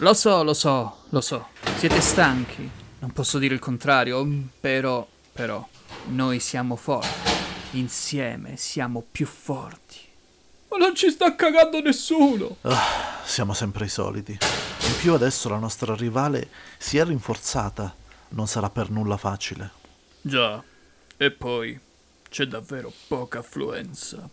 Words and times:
Lo 0.00 0.12
so, 0.12 0.42
lo 0.42 0.52
so, 0.52 1.04
lo 1.08 1.22
so. 1.22 1.48
Siete 1.78 2.02
stanchi. 2.02 2.70
Non 2.98 3.12
posso 3.12 3.38
dire 3.38 3.54
il 3.54 3.60
contrario, 3.60 4.28
però, 4.60 5.08
però, 5.32 5.66
noi 6.08 6.38
siamo 6.38 6.76
forti. 6.76 7.30
Insieme 7.78 8.58
siamo 8.58 9.02
più 9.10 9.24
forti. 9.24 9.96
Ma 10.68 10.76
non 10.76 10.94
ci 10.94 11.08
sta 11.08 11.34
cagando 11.34 11.80
nessuno! 11.80 12.58
Ah, 12.62 13.22
siamo 13.24 13.54
sempre 13.54 13.86
i 13.86 13.88
soliti. 13.88 14.32
In 14.32 14.96
più 14.98 15.14
adesso 15.14 15.48
la 15.48 15.56
nostra 15.56 15.94
rivale 15.94 16.50
si 16.76 16.98
è 16.98 17.04
rinforzata. 17.04 17.94
Non 18.30 18.46
sarà 18.48 18.68
per 18.68 18.90
nulla 18.90 19.16
facile. 19.16 19.70
Già, 20.20 20.62
e 21.16 21.30
poi 21.30 21.80
c'è 22.28 22.44
davvero 22.44 22.92
poca 23.08 23.38
affluenza. 23.38 24.28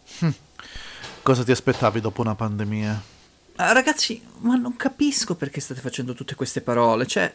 Cosa 1.23 1.43
ti 1.45 1.51
aspettavi 1.51 2.01
dopo 2.01 2.19
una 2.19 2.35
pandemia? 2.35 3.12
Ah, 3.57 3.71
ragazzi, 3.71 4.21
ma 4.39 4.55
non 4.55 4.75
capisco 4.75 5.35
perché 5.35 5.59
state 5.61 5.79
facendo 5.79 6.13
tutte 6.13 6.35
queste 6.35 6.61
parole. 6.61 7.05
Cioè, 7.05 7.33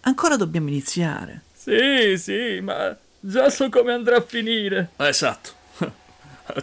ancora 0.00 0.36
dobbiamo 0.36 0.68
iniziare. 0.68 1.42
Sì, 1.54 2.16
sì, 2.18 2.60
ma 2.60 2.96
già 3.20 3.48
so 3.50 3.68
come 3.68 3.92
andrà 3.92 4.16
a 4.16 4.20
finire. 4.22 4.90
Esatto. 4.96 5.50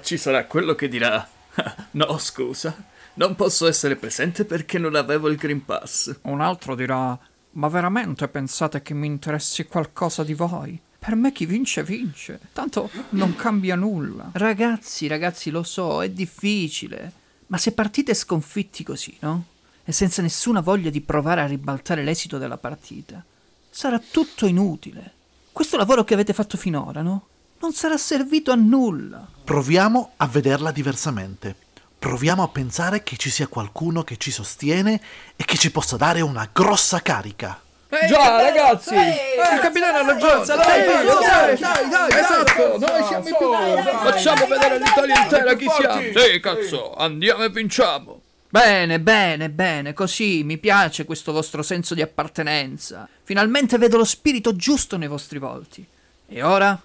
Ci 0.02 0.18
sarà 0.18 0.46
quello 0.46 0.76
che 0.76 0.88
dirà. 0.88 1.28
No, 1.92 2.18
scusa, 2.18 2.74
non 3.16 3.36
posso 3.36 3.68
essere 3.68 3.98
presente 3.98 4.46
perché 4.46 4.78
non 4.78 4.96
avevo 4.96 5.28
il 5.28 5.36
Green 5.36 5.66
Pass. 5.66 6.16
Un 6.24 6.40
altro 6.40 6.76
dirà: 6.76 7.18
Ma 7.52 7.68
veramente 7.68 8.28
pensate 8.30 8.82
che 8.82 8.94
mi 8.94 9.08
interessi 9.08 9.66
qualcosa 9.66 10.24
di 10.24 10.34
voi? 10.34 10.80
Per 10.98 11.16
me 11.16 11.32
chi 11.32 11.46
vince 11.46 11.84
vince. 11.84 12.40
Tanto 12.54 12.90
non 13.10 13.36
cambia 13.36 13.76
nulla. 13.76 14.30
Ragazzi, 14.34 15.08
ragazzi, 15.08 15.50
lo 15.50 15.64
so, 15.64 16.02
è 16.04 16.10
difficile. 16.10 17.20
Ma 17.52 17.58
se 17.58 17.74
partite 17.74 18.14
sconfitti 18.14 18.82
così, 18.82 19.16
no? 19.20 19.44
E 19.84 19.92
senza 19.92 20.22
nessuna 20.22 20.62
voglia 20.62 20.90
di 20.90 21.02
provare 21.02 21.42
a 21.42 21.46
ribaltare 21.46 22.02
l'esito 22.02 22.38
della 22.38 22.58
partita, 22.58 23.22
sarà 23.70 24.00
tutto 24.00 24.46
inutile. 24.46 25.12
Questo 25.52 25.76
lavoro 25.76 26.06
che 26.06 26.14
avete 26.14 26.32
fatto 26.32 26.56
finora, 26.56 27.02
no? 27.02 27.28
Non 27.60 27.74
sarà 27.74 27.98
servito 27.98 28.52
a 28.52 28.56
nulla. 28.56 29.28
Proviamo 29.44 30.14
a 30.16 30.28
vederla 30.28 30.72
diversamente. 30.72 31.54
Proviamo 32.00 32.42
a 32.42 32.48
pensare 32.48 33.04
che 33.04 33.18
ci 33.18 33.30
sia 33.30 33.48
qualcuno 33.48 34.04
che 34.04 34.16
ci 34.16 34.32
sostiene 34.32 35.02
e 35.36 35.44
che 35.44 35.58
ci 35.58 35.72
possa 35.72 35.98
dare 35.98 36.22
una 36.22 36.50
grossa 36.52 37.02
carica. 37.02 37.62
Eh, 37.94 38.08
Già, 38.08 38.42
ragazzi! 38.42 38.94
Eh, 38.96 39.36
il 39.54 39.60
capitano 39.60 39.98
ha 39.98 40.14
ragione! 40.14 40.46
Dai, 40.46 40.86
dai, 40.86 41.60
dai, 41.60 41.90
dai, 41.90 42.20
Esatto, 42.20 42.78
noi 42.78 43.04
siamo 43.06 43.28
i 43.28 43.36
più 43.38 43.52
Facciamo 43.84 44.48
vedere 44.48 44.76
all'Italia 44.76 45.24
intera 45.24 45.54
chi 45.56 45.68
siamo! 45.70 46.02
Sì, 46.02 46.40
cazzo, 46.40 46.96
andiamo 46.96 47.44
e 47.44 47.50
vinciamo! 47.50 48.22
Bene, 48.48 49.02
bene, 49.02 49.50
bene, 49.50 49.94
così 49.94 50.44
mi 50.46 50.58
piace 50.58 51.04
questo 51.04 51.34
vostro 51.34 51.62
senso 51.64 51.94
di 51.94 52.02
appartenenza. 52.02 53.10
Finalmente 53.24 53.78
vedo 53.78 53.98
lo 53.98 54.06
spirito 54.06 54.56
giusto 54.56 54.96
nei 54.96 55.10
vostri 55.10 55.38
volti. 55.38 55.86
E 56.30 56.44
ora 56.44 56.82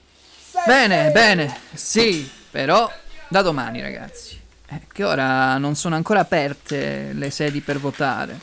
Bene, 0.66 1.10
bene, 1.12 1.56
sì, 1.72 2.28
però 2.54 2.88
da 3.26 3.42
domani 3.42 3.82
ragazzi. 3.82 4.40
Eh, 4.68 4.82
che 4.92 5.02
ora 5.02 5.58
non 5.58 5.74
sono 5.74 5.96
ancora 5.96 6.20
aperte 6.20 7.10
le 7.12 7.28
sedi 7.30 7.60
per 7.60 7.80
votare. 7.80 8.38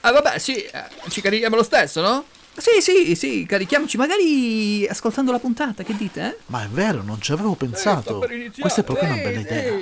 Ah 0.00 0.12
vabbè, 0.12 0.38
sì, 0.38 0.56
eh, 0.56 0.84
ci 1.08 1.22
carichiamo 1.22 1.56
lo 1.56 1.62
stesso, 1.62 2.02
no? 2.02 2.26
Sì, 2.54 2.82
sì, 2.82 3.14
sì, 3.14 3.46
carichiamoci, 3.48 3.96
magari 3.96 4.86
ascoltando 4.86 5.32
la 5.32 5.38
puntata, 5.38 5.82
che 5.84 5.96
dite? 5.96 6.20
Eh? 6.20 6.36
Ma 6.46 6.64
è 6.64 6.68
vero, 6.68 7.02
non 7.02 7.18
ci 7.22 7.32
avevo 7.32 7.54
pensato. 7.54 8.22
Questa 8.60 8.82
è 8.82 8.84
proprio 8.84 9.08
una 9.08 9.22
bella 9.22 9.40
idea. 9.40 9.72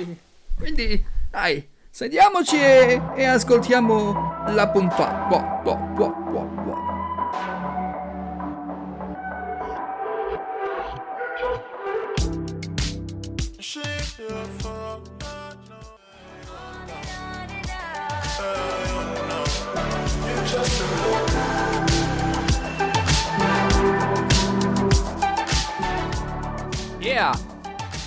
Quindi, 0.57 1.05
dai, 1.29 1.67
sediamoci 1.89 2.55
e, 2.55 3.01
e 3.13 3.25
ascoltiamo 3.25 4.45
la 4.53 4.69
puntata. 4.69 5.27
Boh, 5.27 5.59
boh, 5.63 5.75
boh, 5.75 6.15
boh, 6.31 6.45
boh. 6.63 6.92
Yeah! 14.23 14.31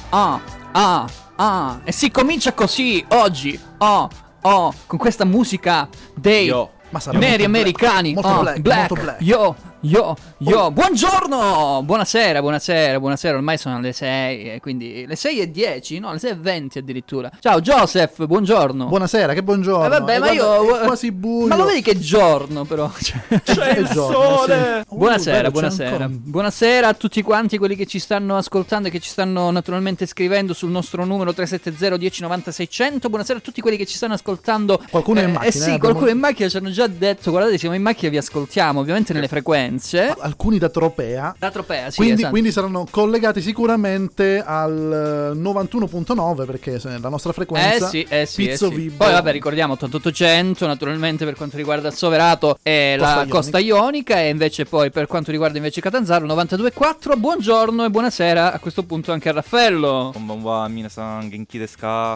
Ah, 0.08 0.40
ah, 0.72 1.06
ah. 1.36 1.80
E 1.84 1.92
si 1.92 2.10
comincia 2.10 2.54
così, 2.54 3.04
oggi. 3.08 3.60
Oh, 3.78 4.08
oh, 4.40 4.72
con 4.86 4.98
questa 4.98 5.26
musica 5.26 5.86
dei 6.14 6.46
Yo. 6.46 6.70
Neri 7.12 7.28
molto 7.28 7.44
americani. 7.44 8.14
black, 8.14 8.24
oh, 8.24 8.28
molto 8.28 8.42
black, 8.42 8.60
black. 8.60 8.88
molto 8.88 9.04
black. 9.04 9.20
Yo, 9.20 9.54
yo, 9.88 10.16
yo. 10.38 10.70
Buongiorno! 10.70 11.82
Buonasera, 11.84 12.40
buonasera, 12.40 12.98
buonasera. 12.98 13.36
Ormai 13.36 13.56
sono 13.58 13.80
le 13.80 13.92
6, 13.92 14.52
e 14.54 14.60
quindi 14.60 15.04
le 15.06 15.16
6 15.16 15.40
e 15.40 15.50
10, 15.50 15.98
no, 15.98 16.12
le 16.12 16.18
6 16.18 16.30
e 16.30 16.34
20 16.34 16.78
addirittura. 16.78 17.30
Ciao 17.40 17.60
Joseph, 17.60 18.26
buongiorno. 18.26 18.86
Buonasera, 18.86 19.32
che 19.32 19.42
buongiorno. 19.42 19.84
Eh, 19.86 19.88
vabbè, 19.88 20.14
E 20.16 20.18
ma 20.18 20.32
guarda, 20.32 20.64
io- 20.64 20.78
È 20.80 20.86
quasi 20.86 21.12
buio. 21.12 21.46
Ma 21.46 21.56
lo 21.56 21.64
vedi 21.64 21.82
che 21.82 21.98
giorno, 21.98 22.64
però. 22.64 22.90
Cioè- 23.00 23.42
C'è 23.42 23.78
il 23.78 23.88
sole. 23.88 24.84
Buonasera, 24.88 25.50
buonasera. 25.50 26.08
Buonasera 26.10 26.88
a 26.88 26.94
tutti 26.94 27.22
quanti 27.22 27.58
quelli 27.58 27.76
che 27.76 27.86
ci 27.86 27.98
stanno 27.98 28.36
ascoltando 28.36 28.88
e 28.88 28.90
che 28.90 29.00
ci 29.00 29.08
stanno 29.10 29.50
naturalmente 29.50 30.06
scrivendo 30.06 30.52
sul 30.54 30.70
nostro 30.70 31.04
numero 31.04 31.32
370 31.32 31.96
1090 31.96 32.50
600. 32.50 33.08
Buonasera 33.08 33.38
a 33.38 33.42
tutti 33.42 33.60
quelli 33.60 33.76
che 33.76 33.86
ci 33.86 33.96
stanno 33.96 34.14
ascoltando. 34.14 34.82
Qualcuno 34.90 35.20
è 35.20 35.22
in 35.24 35.28
Eh, 35.28 35.32
macchina, 35.32 35.48
Eh 35.48 35.52
sì, 35.52 35.58
eh, 35.58 35.62
abbiamo- 35.62 35.78
qualcuno 35.80 36.10
in 36.10 36.18
macchina 36.18 36.48
ci 36.48 36.56
hanno 36.56 36.70
già 36.70 36.86
detto, 36.86 37.30
guardate, 37.30 37.58
siamo 37.58 37.74
in 37.74 37.82
macchina, 37.82 38.10
vi 38.10 38.16
ascoltiamo, 38.18 38.80
ovviamente 38.80 39.12
nelle 39.12 39.28
frequenze 39.28 39.74
vacanze. 39.76 40.14
Alcuni 40.18 40.58
da 40.58 40.68
tropea. 40.68 41.34
Da 41.38 41.50
tropea, 41.50 41.90
sì. 41.90 41.96
Quindi, 41.96 42.14
esatto. 42.14 42.30
quindi 42.30 42.52
saranno 42.52 42.86
collegati 42.90 43.40
sicuramente 43.40 44.42
al 44.44 45.34
eh, 45.34 45.38
91.9 45.38 46.46
perché 46.46 46.80
la 46.82 47.08
nostra 47.08 47.32
frequenza. 47.32 47.86
Eh 47.86 47.88
sì, 47.88 48.06
eh 48.08 48.26
sì. 48.26 48.46
Pizzo 48.46 48.70
eh 48.70 48.74
sì. 48.74 48.90
Poi 48.96 49.12
vabbè 49.12 49.32
ricordiamo 49.32 49.74
8800 49.74 50.66
naturalmente 50.66 51.24
per 51.24 51.34
quanto 51.34 51.56
riguarda 51.56 51.90
Soverato 51.90 52.58
e 52.62 52.96
la 52.98 53.16
Ionica. 53.16 53.34
Costa 53.34 53.58
Ionica 53.58 54.20
e 54.20 54.28
invece 54.30 54.64
poi 54.64 54.90
per 54.90 55.06
quanto 55.06 55.30
riguarda 55.30 55.58
invece 55.58 55.80
Catanzaro 55.80 56.26
92.4. 56.26 57.16
Buongiorno 57.18 57.84
e 57.84 57.90
buonasera 57.90 58.52
a 58.52 58.58
questo 58.58 58.82
punto 58.84 59.12
anche 59.12 59.28
a 59.28 59.32
Raffaello. 59.32 60.12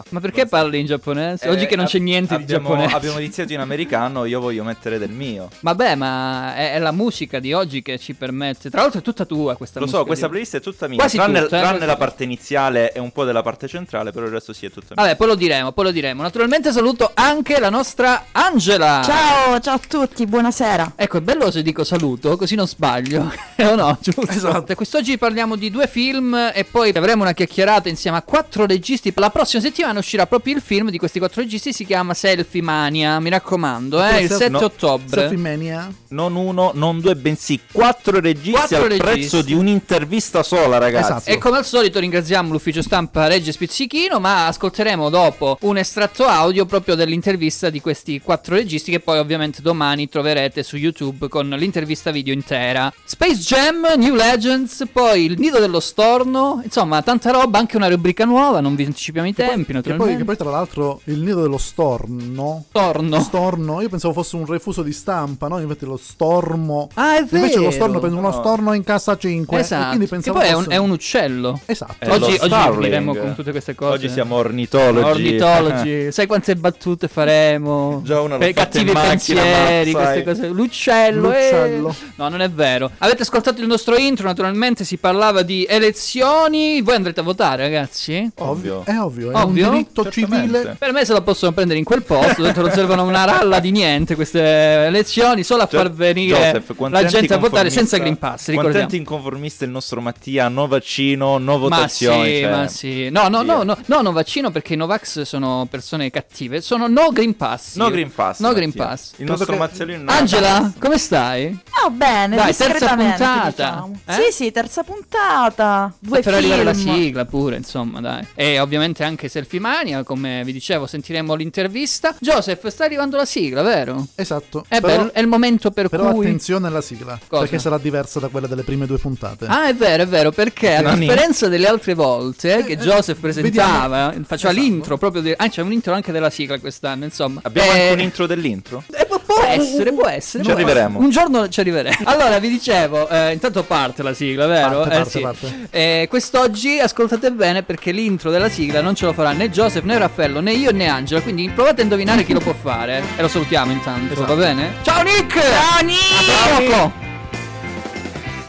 Ma 0.09 0.19
perché 0.19 0.45
parli 0.45 0.79
in 0.79 0.85
giapponese? 0.85 1.49
Oggi 1.49 1.63
eh, 1.63 1.67
che 1.67 1.75
non 1.75 1.85
eh, 1.85 1.89
c'è 1.89 1.99
niente 1.99 2.33
abbiamo, 2.33 2.45
di 2.45 2.65
giapponese. 2.65 2.95
Abbiamo 2.95 3.19
iniziato 3.19 3.53
in 3.53 3.59
americano, 3.59 4.25
io 4.25 4.39
voglio 4.39 4.63
mettere 4.63 4.97
del 4.97 5.11
mio. 5.11 5.49
Vabbè, 5.59 5.95
ma 5.95 6.55
è, 6.55 6.73
è 6.73 6.79
la 6.79 6.91
musica 6.91 7.39
di 7.39 7.50
oggi 7.53 7.81
che 7.81 7.97
ci 7.97 8.13
permette 8.13 8.69
Tra 8.69 8.81
l'altro 8.81 8.99
è 8.99 9.03
tutta 9.03 9.25
tua 9.25 9.55
questa 9.55 9.79
Lo 9.79 9.87
so, 9.87 10.05
questa 10.05 10.27
playlist 10.29 10.57
è 10.57 10.61
tutta 10.61 10.87
mia. 10.87 10.97
Quasi 10.97 11.17
tranne 11.17 11.41
tutta, 11.41 11.57
eh, 11.57 11.61
tranne 11.61 11.85
la 11.85 11.97
parte 11.97 12.23
iniziale 12.23 12.91
e 12.91 12.99
un 12.99 13.11
po' 13.11 13.23
della 13.23 13.41
parte 13.41 13.67
centrale, 13.67 14.11
però 14.11 14.25
il 14.25 14.31
resto 14.31 14.53
sì 14.53 14.65
è 14.65 14.69
tutta 14.69 14.93
mia. 14.95 15.03
Vabbè 15.03 15.15
poi 15.15 15.27
lo 15.27 15.35
diremo, 15.35 15.71
poi 15.71 15.85
lo 15.85 15.91
diremo 15.91 16.21
Naturalmente 16.21 16.71
saluto 16.71 17.11
anche 17.13 17.59
la 17.59 17.69
nostra 17.69 18.25
Angela 18.31 19.01
Ciao, 19.03 19.59
ciao 19.59 19.75
a 19.75 19.79
tutti, 19.87 20.25
buonasera. 20.25 20.93
Ecco, 20.95 21.17
è 21.17 21.21
bello 21.21 21.49
se 21.51 21.61
dico 21.61 21.83
saluto, 21.83 22.37
così 22.37 22.55
non 22.55 22.67
sbaglio. 22.67 23.31
Eh, 23.61 23.67
o 23.67 23.75
no, 23.75 23.95
giusto? 24.01 24.27
Esatto. 24.27 24.73
Quest'oggi 24.73 25.19
parliamo 25.19 25.55
di 25.55 25.69
due 25.69 25.85
film 25.85 26.33
e 26.51 26.63
poi 26.63 26.89
avremo 26.89 27.21
una 27.21 27.33
chiacchierata 27.33 27.89
insieme 27.89 28.17
a 28.17 28.23
quattro 28.23 28.65
registi. 28.65 29.13
La 29.15 29.29
prossima 29.29 29.61
settimana 29.61 29.99
uscirà 29.99 30.25
proprio 30.25 30.55
il 30.55 30.61
film 30.61 30.89
di 30.89 30.97
questi 30.97 31.19
quattro 31.19 31.41
registi, 31.41 31.71
si 31.71 31.85
chiama 31.85 32.15
Selfie 32.15 32.63
Mania, 32.63 33.19
mi 33.19 33.29
raccomando, 33.29 34.03
eh, 34.03 34.21
il 34.21 34.29
Selfie- 34.29 34.37
7 34.37 34.49
no, 34.49 34.59
ottobre. 34.63 35.21
Selfie 35.21 35.37
Mania. 35.37 35.93
Non 36.07 36.35
uno, 36.35 36.71
non 36.73 36.99
due, 37.01 37.15
bensì 37.31 37.59
quattro 37.71 38.19
registi 38.19 38.51
Quattro 38.51 38.77
al 38.77 38.83
registi. 38.89 39.03
prezzo 39.05 39.41
di 39.41 39.53
un'intervista 39.53 40.43
sola, 40.43 40.77
ragazzi. 40.77 41.11
Esatto. 41.11 41.29
E 41.29 41.37
come 41.37 41.57
al 41.57 41.65
solito 41.65 41.99
ringraziamo 41.99 42.51
l'ufficio 42.51 42.81
stampa 42.81 43.27
Regge 43.27 43.51
Spizzichino, 43.51 44.19
ma 44.19 44.47
ascolteremo 44.47 45.09
dopo 45.09 45.57
un 45.61 45.77
estratto 45.77 46.25
audio 46.25 46.65
proprio 46.65 46.95
dell'intervista 46.95 47.69
di 47.69 47.79
questi 47.81 48.19
quattro 48.21 48.55
registi 48.55 48.91
che 48.91 48.99
poi 48.99 49.19
ovviamente 49.19 49.61
domani 49.61 50.09
troverete 50.09 50.63
su 50.63 50.75
YouTube 50.77 51.27
con 51.27 51.47
l'intervista 51.49 52.11
video 52.11 52.33
intera. 52.33 52.91
Space 53.03 53.35
Jam, 53.39 53.93
New 53.97 54.15
Legends, 54.15 54.85
poi 54.91 55.25
il 55.25 55.39
nido 55.39 55.59
dello 55.59 55.79
storno, 55.79 56.61
insomma 56.63 57.01
tanta 57.01 57.31
roba, 57.31 57.59
anche 57.59 57.77
una 57.77 57.87
rubrica 57.87 58.25
nuova, 58.25 58.59
non 58.59 58.75
vi 58.75 58.83
anticipiamo 58.85 59.27
i 59.27 59.33
tempi 59.33 59.57
Che 59.57 59.63
poi, 59.65 59.73
naturalmente. 59.75 60.17
che 60.17 60.25
poi, 60.25 60.37
tra 60.37 60.49
l'altro 60.49 61.01
il 61.05 61.19
nido 61.19 61.41
dello 61.41 61.57
storno 61.57 62.65
Storno. 62.69 63.19
Storno 63.21 63.81
Io 63.81 63.89
pensavo 63.89 64.13
fosse 64.13 64.35
un 64.35 64.45
refuso 64.45 64.81
di 64.81 64.91
stampa 64.91 65.47
No 65.47 65.59
invece 65.59 65.85
lo 65.85 65.97
stormo 65.97 66.89
Ah, 66.95 67.17
è 67.17 67.20
Invece 67.29 67.59
lo 67.59 67.71
storno 67.71 67.99
prende 67.99 68.17
uno 68.17 68.29
No. 68.29 68.33
storno 68.33 68.73
in 68.73 68.83
cassa 68.83 69.17
5. 69.17 69.59
Esatto. 69.59 69.81
E 69.83 69.87
quindi 69.87 70.05
Che 70.05 70.11
pensavo 70.11 70.39
poi 70.39 70.47
è 70.47 70.53
un, 70.53 70.65
è 70.69 70.77
un 70.77 70.89
uccello. 70.91 71.59
Esatto. 71.65 71.95
È 71.99 72.09
Oggi, 72.09 72.37
oggi 72.39 72.55
finiremo 72.73 73.15
con 73.15 73.35
tutte 73.35 73.51
queste 73.51 73.75
cose. 73.75 73.93
Oggi 73.93 74.09
siamo 74.09 74.35
ornitologi. 74.35 75.05
Ornitologi. 75.07 76.11
Sai 76.13 76.27
quante 76.27 76.55
battute 76.55 77.07
faremo? 77.07 78.01
Già 78.03 78.21
una 78.21 78.37
per 78.37 78.53
cattivi 78.53 78.87
in 78.91 78.93
macchina, 78.93 79.41
pensieri, 79.41 79.91
queste 79.91 80.23
cose. 80.23 80.47
L'uccello. 80.47 81.31
eh. 81.33 81.49
L'uccello. 81.51 81.95
No, 82.15 82.29
non 82.29 82.41
è 82.41 82.49
vero. 82.49 82.89
Avete 82.99 83.21
ascoltato 83.23 83.61
il 83.61 83.67
nostro 83.67 83.95
intro, 83.97 84.27
naturalmente 84.27 84.83
si 84.83 84.97
parlava 84.97 85.41
di 85.41 85.65
elezioni. 85.69 86.81
Voi 86.81 86.95
andrete 86.95 87.19
a 87.19 87.23
votare, 87.23 87.63
ragazzi? 87.63 88.29
Ovvio. 88.39 88.83
È 88.85 88.97
ovvio, 88.97 89.31
è 89.31 89.35
Ovvio? 89.35 89.67
un 89.67 89.71
diritto 89.73 90.03
Certamente. 90.03 90.57
civile. 90.57 90.75
Per 90.77 90.91
me 90.91 91.05
se 91.05 91.13
la 91.13 91.21
possono 91.21 91.51
prendere 91.51 91.79
in 91.79 91.85
quel 91.85 92.03
posto, 92.03 92.43
tanto 92.43 92.61
non 92.61 92.71
servono 92.71 93.03
una 93.03 93.23
ralla 93.25 93.59
di 93.59 93.71
niente 93.71 94.15
queste 94.15 94.39
elezioni, 94.41 95.43
solo 95.43 95.63
a 95.63 95.67
far 95.67 95.91
venire 95.91 96.37
Joseph, 96.61 96.73
la 96.89 96.99
gente 97.03 97.10
a 97.17 97.37
votare 97.37 97.69
senza 97.69 97.97
Green 97.97 98.17
Pass, 98.17 98.49
ricordiamo. 98.49 98.85
anticonformista 98.85 99.65
il 99.65 99.71
nostro 99.71 100.01
Mattia, 100.01 100.47
no 100.47 100.67
vaccino, 100.67 101.37
no 101.37 101.53
Ma 101.53 101.57
votazioni. 101.57 102.23
sì, 102.35 102.39
cioè. 102.41 102.49
ma 102.51 102.67
sì. 102.67 103.09
No, 103.09 103.27
no, 103.27 103.41
no, 103.41 103.63
no, 103.63 103.77
no, 103.85 104.01
no 104.01 104.11
vaccino 104.11 104.51
perché 104.51 104.73
i 104.73 104.77
Novax 104.77 105.21
sono 105.21 105.67
persone 105.69 106.09
cattive. 106.11 106.61
Sono 106.61 106.87
no 106.87 107.09
Green 107.11 107.35
Pass. 107.35 107.75
No. 107.75 107.89
Green 107.89 108.11
Pass. 108.13 108.39
No 108.39 108.53
Green 108.53 108.69
Mattia. 108.75 108.85
Pass. 108.85 109.09
Il 109.11 109.15
Credo 109.17 109.31
nostro 109.31 109.53
che- 109.53 109.59
Mazzolino 109.59 110.03
no. 110.03 110.11
Angela, 110.11 110.73
come 110.79 110.97
stai? 110.97 111.57
Oh, 111.83 111.89
bene, 111.89 112.35
Dai, 112.35 112.55
terza 112.55 112.95
puntata. 112.95 113.49
diciamo. 113.49 113.99
Eh? 114.05 114.13
Sì, 114.13 114.31
sì, 114.31 114.51
terza 114.51 114.83
puntata. 114.83 115.93
Due 115.99 116.21
per 116.21 116.23
film. 116.23 116.35
arrivare 116.35 116.61
alla 116.61 116.73
sigla 116.73 117.25
pure, 117.25 117.55
insomma, 117.57 117.99
dai. 118.01 118.25
E 118.35 118.59
ovviamente 118.59 119.03
anche 119.03 119.27
Selfie 119.29 119.59
Mania, 119.59 120.03
come 120.03 120.43
vi 120.43 120.51
dicevo, 120.53 120.85
sentiremo 120.87 121.33
l'intervista. 121.35 122.15
Joseph, 122.19 122.67
sta 122.67 122.85
arrivando 122.85 123.17
la 123.17 123.25
sigla, 123.25 123.61
vero? 123.61 124.07
Esatto. 124.15 124.65
È, 124.67 124.79
però, 124.81 124.97
bello- 124.97 125.13
è 125.13 125.19
il 125.19 125.27
momento 125.27 125.71
per 125.71 125.89
però 125.89 126.11
cui... 126.13 126.25
attenzione 126.25 126.67
alla 126.67 126.81
sigla. 126.81 127.00
Cosa? 127.27 127.41
Perché 127.43 127.59
sarà 127.59 127.77
diversa 127.77 128.19
da 128.19 128.27
quella 128.27 128.47
delle 128.47 128.63
prime 128.63 128.85
due 128.85 128.97
puntate. 128.97 129.45
Ah, 129.47 129.67
è 129.67 129.75
vero, 129.75 130.03
è 130.03 130.07
vero, 130.07 130.31
perché 130.31 130.75
a 130.75 130.81
Nani. 130.81 130.99
differenza 131.07 131.47
delle 131.47 131.67
altre 131.67 131.93
volte 131.93 132.59
eh, 132.59 132.63
che 132.63 132.73
Eh, 132.73 132.77
Joseph 132.77 133.19
presentava, 133.19 134.11
faceva 134.25 134.51
Esatto. 134.51 134.51
l'intro 134.53 134.97
proprio 134.97 135.21
di... 135.21 135.33
Ah, 135.35 135.49
c'è 135.49 135.61
un 135.61 135.71
intro 135.71 135.93
anche 135.93 136.11
della 136.11 136.29
sigla 136.29 136.59
quest'anno, 136.59 137.03
insomma. 137.05 137.39
Abbiamo 137.43 137.71
Eh, 137.71 137.79
anche 137.81 137.93
un 137.93 137.99
intro 137.99 138.25
dell'intro. 138.27 138.83
eh, 138.91 139.07
può 139.33 139.43
essere, 139.43 139.93
può 139.93 140.07
essere. 140.07 140.43
Ci 140.43 140.49
può 140.49 140.57
arriveremo. 140.59 140.87
essere. 140.89 141.03
Un 141.03 141.09
giorno 141.09 141.49
ci 141.49 141.59
arriveremo. 141.59 141.97
Allora, 142.11 142.39
vi 142.39 142.49
dicevo, 142.49 143.07
eh, 143.09 143.31
intanto 143.33 143.63
parte 143.63 144.03
la 144.03 144.13
sigla, 144.13 144.45
vero? 144.47 144.81
Parte, 144.81 144.93
Eh, 144.93 144.97
parte, 144.97 145.09
sì. 145.09 145.19
parte. 145.19 145.67
Eh, 145.71 146.07
quest'oggi 146.09 146.79
ascoltate 146.79 147.31
bene 147.31 147.63
perché 147.63 147.91
l'intro 147.91 148.29
della 148.31 148.49
sigla 148.49 148.81
non 148.81 148.95
ce 148.95 149.05
lo 149.05 149.13
farà 149.13 149.31
né 149.31 149.49
Joseph, 149.49 149.83
né 149.83 149.97
Raffaello, 149.97 150.39
né 150.41 150.51
io, 150.53 150.71
né 150.71 150.87
Angela. 150.87 151.21
Quindi 151.21 151.49
provate 151.53 151.81
a 151.81 151.83
indovinare 151.83 152.23
chi 152.23 152.33
lo 152.33 152.39
può 152.39 152.53
fare. 152.53 153.01
E 153.17 153.21
lo 153.21 153.27
salutiamo 153.27 153.71
intanto, 153.71 154.13
Esatto. 154.13 154.35
va 154.35 154.41
bene? 154.41 154.73
Ciao 154.83 155.01
Nick! 155.03 155.33
Ciao 155.39 155.83
Nick! 155.83 156.69
A 156.69 156.79
poco! 156.79 157.10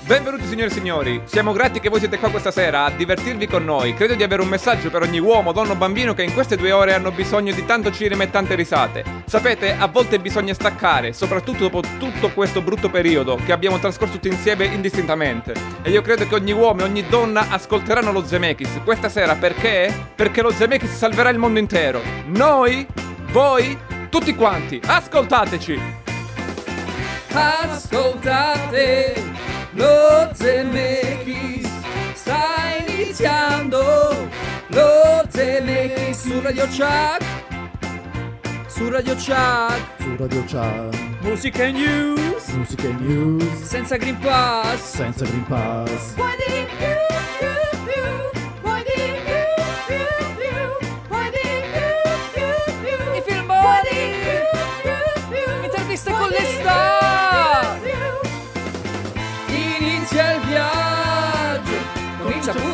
Benvenuti 0.05 0.47
signore 0.47 0.67
e 0.67 0.73
signori, 0.73 1.23
siamo 1.27 1.53
grati 1.53 1.79
che 1.79 1.89
voi 1.89 2.01
siete 2.01 2.19
qua 2.19 2.29
questa 2.29 2.51
sera 2.51 2.87
a 2.87 2.91
divertirvi 2.91 3.47
con 3.47 3.65
noi. 3.65 3.95
Credo 3.95 4.15
di 4.15 4.25
avere 4.25 4.43
un 4.43 4.49
messaggio 4.49 4.91
per 4.91 5.03
ogni 5.03 5.21
uomo, 5.21 5.53
donna 5.53 5.73
o 5.73 5.77
bambino 5.77 6.13
che 6.13 6.25
in 6.25 6.35
queste 6.35 6.57
due 6.57 6.73
ore 6.73 6.93
hanno 6.93 7.13
bisogno 7.13 7.55
di 7.55 7.65
tanto 7.65 7.93
cinema 7.93 8.25
e 8.25 8.31
tante 8.31 8.57
risate. 8.57 9.05
Sapete, 9.27 9.77
a 9.77 9.87
volte 9.87 10.19
bisogna 10.19 10.55
staccare, 10.55 11.13
soprattutto 11.13 11.61
dopo 11.61 11.83
tutto 12.01 12.31
questo 12.31 12.61
brutto 12.63 12.91
periodo 12.91 13.39
che 13.45 13.53
abbiamo 13.53 13.79
trascorso 13.79 14.15
tutti 14.15 14.27
insieme 14.27 14.65
indistintamente. 14.65 15.55
E 15.83 15.91
io 15.91 16.03
credo 16.03 16.27
che 16.27 16.35
ogni 16.35 16.53
uomo 16.53 16.81
e 16.81 16.85
ogni 16.85 17.07
donna 17.07 17.47
ascolteranno 17.49 18.11
lo 18.11 18.27
Zemeckis 18.27 18.81
questa 18.83 19.09
sera 19.09 19.37
perché? 19.37 20.11
Perché 20.17 20.43
lo 20.43 20.51
Zemeckis 20.51 20.91
salverà 20.91 21.29
il 21.29 21.39
mondo 21.39 21.61
intero. 21.61 22.03
Noi, 22.27 22.85
voi, 23.31 23.79
tutti 24.11 24.35
quanti, 24.35 24.81
ascoltateci! 24.85 26.01
Ascoltate 27.35 29.31
Zemeckis 30.35 31.69
sta 32.15 32.77
iniziando. 32.87 34.29
Lo 34.69 35.25
Zemeckis 35.29 36.21
su 36.21 36.41
Radio 36.41 36.67
Chuck. 36.67 37.25
Su 38.67 38.89
Radio 38.91 39.15
Chuck. 39.15 39.93
Su 39.99 40.17
Radio 40.17 40.45
Chat, 40.47 40.97
musica 41.23 41.65
e 41.65 41.73
news. 41.73 42.49
Musica 42.49 42.89
e 42.89 42.93
news, 42.93 43.63
senza 43.63 43.97
Green 43.97 44.19
Pass. 44.19 44.97
Senza 44.97 45.25
Green 45.25 45.45
Pass. 45.47 46.15
i 46.17 47.52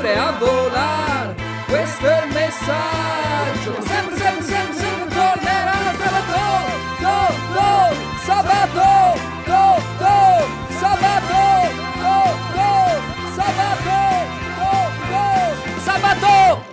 pure 0.09 0.17
a 0.17 0.33
volare 0.39 1.35
questo 1.67 2.07
è 2.07 2.25
il 2.25 2.33
messaggio. 2.33 3.83
Sempre 3.83 4.17
sempre 4.17 4.45
sempre 4.45 4.75
sempre 4.75 5.15
tornerà 5.15 5.79
sabato. 5.99 6.47
Do 6.99 7.17
do 7.53 7.71
sabato. 8.25 9.21
Do 9.45 9.83
do 9.99 10.17
sabato. 10.79 11.45
Do 12.03 12.19
do 12.55 12.71
sabato. 13.37 14.01
Do 14.57 14.71
do 15.11 15.81
sabato 15.85 16.69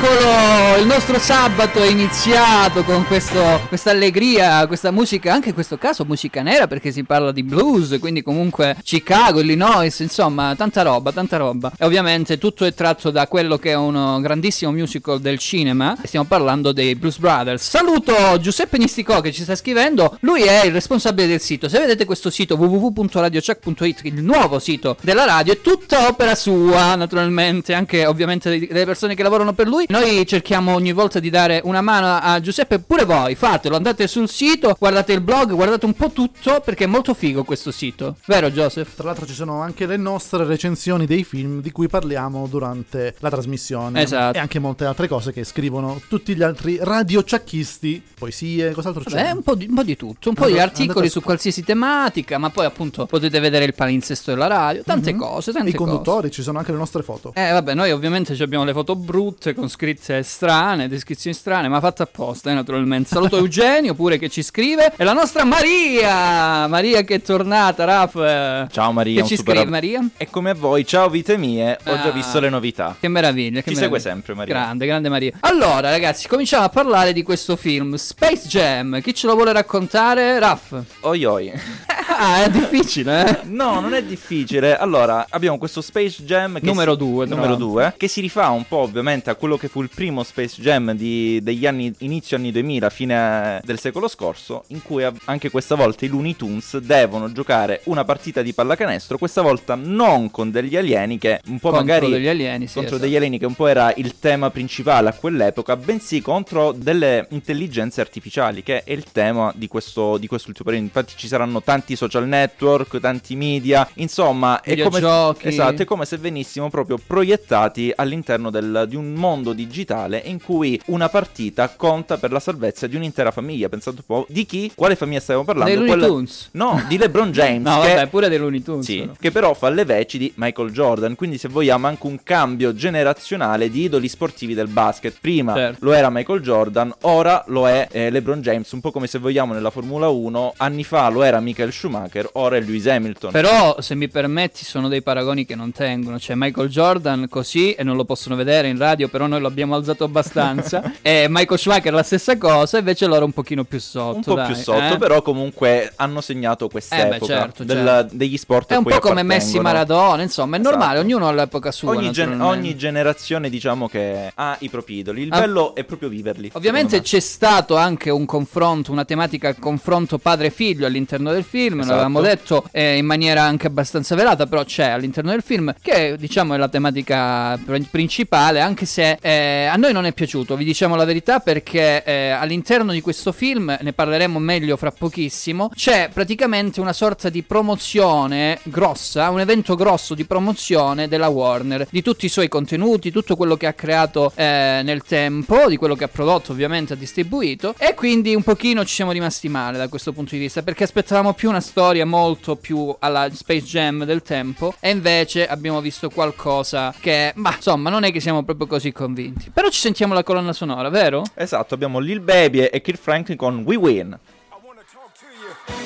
Eccolo, 0.00 0.76
il 0.80 0.86
nostro 0.86 1.18
sabato 1.18 1.82
è 1.82 1.88
iniziato 1.88 2.84
con 2.84 3.04
questa 3.04 3.90
allegria, 3.90 4.64
questa 4.68 4.92
musica, 4.92 5.32
anche 5.32 5.48
in 5.48 5.54
questo 5.54 5.76
caso 5.76 6.04
musica 6.04 6.40
nera 6.40 6.68
perché 6.68 6.92
si 6.92 7.02
parla 7.02 7.32
di 7.32 7.42
blues, 7.42 7.96
quindi 7.98 8.22
comunque 8.22 8.76
Chicago, 8.84 9.40
Illinois, 9.40 9.98
insomma 9.98 10.54
tanta 10.54 10.82
roba, 10.82 11.10
tanta 11.10 11.36
roba. 11.36 11.72
E 11.76 11.84
ovviamente 11.84 12.38
tutto 12.38 12.64
è 12.64 12.72
tratto 12.74 13.10
da 13.10 13.26
quello 13.26 13.58
che 13.58 13.70
è 13.70 13.74
un 13.74 14.20
grandissimo 14.22 14.70
musical 14.70 15.18
del 15.18 15.38
cinema, 15.38 15.96
stiamo 16.04 16.26
parlando 16.26 16.70
dei 16.70 16.94
Blues 16.94 17.18
Brothers. 17.18 17.68
Saluto 17.68 18.38
Giuseppe 18.38 18.78
Nisticò 18.78 19.20
che 19.20 19.32
ci 19.32 19.42
sta 19.42 19.56
scrivendo, 19.56 20.16
lui 20.20 20.42
è 20.42 20.64
il 20.64 20.70
responsabile 20.70 21.26
del 21.26 21.40
sito, 21.40 21.68
se 21.68 21.80
vedete 21.80 22.04
questo 22.04 22.30
sito 22.30 22.54
www.radiocheck.it, 22.54 24.02
il 24.04 24.22
nuovo 24.22 24.60
sito 24.60 24.96
della 25.00 25.24
radio, 25.24 25.54
è 25.54 25.60
tutta 25.60 26.06
opera 26.06 26.36
sua 26.36 26.94
naturalmente, 26.94 27.74
anche 27.74 28.06
ovviamente 28.06 28.48
delle 28.48 28.84
persone 28.84 29.16
che 29.16 29.24
lavorano 29.24 29.52
per 29.52 29.66
lui. 29.66 29.86
Noi 29.88 30.26
cerchiamo 30.26 30.74
ogni 30.74 30.92
volta 30.92 31.18
di 31.18 31.30
dare 31.30 31.62
una 31.64 31.80
mano 31.80 32.18
a 32.20 32.38
Giuseppe, 32.40 32.78
pure 32.78 33.06
voi, 33.06 33.34
fatelo, 33.34 33.74
andate 33.74 34.06
sul 34.06 34.28
sito, 34.28 34.76
guardate 34.78 35.14
il 35.14 35.22
blog, 35.22 35.54
guardate 35.54 35.86
un 35.86 35.94
po' 35.94 36.10
tutto 36.10 36.60
perché 36.62 36.84
è 36.84 36.86
molto 36.86 37.14
figo 37.14 37.42
questo 37.42 37.70
sito. 37.70 38.16
Vero 38.26 38.50
Joseph? 38.50 38.96
Tra 38.96 39.04
l'altro 39.04 39.24
ci 39.24 39.32
sono 39.32 39.62
anche 39.62 39.86
le 39.86 39.96
nostre 39.96 40.44
recensioni 40.44 41.06
dei 41.06 41.24
film 41.24 41.62
di 41.62 41.72
cui 41.72 41.88
parliamo 41.88 42.46
durante 42.48 43.14
la 43.20 43.30
trasmissione. 43.30 44.02
Esatto. 44.02 44.36
E 44.36 44.40
anche 44.40 44.58
molte 44.58 44.84
altre 44.84 45.08
cose 45.08 45.32
che 45.32 45.42
scrivono 45.44 45.98
tutti 46.06 46.36
gli 46.36 46.42
altri 46.42 46.78
radiociacchisti, 46.78 48.02
poesie, 48.18 48.72
cos'altro 48.72 49.02
c'è? 49.04 49.22
Beh, 49.22 49.30
un 49.30 49.42
po' 49.42 49.54
di, 49.54 49.68
un 49.70 49.74
po' 49.74 49.84
di 49.84 49.96
tutto, 49.96 50.28
un 50.28 50.34
po' 50.34 50.48
di 50.48 50.58
articoli 50.58 51.06
a 51.06 51.10
su 51.10 51.22
qualsiasi 51.22 51.64
tematica, 51.64 52.36
ma 52.36 52.50
poi 52.50 52.66
appunto 52.66 53.06
potete 53.06 53.40
vedere 53.40 53.64
il 53.64 53.72
palinsesto 53.74 54.32
della 54.32 54.48
radio, 54.48 54.82
tante 54.82 55.16
cose, 55.16 55.50
tante 55.50 55.70
I 55.70 55.72
cose. 55.72 55.90
conduttori, 55.90 56.30
ci 56.30 56.42
sono 56.42 56.58
anche 56.58 56.72
le 56.72 56.78
nostre 56.78 57.02
foto. 57.02 57.32
Eh 57.34 57.52
vabbè, 57.52 57.72
noi 57.72 57.90
ovviamente 57.90 58.36
abbiamo 58.42 58.64
le 58.64 58.74
foto 58.74 58.94
brutte 58.94 59.54
con 59.54 59.70
scritte 59.82 60.24
strane, 60.24 60.88
descrizioni 60.88 61.36
strane, 61.36 61.68
ma 61.68 61.78
fatte 61.78 62.02
apposta, 62.02 62.50
eh, 62.50 62.54
naturalmente. 62.54 63.10
Saluto 63.10 63.36
Eugenio 63.38 63.94
pure 63.94 64.18
che 64.18 64.28
ci 64.28 64.42
scrive 64.42 64.92
e 64.96 65.04
la 65.04 65.12
nostra 65.12 65.44
Maria! 65.44 66.66
Maria 66.66 67.02
che 67.02 67.14
è 67.16 67.22
tornata, 67.22 67.84
Raf. 67.84 68.16
eh, 68.16 68.66
Ciao 68.72 68.90
Maria, 68.90 69.22
Che 69.22 69.28
ci 69.28 69.36
super 69.36 69.54
scrive 69.54 69.66
ab- 69.66 69.70
Maria? 69.72 70.04
E 70.16 70.28
come 70.28 70.52
voi, 70.54 70.84
ciao 70.84 71.08
vite 71.08 71.36
mie, 71.36 71.78
ho 71.84 71.94
già 71.94 72.08
Ah. 72.08 72.10
visto 72.10 72.40
le 72.40 72.48
novità. 72.48 72.96
Che 72.98 73.06
meraviglia, 73.06 73.60
che 73.60 73.70
Ci 73.70 73.76
meraviglia. 73.76 73.98
segue 73.98 74.00
sempre, 74.00 74.34
Maria. 74.34 74.52
Grande, 74.54 74.84
grande 74.86 75.08
Maria. 75.08 75.32
Allora, 75.40 75.90
ragazzi, 75.90 76.26
cominciamo 76.26 76.64
a 76.64 76.68
parlare 76.70 77.12
di 77.12 77.22
questo 77.22 77.54
film 77.54 77.94
Space 77.94 78.48
Jam. 78.48 79.00
Chi 79.00 79.14
ce 79.14 79.28
lo 79.28 79.34
vuole 79.36 79.52
raccontare? 79.52 80.40
Raff. 80.40 80.74
Oi 81.02 81.24
oi. 81.24 81.52
Ah, 82.20 82.42
è 82.42 82.50
difficile, 82.50 83.24
eh? 83.28 83.38
No, 83.44 83.78
non 83.78 83.94
è 83.94 84.02
difficile. 84.02 84.76
Allora, 84.76 85.26
abbiamo 85.30 85.56
questo 85.56 85.80
Space 85.80 86.24
Jam 86.24 86.58
che 86.58 86.64
Numero 86.66 86.92
si- 86.92 86.98
due, 86.98 87.26
tra 87.26 87.34
numero 87.36 87.50
l'altro. 87.52 87.68
2, 87.68 87.94
che 87.96 88.08
si 88.08 88.20
rifà 88.20 88.48
un 88.48 88.66
po' 88.66 88.78
ovviamente 88.78 89.30
a 89.30 89.36
quello 89.36 89.56
che 89.56 89.67
fu 89.68 89.82
il 89.82 89.90
primo 89.94 90.22
Space 90.22 90.60
Jam 90.60 90.92
di- 90.92 91.40
degli 91.42 91.66
anni 91.66 91.92
inizio 91.98 92.36
anni 92.36 92.50
2000, 92.52 92.90
fine 92.90 93.60
del 93.64 93.78
secolo 93.78 94.08
scorso, 94.08 94.64
in 94.68 94.82
cui 94.82 95.04
anche 95.24 95.50
questa 95.50 95.74
volta 95.74 96.04
i 96.04 96.08
Looney 96.08 96.36
Tunes 96.36 96.78
devono 96.78 97.30
giocare 97.32 97.80
una 97.84 98.04
partita 98.04 98.42
di 98.42 98.52
pallacanestro, 98.52 99.18
questa 99.18 99.42
volta 99.42 99.74
non 99.74 100.30
con 100.30 100.50
degli 100.50 100.76
alieni 100.76 101.18
che 101.18 101.40
un 101.46 101.58
po' 101.58 101.70
Contro 101.70 101.86
magari 101.86 102.10
degli 102.10 102.28
alieni, 102.28 102.66
sì, 102.66 102.74
contro 102.74 102.96
esatto. 102.96 103.06
degli 103.06 103.16
alieni 103.16 103.38
che 103.38 103.46
un 103.46 103.54
po' 103.54 103.66
era 103.66 103.92
il 103.96 104.18
tema 104.18 104.50
principale 104.50 105.08
a 105.08 105.12
quell'epoca, 105.12 105.76
bensì 105.76 106.20
contro 106.20 106.72
delle 106.72 107.26
intelligenze 107.30 108.00
artificiali, 108.00 108.62
che 108.62 108.82
è 108.84 108.92
il 108.92 109.04
tema 109.12 109.52
di 109.54 109.68
questo, 109.68 110.16
di 110.18 110.26
questo 110.26 110.48
ultimo 110.48 110.70
periodo. 110.70 110.86
Infatti 110.88 111.14
ci 111.16 111.28
saranno 111.28 111.62
tanti 111.62 111.96
social 111.96 112.26
network, 112.26 112.98
tanti 113.00 113.36
media, 113.36 113.88
insomma, 113.94 114.60
è 114.60 114.76
come, 114.82 114.98
esatto, 115.42 115.82
è 115.82 115.84
come 115.84 116.04
se 116.04 116.16
venissimo 116.16 116.70
proprio 116.70 116.98
proiettati 117.04 117.92
all'interno 117.94 118.50
del- 118.50 118.86
di 118.88 118.96
un 118.96 119.12
mondo 119.12 119.52
digitale 119.66 120.22
in 120.24 120.40
cui 120.42 120.80
una 120.86 121.08
partita 121.08 121.68
conta 121.74 122.16
per 122.18 122.30
la 122.32 122.40
salvezza 122.40 122.86
di 122.86 122.96
un'intera 122.96 123.30
famiglia. 123.30 123.68
Pensate 123.68 123.98
un 123.98 124.04
po', 124.06 124.26
di 124.28 124.46
chi? 124.46 124.70
Quale 124.74 124.96
famiglia 124.96 125.20
stiamo 125.20 125.44
parlando? 125.44 125.70
Dei 125.70 125.78
Looney 125.78 125.96
Quella- 125.96 126.12
Tunes. 126.12 126.48
No, 126.52 126.82
di 126.88 126.96
LeBron 126.98 127.30
James. 127.32 127.62
No, 127.62 127.80
che... 127.80 127.94
vabbè, 127.94 128.06
pure 128.08 128.28
dei 128.28 128.38
Looney 128.38 128.62
Tunes. 128.62 128.84
Sì, 128.84 128.98
però. 129.00 129.12
che 129.18 129.30
però 129.30 129.54
fa 129.54 129.68
le 129.70 129.84
veci 129.84 130.18
di 130.18 130.32
Michael 130.36 130.70
Jordan, 130.70 131.14
quindi 131.14 131.38
se 131.38 131.48
vogliamo 131.48 131.86
anche 131.86 132.06
un 132.06 132.22
cambio 132.22 132.74
generazionale 132.74 133.70
di 133.70 133.82
idoli 133.84 134.08
sportivi 134.08 134.54
del 134.54 134.68
basket. 134.68 135.16
Prima 135.20 135.54
Certo. 135.54 135.84
lo 135.84 135.92
era 135.92 136.10
Michael 136.10 136.40
Jordan, 136.40 136.94
ora 137.02 137.42
lo 137.48 137.68
è 137.68 137.88
eh, 137.90 138.10
LeBron 138.10 138.40
James, 138.40 138.70
un 138.72 138.80
po' 138.80 138.90
come 138.90 139.06
se 139.06 139.18
vogliamo 139.18 139.52
nella 139.52 139.70
Formula 139.70 140.08
1, 140.08 140.54
anni 140.58 140.84
fa 140.84 141.08
lo 141.08 141.22
era 141.22 141.40
Michael 141.40 141.72
Schumacher, 141.72 142.28
ora 142.34 142.56
è 142.56 142.60
Lewis 142.60 142.86
Hamilton. 142.86 143.32
Però, 143.32 143.80
se 143.80 143.94
mi 143.94 144.08
permetti, 144.08 144.64
sono 144.64 144.88
dei 144.88 145.02
paragoni 145.02 145.44
che 145.44 145.54
non 145.54 145.72
tengono. 145.72 146.18
Cioè, 146.18 146.36
Michael 146.36 146.68
Jordan 146.68 147.26
così, 147.28 147.72
e 147.72 147.82
non 147.82 147.96
lo 147.96 148.04
possono 148.04 148.36
vedere 148.36 148.68
in 148.68 148.78
radio, 148.78 149.08
però 149.08 149.26
noi 149.26 149.40
lo 149.40 149.47
abbiamo 149.48 149.74
alzato 149.74 150.04
abbastanza. 150.04 150.92
e 151.02 151.26
Michael 151.28 151.58
Schumacher 151.58 151.92
la 151.92 152.02
stessa 152.02 152.36
cosa, 152.38 152.78
invece 152.78 153.06
loro 153.06 153.24
un 153.24 153.32
pochino 153.32 153.64
più 153.64 153.80
sotto. 153.80 154.16
un 154.16 154.22
po' 154.22 154.34
dai, 154.34 154.46
più 154.46 154.54
sotto, 154.54 154.94
eh? 154.94 154.96
però 154.98 155.22
comunque 155.22 155.92
hanno 155.96 156.20
segnato 156.20 156.68
quest'epoca 156.68 157.16
Eh 157.16 157.18
beh, 157.18 157.26
certo, 157.26 157.66
certo. 157.66 158.16
degli 158.16 158.36
sport 158.36 158.72
È 158.72 158.76
un 158.76 158.84
po' 158.84 158.98
come 159.00 159.22
Messi. 159.22 159.58
Maradona, 159.58 160.22
insomma, 160.22 160.56
è 160.56 160.60
normale, 160.60 160.98
Esatto. 160.98 161.06
ognuno 161.06 161.28
all'epoca 161.28 161.70
sua. 161.72 161.90
Ogni, 161.90 162.10
gen- 162.12 162.40
ogni 162.40 162.76
generazione 162.76 163.48
diciamo 163.50 163.88
che 163.88 164.30
ha 164.34 164.56
i 164.60 164.68
propri 164.70 164.98
idoli. 164.98 165.22
Il 165.22 165.32
Ah. 165.32 165.40
bello 165.40 165.74
è 165.74 165.84
proprio 165.84 166.08
viverli. 166.08 166.50
Ovviamente 166.54 167.00
c'è 167.00 167.20
stato 167.20 167.76
anche 167.76 168.10
un 168.10 168.24
confronto, 168.26 168.92
una 168.92 169.04
tematica 169.04 169.54
confronto 169.54 170.18
padre-figlio 170.18 170.86
all'interno 170.86 171.32
del 171.32 171.44
film, 171.44 171.80
Esatto. 171.80 171.94
l'avevamo 171.96 172.20
detto 172.20 172.64
eh, 172.70 172.96
in 172.96 173.06
maniera 173.06 173.42
anche 173.42 173.66
abbastanza 173.66 174.14
velata, 174.14 174.46
però 174.46 174.64
c'è 174.64 174.88
all'interno 174.90 175.30
del 175.30 175.42
film, 175.42 175.74
che 175.80 176.16
diciamo 176.18 176.54
è 176.54 176.56
la 176.56 176.68
tematica 176.68 177.58
pr- 177.64 177.88
principale, 177.90 178.60
anche 178.60 178.86
se 178.86 179.18
eh, 179.20 179.37
a 179.38 179.76
noi 179.76 179.92
non 179.92 180.04
è 180.04 180.12
piaciuto, 180.12 180.56
vi 180.56 180.64
diciamo 180.64 180.94
la 180.94 181.04
verità, 181.04 181.40
perché 181.40 182.02
eh, 182.04 182.30
all'interno 182.30 182.92
di 182.92 183.00
questo 183.00 183.32
film, 183.32 183.76
ne 183.80 183.92
parleremo 183.92 184.38
meglio 184.38 184.76
fra 184.76 184.90
pochissimo, 184.90 185.70
c'è 185.74 186.10
praticamente 186.12 186.80
una 186.80 186.92
sorta 186.92 187.28
di 187.28 187.42
promozione 187.42 188.58
grossa, 188.64 189.30
un 189.30 189.40
evento 189.40 189.74
grosso 189.74 190.14
di 190.14 190.24
promozione 190.24 191.08
della 191.08 191.28
Warner, 191.28 191.86
di 191.90 192.02
tutti 192.02 192.26
i 192.26 192.28
suoi 192.28 192.48
contenuti, 192.48 193.10
tutto 193.10 193.36
quello 193.36 193.56
che 193.56 193.66
ha 193.66 193.72
creato 193.72 194.32
eh, 194.34 194.80
nel 194.82 195.02
tempo, 195.02 195.68
di 195.68 195.76
quello 195.76 195.94
che 195.94 196.04
ha 196.04 196.08
prodotto 196.08 196.52
ovviamente 196.52 196.92
ha 196.92 196.96
distribuito 196.96 197.74
e 197.78 197.94
quindi 197.94 198.34
un 198.34 198.42
pochino 198.42 198.84
ci 198.84 198.94
siamo 198.94 199.12
rimasti 199.12 199.48
male 199.48 199.78
da 199.78 199.88
questo 199.88 200.12
punto 200.12 200.34
di 200.34 200.40
vista 200.40 200.62
perché 200.62 200.84
aspettavamo 200.84 201.32
più 201.32 201.48
una 201.48 201.60
storia 201.60 202.04
molto 202.04 202.56
più 202.56 202.94
alla 202.98 203.28
Space 203.32 203.64
Jam 203.64 204.04
del 204.04 204.22
tempo 204.22 204.74
e 204.80 204.90
invece 204.90 205.46
abbiamo 205.46 205.80
visto 205.80 206.10
qualcosa 206.10 206.94
che, 206.98 207.32
ma 207.36 207.54
insomma, 207.54 207.90
non 207.90 208.04
è 208.04 208.12
che 208.12 208.20
siamo 208.20 208.42
proprio 208.42 208.66
così 208.66 208.92
convinti. 208.92 209.27
Però 209.52 209.68
ci 209.68 209.80
sentiamo 209.80 210.14
la 210.14 210.22
colonna 210.22 210.52
sonora, 210.52 210.88
vero? 210.88 211.24
Esatto, 211.34 211.74
abbiamo 211.74 211.98
Lil 211.98 212.20
Baby 212.20 212.60
e 212.60 212.80
Kirk 212.80 212.98
Franklin 212.98 213.36
con 213.36 213.62
We 213.64 213.76
Win. 213.76 214.18
I 214.50 214.56
wanna 214.62 214.82
talk 214.90 215.12
to 215.18 215.26
you. 215.34 215.76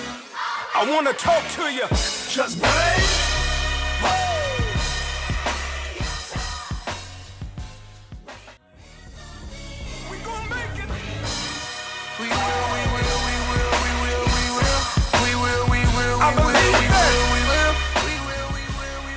I 0.74 0.88
wanna 0.90 1.12
talk 1.14 1.42
to 1.56 1.68
you. 1.68 1.86
Just 2.28 2.58
break. 2.58 3.21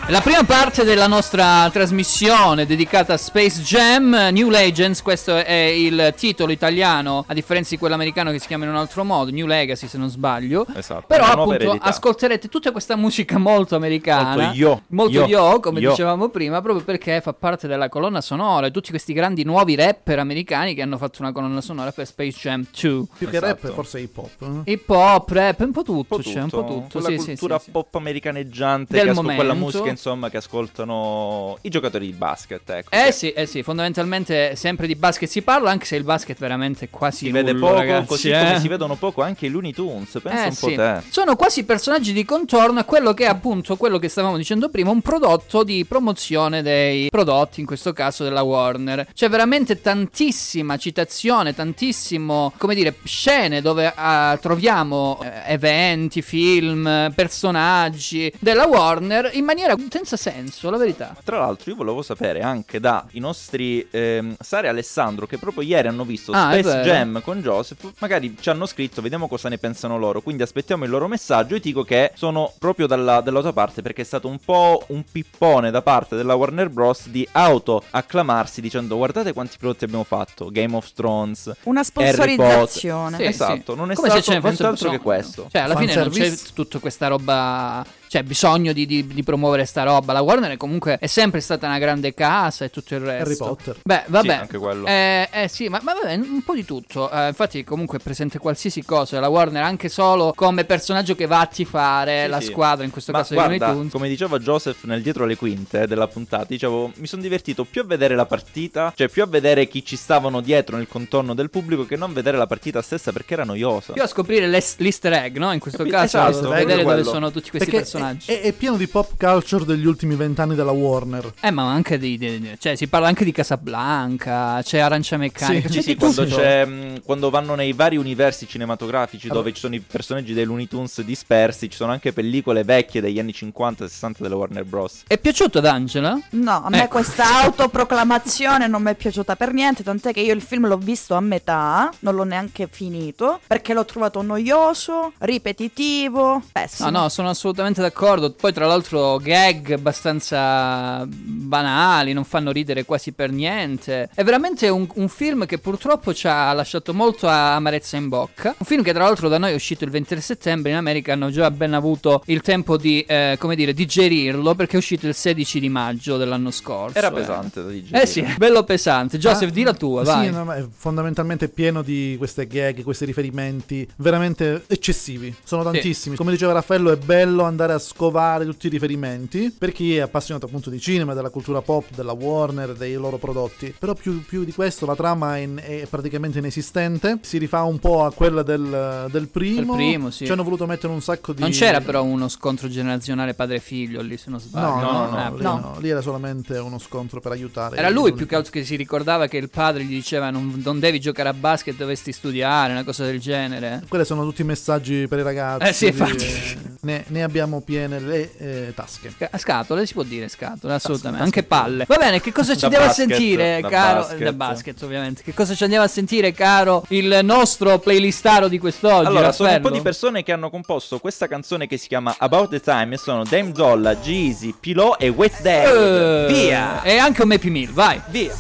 La 0.10 0.22
prima 0.22 0.44
parte 0.44 0.84
della 0.84 1.08
nostra 1.08 1.68
trasmissione 1.74 2.68
dedicata 2.68 3.14
a 3.14 3.18
Space 3.18 3.62
Jam, 3.64 4.12
New 4.32 4.50
Legends, 4.50 5.02
questo 5.02 5.36
è 5.36 5.52
il 5.52 6.14
titolo 6.16 6.52
italiano, 6.52 7.24
a 7.28 7.34
differenza 7.34 7.72
di 7.72 7.80
quello 7.80 7.96
americano 7.96 8.30
che 8.30 8.38
si 8.38 8.46
chiama 8.46 8.66
in 8.66 8.70
un 8.70 8.76
altro 8.76 9.04
modo, 9.04 9.32
New 9.32 9.48
Legacy 9.48 9.88
se 9.88 9.98
non 9.98 10.10
sbaglio. 10.12 10.68
Esatto, 10.76 11.06
Però 11.08 11.26
appunto 11.26 11.54
eredità. 11.56 11.86
ascolterete 11.86 12.50
tutta 12.50 12.72
questa 12.72 12.96
musica 12.96 13.40
molto 13.40 13.76
americana, 13.76 14.36
Molto 14.36 14.56
yo, 14.56 14.82
molto 14.90 15.12
yo, 15.12 15.26
yo, 15.26 15.60
come 15.60 15.80
yo. 15.80 15.90
dicevamo 15.90 16.30
prima, 16.30 16.62
proprio 16.62 16.86
perché 16.86 17.20
fa 17.22 17.34
parte 17.34 17.68
della 17.68 17.90
colonna 17.90 18.22
sonora, 18.22 18.68
e 18.68 18.72
tutti 18.72 18.92
questi 18.92 19.12
grandi 19.12 19.44
nuovi 19.44 19.74
rapper 19.74 20.20
americani 20.20 20.76
che 20.76 20.84
hanno 20.84 21.00
fatto 21.00 21.24
una 21.24 21.32
colonna 21.32 21.62
sonora 21.62 21.92
per 21.92 22.06
Space 22.06 22.38
Jam 22.40 22.64
2. 22.80 23.06
Più 23.18 23.28
che 23.28 23.38
Esatto. 23.38 23.46
rap, 23.68 23.74
forse 23.74 24.00
hip 24.02 24.16
hop. 24.18 24.62
eh? 24.66 24.72
Hip 24.72 24.88
hop, 24.88 25.30
rap, 25.32 25.60
un 25.62 25.72
po' 25.72 25.82
tutto, 25.82 26.16
Un 26.18 26.22
po' 26.22 26.30
c'è 26.30 26.42
un 26.44 26.50
po' 26.50 26.64
tutto, 26.64 27.00
quella 27.02 27.20
sì, 27.20 27.26
cultura 27.26 27.58
sì, 27.58 27.64
sì. 27.66 27.72
pop 27.72 27.96
americaneggiante 27.96 28.94
Del 28.94 29.04
che 29.06 29.10
ascol- 29.10 29.34
quella 29.34 29.54
musica 29.56 29.94
insomma 29.96 30.30
che 30.30 30.38
ascoltano 30.38 31.58
i 31.62 31.70
giocatori 31.70 32.08
di 32.08 32.14
basket 32.14 32.70
ecco 32.70 32.90
Eh 32.92 33.06
Che 33.06 33.12
sì, 33.12 33.32
eh 33.32 33.46
sì, 33.46 33.64
fondamentalmente 33.64 34.56
sempre 34.56 34.88
di 34.88 34.96
basket 34.96 35.30
si 35.30 35.42
parla, 35.42 35.72
anche 35.72 35.86
se 35.86 35.96
il 35.96 36.04
basket 36.04 36.38
veramente 36.38 36.90
quasi 36.90 37.26
si 37.26 37.32
vede 37.32 37.52
nullo, 37.54 37.68
poco 37.68 37.80
ragazzi, 37.80 38.08
così 38.08 38.30
eh. 38.30 38.40
come 38.40 38.60
si 38.60 38.68
vedono 38.68 38.96
poco 38.96 39.22
anche 39.22 39.46
i 39.46 39.50
Looney 39.50 39.72
Tunes 39.72 40.20
pensa 40.22 40.44
Eh 40.46 40.50
un 40.50 40.56
po' 40.60 40.68
sì. 40.68 40.76
te 40.76 41.02
Sono 41.10 41.36
quasi 41.36 41.64
personaggi 41.64 42.14
di 42.14 42.26
contorno 42.26 42.80
a 42.80 42.84
quello 42.84 43.14
che 43.14 43.26
è 43.26 43.28
appunto 43.28 43.76
quello 43.78 43.98
che 43.98 44.10
stavamo 44.10 44.38
dicendo 44.38 44.70
prima, 44.70 44.90
un 44.92 45.02
prodotto 45.02 45.64
di 45.64 45.86
promozione 45.86 46.62
dei 46.62 47.10
prodotti, 47.10 47.60
in 47.60 47.66
questo 47.66 47.94
caso 47.94 48.24
della 48.24 48.42
Warner. 48.42 49.08
C'è 49.14 49.30
veramente 49.30 49.82
tantissima 49.82 50.78
citazione, 50.78 51.54
tantissimo, 51.54 52.54
come 52.58 52.76
dire, 52.76 52.96
scene 53.04 53.62
dove 53.62 53.92
ah, 53.96 54.38
troviamo 54.42 55.20
eh, 55.24 55.54
eventi, 55.54 56.22
film, 56.22 57.12
personaggi 57.16 58.32
della 58.40 58.66
Warner 58.66 59.32
in 59.34 59.46
maniera 59.46 59.76
senza 59.90 60.18
senso, 60.18 60.70
la 60.70 60.78
verità. 60.78 61.16
Tra 61.24 61.40
l'altro 61.40 61.72
io 61.72 61.76
volevo 61.78 62.02
sapere 62.02 62.42
anche 62.42 62.80
dai 62.80 63.20
nostri 63.20 63.86
ehm, 63.90 64.36
Sara 64.40 64.68
e 64.68 64.70
Alessandro 64.70 65.26
che 65.28 65.38
proprio 65.38 65.64
ieri 65.64 65.88
hanno 65.88 66.04
visto 66.06 66.32
Ah, 66.32 66.52
Space. 66.58 66.82
Jam 66.82 67.22
con 67.22 67.42
Joseph, 67.42 67.94
magari 68.00 68.36
ci 68.40 68.50
hanno 68.50 68.66
scritto, 68.66 69.02
vediamo 69.02 69.28
cosa 69.28 69.50
ne 69.50 69.58
pensano 69.58 69.98
loro, 69.98 70.22
quindi 70.22 70.44
aspettiamo 70.44 70.84
il 70.84 70.90
loro 70.90 71.08
messaggio 71.08 71.56
e 71.56 71.60
dico 71.60 71.84
che 71.84 72.12
sono 72.16 72.52
proprio 72.58 72.88
dalla, 72.88 73.22
dalla 73.22 73.42
tua 73.42 73.54
parte 73.54 73.82
perché 73.82 74.02
è 74.02 74.06
stato 74.06 74.28
un 74.28 74.40
po' 74.44 74.84
un 74.88 75.04
pippone 75.10 75.72
da 75.72 75.82
parte 75.82 76.16
della 76.16 76.36
Warner 76.36 76.70
Bros. 76.70 77.08
di 77.08 77.28
auto 77.34 77.84
acclamarsi 77.92 78.62
dicendo 78.62 78.96
guardate 78.98 79.34
quanti 79.34 79.58
prodotti 79.58 79.84
abbiamo 79.86 80.04
fatto, 80.04 80.50
Game 80.50 80.76
of 80.76 80.92
Thrones, 80.94 81.52
Una 81.64 81.84
sponsorizzazione. 81.84 83.18
Sì, 83.18 83.24
Esatto, 83.26 83.74
sì. 83.74 83.78
non 83.80 83.92
è 83.92 83.96
Come 83.96 84.10
stato 84.10 84.32
nient'altro 84.40 84.90
che 84.90 85.00
questo. 85.00 85.48
Cioè, 85.52 85.62
alla 85.62 85.76
fine 85.76 85.94
non 85.96 86.10
c'è 86.10 86.34
tutta 86.54 86.80
questa 86.80 87.08
roba. 87.08 87.86
Cioè, 88.08 88.24
bisogno 88.24 88.72
di, 88.74 88.86
di- 88.86 89.06
di 89.08 89.24
promuovere 89.24 89.66
sta 89.66 89.84
roba. 89.84 90.14
La 90.14 90.22
Warner 90.22 90.52
è 90.52 90.58
comunque 90.58 90.98
è 91.00 91.08
sempre 91.08 91.40
stata 91.42 91.66
una 91.68 91.80
grande 91.80 92.14
casa 92.14 92.66
e 92.66 92.70
tutto 92.70 92.94
il 92.96 93.02
resto. 93.02 93.24
Harry 93.24 93.38
Potter. 93.38 93.78
Beh, 93.84 94.04
vabbè. 94.08 94.28
Sì, 94.28 94.34
anche 94.36 94.58
quello. 94.58 94.86
Eh, 94.88 95.30
eh, 95.32 95.48
sì, 95.48 95.68
ma, 95.70 95.80
ma 95.82 95.94
vabbè, 95.94 96.14
un 96.16 96.44
po' 96.44 96.54
di 96.54 96.64
tutto. 96.66 97.10
Eh, 97.12 97.28
infatti, 97.30 97.64
comunque 97.64 97.98
è 97.98 98.02
presente 98.02 98.38
qualsiasi 98.38 98.84
cosa. 98.84 99.20
La 99.20 99.28
Warner, 99.30 99.64
anche 99.64 99.90
solo 99.90 100.34
come 100.36 100.64
personaggio 100.66 101.16
che 101.16 101.26
va 101.26 101.40
a 101.42 101.46
tifare 101.48 102.24
Sì, 102.24 102.30
la 102.30 102.40
sì. 102.42 102.46
squadra, 102.48 102.86
in 102.86 102.92
questo 102.92 103.12
Ma 103.12 103.20
caso 103.20 103.34
di 103.34 103.40
guarda, 103.40 103.72
Tunes. 103.72 103.92
come 103.92 104.08
diceva 104.08 104.38
Joseph 104.40 104.84
nel 104.84 105.02
dietro 105.02 105.26
le 105.26 105.36
quinte 105.36 105.88
della 105.88 106.08
puntata, 106.08 106.46
dicevo, 106.48 106.92
mi 106.96 107.08
sono 107.08 107.22
divertito 107.22 107.66
più 107.66 107.82
a 107.82 107.84
vedere 107.84 108.16
la 108.16 108.26
partita, 108.26 108.94
cioè 108.96 109.10
più 109.10 109.24
a 109.24 109.26
vedere 109.28 109.68
chi 109.68 109.84
ci 109.84 109.96
stavano 109.96 110.42
dietro 110.42 110.78
nel 110.78 110.88
contorno 110.88 111.34
del 111.34 111.50
pubblico 111.50 111.86
che 111.86 111.96
non 111.96 112.14
vedere 112.14 112.38
la 112.38 112.48
partita 112.48 112.82
stessa 112.82 113.12
perché 113.12 113.34
era 113.34 113.44
noiosa. 113.44 113.94
Più 113.94 114.02
a 114.02 114.08
scoprire 114.08 114.48
l'es- 114.48 114.76
l'easter 114.78 115.14
egg, 115.14 115.38
no? 115.38 115.52
In 115.52 115.60
questo 115.60 115.80
Capi- 115.80 115.90
caso, 115.92 116.18
esatto, 116.30 116.50
vedere 116.50 116.84
quello. 116.84 117.00
dove 117.02 117.04
sono 117.04 117.32
tutti 117.32 117.50
questi 117.50 117.70
Perché 117.70 117.82
personaggi. 117.82 117.95
È, 118.26 118.42
è 118.42 118.52
pieno 118.54 118.78
di 118.78 118.88
pop 118.88 119.14
culture 119.18 119.66
degli 119.66 119.86
ultimi 119.86 120.16
vent'anni 120.16 120.56
della 120.56 120.72
Warner. 120.72 121.34
Eh, 121.42 121.52
ma 121.52 121.72
anche 121.72 121.98
di, 121.98 122.18
di- 122.18 122.40
di- 122.40 122.56
Cioè, 122.60 122.76
si 122.76 122.88
parla 122.88 123.08
anche 123.08 123.24
di 123.24 123.32
Casablanca. 123.32 124.62
C'è 124.62 124.80
Arancia 124.80 125.18
Meccanica. 125.18 125.68
Sì, 125.68 125.76
c'è 125.76 125.82
Sì, 125.82 125.90
sì, 125.90 125.96
quando, 125.96 126.26
c'è, 126.26 126.68
quando 127.04 127.30
vanno 127.30 127.56
nei 127.56 127.74
vari 127.74 127.98
universi 127.98 128.48
cinematografici 128.48 129.28
dove 129.28 129.54
ci 129.54 129.60
sono 129.60 129.76
i 129.76 129.80
personaggi 129.80 130.34
dei 130.34 130.46
Looney 130.46 130.68
Tunes 130.68 131.02
dispersi, 131.02 131.70
ci 131.70 131.76
sono 131.78 131.92
anche 131.92 132.14
pellicole 132.14 132.64
vecchie 132.64 133.02
degli 133.02 133.20
anni 133.20 133.34
50 133.34 133.86
e 133.86 133.88
60 133.88 134.24
della 134.24 134.36
Warner 134.36 134.64
Bros. 134.64 135.04
È 135.08 135.18
piaciuto 135.18 135.58
ad 135.60 135.66
Angela? 135.66 136.18
No, 136.32 136.64
a 136.64 136.70
me 136.70 136.84
Ecco. 136.84 136.98
questa 136.98 137.42
autoproclamazione 137.44 138.68
non 138.68 138.82
mi 138.82 138.92
è 138.92 138.96
piaciuta 138.96 139.36
per 139.36 139.54
niente, 139.54 139.84
tant'è 139.84 140.14
che 140.14 140.22
io 140.22 140.34
il 140.34 140.42
film 140.42 140.68
l'ho 140.68 140.78
visto 140.78 141.16
a 141.16 141.22
metà, 141.22 141.90
non 142.00 142.16
l'ho 142.16 142.24
neanche 142.24 142.68
finito, 142.72 143.40
perché 143.46 143.74
l'ho 143.74 143.86
trovato 143.86 144.22
noioso, 144.22 145.14
ripetitivo, 145.20 146.42
pessimo. 146.52 146.90
No, 146.90 147.02
no, 147.02 147.10
sono 147.10 147.30
assolutamente 147.30 147.82
d'accordo. 147.86 148.32
Poi, 148.32 148.54
tra 148.54 148.66
l'altro, 148.66 149.18
gag 149.18 149.72
abbastanza 149.72 151.06
banali, 151.08 152.14
non 152.14 152.24
fanno 152.24 152.52
ridere 152.52 152.86
quasi 152.86 153.12
per 153.12 153.32
niente. 153.32 154.10
È 154.14 154.24
veramente 154.24 154.70
un, 154.70 154.88
un 154.96 155.08
film 155.08 155.46
che 155.46 155.58
purtroppo 155.58 156.14
ci 156.14 156.28
ha 156.28 156.52
lasciato 156.54 156.94
molto 156.94 157.28
amarezza 157.28 157.98
in 157.98 158.10
bocca. 158.10 158.56
Un 158.58 158.66
film 158.66 158.84
che, 158.84 158.94
tra 158.94 159.04
l'altro, 159.04 159.30
da 159.30 159.38
noi 159.38 159.52
è 159.52 159.56
uscito 159.56 159.84
il 159.84 159.92
23 159.92 160.22
settembre. 160.22 160.72
In 160.72 160.78
America 160.78 161.14
hanno 161.14 161.30
già 161.30 161.50
ben 161.52 161.74
avuto 161.74 162.22
il 162.26 162.42
tempo 162.42 162.78
di, 162.78 163.02
eh, 163.08 163.36
come 163.40 163.56
dire, 163.56 163.74
digerirlo 163.74 164.56
perché 164.56 164.74
è 164.74 164.78
uscito 164.78 165.08
il 165.08 165.14
16 165.14 165.60
di 165.60 165.70
maggio 165.70 166.18
dell'anno 166.18 166.52
scorso. 166.52 166.98
Era 166.98 167.10
eh. 167.10 167.14
pesante 167.14 167.64
da 167.64 167.70
digerire. 167.70 168.02
Eh 168.02 168.06
sì, 168.06 168.26
bello 168.38 168.64
pesante. 168.64 169.18
Joseph, 169.18 169.50
Ah, 169.50 169.52
di 169.52 169.64
la 169.64 169.74
tua, 169.74 170.04
sì, 170.04 170.12
vai. 170.12 170.32
no, 170.32 170.52
è 170.52 170.66
fondamentalmente 170.76 171.48
pieno 171.50 171.82
di 171.82 172.16
queste 172.18 172.48
gag, 172.48 172.84
questi 172.84 173.06
riferimenti 173.06 173.88
veramente 173.98 174.64
eccessivi. 174.68 175.34
Sono 175.44 175.64
tantissimi. 175.64 176.16
Come 176.16 176.32
diceva 176.32 176.54
Raffaello, 176.54 176.92
è 176.92 176.98
bello 176.98 177.44
andare 177.44 177.74
a 177.74 177.75
scovare 177.80 178.46
tutti 178.46 178.68
i 178.68 178.70
riferimenti. 178.70 179.54
per 179.58 179.72
chi 179.72 179.96
è 179.96 180.02
appassionato 180.02 180.46
appunto 180.46 180.70
di 180.70 180.80
cinema, 180.80 181.14
della 181.14 181.30
cultura 181.30 181.62
pop, 181.62 181.86
della 181.96 182.14
Warner, 182.14 182.74
dei 182.74 182.94
loro 182.96 183.18
prodotti. 183.18 183.74
Però 183.78 183.94
più, 183.94 184.24
più 184.24 184.44
di 184.44 184.52
questo 184.54 184.86
la 184.86 184.96
trama 184.96 185.38
è, 185.38 185.40
in- 185.40 185.62
è 185.64 185.86
praticamente 185.90 186.40
inesistente, 186.40 187.20
si 187.22 187.38
rifà 187.38 187.64
un 187.64 187.80
po' 187.80 188.04
a 188.06 188.12
quella 188.12 188.44
del, 188.44 189.08
del 189.12 189.28
primo. 189.28 189.76
Del 189.76 189.86
primo, 189.86 190.10
sì. 190.12 190.26
Ci 190.26 190.32
hanno 190.32 190.44
voluto 190.44 190.66
mettere 190.66 190.92
un 190.94 191.02
sacco 191.02 191.34
di... 191.34 191.42
Non 191.42 191.52
c'era 191.52 191.82
però 191.82 192.04
uno 192.04 192.28
scontro 192.28 192.68
generazionale 192.68 193.34
padre-figlio 193.34 194.02
lì, 194.02 194.18
se 194.18 194.30
non 194.30 194.40
sbaglio. 194.40 194.66
No, 194.68 194.92
no, 194.92 195.10
no, 195.10 195.28
Eh, 195.28 195.38
lì, 195.38 195.44
no, 195.44 195.78
lì 195.80 195.90
era 195.90 196.02
solamente 196.02 196.58
uno 196.58 196.80
scontro 196.80 197.20
per 197.20 197.32
aiutare. 197.32 197.76
Era 197.78 197.90
lui 197.90 198.10
i- 198.10 198.14
più 198.14 198.26
che 198.26 198.36
altro 198.36 198.52
che 198.52 198.64
si 198.64 198.76
ricordava 198.76 199.28
che 199.28 199.38
il 199.38 199.50
padre 199.50 199.84
gli 199.84 199.90
diceva 199.96 200.30
non, 200.30 200.62
non 200.64 200.80
devi 200.80 201.00
giocare 201.00 201.30
a 201.30 201.34
basket, 201.34 201.76
dovresti 201.76 202.12
studiare, 202.12 202.72
una 202.74 202.84
cosa 202.84 203.04
del 203.06 203.20
genere. 203.20 203.84
Quelle 203.88 204.06
sono 204.06 204.24
tutti 204.24 204.44
messaggi 204.44 205.08
per 205.08 205.20
i 205.20 205.24
ragazzi. 205.24 205.68
Eh 205.68 205.74
sì, 205.74 205.86
infatti. 205.88 206.64
Ne, 206.86 207.04
ne 207.08 207.24
abbiamo 207.24 207.62
piene 207.66 208.00
le 208.00 208.32
eh, 208.38 208.74
tasche. 208.74 209.10
Sca- 209.10 209.38
Scatole, 209.38 209.86
si 209.86 209.94
può 209.94 210.04
dire 210.04 210.30
scatole, 210.30 210.74
assolutamente. 210.76 211.24
tasche. 211.26 211.40
Anche 211.40 211.44
palle. 211.44 211.86
Va 211.88 211.98
bene, 211.98 212.22
che 212.22 212.32
cosa 212.32 212.56
ci 212.56 212.64
andiamo 212.66 212.86
basket, 212.86 213.12
a 213.12 213.16
sentire, 213.16 213.60
da 213.62 213.68
caro? 213.70 214.00
basket. 214.02 214.20
Da 214.20 214.34
basket, 214.34 214.82
ovviamente. 214.84 215.24
Che 215.24 215.34
cosa 215.34 215.54
ci 215.56 215.64
andiamo 215.64 215.84
a 215.84 215.88
sentire, 215.88 216.32
caro? 216.32 216.86
Il 216.90 217.20
nostro 217.24 217.80
playlistaro 217.80 218.48
di 218.48 218.60
quest'oggi. 218.60 219.08
Allora, 219.08 219.32
sono 219.32 219.50
un 219.50 219.56
po' 219.56 219.62
Raffaello? 219.64 219.78
di 219.78 219.82
persone 219.82 220.24
che 220.24 220.32
hanno 220.32 220.50
composto 220.50 221.00
questa 221.00 221.28
canzone 221.28 221.68
che 221.68 221.78
si 221.78 221.88
chiama 221.88 222.16
About 222.18 222.50
the 222.52 222.62
Time 222.62 222.94
e 222.94 222.98
sono 222.98 223.24
Dame 223.24 223.52
Zolla, 223.56 223.96
Jeezy, 223.96 224.54
Pilò 224.60 224.96
e 224.98 225.10
Wet 225.10 225.42
Dead. 225.42 226.30
Eh, 226.30 226.34
Via! 226.34 226.82
E 226.84 226.98
anche 226.98 227.24
un 227.24 227.32
Happy 227.32 227.50
Meal, 227.50 227.72
vai. 227.72 228.00
Via! 228.08 228.34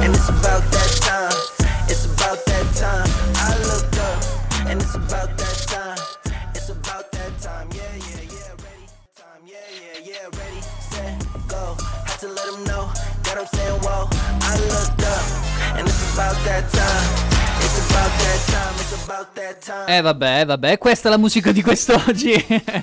and 0.00 0.14
it's 0.14 0.28
about 0.28 0.62
that 0.70 1.00
time. 1.00 1.86
It's 1.88 2.06
about 2.06 2.44
that 2.46 2.74
time. 2.74 3.11
Whoa. 13.82 14.06
I 14.42 14.54
looked 14.70 15.02
up, 15.02 15.24
and 15.76 15.86
it's 15.86 16.02
about 16.14 16.36
that 16.46 16.64
time. 16.70 17.08
It's 17.62 17.78
about 17.90 18.01
Eh 19.86 20.00
vabbè, 20.00 20.40
eh, 20.40 20.44
vabbè, 20.44 20.78
questa 20.78 21.08
è 21.08 21.10
la 21.10 21.18
musica 21.18 21.52
di 21.52 21.62
quest'oggi. 21.62 22.32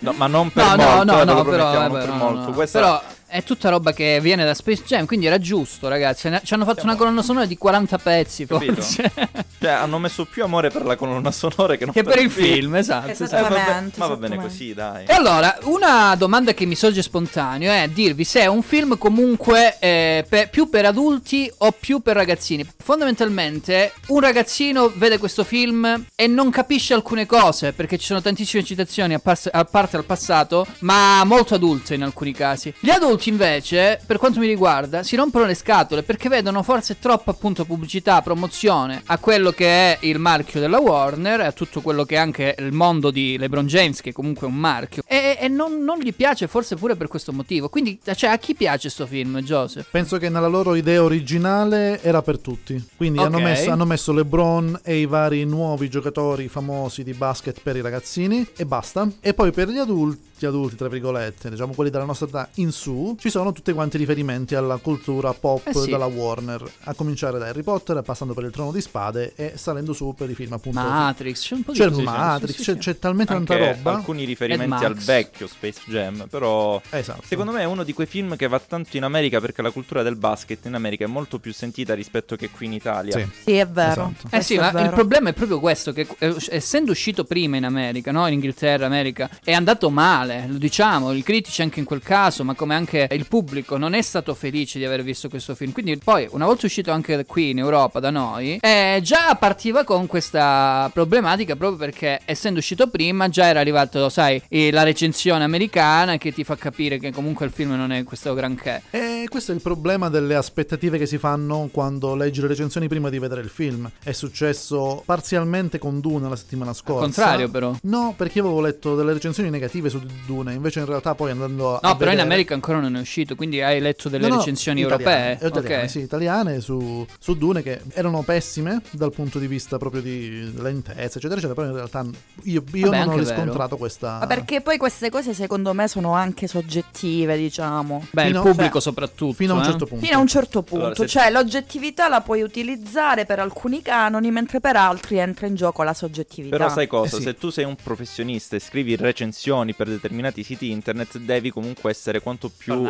No, 0.02 0.14
ma 0.14 0.28
non 0.28 0.52
per 0.52 0.66
no, 0.66 0.76
molto, 0.76 1.04
no, 1.04 1.22
eh, 1.22 1.26
no, 1.26 1.34
no, 1.34 1.44
però, 1.44 1.64
vabbè, 1.72 1.88
non 1.88 2.00
per 2.00 2.08
no, 2.10 2.16
molto. 2.16 2.48
no. 2.50 2.52
Questa 2.54 2.80
Però 2.80 3.02
è 3.32 3.44
tutta 3.44 3.70
roba 3.70 3.94
che 3.94 4.20
viene 4.22 4.44
da 4.44 4.54
Space 4.56 4.84
Jam, 4.86 5.06
quindi 5.06 5.28
era 5.28 5.38
giusto, 5.38 5.88
ragazzi. 5.88 6.30
Ci 6.44 6.54
hanno 6.54 6.66
fatto 6.66 6.84
una 6.84 6.96
colonna 6.96 7.22
sonora 7.22 7.46
di 7.46 7.58
40 7.58 7.98
pezzi, 8.00 8.46
Capito? 8.46 8.74
forse. 8.74 9.12
Cioè, 9.60 9.72
hanno 9.72 10.00
messo 10.00 10.26
più 10.26 10.44
amore 10.44 10.70
per 10.70 10.86
la 10.86 10.96
colonna 10.96 11.32
sonora 11.32 11.76
che 11.76 11.86
non 11.86 11.94
che 11.94 12.04
per 12.04 12.20
il 12.20 12.32
film, 12.32 12.76
esatto. 12.76 13.10
esatto. 13.10 13.36
Eh, 13.36 13.42
vabbè, 13.42 13.54
Esattamente, 13.56 14.00
ma 14.00 14.08
va 14.08 14.16
bene 14.16 14.36
esattamente. 14.36 14.58
così, 14.58 14.74
dai. 14.74 15.06
E 15.06 15.14
allora, 15.14 15.58
una 15.64 16.16
domanda 16.16 16.54
che 16.54 16.66
mi 16.66 16.76
sorge 16.76 17.02
spontaneo 17.02 17.72
è 17.72 17.88
dirvi 17.90 18.24
se 18.24 18.42
è 18.42 18.46
un 18.48 18.62
film 18.62 18.98
comunque 18.98 19.78
eh, 19.80 20.26
pe- 20.28 20.48
più 20.50 20.70
per 20.70 20.86
adulti 20.86 21.52
o 21.58 21.72
più 21.78 22.00
per 22.00 22.16
ragazzini. 22.16 22.68
Fondamentalmente, 22.82 23.94
un 24.08 24.20
ragazzino 24.22 24.92
vede 24.96 25.18
questo 25.18 25.39
film 25.44 26.06
e 26.16 26.28
non 26.28 26.50
capisce 26.50 26.94
alcune 26.94 27.26
cose 27.26 27.74
perché 27.74 27.98
ci 27.98 28.06
sono 28.06 28.22
tantissime 28.22 28.64
citazioni 28.64 29.14
a, 29.14 29.20
pas- 29.20 29.50
a 29.52 29.64
parte 29.66 29.98
al 29.98 30.06
passato, 30.06 30.66
ma 30.80 31.24
molto 31.26 31.56
adulte 31.56 31.96
in 31.96 32.04
alcuni 32.04 32.32
casi. 32.34 32.74
Gli 32.80 32.90
adulti, 32.90 33.30
invece, 33.30 34.00
per 34.06 34.18
quanto 34.18 34.40
mi 34.40 34.48
riguarda, 34.48 35.04
si 35.04 35.16
rompono 35.16 35.46
le 35.46 35.56
scatole 35.56 36.04
perché 36.04 36.30
vedono 36.30 36.64
forse 36.64 37.00
troppa 37.00 37.32
appunto 37.32 37.66
pubblicità, 37.66 38.22
promozione 38.22 39.02
a 39.06 39.18
quello 39.18 39.52
che 39.52 39.68
è 39.68 39.98
il 40.02 40.20
marchio 40.20 40.60
della 40.60 40.80
Warner, 40.80 41.42
a 41.42 41.52
tutto 41.52 41.82
quello 41.82 42.04
che 42.06 42.16
è 42.16 42.18
anche 42.18 42.56
il 42.60 42.72
mondo 42.72 43.12
di 43.12 43.38
LeBron 43.38 43.68
James, 43.68 44.02
che 44.02 44.12
comunque 44.12 44.48
è 44.48 44.50
un 44.50 44.56
marchio, 44.58 45.04
e, 45.06 45.38
e 45.40 45.48
non, 45.48 45.84
non 45.84 46.00
gli 46.00 46.14
piace 46.14 46.48
forse 46.48 46.76
pure 46.76 46.96
per 46.96 47.08
questo 47.08 47.32
motivo. 47.32 47.70
Quindi, 47.70 48.00
cioè, 48.16 48.30
a 48.32 48.38
chi 48.38 48.56
piace 48.56 48.90
sto 48.90 49.06
film, 49.06 49.40
Joseph? 49.42 49.88
Penso 49.90 50.18
che 50.18 50.30
nella 50.30 50.48
loro 50.48 50.76
idea 50.76 51.02
originale 51.04 52.02
era 52.02 52.22
per 52.22 52.40
tutti. 52.40 52.84
Quindi 52.96 53.20
hanno, 53.20 53.38
Ok. 53.38 53.44
messo, 53.44 53.72
hanno 53.72 53.86
messo 53.86 54.12
LeBron 54.12 54.80
e 54.84 54.98
i 55.00 55.06
vari 55.06 55.29
nuovi 55.46 55.90
giocatori 55.90 56.48
famosi 56.48 57.04
di 57.04 57.14
basket 57.14 57.62
per 57.62 57.76
i 57.76 57.82
ragazzini 57.82 58.46
e 58.56 58.66
basta. 58.66 59.10
E 59.20 59.34
poi 59.34 59.52
per 59.52 59.70
gli 59.70 59.78
adulti, 59.78 60.29
adulti 60.46 60.76
tra 60.76 60.88
virgolette, 60.88 61.50
diciamo 61.50 61.74
quelli 61.74 61.90
della 61.90 62.06
nostra 62.06 62.28
età 62.28 62.50
in 62.56 62.72
su, 62.72 63.16
ci 63.20 63.30
sono 63.30 63.52
tutti 63.52 63.72
quanti 63.74 63.98
riferimenti 63.98 64.56
alla 64.56 64.78
cultura 64.78 65.34
pop 65.34 65.68
Eh 65.68 65.74
sì. 65.74 65.90
della 65.90 66.06
Warner. 66.06 66.64
A 66.84 66.94
cominciare 66.94 67.38
da 67.40 67.48
Harry 67.48 67.64
Potter, 67.64 68.02
passando 68.02 68.34
per 68.34 68.44
il 68.46 68.52
Trono 68.52 68.72
di 68.72 68.82
Spade 68.82 69.34
e 69.36 69.54
salendo 69.56 69.94
su 69.94 70.14
per 70.18 70.30
i 70.30 70.36
film 70.36 70.54
appunto. 70.54 70.80
Matrix, 70.80 71.48
c'è 71.48 71.56
un 71.56 71.64
po' 71.64 71.72
di 71.72 71.80
c'è 71.80 71.88
tutto. 71.90 72.02
Matrix, 72.04 72.56
Sì, 72.56 72.64
sì, 72.64 72.64
c'è, 72.64 72.74
sì. 72.74 72.78
c'è 72.80 73.00
talmente 73.00 73.34
tanta 73.34 73.54
Anche 73.54 73.74
roba. 73.74 73.94
alcuni 73.96 74.26
riferimenti 74.26 74.86
al 74.86 74.96
vecchio 74.96 75.48
Space 75.48 75.82
Jam, 75.88 76.28
però 76.30 76.82
Esatto. 76.90 77.24
secondo 77.26 77.52
me 77.52 77.62
è 77.62 77.66
uno 77.66 77.84
di 77.84 77.94
quei 77.94 78.08
film 78.08 78.36
che 78.36 78.48
va 78.48 78.60
tanto 78.60 78.98
in 78.98 79.04
America 79.04 79.40
perché 79.40 79.62
la 79.62 79.72
cultura 79.72 80.04
del 80.04 80.16
basket 80.16 80.66
in 80.66 80.74
America 80.76 81.04
è 81.04 81.08
molto 81.08 81.40
più 81.40 81.54
sentita 81.54 81.94
rispetto 81.94 82.36
che 82.36 82.50
qui 82.50 82.66
in 82.68 82.74
Italia. 82.74 83.18
Sì. 83.18 83.28
Sì, 83.46 83.52
è 83.58 83.68
vero. 83.68 84.14
Esatto. 84.18 84.36
Eh 84.36 84.42
sì, 84.42 84.58
ma 84.58 84.70
il 84.82 84.90
problema 84.92 85.30
è 85.30 85.34
proprio 85.34 85.60
questo, 85.60 85.92
che 85.94 86.08
eh, 86.20 86.36
essendo 86.50 86.92
uscito 86.92 87.24
prima 87.24 87.58
in 87.58 87.66
America, 87.66 88.12
no? 88.12 88.26
in 88.28 88.34
Inghilterra, 88.34 88.86
America, 88.86 89.30
è 89.44 89.52
andato 89.54 89.90
male, 89.90 90.29
lo 90.48 90.58
diciamo, 90.58 91.12
i 91.14 91.24
critici 91.24 91.62
anche 91.62 91.80
in 91.80 91.86
quel 91.86 92.02
caso, 92.02 92.44
ma 92.44 92.54
come 92.54 92.76
anche 92.76 93.08
il 93.12 93.28
pubblico 93.28 93.78
non 93.78 93.94
è 93.94 94.02
stato 94.02 94.34
felice 94.34 94.80
di 94.80 94.86
aver 94.86 95.04
visto 95.04 95.30
questo 95.30 95.56
film. 95.56 95.72
Quindi 95.72 95.98
poi, 95.98 96.28
una 96.32 96.46
volta 96.46 96.66
uscito 96.66 96.92
anche 96.92 97.26
qui 97.26 97.52
in 97.52 97.60
Europa 97.60 98.00
da 98.00 98.10
noi, 98.10 98.58
eh, 98.62 99.00
già 99.04 99.36
partiva 99.36 99.84
con 99.84 100.08
questa 100.08 100.90
problematica 100.94 101.56
proprio 101.56 101.78
perché 101.80 102.22
essendo 102.26 102.60
uscito 102.60 102.88
prima 102.90 103.30
già 103.30 103.46
era 103.46 103.60
arrivato, 103.60 104.10
sai, 104.10 104.42
eh, 104.50 104.72
la 104.72 104.84
recensione 104.84 105.44
americana 105.44 106.18
che 106.18 106.32
ti 106.32 106.44
fa 106.44 106.56
capire 106.56 107.00
che 107.00 107.12
comunque 107.12 107.46
il 107.46 107.52
film 107.52 107.72
non 107.76 107.92
è 107.92 108.04
questo 108.04 108.34
granché. 108.34 108.84
E 108.90 109.26
questo 109.30 109.52
è 109.52 109.56
il 109.56 109.62
problema 109.62 110.10
delle 110.10 110.36
aspettative 110.36 110.98
che 110.98 111.06
si 111.06 111.18
fanno 111.18 111.70
quando 111.72 112.16
leggi 112.16 112.42
le 112.42 112.48
recensioni 112.48 112.88
prima 112.88 113.10
di 113.10 113.20
vedere 113.20 113.42
il 113.42 113.50
film. 113.50 113.90
È 114.04 114.12
successo 114.12 115.02
parzialmente 115.06 115.78
con 115.78 116.00
Dune 116.00 116.30
la 116.30 116.36
settimana 116.36 116.74
scorsa. 116.74 117.04
contrario, 117.04 117.50
però. 117.50 117.76
No, 117.84 118.14
perché 118.16 118.40
avevo 118.40 118.62
letto 118.62 118.96
delle 118.96 119.14
recensioni 119.14 119.50
negative 119.50 119.90
su 119.90 120.00
Dune, 120.26 120.54
invece 120.54 120.80
in 120.80 120.86
realtà 120.86 121.16
poi 121.16 121.32
andando 121.32 121.76
a 121.76 121.80
No, 121.82 121.96
però 121.96 122.12
in 122.12 122.20
America 122.20 122.54
ancora 122.54 122.80
non 122.80 122.96
è 122.96 123.00
uscito, 123.00 123.36
quindi 123.36 123.62
hai 123.62 123.80
letto 123.80 124.10
delle 124.10 124.28
No, 124.28 124.34
no, 124.36 124.40
recensioni 124.40 124.82
italiane, 124.82 125.40
europee. 125.40 125.48
italiane, 125.50 125.84
ok. 125.84 125.90
sì, 125.90 126.00
italiane 126.00 126.62
su, 126.62 127.06
su 127.20 127.38
Dune 127.38 127.62
che 127.62 127.82
erano 127.94 128.22
pessime 128.24 128.82
dal 128.92 129.12
punto 129.14 129.40
di 129.40 129.48
vista 129.48 129.78
proprio 129.78 130.02
di 130.02 130.52
lentezza, 130.58 131.18
eccetera, 131.18 131.36
eccetera, 131.40 131.54
però 131.54 131.68
in 131.68 131.74
realtà 131.74 132.06
io, 132.44 132.64
io 132.74 132.86
Vabbè, 132.86 132.98
non 133.00 133.08
ho 133.08 133.12
anche 133.12 133.24
vero. 133.24 133.36
riscontrato 133.36 133.78
questa... 133.78 134.18
Ma 134.20 134.28
perché 134.28 134.62
poi 134.62 134.78
queste 134.78 135.10
cose 135.10 135.34
secondo 135.34 135.74
me 135.74 135.88
sono 135.88 136.14
anche 136.14 136.48
soggettive, 136.48 137.38
diciamo. 137.38 138.08
Beh, 138.12 138.26
Fino- 138.26 138.42
il 138.44 138.50
pubblico 138.50 138.76
beh, 138.78 138.82
soprattutto. 138.82 139.34
Fino 139.34 139.54
a 139.54 139.56
un 139.58 139.62
eh. 139.62 139.66
certo 139.66 139.86
punto. 139.86 140.06
Fino 140.06 140.18
a 140.18 140.22
un 140.22 140.28
certo 140.28 140.62
punto, 140.64 140.86
Allora, 140.86 141.00
se- 141.00 141.08
cioè 141.08 141.30
l'oggettività 141.32 142.08
la 142.10 142.22
puoi 142.22 142.42
utilizzare 142.42 143.26
per 143.26 143.40
alcuni 143.40 143.82
canoni, 143.82 144.32
mentre 144.32 144.60
per 144.60 144.76
altri 144.76 145.18
entra 145.18 145.48
in 145.48 145.56
gioco 145.56 145.84
la 145.84 145.94
soggettività. 145.94 146.56
Però 146.58 146.70
sai 146.70 146.88
cosa? 146.88 147.16
Eh 147.16 147.20
sì. 147.20 147.26
Se 147.26 147.36
tu 147.36 147.50
sei 147.50 147.66
un 147.66 147.76
professionista 147.82 148.56
e 148.56 148.60
scrivi 148.60 148.96
recensioni 148.96 149.74
per 149.74 149.88
determinati 149.88 150.09
siti 150.44 150.72
internet, 150.72 151.18
devi 151.18 151.52
comunque 151.52 151.92
essere 151.92 152.22
quanto 152.22 152.50
più 152.56 152.86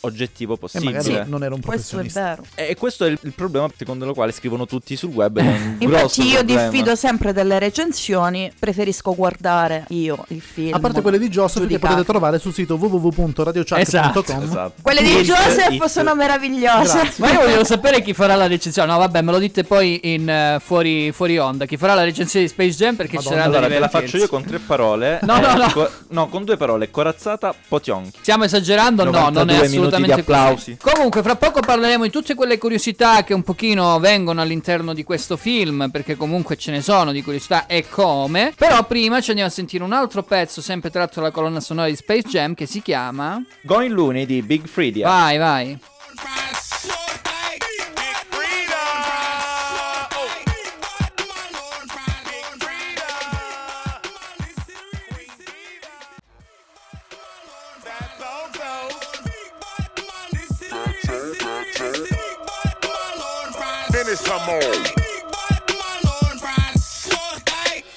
oggettivo 0.00 0.56
possibile. 0.56 0.92
magari 0.92 1.30
non 1.30 1.42
era 1.42 1.54
un 1.54 1.60
Questo 1.60 1.98
è 1.98 2.04
vero. 2.04 2.44
E 2.54 2.76
questo 2.76 3.04
è 3.04 3.08
il, 3.10 3.18
il 3.22 3.32
problema 3.32 3.68
secondo 3.76 4.04
lo 4.04 4.14
quale 4.14 4.32
scrivono 4.32 4.66
tutti 4.66 4.96
sul 4.96 5.10
web. 5.10 5.38
Infatti 5.78 6.26
io 6.26 6.36
problema. 6.38 6.68
diffido 6.68 6.94
sempre 6.94 7.32
delle 7.32 7.58
recensioni, 7.58 8.52
preferisco 8.58 9.14
guardare 9.14 9.84
io 9.88 10.24
il 10.28 10.40
film. 10.40 10.74
A 10.74 10.78
parte 10.78 11.00
quelle 11.00 11.18
di 11.18 11.28
Joseph 11.28 11.66
che 11.66 11.78
potete 11.78 12.04
trovare 12.04 12.38
sul 12.38 12.52
sito 12.52 12.76
www.radiochat.com. 12.76 14.42
Esatto, 14.42 14.72
Quelle 14.82 15.02
di 15.02 15.10
It- 15.18 15.22
Joseph 15.22 15.72
it- 15.72 15.84
sono 15.84 16.14
meravigliose. 16.14 17.12
Ma 17.16 17.30
io 17.32 17.40
voglio 17.40 17.64
sapere 17.64 18.02
chi 18.02 18.12
farà 18.14 18.34
la 18.34 18.46
recensione. 18.46 18.90
No, 18.90 18.98
vabbè, 18.98 19.22
me 19.22 19.32
lo 19.32 19.38
dite 19.38 19.64
poi 19.64 20.00
in 20.14 20.28
eh, 20.28 20.58
fuori, 20.62 21.12
fuori 21.12 21.38
onda. 21.38 21.66
Chi 21.66 21.76
farà 21.76 21.94
la 21.94 22.04
recensione 22.04 22.46
di 22.46 22.50
Space 22.50 22.70
Jam 22.76 22.94
perché 22.96 23.16
Madonna, 23.16 23.34
saranno 23.36 23.56
Allora, 23.56 23.72
te 23.72 23.78
la 23.78 23.88
faccio 23.88 24.16
io 24.16 24.28
con 24.28 24.44
tre 24.44 24.58
parole. 24.58 25.18
No, 25.22 25.38
no, 25.40 25.54
no. 25.56 25.70
co- 25.72 25.90
no, 26.08 26.28
con 26.28 26.44
due 26.44 26.51
parole. 26.56 26.90
Corazzata, 26.90 27.54
potionchi. 27.68 28.18
Stiamo 28.20 28.44
esagerando? 28.44 29.04
No, 29.04 29.10
non 29.10 29.20
è 29.20 29.30
92 29.30 29.54
minuti 29.54 29.76
assolutamente 29.76 30.20
applausi. 30.20 30.76
così. 30.78 30.94
Comunque, 30.94 31.22
fra 31.22 31.36
poco 31.36 31.60
parleremo 31.60 32.04
di 32.04 32.10
tutte 32.10 32.34
quelle 32.34 32.58
curiosità 32.58 33.24
che 33.24 33.34
un 33.34 33.42
pochino 33.42 33.98
vengono 33.98 34.40
all'interno 34.40 34.94
di 34.94 35.04
questo 35.04 35.36
film, 35.36 35.88
perché 35.90 36.16
comunque 36.16 36.56
ce 36.56 36.70
ne 36.70 36.82
sono 36.82 37.12
di 37.12 37.22
curiosità 37.22 37.66
e 37.66 37.88
come. 37.88 38.52
Però 38.56 38.82
prima 38.84 39.20
ci 39.20 39.30
andiamo 39.30 39.50
a 39.50 39.52
sentire 39.52 39.84
un 39.84 39.92
altro 39.92 40.22
pezzo, 40.22 40.60
sempre 40.60 40.90
tratto 40.90 41.20
dalla 41.20 41.30
colonna 41.30 41.60
sonora 41.60 41.88
di 41.88 41.96
Space 41.96 42.28
Jam, 42.28 42.54
che 42.54 42.66
si 42.66 42.82
chiama... 42.82 43.42
Going 43.62 43.92
Looney 43.92 44.26
di 44.26 44.42
Big 44.42 44.66
Freedia. 44.66 45.06
Vai, 45.08 45.38
vai. 45.38 45.78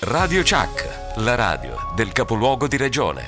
Radio 0.01 0.41
Chuck, 0.41 1.15
la 1.19 1.35
radio 1.35 1.77
del 1.95 2.11
capoluogo 2.11 2.67
di 2.67 2.75
regione. 2.75 3.23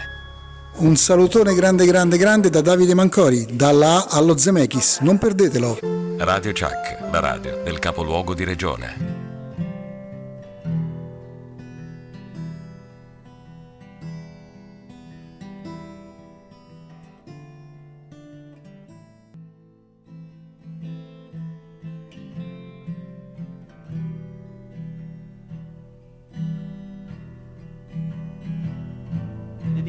Un 0.79 0.97
salutone 0.97 1.53
grande 1.53 1.85
grande 1.85 2.17
grande 2.17 2.49
da 2.49 2.59
Davide 2.59 2.93
Mancori, 2.93 3.47
dalla 3.49 4.09
A 4.09 4.17
allo 4.17 4.37
Zemeckis, 4.37 4.99
non 4.99 5.17
perdetelo. 5.17 5.79
Radio 6.17 6.51
Chuck, 6.51 7.09
la 7.09 7.21
radio 7.21 7.63
del 7.63 7.79
capoluogo 7.79 8.33
di 8.33 8.43
regione. 8.43 9.16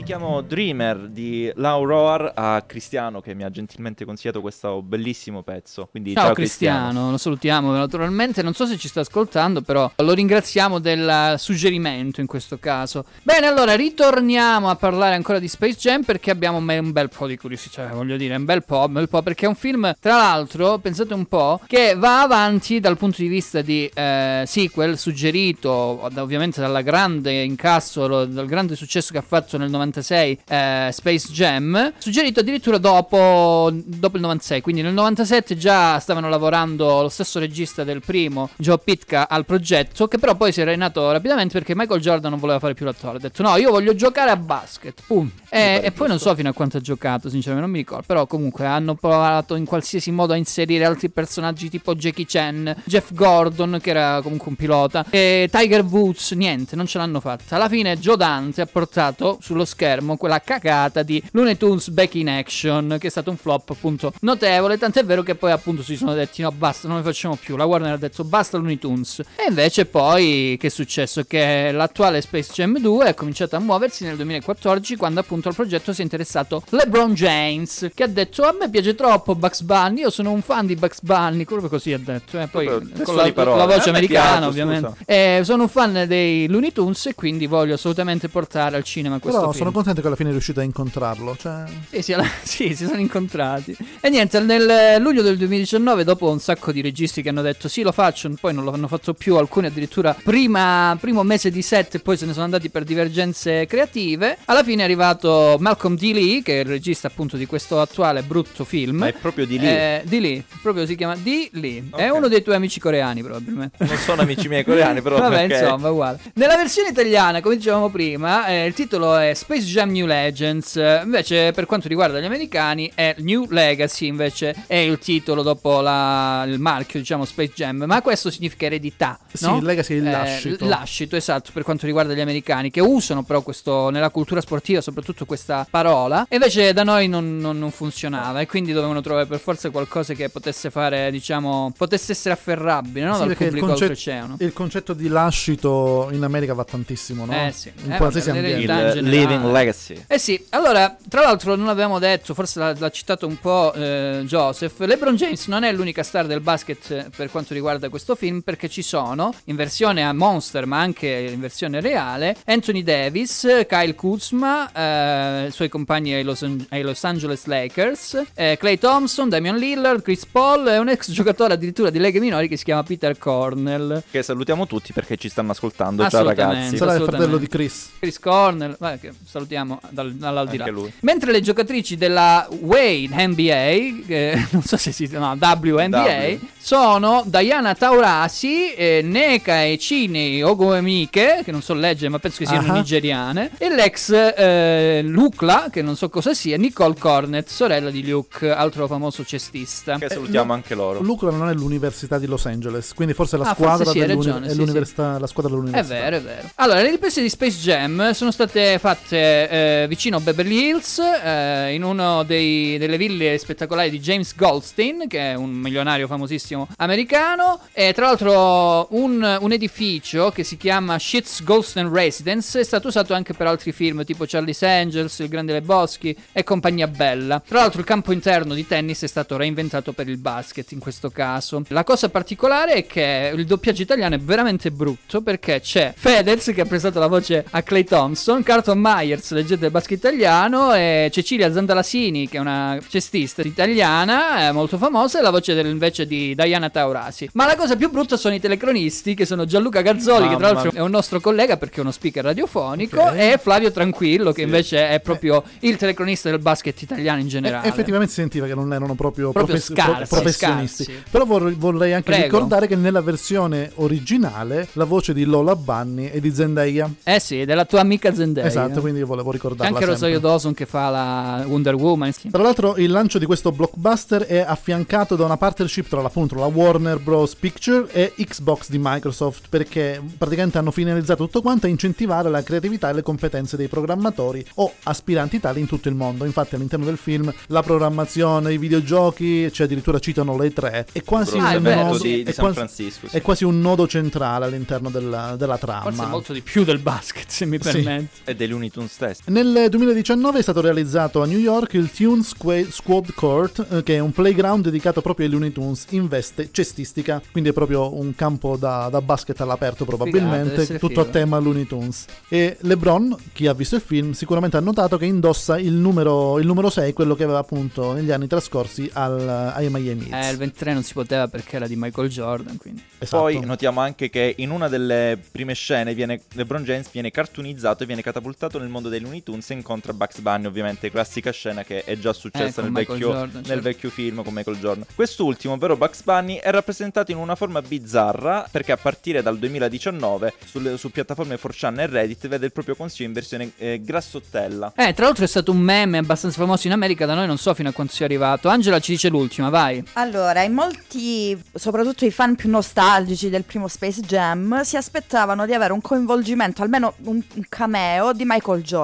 Dedichiamo 0.08 0.40
Dreamer 0.40 1.08
di 1.10 1.52
Lauroar 1.56 2.32
a 2.34 2.62
Cristiano 2.66 3.20
che 3.20 3.34
mi 3.34 3.44
ha 3.44 3.50
gentilmente 3.50 4.06
consigliato 4.06 4.40
questo 4.40 4.80
bellissimo 4.80 5.42
pezzo. 5.42 5.86
Quindi 5.90 6.14
Ciao, 6.14 6.24
ciao, 6.24 6.32
Cristiano, 6.32 7.10
lo 7.10 7.18
salutiamo 7.18 7.72
naturalmente, 7.72 8.40
non 8.40 8.54
so 8.54 8.64
se 8.64 8.78
ci 8.78 8.88
sta 8.88 9.00
ascoltando, 9.00 9.60
però 9.60 9.92
lo 9.96 10.12
ringraziamo 10.14 10.78
del 10.78 11.34
suggerimento 11.36 12.22
in 12.22 12.26
questo 12.26 12.56
caso. 12.58 13.04
Bene, 13.22 13.48
allora 13.48 13.74
ritorniamo 13.76 14.70
a 14.70 14.76
parlare 14.76 15.14
ancora 15.14 15.38
di 15.38 15.46
Space 15.46 15.76
Jam 15.76 16.02
perché 16.04 16.30
abbiamo 16.30 16.56
un 16.56 16.90
bel 16.90 17.10
po' 17.10 17.26
di 17.26 17.36
curiosità, 17.36 17.86
cioè, 17.86 17.94
voglio 17.94 18.16
dire, 18.16 18.34
un 18.34 18.46
bel 18.46 18.64
po', 18.64 18.86
un 18.86 18.92
bel 18.94 19.10
po' 19.10 19.20
perché 19.20 19.44
è 19.44 19.48
un 19.48 19.56
film, 19.56 19.92
tra 20.00 20.16
l'altro, 20.16 20.78
pensate 20.78 21.12
un 21.12 21.26
po', 21.26 21.60
che 21.66 21.94
va 21.96 22.22
avanti 22.22 22.80
dal 22.80 22.96
punto 22.96 23.20
di 23.20 23.28
vista 23.28 23.60
di 23.60 23.84
eh, 23.92 24.44
sequel 24.46 24.96
suggerito 24.96 25.68
ovviamente 25.70 26.62
dalla 26.62 26.80
grande 26.80 27.42
incasso, 27.42 28.24
dal 28.24 28.46
grande 28.46 28.74
successo 28.74 29.12
che 29.12 29.18
ha 29.18 29.22
fatto 29.22 29.58
nel 29.58 29.68
96 29.98 30.38
eh, 30.48 30.88
Space 30.92 31.32
Jam, 31.32 31.92
suggerito 31.98 32.40
addirittura 32.40 32.78
dopo, 32.78 33.70
dopo 33.72 34.16
il 34.16 34.22
96, 34.22 34.60
quindi 34.60 34.82
nel 34.82 34.92
97 34.92 35.56
già 35.56 35.98
stavano 35.98 36.28
lavorando 36.28 37.02
lo 37.02 37.08
stesso 37.08 37.38
regista 37.38 37.84
del 37.84 38.00
primo, 38.04 38.48
Joe 38.56 38.78
Pitka, 38.78 39.28
al 39.28 39.44
progetto, 39.44 40.08
che 40.08 40.18
però 40.18 40.34
poi 40.36 40.52
si 40.52 40.60
era 40.60 40.70
arenato 40.70 41.10
rapidamente 41.10 41.52
perché 41.58 41.74
Michael 41.74 42.00
Jordan 42.00 42.30
non 42.30 42.40
voleva 42.40 42.58
fare 42.58 42.74
più 42.74 42.84
l'attore, 42.84 43.16
ha 43.16 43.20
detto 43.20 43.42
no, 43.42 43.56
io 43.56 43.70
voglio 43.70 43.94
giocare 43.94 44.30
a 44.30 44.36
basket, 44.36 45.02
pum. 45.06 45.30
E, 45.50 45.80
e 45.82 45.92
poi 45.92 46.08
non 46.08 46.18
so 46.18 46.34
fino 46.34 46.50
a 46.50 46.52
quanto 46.52 46.76
ha 46.76 46.80
giocato, 46.80 47.28
sinceramente 47.28 47.66
non 47.66 47.70
mi 47.70 47.78
ricordo, 47.78 48.04
però 48.06 48.26
comunque 48.26 48.66
hanno 48.66 48.94
provato 48.94 49.54
in 49.54 49.64
qualsiasi 49.64 50.10
modo 50.10 50.32
a 50.32 50.36
inserire 50.36 50.84
altri 50.84 51.08
personaggi 51.08 51.68
tipo 51.68 51.94
Jackie 51.94 52.26
Chan, 52.26 52.82
Jeff 52.84 53.12
Gordon, 53.12 53.78
che 53.80 53.90
era 53.90 54.20
comunque 54.22 54.48
un 54.50 54.56
pilota, 54.56 55.04
e 55.10 55.48
Tiger 55.50 55.82
Woods, 55.82 56.32
niente, 56.32 56.76
non 56.76 56.86
ce 56.86 56.98
l'hanno 56.98 57.20
fatta. 57.20 57.56
Alla 57.56 57.68
fine 57.68 57.98
Joe 57.98 58.16
Dante 58.16 58.60
ha 58.60 58.66
portato 58.66 59.38
sullo 59.40 59.64
schermo 59.64 59.87
quella 60.16 60.40
cacata 60.40 61.02
di 61.02 61.22
Looney 61.32 61.56
Tunes 61.56 61.88
Back 61.90 62.14
in 62.14 62.28
Action, 62.28 62.96
che 62.98 63.06
è 63.06 63.10
stato 63.10 63.30
un 63.30 63.36
flop 63.36 63.70
appunto 63.70 64.12
notevole, 64.20 64.78
tant'è 64.78 65.04
vero 65.04 65.22
che 65.22 65.34
poi 65.34 65.50
appunto 65.50 65.82
si 65.82 65.96
sono 65.96 66.14
detti 66.14 66.42
no 66.42 66.52
basta, 66.52 66.88
non 66.88 66.98
ne 66.98 67.02
facciamo 67.02 67.36
più, 67.36 67.56
la 67.56 67.64
Warner 67.64 67.92
ha 67.92 67.96
detto 67.96 68.24
basta 68.24 68.56
Looney 68.56 68.78
Tunes. 68.78 69.20
E 69.36 69.48
invece 69.48 69.86
poi 69.86 70.56
che 70.58 70.66
è 70.66 70.70
successo? 70.70 71.24
Che 71.24 71.70
l'attuale 71.72 72.20
Space 72.20 72.52
Jam 72.52 72.78
2 72.78 73.06
è 73.06 73.14
cominciato 73.14 73.56
a 73.56 73.58
muoversi 73.60 74.04
nel 74.04 74.16
2014 74.16 74.96
quando 74.96 75.20
appunto 75.20 75.48
al 75.48 75.54
progetto 75.54 75.92
si 75.92 76.00
è 76.00 76.04
interessato 76.04 76.62
LeBron 76.70 77.14
James, 77.14 77.90
che 77.94 78.02
ha 78.02 78.08
detto 78.08 78.42
a 78.44 78.54
me 78.58 78.68
piace 78.70 78.94
troppo 78.94 79.34
Bugs 79.34 79.62
Bunny, 79.62 80.00
io 80.00 80.10
sono 80.10 80.30
un 80.32 80.42
fan 80.42 80.66
di 80.66 80.74
Bugs 80.74 81.00
Bunny, 81.02 81.44
proprio 81.44 81.68
così 81.68 81.92
ha 81.92 81.98
detto, 81.98 82.38
eh, 82.38 82.46
poi 82.48 82.66
testo 82.66 83.04
con 83.04 83.16
la, 83.16 83.56
la 83.56 83.66
voce 83.66 83.90
me 83.90 83.98
americana 83.98 84.30
piace, 84.30 84.46
ovviamente. 84.46 84.92
Eh, 85.06 85.40
sono 85.44 85.62
un 85.62 85.68
fan 85.68 86.04
dei 86.06 86.48
Looney 86.48 86.72
Tunes 86.72 87.06
e 87.06 87.14
quindi 87.14 87.46
voglio 87.46 87.74
assolutamente 87.74 88.28
portare 88.28 88.76
al 88.76 88.84
cinema 88.84 89.18
questo 89.18 89.40
Però 89.40 89.52
film. 89.52 89.64
sono 89.64 89.72
contento 89.78 90.00
che 90.00 90.06
alla 90.06 90.16
fine 90.16 90.28
è 90.28 90.32
riuscito 90.32 90.60
a 90.60 90.62
incontrarlo. 90.62 91.36
Cioè, 91.38 91.64
Sì, 91.90 92.02
sì, 92.02 92.12
alla- 92.12 92.26
sì, 92.42 92.74
si 92.74 92.84
sono 92.86 93.00
incontrati. 93.00 93.76
E 94.00 94.08
niente, 94.10 94.40
nel 94.40 95.00
luglio 95.00 95.22
del 95.22 95.36
2019, 95.36 96.04
dopo 96.04 96.30
un 96.30 96.40
sacco 96.40 96.72
di 96.72 96.80
registi 96.80 97.22
che 97.22 97.28
hanno 97.30 97.42
detto 97.42 97.68
sì, 97.68 97.82
lo 97.82 97.92
faccio, 97.92 98.30
poi 98.40 98.52
non 98.54 98.64
lo 98.64 98.72
hanno 98.72 98.88
fatto 98.88 99.14
più, 99.14 99.36
alcuni 99.36 99.66
addirittura 99.66 100.16
prima, 100.22 100.96
primo 101.00 101.22
mese 101.22 101.50
di 101.50 101.62
set 101.62 101.96
e 101.96 101.98
poi 102.00 102.16
se 102.16 102.26
ne 102.26 102.32
sono 102.32 102.44
andati 102.44 102.68
per 102.70 102.84
divergenze 102.84 103.66
creative, 103.66 104.38
alla 104.46 104.62
fine 104.62 104.82
è 104.82 104.84
arrivato 104.84 105.56
Malcolm 105.60 105.96
D. 105.96 106.10
Lee, 106.12 106.42
che 106.42 106.56
è 106.58 106.60
il 106.60 106.66
regista 106.68 107.08
appunto 107.08 107.36
di 107.36 107.46
questo 107.46 107.80
attuale 107.80 108.22
brutto 108.22 108.64
film. 108.64 108.96
Ma 108.98 109.06
è 109.08 109.12
proprio 109.12 109.46
di 109.46 109.58
lì. 109.58 109.66
Eh, 109.66 110.02
D. 110.04 110.12
Lee, 110.18 110.44
proprio 110.62 110.86
si 110.86 110.94
chiama 110.96 111.14
D. 111.16 111.48
Lee. 111.52 111.84
È 111.94 112.08
Ok. 112.10 112.16
uno 112.16 112.28
dei 112.28 112.42
tuoi 112.42 112.56
amici 112.56 112.80
coreani 112.80 113.22
probabilmente. 113.22 113.76
Non 113.84 113.96
sono 113.98 114.22
amici 114.22 114.48
miei 114.48 114.64
coreani, 114.64 115.00
però 115.02 115.18
Vabbè, 115.18 115.46
perché- 115.46 115.64
insomma, 115.64 115.90
uguale. 115.90 116.18
Nella 116.34 116.56
versione 116.56 116.88
italiana, 116.90 117.40
come 117.40 117.56
dicevamo 117.56 117.88
prima, 117.90 118.46
eh, 118.46 118.66
il 118.66 118.74
titolo 118.74 119.16
è 119.16 119.32
Space 119.34 119.66
Jam 119.72 119.90
New 119.90 120.06
Legends. 120.06 120.76
Eh, 120.76 121.00
Invece, 121.04 121.52
per 121.52 121.66
quanto 121.66 121.88
riguarda 121.88 122.20
gli 122.20 122.24
americani, 122.24 122.90
è 122.94 123.14
New 123.18 123.46
Legacy. 123.48 124.06
Invece, 124.06 124.54
è 124.66 124.76
il 124.76 124.98
titolo 124.98 125.42
dopo 125.42 125.80
la- 125.80 126.44
il 126.46 126.58
marchio, 126.58 126.98
diciamo, 127.00 127.24
Space 127.24 127.52
Jam. 127.54 127.84
Ma 127.86 128.02
questo 128.02 128.30
significa 128.30 128.66
eredità. 128.66 129.18
Sì, 129.32 129.44
no? 129.46 129.58
il 129.58 129.64
legacy 129.64 129.94
è 129.94 129.96
il 129.98 130.06
Eh, 130.06 130.10
lascito. 130.10 130.66
lascito, 130.66 131.16
esatto, 131.16 131.50
per 131.52 131.62
quanto 131.62 131.86
riguarda 131.86 132.12
gli 132.14 132.20
americani, 132.20 132.70
che 132.70 132.80
usano 132.80 133.22
però 133.22 133.42
questo 133.42 133.90
nella 133.90 134.10
cultura 134.10 134.40
sportiva, 134.40 134.80
soprattutto 134.80 135.24
questa 135.24 135.66
parola. 135.70 136.26
E 136.28 136.36
invece 136.36 136.72
da 136.72 136.82
noi 136.84 137.08
non, 137.08 137.38
non- 137.38 137.58
non 137.58 137.70
funzionava. 137.70 138.40
E 138.40 138.46
quindi 138.46 138.72
dovevano 138.72 139.00
trovare 139.00 139.26
per 139.26 139.38
forza 139.38 139.70
qualcosa 139.70 140.14
che 140.14 140.28
potesse 140.28 140.70
fare, 140.70 141.10
diciamo, 141.10 141.72
potesse 141.76 142.12
essere 142.12 142.34
afferrabile, 142.34 143.06
no? 143.06 143.12
Sì, 143.14 143.18
Dal 143.20 143.30
il, 143.30 143.36
pubblico 143.36 143.66
concet- 143.66 143.88
oltreoceano. 143.90 144.36
il 144.40 144.52
concetto 144.52 144.92
di 144.94 145.08
lascito 145.08 146.08
in 146.12 146.22
America 146.22 146.54
va 146.54 146.64
tantissimo, 146.64 147.24
no? 147.24 147.32
Eh 147.32 147.52
sì. 147.52 147.70
In 147.84 147.92
Eh, 147.92 147.96
qualsiasi 147.96 148.30
ambiente. 148.30 148.98
Il. 148.98 149.08
Living 149.08 149.44
Legacy. 149.52 150.04
Eh 150.06 150.18
sì, 150.18 150.42
allora, 150.50 150.96
tra 151.08 151.22
l'altro 151.22 151.54
non 151.54 151.68
avevamo 151.68 151.98
detto, 151.98 152.34
forse 152.34 152.58
l'ha, 152.58 152.74
l'ha 152.76 152.90
citato 152.90 153.26
un 153.26 153.38
po' 153.38 153.72
eh, 153.74 154.22
Joseph, 154.24 154.78
LeBron 154.80 155.16
James 155.16 155.46
non 155.46 155.64
è 155.64 155.72
l'unica 155.72 156.02
star 156.02 156.26
del 156.26 156.40
basket 156.40 156.90
eh, 156.90 157.06
per 157.14 157.30
quanto 157.30 157.54
riguarda 157.54 157.88
questo 157.88 158.14
film 158.14 158.40
perché 158.40 158.68
ci 158.68 158.82
sono, 158.82 159.32
in 159.44 159.56
versione 159.56 160.04
a 160.04 160.12
Monster 160.12 160.66
ma 160.66 160.78
anche 160.78 161.08
in 161.08 161.40
versione 161.40 161.80
reale, 161.80 162.36
Anthony 162.44 162.82
Davis, 162.82 163.64
Kyle 163.68 163.94
Kuzma, 163.94 164.70
eh, 164.72 165.46
i 165.48 165.50
suoi 165.50 165.68
compagni 165.68 166.12
ai 166.12 166.22
Los, 166.22 166.44
ai 166.68 166.82
Los 166.82 167.02
Angeles 167.04 167.46
Lakers, 167.46 168.22
eh, 168.34 168.56
Clay 168.58 168.78
Thompson, 168.78 169.28
Damian 169.28 169.56
Lillard, 169.56 170.02
Chris 170.02 170.26
Paul 170.26 170.68
e 170.68 170.78
un 170.78 170.88
ex 170.88 171.10
giocatore 171.12 171.54
addirittura 171.54 171.90
di 171.90 171.98
leghe 171.98 172.20
minori 172.20 172.48
che 172.48 172.56
si 172.56 172.64
chiama 172.64 172.82
Peter 172.82 173.16
Cornell. 173.18 174.02
Che 174.10 174.22
salutiamo 174.22 174.66
tutti 174.66 174.92
perché 174.92 175.16
ci 175.16 175.28
stanno 175.28 175.52
ascoltando. 175.52 176.08
Ciao 176.08 176.24
ragazzi. 176.24 176.76
Sarà 176.76 176.94
il 176.94 177.02
fratello 177.02 177.38
di 177.38 177.46
Chris. 177.46 177.90
Chris 177.98 178.18
Cornell, 178.18 178.76
vabbè, 178.78 178.98
che 178.98 179.12
salutiamo 179.38 179.80
dal, 179.90 180.12
dall'aldilà. 180.14 180.64
Anche 180.64 180.74
lui. 180.74 180.92
Mentre 181.00 181.32
le 181.32 181.40
giocatrici 181.40 181.96
della 181.96 182.46
Wayne 182.60 183.26
NBA, 183.28 184.04
che 184.06 184.46
non 184.50 184.62
so 184.62 184.76
se 184.76 184.92
si 184.92 185.08
no, 185.12 185.36
WNBA, 185.38 185.98
W. 185.98 186.38
sono 186.58 187.22
Diana 187.26 187.74
Taurasi, 187.74 188.72
eh, 188.74 189.00
Neka 189.02 189.64
e 189.64 189.78
Cine 189.78 190.42
Ogoemike, 190.42 191.42
che 191.44 191.50
non 191.52 191.62
so 191.62 191.74
leggere 191.74 192.08
ma 192.08 192.18
penso 192.18 192.38
che 192.38 192.46
siano 192.46 192.72
Ah. 192.72 192.72
nigeriane, 192.74 193.50
e 193.58 193.68
l'ex 193.74 194.10
eh, 194.36 195.00
Lukla, 195.04 195.68
che 195.70 195.80
non 195.82 195.96
so 195.96 196.08
cosa 196.10 196.34
sia, 196.34 196.56
Nicole 196.56 196.94
Cornett, 196.98 197.48
sorella 197.48 197.90
di 197.90 198.06
Luke, 198.08 198.50
altro 198.50 198.86
famoso 198.86 199.24
cestista. 199.24 199.96
Che 199.98 200.08
salutiamo 200.08 200.52
anche 200.52 200.74
loro. 200.74 201.00
Lucla 201.00 201.30
non 201.30 201.48
è 201.48 201.54
l'università 201.54 202.18
di 202.18 202.26
Los 202.26 202.44
Angeles, 202.46 202.92
quindi 202.94 203.14
forse 203.14 203.36
è 203.36 203.38
la 203.38 203.50
Ah, 203.50 203.54
forse 203.54 203.84
squadra 203.84 203.92
sì, 203.92 203.98
dell'uni- 204.00 204.26
ragione, 204.26 204.46
è 204.46 204.50
sì, 204.50 204.56
l'università, 204.56 205.18
la 205.18 205.26
squadra 205.26 205.52
È 205.52 205.54
dell'università. 205.54 205.94
vero, 206.00 206.16
è 206.16 206.20
vero. 206.20 206.48
Allora, 206.56 206.82
le 206.82 206.90
riprese 206.90 207.22
di 207.22 207.28
Space 207.28 207.58
Jam 207.58 208.10
sono 208.12 208.30
state 208.30 208.78
fatte 208.78 209.27
eh, 209.28 209.86
vicino 209.88 210.16
a 210.16 210.20
Beverly 210.20 210.68
Hills, 210.68 210.98
eh, 210.98 211.74
in 211.74 211.82
dei- 212.26 212.78
delle 212.78 212.96
ville 212.96 213.38
spettacolari 213.38 213.90
di 213.90 214.00
James 214.00 214.34
Goldstein, 214.34 215.06
che 215.08 215.32
è 215.32 215.34
un 215.34 215.50
milionario 215.50 216.06
famosissimo 216.06 216.68
americano. 216.76 217.60
E 217.72 217.92
tra 217.92 218.06
l'altro 218.06 218.88
un, 218.90 219.38
un 219.40 219.52
edificio 219.52 220.30
che 220.30 220.44
si 220.44 220.56
chiama 220.56 220.98
Shit's 220.98 221.42
Goldstein 221.42 221.92
Residence 221.92 222.60
è 222.60 222.64
stato 222.64 222.88
usato 222.88 223.14
anche 223.14 223.34
per 223.34 223.46
altri 223.46 223.72
film, 223.72 224.04
tipo 224.04 224.24
Charlie's 224.26 224.62
Angels, 224.62 225.18
Il 225.20 225.28
Grande 225.28 225.52
Lebowski 225.52 226.16
e 226.32 226.42
compagnia 226.44 226.86
bella. 226.86 227.42
Tra 227.46 227.60
l'altro 227.60 227.80
il 227.80 227.86
campo 227.86 228.12
interno 228.12 228.54
di 228.54 228.66
tennis 228.66 229.02
è 229.02 229.06
stato 229.06 229.36
reinventato 229.36 229.92
per 229.92 230.08
il 230.08 230.18
basket 230.18 230.72
in 230.72 230.78
questo 230.78 231.10
caso. 231.10 231.62
La 231.68 231.84
cosa 231.84 232.08
particolare 232.08 232.74
è 232.74 232.86
che 232.86 233.32
il 233.34 233.46
doppiaggio 233.46 233.82
italiano 233.82 234.14
è 234.14 234.18
veramente 234.18 234.70
brutto 234.70 235.22
perché 235.22 235.60
c'è 235.60 235.92
Fedez 235.96 236.52
che 236.54 236.60
ha 236.60 236.66
prestato 236.66 236.98
la 236.98 237.06
voce 237.06 237.44
a 237.50 237.62
Clay 237.62 237.84
Thompson, 237.84 238.42
Carlton 238.42 238.78
Myers, 239.18 239.32
leggenda 239.32 239.62
del 239.62 239.70
basket 239.70 239.98
italiano, 239.98 240.72
e 240.74 241.08
Cecilia 241.12 241.52
Zandalasini 241.52 242.28
che 242.28 242.36
è 242.36 242.40
una 242.40 242.78
cestista 242.88 243.42
italiana 243.42 244.48
eh, 244.48 244.52
molto 244.52 244.78
famosa 244.78 245.18
e 245.18 245.22
la 245.22 245.30
voce 245.30 245.54
del- 245.54 245.66
invece 245.66 246.06
di 246.06 246.34
Diana 246.36 246.70
Taurasi. 246.70 247.30
Ma 247.32 247.46
la 247.46 247.56
cosa 247.56 247.76
più 247.76 247.90
brutta 247.90 248.16
sono 248.16 248.34
i 248.34 248.40
telecronisti 248.40 249.14
che 249.14 249.26
sono 249.26 249.44
Gianluca 249.44 249.80
Garzoli 249.82 250.28
che 250.28 250.36
tra 250.36 250.46
Mamma 250.48 250.62
l'altro 250.62 250.72
è 250.78 250.80
un 250.80 250.90
nostro 250.90 251.20
collega 251.20 251.56
perché 251.56 251.78
è 251.78 251.80
uno 251.80 251.90
speaker 251.90 252.24
radiofonico 252.24 253.10
e 253.12 253.38
Flavio 253.42 253.70
Tranquillo 253.72 254.32
che 254.32 254.42
invece 254.42 254.88
è 254.90 255.00
proprio 255.00 255.42
il 255.60 255.76
telecronista 255.76 256.30
del 256.30 256.38
basket 256.38 256.80
italiano 256.82 257.20
in 257.20 257.26
E- 257.26 257.30
generale. 257.30 257.66
effettivamente 257.68 258.12
si 258.12 258.20
sentiva 258.20 258.46
che 258.46 258.54
non 258.54 258.72
erano 258.72 258.94
proprio, 258.94 259.32
Proprio 259.32 259.56
profes- 259.56 259.72
scarsi, 259.74 260.06
pro- 260.08 260.16
professionisti. 260.20 260.84
scarsi. 260.84 261.02
Però 261.10 261.24
vor- 261.24 261.52
vorrei 261.56 261.92
anche 261.92 262.10
Prego. 262.10 262.24
ricordare 262.24 262.66
che 262.66 262.76
nella 262.76 263.00
versione 263.00 263.72
originale 263.76 264.68
la 264.72 264.84
voce 264.84 265.12
di 265.12 265.24
Lola 265.24 265.56
Bunny 265.56 266.08
è 266.10 266.20
di 266.20 266.32
Zendaya. 266.32 266.88
Eh 267.02 267.18
sì, 267.20 267.44
della 267.44 267.64
tua 267.64 267.80
amica 267.80 268.14
Zendaya. 268.14 268.46
Esatto, 268.46 268.80
quindi 268.80 269.02
volevo 269.08 269.30
C'è 269.30 269.34
ricordarla 269.36 269.74
anche. 269.76 269.84
Rosario 269.90 270.20
Dawson 270.20 270.54
che 270.54 270.66
fa 270.66 270.88
la 270.90 271.44
Wonder 271.46 271.74
Woman. 271.74 272.12
Tra 272.30 272.42
l'altro 272.42 272.76
il 272.76 272.90
lancio 272.90 273.18
di 273.18 273.26
questo 273.26 273.50
blockbuster 273.50 274.22
è 274.22 274.38
affiancato 274.38 275.16
da 275.16 275.24
una 275.24 275.36
partnership 275.36 275.88
tra 275.88 276.00
appunto 276.02 276.36
la 276.36 276.46
Warner 276.46 276.98
Bros. 277.00 277.34
Picture 277.34 277.88
e 277.90 278.12
Xbox 278.16 278.68
di 278.70 278.78
Microsoft 278.80 279.46
perché 279.48 280.00
praticamente 280.16 280.58
hanno 280.58 280.70
finalizzato 280.70 281.24
tutto 281.24 281.42
quanto 281.42 281.66
a 281.66 281.68
incentivare 281.68 282.30
la 282.30 282.42
creatività 282.42 282.90
e 282.90 282.92
le 282.94 283.02
competenze 283.02 283.56
dei 283.56 283.66
programmatori 283.68 284.44
o 284.56 284.72
aspiranti 284.84 285.40
tali 285.40 285.60
in 285.60 285.66
tutto 285.66 285.88
il 285.88 285.94
mondo. 285.94 286.24
Infatti 286.24 286.54
all'interno 286.54 286.84
del 286.84 286.96
film 286.98 287.32
la 287.48 287.62
programmazione, 287.62 288.52
i 288.52 288.58
videogiochi, 288.58 289.50
cioè 289.52 289.66
addirittura 289.66 289.98
citano 289.98 290.36
le 290.36 290.52
tre, 290.52 290.86
è 290.92 291.02
quasi, 291.02 291.38
Ah, 291.38 291.52
è 291.54 291.58
nodo, 291.58 291.98
di, 291.98 292.22
di 292.22 292.30
è 292.30 292.32
San 292.32 292.44
quasi- 292.44 292.54
Francisco. 292.58 293.08
sì. 293.08 293.16
è 293.16 293.22
quasi 293.22 293.44
un 293.44 293.60
nodo 293.60 293.86
centrale 293.86 294.44
all'interno 294.44 294.90
della, 294.90 295.34
della 295.36 295.56
trama. 295.58 295.82
Forse 295.82 296.06
molto 296.06 296.32
di 296.32 296.42
più 296.42 296.64
del 296.64 296.78
basket, 296.78 297.28
se 297.28 297.46
mi 297.46 297.58
Sì. 297.60 297.70
permetti. 297.70 298.20
E 298.24 298.34
dei 298.36 298.48
Looney 298.48 298.70
Tunes 298.70 298.97
stessi. 298.98 299.22
Nel 299.26 299.66
2019 299.70 300.40
è 300.40 300.42
stato 300.42 300.60
realizzato 300.60 301.22
a 301.22 301.26
New 301.26 301.38
York 301.38 301.74
il 301.74 301.90
Tune 301.90 302.22
Squa- 302.22 302.68
Squad 302.68 303.14
Court, 303.14 303.64
eh, 303.70 303.82
che 303.84 303.96
è 303.96 303.98
un 304.00 304.10
playground 304.10 304.64
dedicato 304.64 305.00
proprio 305.00 305.26
ai 305.26 305.32
Looney 305.32 305.52
Tunes 305.52 305.86
in 305.90 306.08
veste 306.08 306.48
cestistica, 306.50 307.22
quindi 307.30 307.50
è 307.50 307.52
proprio 307.52 307.94
un 307.94 308.14
campo 308.14 308.56
da, 308.56 308.88
da 308.90 309.00
basket 309.00 309.40
all'aperto 309.40 309.84
probabilmente, 309.84 310.62
essere 310.62 310.78
tutto 310.78 311.00
a 311.00 311.04
figo. 311.04 311.16
tema 311.16 311.38
Looney 311.38 311.66
Tunes. 311.66 312.06
E 312.28 312.56
LeBron, 312.60 313.16
chi 313.32 313.46
ha 313.46 313.54
visto 313.54 313.76
il 313.76 313.82
film, 313.82 314.12
sicuramente 314.12 314.56
ha 314.56 314.60
notato 314.60 314.96
che 314.96 315.06
indossa 315.06 315.58
il 315.58 315.72
numero, 315.72 316.38
il 316.38 316.46
numero 316.46 316.68
6, 316.68 316.92
quello 316.92 317.14
che 317.14 317.22
aveva 317.22 317.38
appunto 317.38 317.92
negli 317.92 318.10
anni 318.10 318.26
trascorsi 318.26 318.90
al, 318.92 319.28
ai 319.28 319.68
Miami 319.70 320.08
Heat. 320.10 320.24
Eh, 320.24 320.30
il 320.30 320.36
23 320.38 320.72
non 320.72 320.82
si 320.82 320.92
poteva 320.92 321.28
perché 321.28 321.56
era 321.56 321.68
di 321.68 321.76
Michael 321.76 322.08
Jordan, 322.08 322.56
quindi. 322.56 322.82
Esatto. 322.98 323.22
Poi 323.22 323.38
notiamo 323.40 323.80
anche 323.80 324.10
che 324.10 324.34
in 324.38 324.50
una 324.50 324.68
delle 324.68 325.18
prime 325.30 325.54
scene 325.54 325.94
viene, 325.94 326.20
LeBron 326.32 326.64
James 326.64 326.90
viene 326.90 327.10
cartoonizzato 327.12 327.84
e 327.84 327.86
viene 327.86 328.02
catapultato 328.02 328.58
nel 328.58 328.68
mondo 328.68 328.87
dei 328.88 329.00
Looney 329.00 329.22
Tunes 329.22 329.48
incontra 329.50 329.92
Bugs 329.92 330.20
Bunny, 330.20 330.46
ovviamente 330.46 330.90
classica 330.90 331.30
scena 331.30 331.62
che 331.62 331.84
è 331.84 331.98
già 331.98 332.10
Eh, 332.10 332.14
successa 332.14 332.62
con 332.62 332.72
nel, 332.72 332.84
vecchio, 332.84 332.96
Jordan, 332.96 333.30
nel 333.32 333.44
certo. 333.44 333.62
vecchio 333.62 333.90
film 333.90 334.22
con 334.22 334.32
Michael 334.32 334.58
Jordan. 334.58 334.86
Quest'ultimo, 334.94 335.54
ovvero 335.54 335.76
Bugs 335.76 336.02
Bunny, 336.02 336.36
è 336.36 336.50
rappresentato 336.50 337.10
in 337.12 337.18
una 337.18 337.34
forma 337.34 337.62
bizzarra 337.62 338.46
perché 338.50 338.72
a 338.72 338.76
partire 338.76 339.22
dal 339.22 339.38
2019 339.38 340.34
sulle, 340.44 340.76
su 340.76 340.90
piattaforme 340.90 341.36
4chan 341.36 341.80
e 341.80 341.86
Reddit 341.86 342.28
vede 342.28 342.46
il 342.46 342.52
proprio 342.52 342.74
consiglio 342.74 343.08
in 343.08 343.12
versione 343.14 343.50
eh, 343.56 343.80
grassottella. 343.82 344.72
Eh, 344.76 344.92
tra 344.94 345.04
l'altro 345.06 345.24
è 345.24 345.28
stato 345.28 345.50
un 345.52 345.58
meme 345.58 345.98
abbastanza 345.98 346.38
famoso 346.38 346.66
in 346.66 346.72
America, 346.72 347.06
da 347.06 347.14
noi 347.14 347.26
non 347.26 347.38
so 347.38 347.54
fino 347.54 347.68
a 347.68 347.72
quanto 347.72 347.92
sia 347.94 348.04
arrivato. 348.06 348.48
Angela 348.48 348.78
ci 348.80 348.92
dice 348.92 349.08
l'ultima, 349.08 349.48
vai. 349.48 349.82
Allora, 349.94 350.42
in 350.42 350.52
molti, 350.54 351.40
soprattutto 351.54 352.04
i 352.04 352.10
fan 352.10 352.36
più 352.36 352.48
nostalgici 352.50 353.28
del 353.28 353.44
primo 353.44 353.68
Space 353.68 354.00
Jam, 354.00 354.62
si 354.62 354.76
aspettavano 354.76 355.46
di 355.46 355.52
avere 355.54 355.72
un 355.72 355.80
coinvolgimento, 355.80 356.62
almeno 356.62 356.94
un, 357.04 357.20
un 357.34 357.42
cameo 357.48 358.12
di 358.12 358.24
Michael 358.24 358.62
Jordan. 358.62 358.77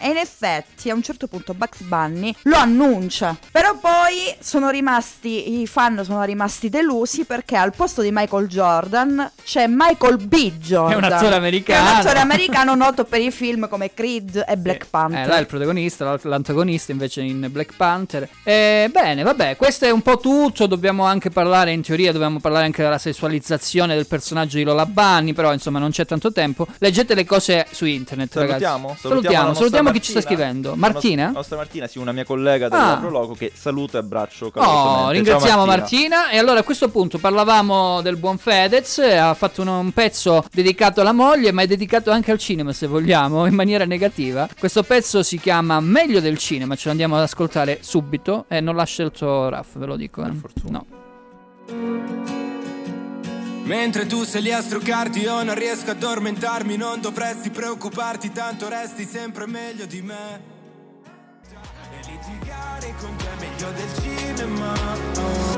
E 0.00 0.10
in 0.10 0.16
effetti, 0.16 0.90
a 0.90 0.94
un 0.94 1.02
certo 1.02 1.26
punto, 1.26 1.54
Bugs 1.54 1.80
Bunny 1.82 2.34
lo 2.42 2.56
annuncia. 2.56 3.36
Però 3.50 3.76
poi 3.78 4.34
sono 4.40 4.70
rimasti, 4.70 5.60
i 5.60 5.66
fan 5.66 6.02
sono 6.04 6.22
rimasti 6.24 6.68
delusi 6.68 7.24
perché 7.24 7.56
al 7.56 7.74
posto 7.74 8.02
di 8.02 8.10
Michael 8.12 8.46
Jordan 8.46 9.30
c'è 9.44 9.66
Michael 9.66 10.18
B. 10.18 10.52
Jordan. 10.58 10.92
È 10.92 10.96
un 10.96 11.04
attore 11.04 11.28
Che 11.28 11.34
è 11.34 11.38
americano. 11.38 11.90
un 11.90 11.96
attore 11.96 12.18
americano 12.18 12.74
noto 12.74 13.04
per 13.04 13.20
i 13.20 13.30
film 13.30 13.68
come 13.68 13.92
Creed 13.92 14.44
e 14.46 14.56
Black 14.56 14.86
Panther. 14.88 15.24
Eh, 15.24 15.26
là 15.26 15.36
è 15.36 15.40
il 15.40 15.46
protagonista, 15.46 16.18
l'antagonista 16.22 16.92
invece 16.92 17.22
in 17.22 17.48
Black 17.50 17.74
Panther. 17.76 18.28
Eh, 18.44 18.88
bene, 18.92 19.22
vabbè, 19.22 19.56
questo 19.56 19.84
è 19.84 19.90
un 19.90 20.02
po' 20.02 20.18
tutto. 20.18 20.66
Dobbiamo 20.66 21.04
anche 21.04 21.30
parlare, 21.30 21.72
in 21.72 21.82
teoria, 21.82 22.12
dobbiamo 22.12 22.40
parlare 22.40 22.66
anche 22.66 22.82
della 22.82 22.98
sessualizzazione 22.98 23.94
del 23.94 24.06
personaggio 24.06 24.56
di 24.56 24.64
Lola 24.64 24.86
Bunny. 24.86 25.32
Però, 25.32 25.52
insomma, 25.52 25.78
non 25.78 25.90
c'è 25.90 26.04
tanto 26.06 26.32
tempo. 26.32 26.66
Leggete 26.78 27.14
le 27.14 27.24
cose 27.24 27.66
su 27.70 27.84
internet, 27.84 28.34
ragazzi. 28.34 28.62
Salutiamo? 28.64 28.96
Salutiamo, 28.98 29.39
la 29.40 29.46
nostra 29.48 29.64
salutiamo 29.66 29.90
chi 29.90 30.00
ci 30.02 30.10
sta 30.10 30.20
Martina. 30.20 30.36
scrivendo. 30.38 30.70
La 30.70 30.76
Martina? 30.76 31.22
nostra, 31.22 31.38
nostra 31.38 31.56
Martina, 31.56 31.86
sì, 31.86 31.98
una 31.98 32.12
mia 32.12 32.24
collega 32.24 32.68
del 32.68 32.78
Ah. 32.78 32.96
Prologo 32.98 33.34
che 33.34 33.52
saluto 33.54 33.96
e 33.96 34.00
abbraccio 34.00 34.46
Oh, 34.46 34.50
calorosamente. 34.50 35.12
ringraziamo 35.12 35.56
Ciao, 35.56 35.66
Martina. 35.66 36.30
E 36.30 36.38
allora 36.38 36.60
a 36.60 36.62
questo 36.62 36.88
punto 36.88 37.18
parlavamo 37.18 38.00
del 38.02 38.16
buon 38.16 38.38
Fedez. 38.38 38.98
Ha 38.98 39.34
fatto 39.34 39.62
un, 39.62 39.68
un 39.68 39.92
pezzo 39.92 40.44
dedicato 40.52 41.00
alla 41.00 41.12
moglie, 41.12 41.52
ma 41.52 41.62
è 41.62 41.66
dedicato 41.66 42.10
anche 42.10 42.30
al 42.30 42.38
cinema, 42.38 42.72
se 42.72 42.86
vogliamo, 42.86 43.46
in 43.46 43.54
maniera 43.54 43.84
negativa. 43.84 44.48
Questo 44.58 44.82
pezzo 44.82 45.22
si 45.22 45.38
chiama 45.38 45.80
Meglio 45.80 46.20
del 46.20 46.38
cinema. 46.38 46.74
Ce 46.76 46.82
lo 46.84 46.90
andiamo 46.90 47.16
ad 47.16 47.22
ascoltare 47.22 47.78
subito. 47.82 48.44
E 48.48 48.60
non 48.60 48.76
l'ha 48.76 48.84
scelto 48.84 49.48
Raff, 49.48 49.76
ve 49.76 49.86
lo 49.86 49.96
dico. 49.96 50.24
Eh. 50.24 50.32
No. 50.68 52.19
Mentre 53.70 54.04
tu 54.06 54.24
sei 54.24 54.42
lì 54.42 54.50
a 54.52 54.60
struccarti 54.60 55.20
io 55.20 55.44
non 55.44 55.54
riesco 55.54 55.90
a 55.90 55.92
addormentarmi 55.92 56.76
Non 56.76 57.00
dovresti 57.00 57.50
preoccuparti 57.50 58.32
tanto 58.32 58.68
resti 58.68 59.04
sempre 59.04 59.46
meglio 59.46 59.86
di 59.86 60.02
me. 60.02 60.42
E 61.92 62.00
litigare 62.04 62.92
con 62.98 63.14
te 63.14 63.26
è 63.26 63.36
meglio 63.38 63.70
del 63.70 63.94
cinema 64.02 65.50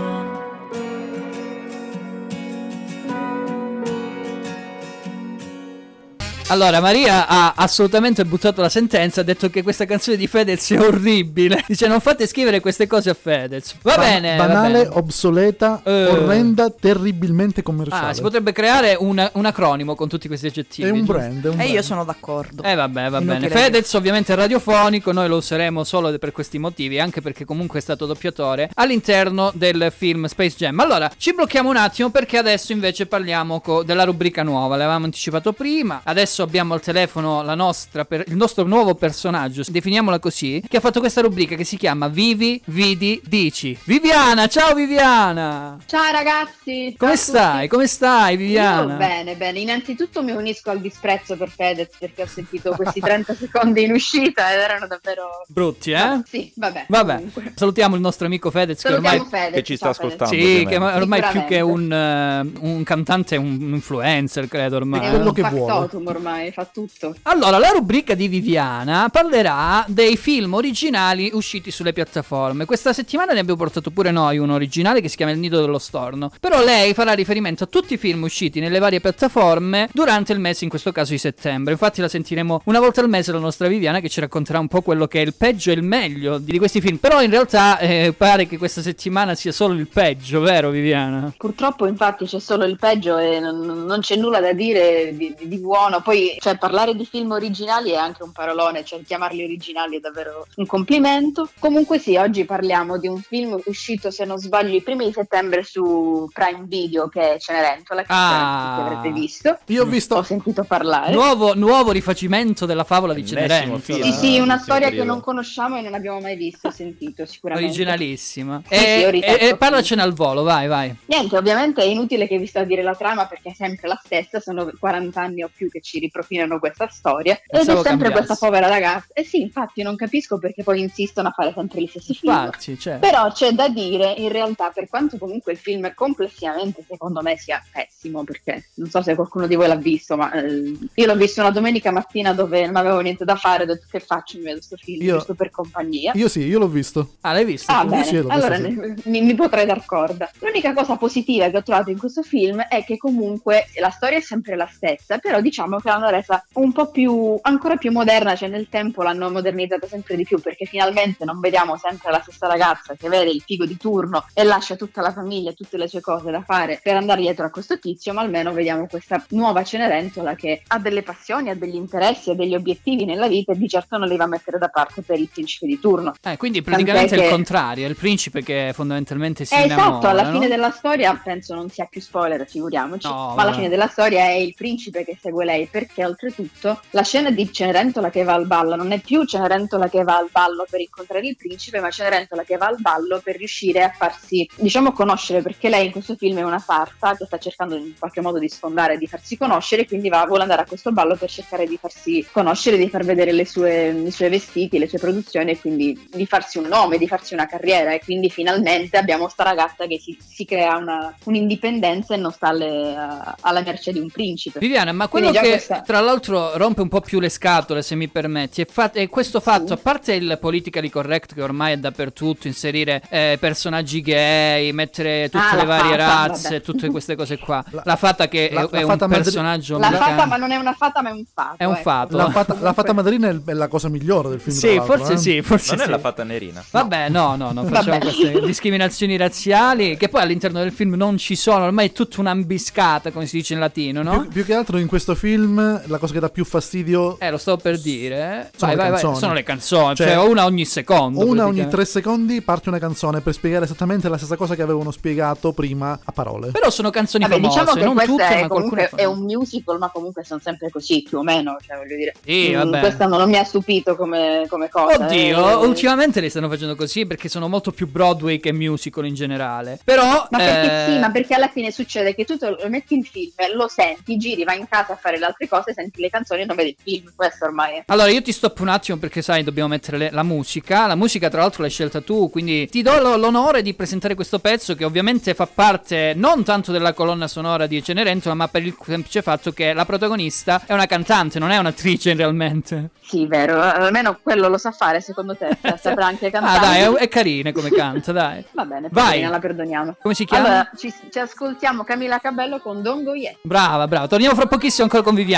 Allora, 6.53 6.81
Maria 6.81 7.27
ha 7.27 7.55
assolutamente 7.57 8.27
buttato 8.27 8.61
la 8.61 8.69
sentenza. 8.69 9.23
Ha 9.23 9.25
detto 9.25 9.49
che 9.49 9.63
questa 9.63 9.87
canzone 9.87 10.19
di 10.19 10.27
Fedez 10.27 10.71
è 10.73 10.79
orribile. 10.79 11.65
Dice: 11.67 11.87
Non 11.87 11.99
fate 12.01 12.27
scrivere 12.27 12.61
queste 12.61 12.87
cose 12.87 13.09
a 13.09 13.15
Fedez. 13.15 13.75
Va 13.81 13.95
Ba- 13.97 14.03
bene. 14.03 14.37
va 14.37 14.47
Banale, 14.47 14.83
bene. 14.85 14.89
obsoleta, 14.93 15.81
Eh. 15.83 16.05
orrenda, 16.09 16.69
terribilmente 16.69 17.63
commerciale. 17.63 18.11
Ah, 18.11 18.13
si 18.13 18.21
potrebbe 18.21 18.53
creare 18.53 18.95
un, 18.99 19.31
un 19.33 19.47
acronimo 19.47 19.95
con 19.95 20.09
tutti 20.11 20.29
questi 20.29 20.49
aggettivi. 20.49 20.89
È 20.89 20.91
un 20.91 20.99
giusto? 20.99 21.13
brand, 21.15 21.43
è 21.45 21.49
un 21.49 21.53
E 21.55 21.57
brand. 21.57 21.71
io 21.71 21.83
sono 21.83 22.05
d'accordo. 22.05 22.63
Eh 22.63 22.75
vabbè, 22.75 23.09
va 23.09 23.19
Inutile 23.21 23.49
bene. 23.49 23.61
Fedez 23.63 23.93
ovviamente 23.95 24.35
è 24.35 24.37
radiofonico, 24.37 25.11
noi 25.11 25.29
lo 25.29 25.37
useremo 25.37 25.85
solo 25.85 26.19
per 26.19 26.33
questi 26.33 26.59
motivi, 26.59 27.01
anche 27.01 27.23
perché 27.23 27.47
comunque 27.47 27.79
è 27.79 27.83
stato 27.83 28.05
doppiatore 28.05 28.69
all'interno 28.75 29.51
del 29.55 29.91
film 29.97 30.27
Space 30.27 30.57
Jam. 30.59 30.79
Allora, 30.81 31.11
ci 31.17 31.33
blocchiamo 31.33 31.71
un 31.71 31.77
attimo 31.77 32.11
perché 32.11 32.37
adesso 32.37 32.73
invece 32.73 33.07
parliamo 33.07 33.61
co- 33.63 33.83
della 33.83 34.05
rubrica 34.05 34.43
nuova, 34.43 34.77
l'avevamo 34.77 35.07
anticipato 35.07 35.55
prima, 35.55 36.03
adesso 36.05 36.42
abbiamo 36.43 36.75
al 36.75 36.81
telefono 36.81 37.43
la 37.43 37.55
nostra 37.55 38.05
per- 38.05 38.25
il 38.27 38.37
nostro 38.37 38.65
nuovo 38.65 38.95
personaggio, 38.95 39.63
definiamola 39.69 40.19
così, 40.19 40.63
che 40.69 40.77
ha 40.77 40.81
fatto 40.81 41.01
questa 41.01 41.21
rubrica 41.21 41.55
che 41.57 41.65
si 41.65 41.77
chiama 41.77 42.09
Vivi, 42.09 42.61
Vidi, 42.67 43.21
Dici. 43.25 43.77
Viviana, 43.85 44.47
ciao 44.49 44.75
Viviana! 44.75 45.77
Ciao 45.87 46.11
ragazzi! 46.13 46.95
Come 46.99 47.13
Ciao 47.13 47.17
stai? 47.17 47.55
tutti. 47.55 47.69
Come 47.69 47.87
stai 47.87 48.37
Viviana? 48.37 48.93
Io 48.93 48.97
bene, 48.99 49.35
bene. 49.37 49.59
Innanzitutto 49.61 50.23
mi 50.23 50.33
unisco 50.33 50.71
al 50.71 50.81
disprezzo 50.81 51.37
per 51.37 51.49
Fedez 51.49 51.91
perché 51.99 52.23
ho 52.23 52.27
sentito 52.27 52.73
questi 52.73 53.01
30 53.01 53.35
secondi 53.35 53.83
in 53.85 53.93
uscita 53.93 54.53
ed 54.53 54.61
erano 54.61 54.87
davvero... 54.87 55.45
Brutti, 55.49 55.93
eh? 55.93 56.21
Sì, 56.25 56.53
vabbè. 56.55 56.87
Vabbè, 56.89 57.15
comunque. 57.17 57.53
salutiamo 57.55 57.95
il 57.95 58.01
nostro 58.01 58.27
amico 58.27 58.51
Fedez 58.51 58.81
che 58.83 58.89
Salutiamo 58.89 59.23
ormai 59.23 59.31
Fedez, 59.41 59.55
che 59.55 59.63
ci 59.63 59.77
sta 59.77 59.93
Fedez. 59.93 60.13
ascoltando. 60.13 60.35
Sì, 60.45 60.67
che 60.69 60.77
ormai 60.77 61.23
più 61.31 61.45
che 61.45 61.61
un, 61.61 61.93
eh, 61.93 62.51
un 62.61 62.83
cantante 62.83 63.37
è 63.37 63.39
un 63.39 63.59
influencer, 63.75 64.49
credo 64.49 64.77
ormai. 64.77 65.01
È 65.07 65.11
quello 65.11 65.29
un 65.29 65.35
che 65.35 65.43
vuole. 65.43 65.73
factotum 65.73 66.07
ormai, 66.23 66.53
fa 66.53 66.65
tutto. 66.65 67.15
Allora, 67.23 67.59
la 67.59 67.71
rubrica 67.71 68.15
di 68.15 68.29
Viviana 68.29 69.09
parlerà 69.11 69.85
dei 69.89 70.17
film 70.17 70.55
originali 70.55 71.31
usciti 71.33 71.71
sulle 71.71 71.93
piattaforme. 71.93 72.65
Questa 72.65 72.93
settimana 72.93 73.33
ne 73.33 73.41
abbiamo 73.41 73.59
portato 73.59 73.91
pure 73.91 74.13
noi 74.13 74.39
uno 74.39 74.55
originale 74.55 75.01
che 75.01 75.09
si 75.09 75.17
chiama 75.17 75.33
Il 75.33 75.39
Nido 75.39 75.61
dello 75.61 75.79
Storno. 75.79 76.31
Però 76.41 76.63
lei 76.63 76.95
farà 76.95 77.13
riferimento 77.13 77.65
a 77.65 77.67
tutti 77.67 77.95
i 77.95 77.97
film 77.97 78.23
usciti 78.23 78.61
nelle 78.61 78.79
varie 78.79 79.01
piattaforme 79.01 79.89
durante 79.93 80.33
il 80.33 80.39
mese, 80.39 80.65
in 80.65 80.71
questo 80.71 80.93
caso 80.93 81.11
di 81.11 81.19
settembre. 81.19 81.73
Infatti 81.73 82.01
la 82.01 82.09
sentiremo 82.09 82.63
una 82.65 82.79
volta 82.79 83.01
al 83.01 83.09
mese 83.09 83.33
la 83.33 83.39
nostra 83.39 83.67
Viviana 83.67 84.01
che 84.01 84.09
ci 84.09 84.21
racconterà 84.21 84.59
un 84.59 84.69
po' 84.69 84.81
quello 84.83 85.07
che 85.09 85.21
è 85.21 85.25
il 85.25 85.35
peggio 85.35 85.71
e 85.71 85.75
il 85.75 85.83
meglio 85.83 86.39
di 86.39 86.59
questi 86.59 86.81
film. 86.81 86.97
Però 86.97 87.21
in 87.23 87.31
realtà 87.31 87.79
eh, 87.79 88.15
pare 88.17 88.47
che 88.47 88.57
questa 88.59 88.81
settimana 88.81 89.35
sia 89.35 89.53
solo 89.53 89.75
il 89.75 89.89
peggio, 89.89 90.41
vero 90.41 90.71
Viviana? 90.71 91.33
Purtroppo 91.37 91.87
infatti 91.87 92.27
c'è 92.27 92.39
solo 92.39 92.65
il 92.65 92.77
peggio 92.77 93.19
e 93.19 93.41
non, 93.41 93.85
non 93.85 94.01
c'è 94.01 94.17
nulla 94.17 94.41
da 94.41 94.53
dire 94.53 95.15
di, 95.17 95.35
di- 95.37 95.49
di 95.49 95.59
buono. 95.59 96.01
Poi 96.01 96.12
cioè, 96.39 96.57
parlare 96.59 96.95
di 96.95 97.05
film 97.07 97.31
originali 97.33 97.91
è 97.91 97.97
anche 97.97 98.23
un 98.23 98.33
parolone, 98.33 98.85
cioè 98.85 99.03
chiamarli 99.03 99.43
originali 99.45 99.97
è 99.97 100.01
davvero 100.01 100.47
un 100.57 100.67
complimento. 100.67 101.49
Comunque 101.59 101.99
sì, 101.99 102.17
oggi 102.17 102.45
parliamo 102.45 102.99
di 102.99 103.09
un 103.09 103.21
film 103.21 103.59
uscito 103.67 104.11
se 104.11 104.25
non 104.25 104.39
sbaglio 104.39 104.75
i 104.77 104.83
primi 104.83 105.07
di 105.07 105.13
settembre 105.13 105.63
su 105.63 106.29
Prime 106.33 106.65
Video 106.67 107.09
che 107.09 107.35
è 107.35 107.39
Cenerentola, 107.39 108.03
che 108.03 108.13
Ah. 108.13 108.77
avrete 108.77 109.11
visto. 109.13 109.59
Io 109.67 109.83
ho 109.83 109.87
visto 109.87 110.17
Ho 110.17 110.23
sentito 110.23 110.65
parlare. 110.65 111.13
Nuovo, 111.13 111.55
nuovo 111.55 111.91
rifacimento 111.93 112.67
della 112.67 112.85
favola 112.85 113.15
di 113.15 113.25
Cenerentola. 113.27 113.79
film. 113.79 114.03
Sì, 114.03 114.13
sì, 114.13 114.39
una 114.39 114.57
Sì, 114.59 114.63
storia 114.65 114.91
che 114.91 115.05
non 115.05 115.21
conosciamo 115.21 115.77
e 115.79 115.81
non 115.83 115.95
abbiamo 115.95 116.21
mai 116.21 116.37
visto 116.37 116.71
sentito 116.71 117.25
sicuramente. 117.27 117.69
Originalissima. 117.71 118.63
Sì, 118.69 118.75
sì, 118.77 118.85
e, 118.85 119.11
ripeto, 119.11 119.39
e- 119.45 119.49
e 119.49 119.57
parlacene 119.57 120.03
al 120.03 120.13
volo, 120.13 120.43
vai, 120.43 120.67
vai. 120.69 120.95
Niente, 121.07 121.37
ovviamente 121.37 121.83
è 121.83 121.87
inutile 121.87 122.27
che 122.27 122.39
vi 122.39 122.47
sto 122.47 122.61
a 122.61 122.65
dire 122.65 122.83
la 122.83 122.95
trama 122.95 123.27
perché 123.27 123.51
è 123.51 123.55
sempre 123.55 123.89
la 123.89 124.01
stessa, 124.03 124.41
sono 124.41 124.71
40 124.79 125.21
anni 125.21 125.43
o 125.43 125.51
più 125.55 125.69
che 125.71 125.81
ci 125.81 125.99
ripropinano 126.03 126.59
questa 126.59 126.89
storia. 126.89 127.35
Ed 127.35 127.41
Pensavo 127.49 127.81
è 127.81 127.83
sempre 127.83 128.09
cambiasse. 128.09 128.27
questa 128.27 128.47
povera 128.47 128.69
ragazza. 128.69 129.07
Eh 129.13 129.25
sì, 129.25 129.41
infatti 129.41 129.83
non 129.83 129.97
capisco 129.97 130.39
perché 130.39 130.63
poi 130.63 130.81
insistono 130.81 131.29
a 131.29 131.33
fare 131.33 131.53
sempre 131.55 131.81
gli 131.83 131.87
stessi 131.87 132.15
film. 132.15 132.33
Infatti, 132.33 132.79
cioè. 132.79 132.99
Però 132.99 133.31
c'è 133.33 133.53
da 133.53 133.69
dire, 133.69 134.15
in 134.19 134.29
realtà, 134.31 134.71
per 134.71 134.89
quanto 134.89 135.19
comunque 135.19 135.53
il 135.53 135.59
film 135.59 135.93
complessivamente 135.95 136.85
secondo 136.89 137.23
me 137.23 137.37
sia 137.37 137.63
pessimo, 137.73 138.25
perché 138.25 138.71
non 138.75 138.89
so 138.91 139.03
se 139.03 139.15
qualcuno 139.15 139.47
di 139.47 139.55
voi 139.55 139.69
l'ha 139.69 139.77
visto, 139.77 140.17
ma 140.17 140.31
eh, 140.33 140.77
io 140.95 141.07
l'ho 141.07 141.17
visto 141.17 141.41
una 141.41 141.51
domenica 141.51 141.91
mattina 141.91 142.33
dove 142.33 142.67
non 142.67 142.77
avevo 142.77 143.01
niente 143.01 143.25
da 143.25 143.37
fare, 143.37 143.63
ho 143.65 143.67
detto 143.67 143.87
che 143.91 144.01
faccio, 144.01 144.37
mi 144.39 144.45
vedo 144.45 144.57
questo 144.57 144.77
film, 144.77 145.03
Io- 145.03 145.17
giusto 145.17 145.35
per 145.35 145.51
compagnia. 145.51 146.13
Io 146.15 146.29
sì, 146.29 146.41
io 146.41 146.59
l'ho 146.59 146.69
visto. 146.69 147.17
Ah, 147.23 147.33
l'hai 147.33 147.45
visto? 147.45 147.71
Ah, 147.73 147.85
bene, 147.85 148.05
sì, 148.05 148.17
allora 148.17 148.57
ne- 148.59 148.95
mi, 149.05 149.21
mi 149.23 149.35
potrei 149.35 149.67
dar 149.67 149.85
corda. 149.85 150.31
L'unica 150.41 150.73
cosa 150.73 150.97
positiva 150.97 151.49
che 151.51 151.57
ho 151.57 151.63
trovato 151.63 151.91
in 151.91 151.99
questo 151.99 152.23
film 152.23 152.61
è 152.63 152.85
che 152.85 152.97
comunque 152.97 153.67
la 153.81 153.91
storia 153.91 154.19
è 154.19 154.21
sempre 154.21 154.57
la 154.57 154.69
stessa, 154.71 155.19
però 155.19 155.41
diciamo 155.41 155.79
che 155.79 155.91
l'hanno 155.93 156.09
resa 156.11 156.45
un 156.55 156.73
po' 156.73 156.91
più, 156.91 157.39
ancora 157.43 157.77
più 157.77 157.91
moderna, 157.93 158.35
cioè 158.35 158.49
nel 158.49 158.69
tempo 158.69 159.03
l'hanno 159.03 159.31
modernizzata 159.31 159.87
sempre 159.87 160.17
di 160.17 160.25
più, 160.25 160.41
perché 160.41 160.65
finalmente 160.65 161.25
non 161.25 161.41
vediamo 161.41 161.77
sempre 161.77 162.11
la 162.11 162.21
stessa 162.23 162.47
ragazza 162.47 162.95
che 162.95 163.09
vede 163.09 163.31
il 163.31 163.43
figo 163.45 163.65
di 163.67 163.77
turno 163.77 164.25
e 164.35 164.43
lascia 164.45 164.77
tutta 164.77 165.01
la 165.03 165.13
famiglia 165.13 165.51
e 165.51 165.55
tutte 165.55 165.77
le 165.77 165.89
sue 165.89 166.01
cose 166.01 166.31
da 166.31 166.43
fare 166.43 166.81
per 166.83 166.97
andare 166.97 167.21
dietro 167.21 167.47
a 167.47 167.51
questo 167.51 167.79
tizio, 167.79 168.13
ma 168.13 168.21
almeno 168.23 168.53
vediamo 168.53 168.87
questa 168.87 169.25
nuova 169.31 169.63
Cenerentola 169.63 170.35
che 170.35 170.63
ha 170.67 170.79
delle 170.79 171.03
passioni, 171.03 171.51
ha 171.51 171.55
degli 171.55 171.75
interessi, 171.77 172.31
ha 172.31 172.35
degli 172.35 172.55
obiettivi 172.55 173.05
nella 173.05 173.29
vita 173.29 173.53
e 173.53 173.57
di 173.59 173.69
certo 173.69 173.99
non 173.99 174.09
li 174.09 174.17
va 174.17 174.25
a 174.25 174.29
mettere 174.29 174.59
da 174.59 174.69
parte 174.69 175.03
per 175.03 175.19
il 175.19 175.29
principe 175.29 175.67
di 175.67 175.79
turno. 175.79 176.15
Eh, 176.23 176.37
quindi 176.37 176.63
praticamente 176.63 177.07
è 177.07 177.09
Tant'è 177.09 177.23
il 177.25 177.29
che- 177.29 177.35
contrario, 177.35 177.87
è 177.87 177.89
il 177.89 177.97
principe 177.97 178.43
che 178.43 178.71
fondamentalmente 178.75 179.45
si 179.45 179.55
Eh, 179.55 179.65
innamora. 179.65 179.89
esatto, 179.89 180.07
alla 180.09 180.23
no? 180.25 180.33
fine 180.33 180.49
della 180.49 180.71
storia 180.71 181.21
penso 181.23 181.55
non 181.55 181.69
sia 181.71 181.87
più 181.91 182.01
spoiler, 182.01 182.47
figuriamoci, 182.49 183.07
No, 183.07 183.35
ma 183.37 183.43
alla 183.43 183.53
fine 183.53 183.69
della 183.69 183.87
storia 183.89 184.25
è 184.25 184.33
il 184.33 184.55
principe 184.55 185.05
che 185.05 185.17
segue 185.21 185.45
lei 185.45 185.67
perché 185.67 185.82
oltretutto 186.05 186.81
la 186.91 187.03
scena 187.03 187.31
di 187.31 187.53
Cenerentola 187.53 188.11
che 188.11 188.23
va 188.23 188.35
al 188.35 188.47
ballo 188.47 188.77
non 188.77 188.93
è 188.93 189.01
più 189.01 189.25
Cenerentola 189.25 189.89
che 189.89 190.03
va 190.03 190.17
al 190.17 190.29
ballo 190.31 190.67
per 190.69 190.81
incontrare 190.81 191.27
il 191.27 191.37
principe, 191.37 191.81
ma 191.81 191.91
Cenerentola 191.91 192.43
che 192.43 192.57
va 192.57 192.67
al 192.67 192.81
ballo 192.81 193.21
per 193.23 193.37
riuscire 193.37 193.83
a 193.83 193.91
farsi, 193.91 194.49
diciamo, 194.57 194.93
conoscere 194.93 195.43
perché 195.43 195.69
lei 195.69 195.87
in 195.87 195.93
questo 195.93 196.17
film 196.17 196.39
è 196.39 196.43
una 196.43 196.59
sarta 196.59 197.17
che 197.17 197.25
sta 197.27 197.39
cercando 197.39 197.77
in 197.77 197.95
qualche 197.99 198.21
modo 198.21 198.39
di 198.39 198.49
sfondare, 198.49 198.99
di 198.99 199.07
farsi 199.07 199.37
conoscere, 199.37 199.87
quindi 199.87 200.09
va, 200.09 200.25
vuole 200.27 200.43
andare 200.43 200.63
a 200.63 200.67
questo 200.67 200.93
ballo 200.93 201.17
per 201.17 201.31
cercare 201.31 201.67
di 201.67 201.77
farsi 201.77 202.27
conoscere, 202.31 202.77
di 202.77 202.89
far 202.89 203.05
vedere 203.05 203.33
le 203.33 203.45
sue, 203.45 203.89
i 203.89 204.11
suoi 204.11 204.29
vestiti, 204.29 204.79
le 204.79 204.89
sue 204.89 204.99
produzioni 204.99 205.53
e 205.53 205.61
quindi 205.61 206.09
di 206.11 206.27
farsi 206.27 206.59
un 206.59 206.67
nome, 206.67 206.99
di 206.99 207.09
farsi 207.09 207.35
una 207.35 207.47
carriera 207.47 207.93
e 207.93 208.01
quindi 208.01 208.31
finalmente 208.31 208.97
abbiamo 208.97 209.29
sta 209.29 209.45
ragazza 209.45 209.87
che 209.87 209.99
si, 209.99 210.17
si 210.21 210.45
crea 210.45 210.77
una, 210.77 211.15
un'indipendenza 211.25 212.15
e 212.15 212.17
non 212.17 212.33
sta 212.33 212.49
alle- 212.49 212.95
alla 213.41 213.63
merce 213.63 213.93
di 213.93 213.99
un 213.99 214.09
principe. 214.09 214.59
Viviana, 214.59 214.93
ma 214.93 215.09
quello 215.09 215.31
che 215.31 215.63
questa- 215.73 215.93
tra 215.93 216.01
l'altro 216.01 216.57
rompe 216.57 216.81
un 216.83 216.89
po' 216.89 217.01
più 217.01 217.21
le 217.21 217.29
scatole, 217.29 217.83
se 217.83 217.95
mi 217.95 218.09
permetti, 218.09 218.63
è, 218.63 218.67
fa- 218.71 218.91
è 218.93 219.09
questo 219.09 219.41
fatto, 219.41 219.73
a 219.73 219.77
parte 219.77 220.15
il 220.15 220.39
politically 220.41 220.89
correct 220.89 221.35
che 221.35 221.43
ormai 221.43 221.73
è 221.73 221.77
dappertutto, 221.79 222.47
inserire 222.47 223.03
eh, 223.09 223.37
personaggi 223.41 224.01
gay, 224.01 224.73
mettere 224.73 225.29
tutte 225.31 225.45
Ah, 225.45 225.51
le 225.57 225.57
la 225.59 225.65
varie 225.65 225.99
fata, 225.99 226.27
razze, 226.27 226.49
vabbè. 226.51 226.61
tutte 226.63 226.89
queste 226.91 227.17
cose 227.17 227.39
qua. 227.39 227.65
La, 227.85 227.97
fata 227.97 228.29
che 228.29 228.51
la- 228.53 228.63
è, 228.63 228.69
la 228.71 228.79
è 228.79 228.85
fata 228.85 229.05
un 229.05 229.11
madri- 229.11 229.25
personaggio 229.25 229.79
La 229.79 229.87
americano. 229.89 230.15
fata, 230.17 230.27
ma 230.27 230.37
non 230.37 230.51
è 230.53 230.57
una 230.57 230.73
fata, 230.75 231.03
ma 231.03 231.09
è 231.09 231.13
un 231.13 231.25
fato. 231.33 231.55
È 231.59 231.65
un 231.65 231.73
ecco. 231.75 231.83
fato. 231.83 232.17
La 232.17 232.31
fata, 232.31 232.57
la 232.61 232.73
fata 232.73 232.93
madrina 232.93 233.29
è 233.29 233.41
è 233.45 233.53
la 233.55 233.69
cosa 233.69 233.89
migliore 233.89 234.29
del 234.31 234.41
film. 234.41 234.57
Sì, 234.57 234.75
tra 234.75 234.83
forse 234.85 235.13
eh. 235.15 235.17
sì, 235.17 235.43
forse 235.43 235.71
Non 235.75 235.85
sì. 235.85 235.89
è 235.89 235.91
la 235.91 235.99
fata 235.99 236.23
nerina. 236.25 236.63
Vabbè, 236.71 237.09
no, 237.09 237.35
no, 237.37 237.51
non 237.53 237.67
facciamo 237.67 237.99
Vabbè. 237.99 238.13
queste 238.15 238.41
discriminazioni 238.41 239.17
razziali 239.17 239.97
che 239.97 240.09
poi 240.09 240.23
all'interno 240.23 240.59
del 240.61 240.71
film 240.73 240.95
non 240.95 241.17
ci 241.19 241.35
sono, 241.35 241.65
ormai 241.65 241.89
è 241.89 241.93
tutta 241.93 242.21
un'ambiscata, 242.21 243.11
come 243.11 243.27
si 243.27 243.37
dice 243.39 243.55
in 243.55 243.61
latino, 243.61 244.03
no? 244.03 244.21
Più, 244.23 244.29
più 244.31 244.45
che 244.45 244.55
altro 244.55 244.79
in 244.79 244.87
questo 244.87 245.15
film 245.15 245.62
la 245.87 245.99
cosa 245.99 246.13
che 246.13 246.21
dà 246.21 246.29
più 246.29 246.45
fastidio 246.45 247.19
Eh, 247.19 247.31
lo 247.31 247.39
stavo 247.39 247.57
per 247.59 247.79
dire. 247.81 248.17
eh. 248.53 248.59
Sono 248.59 248.75
Vai, 248.75 248.77
le 248.77 248.77
vai, 248.77 248.91
vai. 248.91 248.91
canzoni. 249.01 249.17
Sono 249.17 249.33
le 249.35 249.43
canzoni, 249.43 249.95
cioè, 249.97 250.07
Cioè, 250.15 250.17
una 250.29 250.45
ogni 250.45 250.65
secondo. 250.65 251.25
una 251.27 251.47
ogni 251.47 251.69
tre 251.69 251.85
secondi 251.85 252.41
parte 252.43 252.69
una 252.69 252.79
canzone 252.79 253.21
per 253.21 253.33
spiegare 253.33 253.65
esattamente 253.65 254.09
la 254.09 254.17
stessa 254.17 254.37
cosa 254.37 254.55
che 254.55 254.63
avevano 254.63 254.91
spiegato 254.91 255.53
prima 255.53 255.99
a 256.03 256.13
parole. 256.13 256.51
Però 256.51 256.71
sono 256.71 256.91
canzoni 256.91 257.25
Vabbè, 257.25 257.37
famose, 257.41 257.59
diciamo 257.61 257.77
che 257.79 257.85
non 257.85 258.05
tutte, 258.07 258.27
è 258.29 258.41
ma 258.43 258.49
comunque 258.49 258.91
è 258.95 259.05
un 259.05 259.21
musical, 259.21 259.79
ma 259.79 259.89
comunque 259.91 260.25
sono 260.25 260.41
sempre 260.43 260.71
così, 260.71 261.03
più 261.03 261.19
o 261.19 261.23
meno. 261.23 261.57
Cioè, 261.65 261.77
voglio 261.77 261.97
dire, 261.97 262.15
Sì, 262.25 262.51
Mm, 262.63 262.79
questa 262.81 263.07
non 263.07 263.29
mi 263.29 263.37
ha 263.39 263.45
stupito 263.45 263.97
come, 263.97 264.45
come 264.49 264.69
cosa. 264.69 265.07
Oddio, 265.07 265.51
eh. 265.63 265.67
ultimamente 265.67 266.21
li 266.21 266.29
stanno 266.31 266.49
facendo 266.49 266.75
così 266.77 267.07
perché 267.07 267.29
sono 267.29 267.49
molto 267.49 267.71
più 267.73 267.89
Broadway 267.91 268.39
che 268.41 268.53
musical 268.53 269.07
in 269.07 269.15
generale. 269.15 269.79
Però 269.85 270.27
Ma 270.31 270.39
perché 270.39 270.67
eh, 270.87 270.93
sì, 270.93 270.99
ma 270.99 271.11
perché 271.11 271.35
alla 271.35 271.49
fine 271.49 271.71
succede 271.71 272.15
che 272.15 272.25
tu 272.25 272.37
te 272.37 272.51
lo 272.51 272.69
metti 272.69 272.95
il 272.97 273.07
film, 273.07 273.31
lo 273.55 273.69
senti, 273.69 274.17
giri, 274.17 274.45
vai 274.45 274.59
in 274.59 274.69
casa 274.69 274.93
a 274.93 274.97
fare 274.97 275.19
le 275.19 275.25
altre 275.27 275.49
cose, 275.53 275.73
senti 275.75 276.01
le 276.01 276.09
canzoni 276.11 276.43
e 276.43 276.45
non 276.47 276.57
vedi 276.57 276.71
il 276.71 276.77
film. 276.83 277.13
Questo 277.15 277.45
ormai 277.45 277.77
è. 277.79 277.83
Allora, 277.87 278.09
io 278.09 278.23
ti 278.23 278.33
stoppo 278.33 278.63
un 278.63 278.69
attimo 278.69 278.97
perché 278.99 279.21
sai, 279.23 279.43
dobbiamo 279.43 279.69
mettere 279.69 279.99
le- 279.99 280.11
la 280.11 280.23
musica. 280.23 280.87
La 280.87 280.95
musica, 280.95 281.29
tra 281.29 281.41
l'altro, 281.43 281.63
l'hai 281.63 281.71
scelta 281.71 282.01
tu. 282.01 282.31
Quindi 282.31 282.69
ti 282.69 282.83
do 282.83 282.99
lo- 283.01 283.17
l'onore 283.17 283.63
di 283.63 283.75
presentare 283.75 284.15
questo 284.15 284.39
pezzo 284.39 284.75
che 284.75 284.85
ovviamente 284.85 285.35
fa 285.35 285.47
parte 285.47 286.13
non 286.17 286.43
tanto 286.45 286.73
della 286.73 286.93
colonna 286.95 287.29
sonora 287.29 287.67
di 287.67 287.83
Cenerentola, 287.83 288.35
ma 288.35 288.49
per 288.49 288.65
il 288.65 288.75
semplice 288.85 289.21
fatto 289.23 289.53
che 289.53 289.73
la 289.73 289.85
protagonista 289.85 290.63
è 290.67 290.73
una 290.73 290.87
cantante, 290.87 291.39
non 291.39 291.51
è 291.51 291.59
un'attrice 291.59 292.15
realmente. 292.15 292.91
Sì, 293.03 293.27
vero, 293.27 293.61
almeno 293.61 294.19
quello 294.23 294.49
lo 294.49 294.57
sa 294.57 294.71
fare 294.71 295.01
secondo 295.01 295.37
te, 295.37 295.57
cioè, 295.61 295.77
saprà 295.77 296.07
anche 296.07 296.27
Ah, 296.29 296.31
cantare. 296.31 296.61
dai, 296.61 296.81
è, 296.81 296.91
è 297.01 297.09
carina 297.09 297.53
come 297.53 297.71
canta, 297.71 298.13
dai. 298.13 298.43
Va 298.53 298.65
bene, 298.65 298.89
Vai. 298.91 299.05
poverina, 299.05 299.29
la 299.29 299.39
perdoniamo. 299.39 299.97
Come 300.01 300.15
si 300.15 300.25
chiama? 300.25 300.47
Allora, 300.47 300.71
ci, 300.77 300.93
ci 301.11 301.19
ascoltiamo 301.19 301.85
Camilla 301.85 302.19
Cabello 302.21 302.61
con 302.61 302.81
Don't 302.81 303.03
Go 303.05 303.15
Yet. 303.15 303.39
Brava, 303.43 303.87
brava. 303.89 304.07
Torniamo 304.07 304.35
fra 304.35 304.47
pochissimo 304.47 304.85
ancora 304.85 305.03
con 305.03 305.15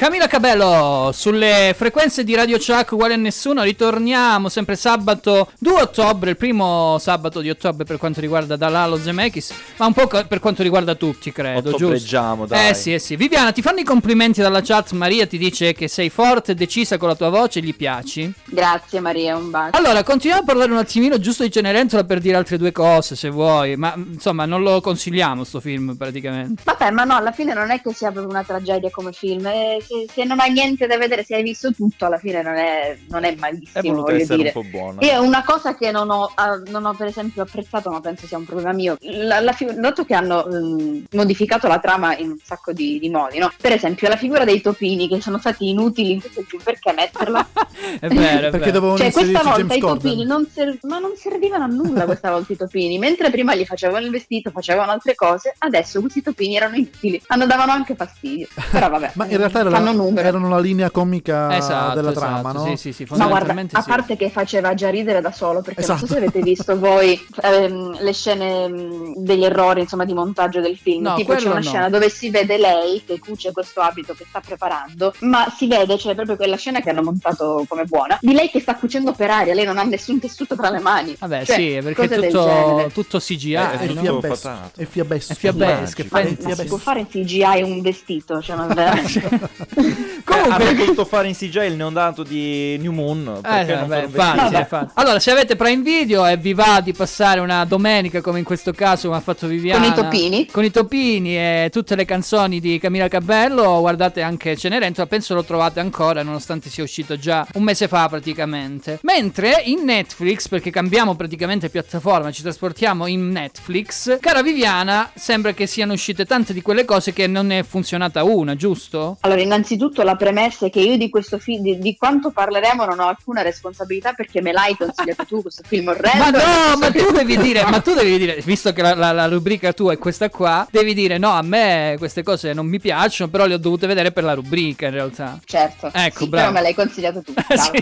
Camila 0.00 0.26
Cabello 0.28 1.10
sulle 1.12 1.74
frequenze 1.76 2.24
di 2.24 2.34
Radio 2.34 2.56
Chuck 2.56 2.92
uguale 2.92 3.12
a 3.12 3.16
nessuno 3.18 3.62
ritorniamo 3.62 4.48
sempre 4.48 4.74
sabato 4.74 5.50
2 5.58 5.72
ottobre 5.78 6.30
il 6.30 6.36
primo 6.38 6.96
sabato 6.98 7.40
di 7.42 7.50
ottobre 7.50 7.84
per 7.84 7.98
quanto 7.98 8.18
riguarda 8.18 8.56
Dalalo 8.56 8.96
Zemeckis 8.96 9.52
ma 9.76 9.84
un 9.84 9.92
po' 9.92 10.06
per 10.06 10.38
quanto 10.38 10.62
riguarda 10.62 10.94
tutti 10.94 11.30
credo 11.32 11.60
giusto? 11.68 11.76
Ottobreggiamo, 11.84 12.46
dai. 12.46 12.70
eh 12.70 12.74
sì 12.74 12.94
eh 12.94 12.98
sì 12.98 13.14
Viviana 13.14 13.52
ti 13.52 13.60
fanno 13.60 13.80
i 13.80 13.84
complimenti 13.84 14.40
dalla 14.40 14.62
chat 14.62 14.92
Maria 14.92 15.26
ti 15.26 15.36
dice 15.36 15.74
che 15.74 15.86
sei 15.86 16.08
forte 16.08 16.52
e 16.52 16.54
decisa 16.54 16.96
con 16.96 17.08
la 17.08 17.14
tua 17.14 17.28
voce 17.28 17.58
e 17.58 17.62
gli 17.62 17.74
piaci 17.76 18.32
Grazie 18.46 19.00
Maria, 19.00 19.36
un 19.36 19.50
bacio. 19.50 19.76
allora 19.76 20.02
continuiamo 20.02 20.42
a 20.42 20.46
parlare 20.46 20.72
un 20.72 20.78
attimino 20.78 21.18
giusto 21.18 21.42
di 21.42 21.50
Cenerentola 21.52 22.04
per 22.04 22.20
dire 22.20 22.36
altre 22.38 22.56
due 22.56 22.72
cose 22.72 23.16
se 23.16 23.28
vuoi 23.28 23.76
ma 23.76 23.92
insomma 23.94 24.46
non 24.46 24.62
lo 24.62 24.80
consigliamo 24.80 25.44
sto 25.44 25.60
film 25.60 25.94
praticamente 25.94 26.62
Vabbè, 26.64 26.90
ma 26.90 27.04
no, 27.04 27.16
alla 27.16 27.32
fine 27.32 27.52
non 27.52 27.70
è 27.70 27.82
che 27.82 27.92
sia 27.92 28.10
proprio 28.10 28.32
una 28.32 28.44
tragedia 28.44 28.88
come 28.88 29.12
film. 29.12 29.44
eh, 29.44 29.78
Se, 29.90 30.06
se 30.12 30.24
non 30.24 30.38
hai 30.38 30.52
niente 30.52 30.86
da 30.86 30.96
vedere, 30.96 31.24
se 31.24 31.34
hai 31.34 31.42
visto 31.42 31.72
tutto, 31.72 32.04
alla 32.04 32.16
fine 32.18 32.42
non 32.42 32.54
è, 32.54 32.96
non 33.08 33.24
è 33.24 33.32
È 33.34 33.36
malissimo. 33.38 33.82
voluto 33.82 34.02
voglio 34.02 34.22
essere 34.22 34.36
dire. 34.36 34.52
un 34.54 34.62
po' 34.62 34.68
buona. 34.68 35.00
E 35.00 35.18
una 35.18 35.42
cosa 35.42 35.74
che 35.74 35.90
non 35.90 36.10
ho, 36.10 36.30
ah, 36.36 36.60
non 36.66 36.84
ho 36.84 36.94
per 36.94 37.08
esempio 37.08 37.42
apprezzato, 37.42 37.90
ma 37.90 38.00
penso 38.00 38.28
sia 38.28 38.38
un 38.38 38.44
problema 38.44 38.72
mio, 38.72 38.96
la, 39.00 39.40
la 39.40 39.50
fi- 39.52 39.74
dato 39.74 40.04
che 40.04 40.14
hanno 40.14 40.46
mm, 40.48 41.02
modificato 41.12 41.66
la 41.66 41.80
trama 41.80 42.16
in 42.16 42.30
un 42.30 42.38
sacco 42.40 42.72
di, 42.72 43.00
di 43.00 43.08
modi, 43.10 43.38
no? 43.38 43.50
Per 43.60 43.72
esempio 43.72 44.08
la 44.08 44.16
figura 44.16 44.44
dei 44.44 44.60
topini 44.60 45.08
che 45.08 45.20
sono 45.20 45.38
stati 45.38 45.68
inutili 45.68 46.12
in 46.12 46.20
tutto 46.20 46.38
il 46.38 46.46
film, 46.46 46.62
perché 46.62 46.92
metterla? 46.92 47.48
è 47.98 48.06
vero 48.06 48.46
è 48.46 48.50
Perché 48.50 48.58
vero. 48.58 48.70
dovevano 48.70 48.98
Cioè, 48.98 49.10
questa 49.10 49.42
volta 49.42 49.58
James 49.58 49.76
i 49.76 49.80
topini 49.80 50.24
non 50.24 50.46
ser- 50.52 50.78
ma 50.82 50.98
non 51.00 51.12
servivano 51.16 51.64
a 51.64 51.66
nulla 51.66 52.04
questa 52.04 52.30
volta 52.30 52.52
i 52.52 52.56
topini. 52.56 52.96
Mentre 52.98 53.30
prima 53.30 53.56
gli 53.56 53.64
facevano 53.64 54.04
il 54.04 54.12
vestito, 54.12 54.50
facevano 54.52 54.92
altre 54.92 55.16
cose, 55.16 55.52
adesso 55.58 56.00
questi 56.00 56.22
topini 56.22 56.54
erano 56.56 56.76
inutili. 56.76 57.20
Hanno 57.26 57.46
davano 57.46 57.72
anche 57.72 57.96
fastidio. 57.96 58.46
Però 58.70 58.88
vabbè, 58.88 59.12
Ma 59.14 59.26
in 59.26 59.36
realtà 59.36 59.58
era 59.60 59.70
fanno 59.70 59.79
la, 59.84 59.92
numero. 59.92 60.26
erano 60.26 60.48
la 60.48 60.58
linea 60.58 60.90
comica 60.90 61.56
Esatto, 61.56 61.94
della 61.96 62.10
esatto, 62.10 62.26
trama, 62.26 62.52
no? 62.52 62.64
sì 62.64 62.76
sì 62.76 62.92
sì 62.92 63.06
Ma 63.16 63.26
guarda, 63.26 63.54
a 63.72 63.82
parte 63.82 64.16
che 64.16 64.30
faceva 64.30 64.74
già 64.74 64.88
ridere 64.90 65.20
da 65.20 65.32
solo, 65.32 65.60
perché 65.62 65.80
non 65.86 65.90
Esatto. 65.96 66.06
so 66.06 66.12
se 66.12 66.18
avete 66.18 66.40
visto 66.40 66.78
voi 66.78 67.20
ehm, 67.42 68.00
le 68.02 68.12
scene 68.12 68.68
mh, 68.68 69.12
degli 69.18 69.44
errori, 69.44 69.80
insomma, 69.80 70.04
di 70.04 70.12
montaggio 70.14 70.60
del 70.60 70.76
film. 70.76 71.02
No, 71.02 71.14
tipo 71.14 71.34
c'è 71.34 71.46
una 71.46 71.54
no. 71.56 71.62
scena 71.62 71.88
dove 71.88 72.08
si 72.08 72.30
vede 72.30 72.58
lei 72.58 73.02
che 73.06 73.18
cuce 73.18 73.52
questo 73.52 73.80
abito 73.80 74.14
che 74.14 74.24
sta 74.28 74.40
preparando, 74.40 75.12
ma 75.20 75.52
si 75.54 75.66
vede, 75.66 75.98
cioè 75.98 76.14
proprio 76.14 76.36
quella 76.36 76.56
scena 76.56 76.80
che 76.80 76.90
hanno 76.90 77.02
montato 77.02 77.64
come 77.68 77.84
buona, 77.84 78.18
di 78.20 78.32
lei 78.32 78.50
che 78.50 78.60
sta 78.60 78.74
cucendo 78.76 79.12
per 79.12 79.30
aria, 79.30 79.54
lei 79.54 79.64
non 79.64 79.78
ha 79.78 79.82
nessun 79.82 80.18
tessuto 80.18 80.54
tra 80.56 80.70
le 80.70 80.78
mani. 80.80 81.16
Vabbè, 81.18 81.44
Cioè, 81.44 81.56
sì, 81.56 81.78
perché 81.82 82.08
cose 82.08 82.26
è 82.26 82.30
tutto, 82.30 82.90
tutto 82.92 83.18
CGI, 83.18 83.52
Eh, 83.54 83.70
È 83.70 83.78
è 83.78 83.92
no? 83.92 84.00
fiabesco. 84.00 84.50
È 84.76 84.84
fiabesco. 84.84 85.32
È 85.32 85.36
fiabesco, 85.36 86.00
è. 86.02 86.06
Ma, 86.10 86.22
ma 86.22 86.54
si 86.54 86.64
può 86.64 86.76
fare 86.76 87.00
in 87.00 87.08
CGI 87.08 87.62
un 87.62 87.80
vestito, 87.80 88.40
cioè, 88.42 88.56
ma 88.56 88.66
veramente. 88.66 89.28
Comunque... 90.24 90.52
Avrei 90.52 90.74
potuto 90.74 91.04
fare 91.04 91.28
in 91.28 91.34
CGI 91.34 91.66
il 91.66 91.74
neonato 91.74 92.22
di 92.22 92.76
New 92.80 92.92
Moon. 92.92 93.38
Perché 93.42 93.72
Eh, 93.72 93.76
non 93.76 93.88
vabbè, 93.88 94.02
infatti, 94.04 94.54
infatti. 94.56 94.92
Allora, 94.94 95.18
se 95.18 95.30
avete 95.30 95.56
Prime 95.56 95.82
Video 95.82 96.26
e 96.26 96.36
vi 96.36 96.52
va 96.54 96.80
di 96.80 96.92
passare 96.92 97.40
una 97.40 97.64
domenica 97.64 98.20
come 98.20 98.38
in 98.38 98.44
questo 98.44 98.72
caso, 98.72 99.06
come 99.08 99.18
ha 99.18 99.22
fatto 99.22 99.46
Viviana, 99.46 99.80
Con 99.80 99.90
i 99.90 99.94
topini. 99.94 100.46
con 100.46 100.64
i 100.64 100.70
topini 100.70 101.36
e 101.36 101.68
tutte 101.72 101.94
le 101.96 102.04
canzoni 102.04 102.60
di 102.60 102.78
Camilla 102.78 103.08
Cabello, 103.08 103.80
guardate 103.80 104.22
anche 104.22 104.56
Cenerentola. 104.56 105.06
Penso 105.06 105.34
lo 105.34 105.42
trovate 105.44 105.80
ancora, 105.80 106.22
nonostante 106.22 106.68
sia 106.70 106.84
uscito 106.84 107.16
già 107.16 107.46
un 107.54 107.62
mese 107.62 107.88
fa 107.88 108.08
praticamente. 108.08 108.98
Mentre 109.02 109.62
in 109.64 109.84
Netflix, 109.84 110.48
perché 110.48 110.70
cambiamo 110.70 111.14
praticamente 111.16 111.70
piattaforma, 111.70 112.30
ci 112.30 112.42
trasportiamo 112.42 113.06
in 113.06 113.28
Netflix, 113.30 114.18
cara 114.20 114.42
Viviana, 114.42 115.10
sembra 115.14 115.52
che 115.52 115.66
siano 115.66 115.92
uscite 115.92 116.24
tante 116.24 116.52
di 116.52 116.62
quelle 116.62 116.84
cose 116.84 117.12
che 117.12 117.26
non 117.26 117.50
è 117.50 117.62
funzionata 117.62 118.22
una, 118.22 118.54
giusto? 118.54 119.16
Allora, 119.20 119.40
innanzitutto 119.40 119.59
la 120.02 120.16
premessa 120.16 120.66
è 120.66 120.70
che 120.70 120.80
io 120.80 120.96
di 120.96 121.08
questo 121.08 121.38
film, 121.38 121.62
di, 121.62 121.78
di 121.78 121.96
quanto 121.96 122.30
parleremo, 122.30 122.84
non 122.84 123.00
ho 123.00 123.08
alcuna 123.08 123.42
responsabilità 123.42 124.12
perché 124.12 124.40
me 124.40 124.52
l'hai 124.52 124.76
consigliato 124.76 125.24
tu 125.24 125.42
questo 125.42 125.62
film 125.66 125.88
orrendo. 125.88 126.18
Ma 126.18 126.30
no, 126.30 126.76
ma 126.78 126.90
che- 126.90 127.04
tu 127.04 127.12
devi 127.12 127.36
dire, 127.38 127.64
ma 127.64 127.80
tu 127.80 127.94
devi 127.94 128.18
dire, 128.18 128.40
visto 128.44 128.72
che 128.72 128.82
la, 128.82 128.94
la- 128.94 129.12
la 129.12 129.26
rubrica 129.28 129.72
tua 129.72 129.92
è 129.92 129.98
questa 129.98 130.28
qua, 130.30 130.66
devi 130.70 130.94
dire 130.94 131.18
no, 131.18 131.30
a 131.30 131.42
me 131.42 131.94
queste 131.98 132.22
cose 132.22 132.52
non 132.52 132.66
mi 132.66 132.78
piacciono, 132.80 133.30
però 133.30 133.46
le 133.46 133.54
ho 133.54 133.58
dovute 133.58 133.86
vedere 133.86 134.12
per 134.12 134.24
la 134.24 134.34
rubrica 134.34 134.86
in 134.86 134.92
realtà. 134.92 135.38
Certo, 135.44 135.90
Ecco, 135.92 136.24
sì, 136.24 136.28
bravo. 136.28 136.46
però 136.46 136.52
me 136.52 136.60
l'hai 136.62 136.74
consigliato 136.74 137.22
tu. 137.22 137.32
bravo. 137.46 137.72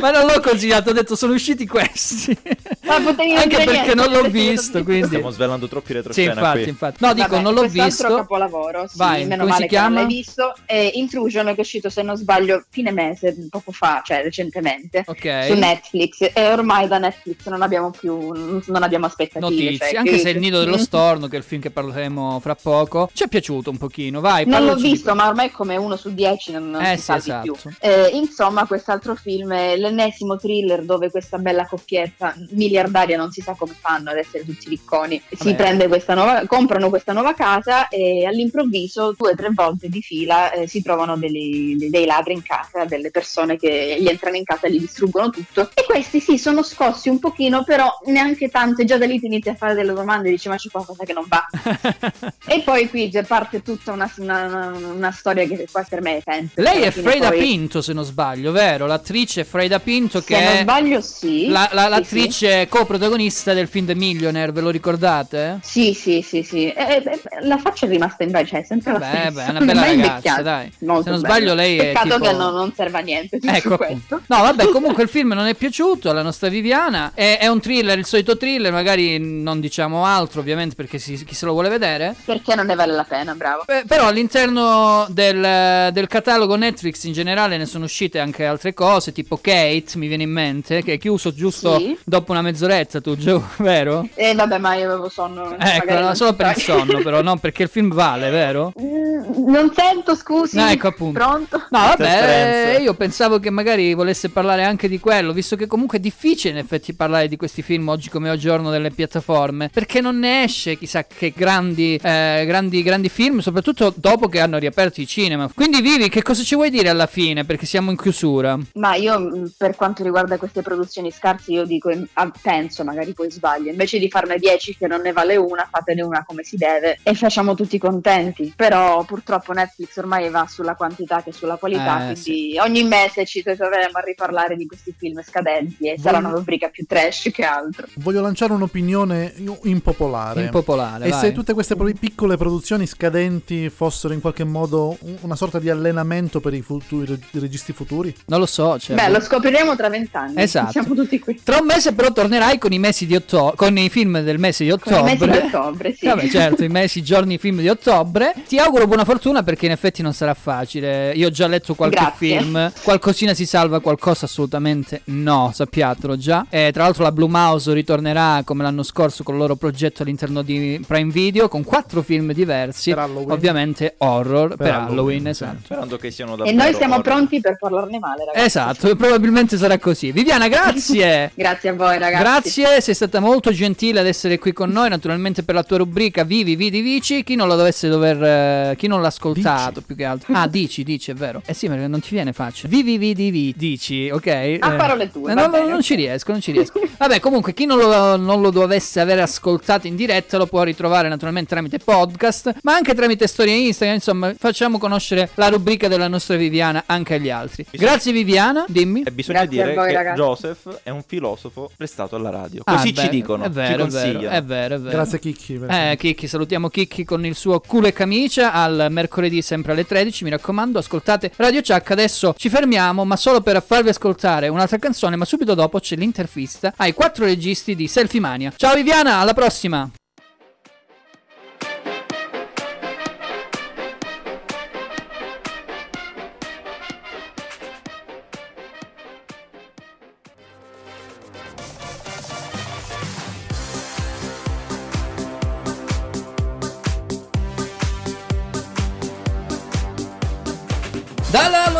Ma 0.00 0.10
non 0.10 0.26
l'ho 0.26 0.40
consigliato, 0.40 0.90
ho 0.90 0.92
detto 0.92 1.14
sono 1.16 1.32
usciti 1.32 1.66
questi. 1.66 2.36
Ma 2.84 3.00
potevi 3.00 3.34
Anche 3.34 3.56
perché 3.56 3.70
niente, 3.72 3.94
non 3.94 4.10
l'ho 4.10 4.28
visto, 4.28 4.82
quindi... 4.82 5.06
Stiamo 5.06 5.30
svelando 5.30 5.68
troppi 5.68 5.88
Sì, 5.88 5.92
retroscena 5.94 6.32
infatti, 6.32 6.60
qui. 6.60 6.68
infatti. 6.68 6.96
No, 7.04 7.14
dico, 7.14 7.28
Vabbè, 7.28 7.42
non 7.42 7.54
l'ho 7.54 7.66
visto. 7.68 8.14
capolavoro, 8.16 8.86
sì, 8.88 8.98
Vai, 8.98 9.24
meno 9.26 9.44
come 9.44 9.50
male 9.50 9.62
si 9.62 9.68
che 9.68 9.78
non 9.78 9.84
chiama? 9.90 10.00
l'hai 10.06 10.14
visto. 10.14 10.54
È 10.64 10.90
Intrusion 10.94 11.46
che 11.46 11.54
è 11.56 11.60
uscito, 11.60 11.88
se 11.90 12.02
non 12.02 12.16
sbaglio, 12.16 12.64
fine 12.70 12.90
mese, 12.92 13.36
poco 13.50 13.72
fa, 13.72 14.02
cioè 14.04 14.22
recentemente, 14.22 15.04
Ok. 15.06 15.46
su 15.46 15.54
Netflix. 15.54 16.30
E 16.32 16.48
ormai 16.48 16.88
da 16.88 16.98
Netflix 16.98 17.46
non 17.48 17.62
abbiamo 17.62 17.90
più, 17.90 18.32
non 18.66 18.82
abbiamo 18.82 19.06
aspettative. 19.06 19.40
Notizie, 19.50 19.88
cioè, 19.88 19.96
anche 19.98 20.10
che- 20.12 20.18
se 20.18 20.30
il 20.30 20.38
nido 20.38 20.58
dello 20.60 20.76
Mm. 20.76 20.80
storno, 20.80 21.26
che 21.28 21.36
è 21.36 21.38
il 21.38 21.44
film 21.44 21.60
che 21.60 21.70
parleremo 21.70 22.40
fra 22.40 22.54
poco, 22.54 23.10
ci 23.12 23.24
è 23.24 23.28
piaciuto 23.28 23.70
un 23.70 23.78
pochino. 23.78 24.20
Vai, 24.20 24.46
Non 24.46 24.64
l'ho 24.64 24.74
visto, 24.76 25.14
ma 25.14 25.28
ormai 25.28 25.50
come 25.50 25.76
uno 25.76 25.96
su 25.96 26.12
dieci 26.14 26.52
non, 26.52 26.70
non 26.70 26.82
Eh, 26.82 26.92
si 26.94 26.98
sì, 26.98 27.02
sa 27.04 27.16
esatto. 27.16 27.42
di 27.52 27.58
più. 27.60 27.70
Eh, 27.80 28.08
insomma, 28.14 28.66
quest'altro 28.66 29.14
film 29.14 29.52
è 29.52 29.76
l'ennesimo 29.76 30.36
thriller 30.36 30.82
dove 30.84 31.10
questa 31.10 31.38
bella 31.38 31.66
coppietta 31.66 32.34
miliardaria 32.50 33.16
non 33.16 33.30
si 33.30 33.40
sa 33.40 33.54
come 33.54 33.74
fanno 33.78 34.10
ad 34.10 34.16
essere 34.16 34.44
tutti 34.44 34.68
ricconi. 34.68 35.20
Si 35.34 35.54
prende 35.54 35.88
questa 35.88 36.14
nuova, 36.14 36.46
comprano 36.46 36.88
questa 36.88 37.12
nuova 37.12 37.34
casa 37.34 37.88
e 37.88 38.24
all'improvviso 38.26 39.14
due 39.16 39.32
o 39.32 39.34
tre 39.34 39.48
volte 39.52 39.88
di 39.88 40.00
fila 40.02 40.51
eh, 40.52 40.66
si 40.66 40.82
trovano 40.82 41.16
degli- 41.16 41.76
dei, 41.76 41.90
dei 41.90 42.06
ladri 42.06 42.32
in 42.34 42.42
casa, 42.42 42.84
delle 42.84 43.10
persone 43.10 43.56
che 43.56 43.96
gli 44.00 44.06
entrano 44.08 44.36
in 44.36 44.44
casa 44.44 44.66
e 44.66 44.72
gli 44.72 44.80
distruggono 44.80 45.30
tutto. 45.30 45.70
E 45.74 45.84
questi 45.86 46.20
sì, 46.20 46.38
sono 46.38 46.62
scossi 46.62 47.08
un 47.08 47.18
pochino, 47.18 47.64
però 47.64 47.88
neanche 48.06 48.48
tanto. 48.48 48.82
E 48.82 48.84
già 48.84 48.98
da 48.98 49.06
lì 49.06 49.18
ti 49.18 49.26
inizi 49.26 49.48
a 49.50 49.54
fare 49.54 49.74
delle 49.74 49.92
domande 49.92 50.28
e 50.28 50.32
dici 50.32 50.48
ma 50.48 50.56
c'è 50.56 50.68
qualcosa 50.70 51.04
che 51.04 51.12
non 51.12 51.24
va. 51.28 51.44
E 52.46 52.60
poi 52.64 52.88
qui 52.88 53.10
parte 53.26 53.62
tutta 53.62 53.92
una, 53.92 54.12
una- 54.18 54.72
una 54.94 55.10
storia 55.12 55.46
che 55.46 55.66
quasi 55.70 55.88
per 55.90 56.00
me 56.02 56.16
è 56.18 56.22
semplice. 56.24 56.60
Lei 56.60 56.82
è 56.82 56.90
Freda 56.90 57.28
poi- 57.28 57.38
Pinto, 57.38 57.80
se 57.82 57.92
non 57.92 58.04
sbaglio, 58.04 58.52
vero? 58.52 58.86
L'attrice 58.86 59.44
Freda 59.44 59.78
Pinto 59.80 60.20
che 60.22 60.34
Se 60.36 60.44
non 60.44 60.56
sbaglio 60.58 61.00
sì. 61.00 61.46
la- 61.48 61.68
la- 61.72 61.84
Sì, 61.84 61.88
l'attrice 61.90 62.66
coprotagonista 62.68 63.52
del 63.54 63.68
film 63.68 63.86
The 63.86 63.94
Millionaire, 63.94 64.52
ve 64.52 64.60
lo 64.60 64.70
ricordate? 64.70 65.58
Sì, 65.62 65.94
sì, 65.94 66.22
sì, 66.22 66.42
sì. 66.42 66.68
E- 66.70 67.02
e- 67.04 67.20
la 67.42 67.58
faccia 67.58 67.86
è 67.86 67.88
rimasta 67.88 68.24
in 68.24 68.30
cioè 68.46 68.60
è 68.60 68.64
sempre 68.64 68.92
la 68.92 68.98
Beh, 68.98 69.06
stessa. 69.06 69.30
beh, 69.30 69.44
è 69.44 69.50
una 69.50 69.60
bella 69.60 69.80
ragazza, 69.86 70.41
invecchiata. 70.42 70.60
dai. 70.62 70.70
Se 70.72 70.84
non 70.84 71.02
bella. 71.02 71.16
sbaglio 71.16 71.54
lei 71.54 71.78
è 71.78 71.84
Peccato 71.92 72.08
tipo- 72.08 72.18
che 72.26 72.32
non, 72.32 72.54
non 72.54 72.72
serve 72.74 72.98
a 72.98 73.00
niente 73.00 73.38
Ecco 73.42 73.76
questo. 73.76 74.20
No, 74.26 74.40
vabbè, 74.42 74.68
comunque 74.68 75.02
il 75.02 75.08
film 75.08 75.32
non 75.32 75.46
è 75.46 75.54
piaciuto 75.54 76.10
alla 76.10 76.22
nostra 76.22 76.48
Viviana. 76.48 77.12
È, 77.14 77.38
è 77.40 77.46
un 77.48 77.60
thriller, 77.60 77.98
il 77.98 78.04
solito 78.06 78.36
thriller, 78.36 78.72
magari 78.72 79.18
non 79.18 79.60
diciamo 79.60 80.04
altro, 80.04 80.40
ovviamente, 80.40 80.74
perché 80.74 80.98
si- 80.98 81.22
chi 81.24 81.34
se 81.34 81.46
lo 81.46 81.52
vuole 81.52 81.68
vedere. 81.68 82.14
Perché 82.24 82.54
non 82.54 82.66
ne 82.66 82.74
vale 82.74 82.92
la 82.92 83.04
pena, 83.04 83.34
bravo. 83.34 83.62
Beh, 83.66 83.84
però 83.86 84.06
all'interno 84.08 85.06
del, 85.08 85.90
del 85.92 86.06
catalogo 86.06 86.56
Netflix 86.56 87.04
in 87.04 87.12
generale 87.12 87.56
ne 87.56 87.66
sono 87.66 87.84
uscite 87.84 88.18
anche 88.18 88.44
altre 88.44 88.74
cose, 88.74 89.12
tipo 89.12 89.36
Kate, 89.36 89.84
mi 89.96 90.06
viene 90.08 90.22
in 90.24 90.30
mente, 90.30 90.82
che 90.82 90.94
è 90.94 90.98
chiuso 90.98 91.32
giusto 91.34 91.78
Sì. 91.78 91.96
dopo 92.04 92.32
una 92.32 92.42
mezz'oretta, 92.42 93.00
tu, 93.00 93.16
Gio, 93.16 93.48
vero? 93.58 94.08
E 94.14 94.34
vabbè, 94.34 94.58
ma 94.58 94.74
io 94.74 94.86
avevo 94.86 95.08
sonno. 95.08 95.56
Ecco, 95.58 95.98
no, 96.00 96.14
solo 96.14 96.34
per 96.34 96.52
il 96.56 96.62
sonno, 96.62 97.00
però, 97.02 97.22
non 97.22 97.38
perché 97.38 97.64
il 97.64 97.68
film 97.68 97.92
vale, 97.92 98.30
vero? 98.30 98.72
Mm, 98.80 99.50
Non 99.50 99.72
sento, 99.74 100.14
scusi. 100.32 100.56
No, 100.56 100.68
ecco 100.68 100.88
appunto. 100.88 101.18
Pronto? 101.18 101.58
No, 101.70 101.78
vabbè, 101.78 102.78
io 102.80 102.94
pensavo 102.94 103.38
che 103.38 103.50
magari 103.50 103.94
volesse 103.94 104.30
parlare 104.30 104.64
anche 104.64 104.88
di 104.88 104.98
quello, 104.98 105.32
visto 105.32 105.56
che 105.56 105.66
comunque 105.66 105.98
è 105.98 106.00
difficile 106.00 106.54
in 106.54 106.58
effetti 106.58 106.94
parlare 106.94 107.28
di 107.28 107.36
questi 107.36 107.62
film 107.62 107.88
oggi 107.88 108.08
come 108.08 108.30
oggigiorno 108.30 108.70
delle 108.70 108.90
piattaforme, 108.90 109.68
perché 109.72 110.00
non 110.00 110.18
ne 110.18 110.44
esce 110.44 110.76
chissà 110.76 111.04
che 111.04 111.32
grandi, 111.34 111.98
eh, 112.02 112.44
grandi, 112.46 112.82
grandi 112.82 113.08
film, 113.08 113.40
soprattutto 113.40 113.92
dopo 113.96 114.28
che 114.28 114.40
hanno 114.40 114.58
riaperto 114.58 115.00
i 115.00 115.06
cinema. 115.06 115.50
Quindi 115.54 115.80
Vivi, 115.80 116.08
che 116.08 116.22
cosa 116.22 116.42
ci 116.42 116.54
vuoi 116.54 116.70
dire 116.70 116.88
alla 116.88 117.06
fine? 117.06 117.44
Perché 117.44 117.66
siamo 117.66 117.90
in 117.90 117.96
chiusura. 117.96 118.58
Ma 118.74 118.94
io 118.94 119.18
mh, 119.18 119.52
per 119.56 119.76
quanto 119.76 120.02
riguarda 120.02 120.38
queste 120.38 120.62
produzioni 120.62 121.10
scarse, 121.10 121.52
io 121.52 121.64
dico, 121.64 121.90
ah, 122.14 122.32
penso, 122.40 122.84
magari 122.84 123.12
poi 123.12 123.30
sbaglio, 123.30 123.70
invece 123.70 123.98
di 123.98 124.08
farne 124.08 124.38
10 124.38 124.76
che 124.76 124.86
non 124.86 125.00
ne 125.00 125.12
vale 125.12 125.36
una, 125.36 125.68
fatene 125.70 126.02
una 126.02 126.24
come 126.24 126.42
si 126.42 126.56
deve 126.56 126.98
e 127.02 127.14
facciamo 127.14 127.54
tutti 127.54 127.78
contenti. 127.78 128.52
Però 128.54 129.04
purtroppo 129.04 129.52
Netflix 129.52 129.96
ormai 129.96 130.21
va 130.30 130.46
sulla 130.48 130.74
quantità 130.74 131.22
che 131.22 131.32
sulla 131.32 131.56
qualità, 131.56 132.10
Eh, 132.10 132.14
quindi 132.20 132.58
ogni 132.58 132.82
mese 132.84 133.24
ci 133.26 133.42
troveremo 133.42 133.98
a 133.98 134.00
riparlare 134.00 134.56
di 134.56 134.66
questi 134.66 134.94
film 134.96 135.22
scadenti 135.22 135.88
e 135.88 135.96
sarà 135.98 136.16
Voglio- 136.18 136.28
una 136.28 136.36
rubrica 136.38 136.68
più 136.68 136.84
trash 136.86 137.30
che 137.32 137.44
altro. 137.44 137.86
Voglio 137.96 138.20
lanciare 138.20 138.52
un'opinione 138.52 139.34
impopolare. 139.64 140.42
Impopolare, 140.42 141.06
E 141.06 141.10
vai. 141.10 141.20
se 141.20 141.32
tutte 141.32 141.52
queste 141.54 141.76
piccole 141.98 142.36
produzioni 142.36 142.86
scadenti 142.86 143.68
fossero 143.70 144.14
in 144.14 144.20
qualche 144.20 144.44
modo 144.44 144.96
un- 145.00 145.16
una 145.22 145.36
sorta 145.36 145.58
di 145.58 145.70
allenamento 145.70 146.40
per 146.40 146.54
i, 146.54 146.62
futuri, 146.62 147.18
i 147.32 147.38
registi 147.38 147.72
futuri? 147.72 148.14
Non 148.26 148.40
lo 148.40 148.46
so, 148.46 148.78
cioè, 148.78 148.96
Beh, 148.96 149.08
lo 149.08 149.20
scopriremo 149.20 149.74
tra 149.76 149.88
vent'anni. 149.88 150.34
Esatto. 150.40 150.70
Siamo 150.72 150.94
tutti 150.94 151.18
qui. 151.18 151.40
Tra 151.42 151.58
un 151.58 151.66
mese 151.66 151.92
però 151.94 152.12
tornerai 152.12 152.58
con 152.58 152.72
i 152.72 152.78
mesi 152.78 153.06
di 153.06 153.14
ottobre, 153.14 153.56
con 153.56 153.76
i 153.76 153.88
film 153.88 154.20
del 154.22 154.38
mese 154.38 154.64
di 154.64 154.70
Con 154.70 154.80
i 154.84 154.94
ottobre. 154.96 155.12
mesi 155.16 155.30
di 155.30 155.46
ottobre, 155.46 155.94
sì. 155.94 156.06
Vabbè, 156.06 156.28
certo, 156.28 156.64
i 156.64 156.68
mesi, 156.68 156.98
i 156.98 157.02
giorni, 157.02 157.34
i 157.34 157.38
film 157.38 157.60
di 157.60 157.68
ottobre. 157.68 158.34
Ti 158.46 158.58
auguro 158.58 158.86
buona 158.86 159.04
fortuna 159.04 159.42
perché 159.42 159.66
in 159.66 159.72
effetti 159.72 160.02
non 160.02 160.11
sarà 160.12 160.34
facile. 160.34 161.12
Io 161.12 161.26
ho 161.28 161.30
già 161.30 161.46
letto 161.46 161.74
qualche 161.74 161.96
Grazie. 162.00 162.38
film. 162.38 162.72
Qualcosina 162.82 163.34
si 163.34 163.46
salva, 163.46 163.80
qualcosa 163.80 164.26
assolutamente 164.26 165.02
no, 165.06 165.50
sappiatelo 165.54 166.16
già. 166.16 166.46
E 166.50 166.70
tra 166.72 166.84
l'altro 166.84 167.02
la 167.02 167.12
Blue 167.12 167.28
Mouse 167.28 167.72
ritornerà 167.72 168.42
come 168.44 168.62
l'anno 168.62 168.82
scorso 168.82 169.22
con 169.22 169.34
il 169.34 169.40
loro 169.40 169.56
progetto 169.56 170.02
all'interno 170.02 170.42
di 170.42 170.82
Prime 170.86 171.10
Video 171.10 171.48
con 171.48 171.64
quattro 171.64 172.02
film 172.02 172.32
diversi. 172.32 172.90
Per 172.90 172.98
Halloween. 172.98 173.30
Ovviamente 173.30 173.94
horror 173.98 174.48
per, 174.48 174.56
Per 174.58 174.66
Halloween, 174.66 174.90
Halloween, 174.90 175.26
esatto. 175.28 175.58
Sperando 175.64 175.96
che 175.96 176.10
siano 176.10 176.34
E 176.34 176.36
davvero 176.36 176.56
noi 176.56 176.74
siamo 176.74 176.94
horror. 176.94 177.04
pronti 177.04 177.40
per 177.40 177.56
parlarne 177.58 177.98
male, 177.98 178.24
ragazzi. 178.26 178.46
Esatto, 178.46 178.96
probabilmente 178.96 179.56
sarà 179.56 179.78
così. 179.78 180.12
Viviana, 180.12 180.48
grazie. 180.48 181.30
Grazie 181.42 181.70
a 181.70 181.74
voi, 181.74 181.98
ragazzi. 181.98 182.22
Grazie, 182.62 182.80
sei 182.80 182.94
stata 182.94 183.20
molto 183.20 183.52
gentile 183.52 184.00
ad 184.00 184.06
essere 184.06 184.38
qui 184.38 184.52
con 184.52 184.70
noi. 184.70 184.88
Naturalmente 184.88 185.42
per 185.42 185.54
la 185.54 185.62
tua 185.62 185.78
rubrica 185.78 186.24
Vivi, 186.24 186.56
Vidi, 186.56 186.80
Vici. 186.80 187.22
Chi 187.24 187.34
non 187.34 187.48
lo 187.48 187.56
dovesse 187.56 187.88
dover. 187.88 188.22
eh, 188.22 188.74
chi 188.76 188.86
non 188.86 189.00
l'ha 189.00 189.08
ascoltato 189.08 189.80
più 189.82 189.94
che 189.96 190.01
altro. 190.04 190.32
Ah, 190.34 190.46
dici, 190.46 190.82
dici, 190.82 191.10
è 191.10 191.14
vero. 191.14 191.42
Eh 191.44 191.54
sì, 191.54 191.68
perché 191.68 191.86
non 191.86 192.00
ti 192.00 192.08
viene 192.10 192.32
facile. 192.32 192.68
Vivi. 192.68 193.54
Dici, 193.56 194.08
ok? 194.10 194.26
Eh, 194.26 194.58
A 194.60 194.70
parole 194.72 195.10
tue, 195.10 195.32
eh, 195.32 195.34
non, 195.34 195.50
bene, 195.50 195.68
non 195.70 195.82
ci 195.82 195.94
riesco, 195.94 196.32
non 196.32 196.40
ci 196.40 196.52
riesco. 196.52 196.80
Vabbè, 196.98 197.20
comunque, 197.20 197.52
chi 197.54 197.66
non 197.66 197.78
lo, 197.78 198.16
non 198.16 198.40
lo 198.40 198.50
dovesse 198.50 199.00
aver 199.00 199.20
ascoltato 199.20 199.86
in 199.86 199.96
diretta 199.96 200.36
lo 200.38 200.46
può 200.46 200.62
ritrovare 200.62 201.08
naturalmente 201.08 201.50
tramite 201.50 201.78
podcast, 201.78 202.54
ma 202.62 202.74
anche 202.74 202.94
tramite 202.94 203.26
storie 203.26 203.54
Instagram. 203.54 203.96
Insomma, 203.96 204.32
facciamo 204.38 204.78
conoscere 204.78 205.30
la 205.34 205.48
rubrica 205.48 205.88
della 205.88 206.08
nostra 206.08 206.36
Viviana 206.36 206.84
anche 206.86 207.14
agli 207.14 207.30
altri. 207.30 207.66
Grazie, 207.70 208.12
Viviana. 208.12 208.64
Dimmi. 208.68 209.02
E 209.04 209.10
bisogna 209.12 209.40
Grazie 209.44 209.62
dire 209.62 209.74
voi, 209.74 209.88
che 209.88 209.94
ragazzi. 209.94 210.20
Joseph 210.20 210.80
è 210.82 210.90
un 210.90 211.02
filosofo 211.06 211.70
prestato 211.76 212.16
alla 212.16 212.30
radio. 212.30 212.62
Ah, 212.64 212.74
Così 212.76 212.92
beh, 212.92 213.00
ci 213.02 213.08
dicono, 213.08 213.44
È 213.44 213.50
vero, 213.50 213.88
ci 213.88 213.96
è 213.96 214.00
vero, 214.00 214.28
è 214.28 214.42
vero, 214.42 214.74
è 214.74 214.78
vero. 214.78 214.90
Grazie 214.90 215.18
Chicchi. 215.18 215.60
Eh, 215.68 215.96
Chicchi, 215.98 216.26
salutiamo 216.26 216.68
Chicchi 216.68 217.04
con 217.04 217.24
il 217.26 217.34
suo 217.34 217.60
culo 217.60 217.86
e 217.86 217.92
camicia 217.92 218.52
al 218.52 218.86
mercoledì 218.90 219.42
sempre 219.42 219.72
alle 219.72 219.86
13, 219.92 220.24
mi 220.24 220.30
raccomando, 220.30 220.78
ascoltate 220.78 221.32
Radio 221.36 221.60
Chuck. 221.60 221.90
Adesso 221.90 222.34
ci 222.38 222.48
fermiamo, 222.48 223.04
ma 223.04 223.16
solo 223.16 223.42
per 223.42 223.62
farvi 223.62 223.90
ascoltare 223.90 224.48
un'altra 224.48 224.78
canzone, 224.78 225.16
ma 225.16 225.26
subito 225.26 225.52
dopo 225.52 225.80
c'è 225.80 225.96
l'intervista 225.96 226.72
ai 226.78 226.94
quattro 226.94 227.26
registi 227.26 227.74
di 227.74 227.86
Selfie 227.88 228.18
Mania. 228.18 228.54
Ciao 228.56 228.74
Viviana, 228.74 229.16
alla 229.16 229.34
prossima! 229.34 229.90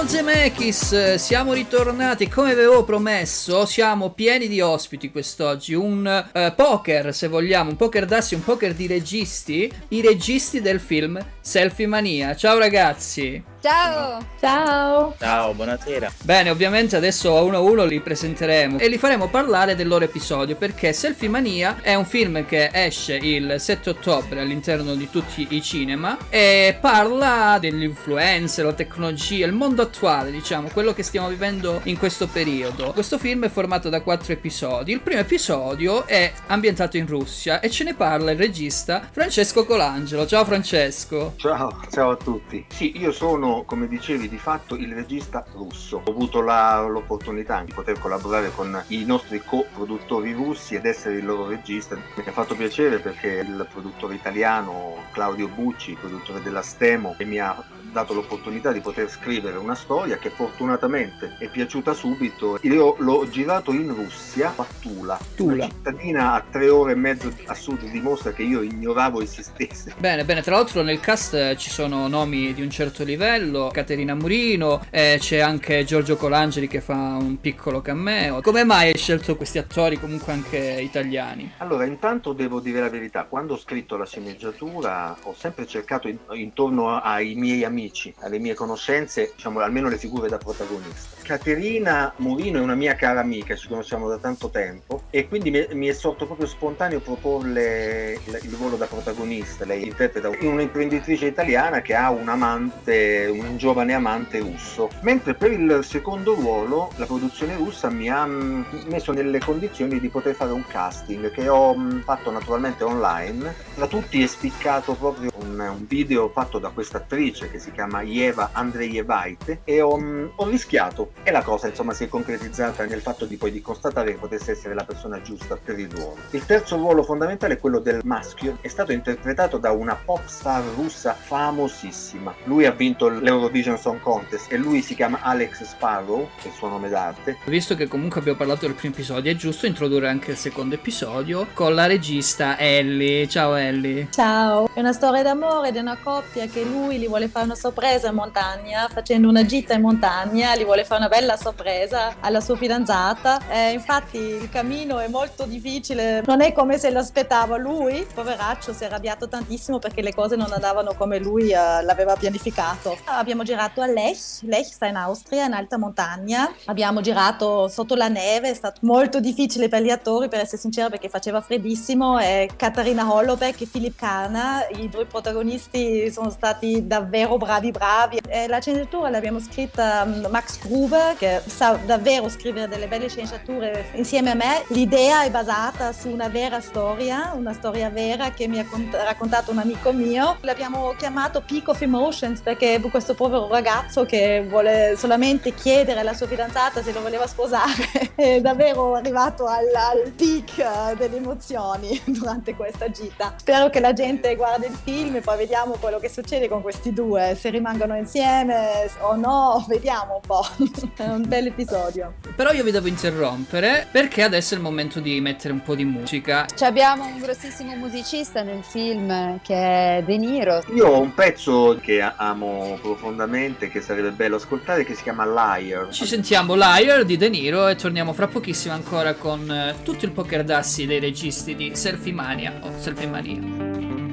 Allo 0.03 0.11
Zemeckis 0.11 1.15
siamo 1.15 1.53
ritornati 1.53 2.27
come 2.27 2.51
avevo 2.51 2.83
promesso, 2.83 3.65
siamo 3.67 4.11
pieni 4.11 4.49
di 4.49 4.61
ospiti 4.61 5.13
quest'oggi, 5.13 5.75
un 5.75 6.05
eh, 6.33 6.53
poker 6.57 7.15
se 7.15 7.29
vogliamo, 7.29 7.71
un 7.71 7.77
poker 7.77 8.07
d'assi, 8.07 8.35
un 8.35 8.43
poker 8.43 8.75
di 8.75 8.89
registi, 8.89 9.73
i 9.91 10.01
registi 10.01 10.61
del 10.61 10.81
film 10.81 11.25
Selfie 11.43 11.89
Mania. 11.89 12.37
Ciao 12.37 12.57
ragazzi! 12.57 13.43
Ciao! 13.61 14.25
Ciao! 14.41 15.15
Ciao, 15.19 15.55
buonasera. 15.55 16.13
Bene, 16.23 16.51
ovviamente 16.51 16.97
adesso 16.97 17.37
a 17.37 17.43
uno 17.43 17.59
a 17.59 17.61
uno 17.61 17.85
li 17.85 18.01
presenteremo 18.01 18.79
e 18.79 18.89
li 18.89 18.99
faremo 18.99 19.29
parlare 19.29 19.77
del 19.77 19.87
loro 19.87 20.05
episodio 20.05 20.57
perché 20.57 20.93
Selfie 20.93 21.29
Mania 21.29 21.79
è 21.81 21.95
un 21.95 22.05
film 22.05 22.45
che 22.45 22.71
esce 22.73 23.15
il 23.15 23.55
7 23.59 23.91
ottobre 23.91 24.41
all'interno 24.41 24.97
di 24.97 25.09
tutti 25.11 25.47
i 25.51 25.63
cinema 25.63 26.17
e 26.29 26.77
parla 26.81 27.59
dell'influenza, 27.61 28.65
la 28.65 28.73
tecnologia, 28.73 29.47
il 29.47 29.53
mondo 29.53 29.83
attuale, 29.83 30.33
diciamo, 30.33 30.69
quello 30.73 30.93
che 30.93 31.05
stiamo 31.05 31.29
vivendo 31.29 31.81
in 31.85 31.99
questo 31.99 32.27
periodo. 32.27 32.93
Questo 32.93 33.17
film 33.17 33.45
è 33.45 33.49
formato 33.49 33.89
da 33.89 34.01
quattro 34.01 34.33
episodi. 34.33 34.91
Il 34.91 35.01
primo 35.01 35.21
episodio 35.21 36.05
è 36.07 36.33
ambientato 36.49 36.97
in 36.97 37.07
Russia 37.07 37.61
e 37.61 37.71
ce 37.71 37.85
ne 37.85 37.95
parla 37.95 38.33
il 38.33 38.39
regista 38.39 39.09
Francesco 39.09 39.65
Colangelo. 39.65 40.27
Ciao 40.27 40.45
Francesco. 40.45 41.32
Ciao, 41.37 41.81
ciao 41.91 42.11
a 42.11 42.17
tutti. 42.17 42.65
Sì, 42.69 42.97
io 42.99 43.11
sono, 43.11 43.65
come 43.65 43.89
dicevi, 43.89 44.29
di 44.29 44.39
fatto 44.39 44.77
il 44.77 44.93
regista 44.95 45.45
russo. 45.55 46.01
Ho 46.05 46.11
avuto 46.11 46.41
la- 46.41 46.81
l'opportunità 46.83 47.61
di 47.65 47.73
poter 47.73 47.99
collaborare 47.99 48.53
con 48.53 48.81
i 48.89 49.05
nostri 49.05 49.43
co-produttori 49.45 50.33
russi 50.33 50.77
ed 50.77 50.87
essere 50.87 51.17
il 51.17 51.25
loro 51.25 51.49
regista. 51.49 51.97
Mi 51.97 52.25
ha 52.25 52.31
fatto 52.31 52.55
piacere 52.55 53.01
perché 53.01 53.39
il 53.45 53.67
produttore 53.73 54.15
italiano 54.15 55.05
Claudio 55.11 55.49
Bucci, 55.49 55.95
produttore 55.99 56.43
della 56.43 56.63
Stemo, 56.63 57.17
mi 57.25 57.39
ha 57.41 57.61
dato 57.93 58.15
l'opportunità 58.15 58.73
di 58.73 58.81
poter 58.81 59.09
scrivere 59.09 59.59
una 59.59 59.75
storia 59.75 60.17
che 60.17 60.31
fortunatamente 60.31 61.37
è 61.39 61.49
piaciuta 61.49 61.93
subito. 61.93 62.59
Io 62.63 62.97
l'ho 62.99 63.29
girato 63.29 63.73
in 63.73 63.95
Russia, 63.95 64.53
a 64.57 64.67
Tula, 64.81 65.19
Tula. 65.37 65.53
una 65.53 65.69
cittadina 65.69 66.33
a 66.33 66.45
tre 66.51 66.69
ore 66.69 66.93
e 66.93 66.95
mezzo 66.97 67.33
a 67.47 67.55
sud 67.55 67.85
dimostra 67.91 68.33
che 68.33 68.43
io 68.43 68.63
ignoravo 68.63 69.21
esistesse. 69.21 69.95
Bene, 69.99 70.25
bene, 70.25 70.43
tra 70.43 70.57
l'altro 70.57 70.83
nel 70.83 71.01
cast 71.01 71.35
eh, 71.35 71.57
ci 71.57 71.71
sono 71.71 72.09
nomi 72.09 72.55
di 72.55 72.63
un 72.63 72.71
certo 72.71 73.05
livello, 73.05 73.71
Caterina 73.73 74.15
Murino, 74.15 74.85
eh, 74.91 75.17
c'è 75.21 75.39
anche 75.39 75.85
Giorgio 75.85 76.17
Colangeli 76.17 76.67
che 76.67 76.81
fa 76.81 76.95
un 76.95 77.39
piccolo 77.41 77.83
cameo. 77.83 78.41
Come 78.41 78.65
mai 78.65 78.89
hai 78.89 78.97
scelto 78.97 79.37
questi 79.37 79.59
attori 79.59 79.99
comunque 79.99 80.33
anche 80.33 80.59
italiani? 80.81 81.53
Allora, 81.59 81.85
intanto 81.85 82.33
devo 82.33 82.61
dire 82.61 82.81
la 82.81 82.89
verità, 82.89 83.25
quando 83.25 83.55
ho 83.55 83.59
scritto 83.59 83.97
la 83.97 84.07
sceneggiatura 84.07 85.17
ho 85.25 85.35
sempre 85.37 85.67
cercato 85.67 86.09
in- 86.09 86.19
intorno 86.33 86.99
ai 86.99 87.35
miei 87.35 87.65
amici, 87.65 87.81
alle 88.21 88.39
mie 88.39 88.55
conoscenze, 88.55 89.33
diciamo 89.35 89.61
almeno 89.61 89.89
le 89.89 89.97
figure 89.97 90.29
da 90.29 90.39
protagonista. 90.39 91.22
Caterina 91.23 92.13
Murino 92.17 92.59
è 92.59 92.61
una 92.61 92.75
mia 92.75 92.95
cara 92.95 93.21
amica, 93.21 93.55
ci 93.55 93.69
conosciamo 93.69 94.09
da 94.09 94.19
tanto 94.19 94.51
tempo 94.51 95.05
e 95.11 95.29
quindi 95.29 95.51
mi, 95.73 95.87
è 95.87 95.93
sorto 95.93 96.27
proprio 96.27 96.47
spontaneo 96.47 97.01
proporle 97.01 98.19
il, 98.25 98.57
ruolo 98.57 98.77
da 98.77 98.87
protagonista. 98.87 99.65
Lei 99.65 99.85
interpreta 99.85 100.29
un'imprenditrice 100.29 101.27
italiana 101.27 101.81
che 101.81 101.95
ha 101.95 102.11
un 102.11 102.29
amante, 102.29 103.31
un 103.33 103.57
giovane 103.57 103.95
amante 103.95 104.41
russo. 104.41 104.91
Mentre 105.03 105.35
per 105.35 105.53
il 105.53 105.81
secondo 105.85 106.35
ruolo 106.35 106.91
la 106.97 107.07
produzione 107.07 107.55
russa 107.57 107.89
mi 107.89 108.11
ha 108.11 108.27
mm, 108.27 108.63
messo 108.89 109.13
nelle 109.13 109.39
condizioni 109.39 110.01
di 110.01 110.09
poter 110.09 110.35
fare 110.35 110.53
un 110.53 110.67
casting 110.67 111.31
che 111.31 111.49
ho 111.49 111.75
mm, 111.77 112.01
fatto 112.01 112.31
naturalmente 112.31 112.83
online. 112.83 113.55
Tra 113.77 113.87
tutti 113.87 114.23
è 114.23 114.27
spiccato 114.27 114.95
proprio 114.95 115.31
un, 115.41 115.59
un 115.59 115.87
video 115.87 116.29
fatto 116.31 116.59
da 116.59 116.71
questa 116.71 116.99
attrice 116.99 117.49
che 117.51 117.61
si 117.61 117.71
chiama 117.71 118.03
Yeva 118.03 118.51
Andrejevaite 118.53 119.61
e 119.65 119.81
ho, 119.81 119.97
mm, 119.97 120.27
ho 120.37 120.49
rischiato 120.49 121.12
e 121.23 121.31
la 121.31 121.43
cosa 121.43 121.69
insomma 121.69 121.93
si 121.93 122.05
è 122.05 122.09
concretizzata 122.09 122.85
nel 122.85 123.01
fatto 123.01 123.25
di 123.25 123.37
poi 123.37 123.51
di 123.53 123.61
constatare 123.61 124.13
che 124.13 124.19
potesse 124.19 124.53
essere 124.53 124.75
la 124.75 124.85
persona 124.85 125.21
giusta 125.23 125.57
per 125.57 125.79
il 125.79 125.91
ruolo. 125.91 126.17
Il 126.31 126.45
terzo 126.45 126.77
ruolo 126.77 127.03
fondamentale 127.03 127.55
è 127.55 127.59
quello 127.59 127.79
del 127.79 128.01
maschio, 128.05 128.59
è 128.61 128.69
stato 128.69 128.93
interpretato 128.93 129.59
da 129.59 129.71
una 129.71 129.95
pop 129.95 130.27
star 130.27 130.63
russa 130.75 131.15
famosissima. 131.15 132.35
Lui 132.45 132.67
ha 132.67 132.73
vinto 132.73 133.09
l'Eurovision 133.09 133.79
Song 133.79 134.01
Contest 134.01 134.51
e 134.51 134.57
lui 134.57 134.83
si 134.83 134.95
chiama 134.95 135.21
Alex 135.23 135.63
Sparrow, 135.63 136.29
che 136.41 136.49
è 136.49 136.51
il 136.51 136.55
suo 136.55 136.69
nome 136.69 136.89
d'arte. 136.89 137.39
Visto 137.47 137.75
che 137.75 137.87
comunque 137.89 138.21
abbiamo 138.21 138.39
parlato 138.39 138.67
del 138.67 138.75
primo 138.75 138.95
episodio, 138.95 139.31
è 139.31 139.35
giusto 139.37 139.67
introdurre 139.67 140.09
anche 140.09 140.33
il 140.33 140.37
secondo 140.37 140.75
episodio 140.75 141.49
con 141.53 141.75
la 141.75 141.87
regista 141.87 142.59
Ellie. 142.59 143.29
Ciao 143.29 143.55
Ellie. 143.55 144.09
Ciao! 144.11 144.69
È 144.73 144.81
una 144.81 144.93
storia 144.93 145.23
d'amore 145.23 145.71
di 145.71 145.79
una 145.79 145.97
coppia 146.03 146.47
che 146.47 146.65
lui 146.65 146.99
gli 146.99 147.07
vuole 147.07 147.29
fare 147.29 147.45
una 147.45 147.55
sorpresa 147.55 148.09
in 148.09 148.15
montagna, 148.15 148.89
facendo 148.89 149.29
una 149.29 149.45
gita 149.45 149.75
in 149.75 149.83
montagna, 149.83 150.57
gli 150.57 150.65
vuole 150.65 150.85
fare 150.85 151.02
una 151.03 151.09
bella 151.09 151.37
sorpresa 151.37 152.15
alla 152.21 152.41
sua 152.41 152.57
fidanzata. 152.57 153.41
Eh, 153.49 153.73
infatti 153.73 154.19
il 154.19 154.49
cammino 154.49 155.01
è 155.01 155.09
molto 155.09 155.47
difficile, 155.47 156.23
non 156.25 156.41
è 156.41 156.53
come 156.53 156.79
se 156.79 156.91
l'aspettava 156.91 157.57
lui. 157.57 158.07
Poveraccio 158.15 158.73
si 158.73 158.85
è 158.85 158.87
arrabbiato 158.87 159.27
tantissimo 159.27 159.81
perché 159.81 160.01
le 160.01 160.15
cose 160.15 160.37
non 160.37 160.53
andavano 160.53 160.95
come 160.95 161.19
lui 161.19 161.51
eh, 161.51 161.83
l'aveva 161.83 162.15
pianificato. 162.15 162.97
Abbiamo 163.07 163.43
girato 163.43 163.81
a 163.81 163.87
Lech, 163.87 164.43
Lech 164.43 164.67
sta 164.67 164.87
in 164.87 164.95
Austria, 164.95 165.47
in 165.47 165.55
alta 165.55 165.77
montagna. 165.77 166.49
Abbiamo 166.67 167.01
girato 167.01 167.67
sotto 167.67 167.97
la 167.97 168.09
neve, 168.09 168.51
è 168.51 168.55
stato 168.55 168.79
molto 168.83 169.19
difficile 169.19 169.69
per 169.69 169.83
gli 169.83 169.91
attori, 169.91 170.29
per 170.29 170.39
essere 170.39 170.59
sincera, 170.59 170.89
perché 170.89 171.09
faceva 171.09 171.41
freddissimo. 171.41 172.21
E 172.21 172.49
Katarina 172.55 173.13
Holobeck 173.13 173.61
e 173.61 173.67
Philip 173.67 173.97
Kana, 173.97 174.69
i 174.69 174.89
due 174.89 175.07
protagonisti, 175.07 176.13
sono 176.13 176.31
stati 176.31 176.87
davvero 176.87 177.39
bravi 177.39 177.73
bravi. 177.73 178.21
E 178.29 178.47
la 178.47 178.61
sceneggiatura 178.61 179.11
l'abbiamo 179.11 179.41
scritta 179.41 180.05
mm, 180.05 180.27
Max 180.31 180.61
Gruber, 180.61 180.92
che 181.17 181.43
sa 181.47 181.79
davvero 181.85 182.29
scrivere 182.29 182.69
delle 182.69 182.87
belle 182.87 183.09
sceneggiature 183.09 183.87
insieme 183.95 184.31
a 184.31 184.35
me. 184.35 184.65
L'idea 184.69 185.25
è 185.25 185.31
basata 185.31 185.93
su 185.93 186.09
una 186.09 186.29
vera 186.29 186.61
storia, 186.61 187.33
una 187.35 187.53
storia 187.53 187.89
vera 187.91 188.31
che 188.31 188.47
mi 188.49 188.59
ha 188.59 188.67
cont- 188.67 188.95
raccontato 188.95 189.51
un 189.51 189.59
amico 189.59 189.93
mio. 189.93 190.37
L'abbiamo 190.41 190.95
chiamato 190.97 191.43
Peak 191.47 191.69
of 191.69 191.81
Emotions 191.81 192.41
perché 192.41 192.81
questo 192.91 193.15
povero 193.15 193.49
ragazzo 193.49 194.05
che 194.05 194.45
vuole 194.47 194.95
solamente 194.97 195.55
chiedere 195.55 196.01
alla 196.01 196.15
sua 196.15 196.27
fidanzata 196.27 196.83
se 196.83 196.93
lo 196.93 197.01
voleva 197.01 197.27
sposare 197.27 198.13
è 198.15 198.41
davvero 198.41 198.95
arrivato 198.95 199.47
al, 199.47 199.67
al 199.75 200.11
peak 200.11 200.59
eh, 200.59 200.97
delle 200.97 201.17
emozioni 201.17 202.01
durante 202.07 202.55
questa 202.55 202.91
gita. 202.91 203.35
Spero 203.37 203.71
che 203.71 203.81
la 203.81 203.93
gente 203.93 204.35
guardi 204.37 204.67
il 204.67 204.79
film 204.83 205.17
e 205.17 205.21
poi 205.21 205.37
vediamo 205.37 205.77
quello 205.81 205.99
che 205.99 206.09
succede 206.09 206.49
con 206.49 206.63
questi 206.63 206.93
due, 206.93 207.37
se 207.39 207.51
rimangono 207.51 207.97
insieme 207.97 208.91
o 209.01 209.17
no, 209.17 209.65
vediamo 209.69 210.15
un 210.15 210.21
po'. 210.21 210.45
è 210.97 211.09
un 211.09 211.25
bel 211.27 211.47
episodio. 211.47 212.15
Però 212.35 212.53
io 212.53 212.65
vi 212.65 212.71
devo 212.71 212.89
interrompere 212.89 213.87
perché 213.91 214.23
adesso 214.23 214.55
è 214.55 214.57
il 214.57 214.63
momento 214.63 215.01
di 215.01 215.21
mettere 215.21 215.53
un 215.53 215.63
po' 215.63 215.75
di 215.75 215.85
musica. 215.85 216.47
Ci 216.55 216.65
abbiamo 216.65 217.07
un 217.07 217.19
grossissimo 217.19 217.75
musicista 217.77 218.43
nel 218.43 218.63
film 218.63 219.41
che 219.43 219.55
è 219.99 220.03
De 220.05 220.17
Niro. 220.17 220.63
Io 220.75 220.87
ho 220.87 221.01
un 221.01 221.15
pezzo 221.15 221.79
che 221.81 222.01
amo 222.01 222.79
profondamente, 222.81 223.69
che 223.69 223.81
sarebbe 223.81 224.11
bello 224.11 224.37
ascoltare, 224.37 224.85
che 224.85 224.95
si 224.95 225.03
chiama 225.03 225.25
Liar. 225.27 225.89
Ci 225.91 226.07
sentiamo 226.07 226.55
Liar 226.55 227.05
di 227.05 227.17
De 227.17 227.29
Niro 227.29 227.69
e 227.69 227.77
torniamo 227.77 228.13
fra 228.13 228.27
pochissimo 228.27 228.75
ancora 228.75 229.15
con 229.15 229.51
eh, 229.51 229.75
tutto 229.83 230.05
il 230.05 230.13
poker 230.13 230.45
d'assi 230.45 230.87
dei 230.87 231.01
registi 231.01 231.55
di 231.55 231.75
Selfie 231.75 232.13
Mania 232.13 232.53
o 232.63 232.73
Selfie 232.79 233.07
Mania. 233.07 234.12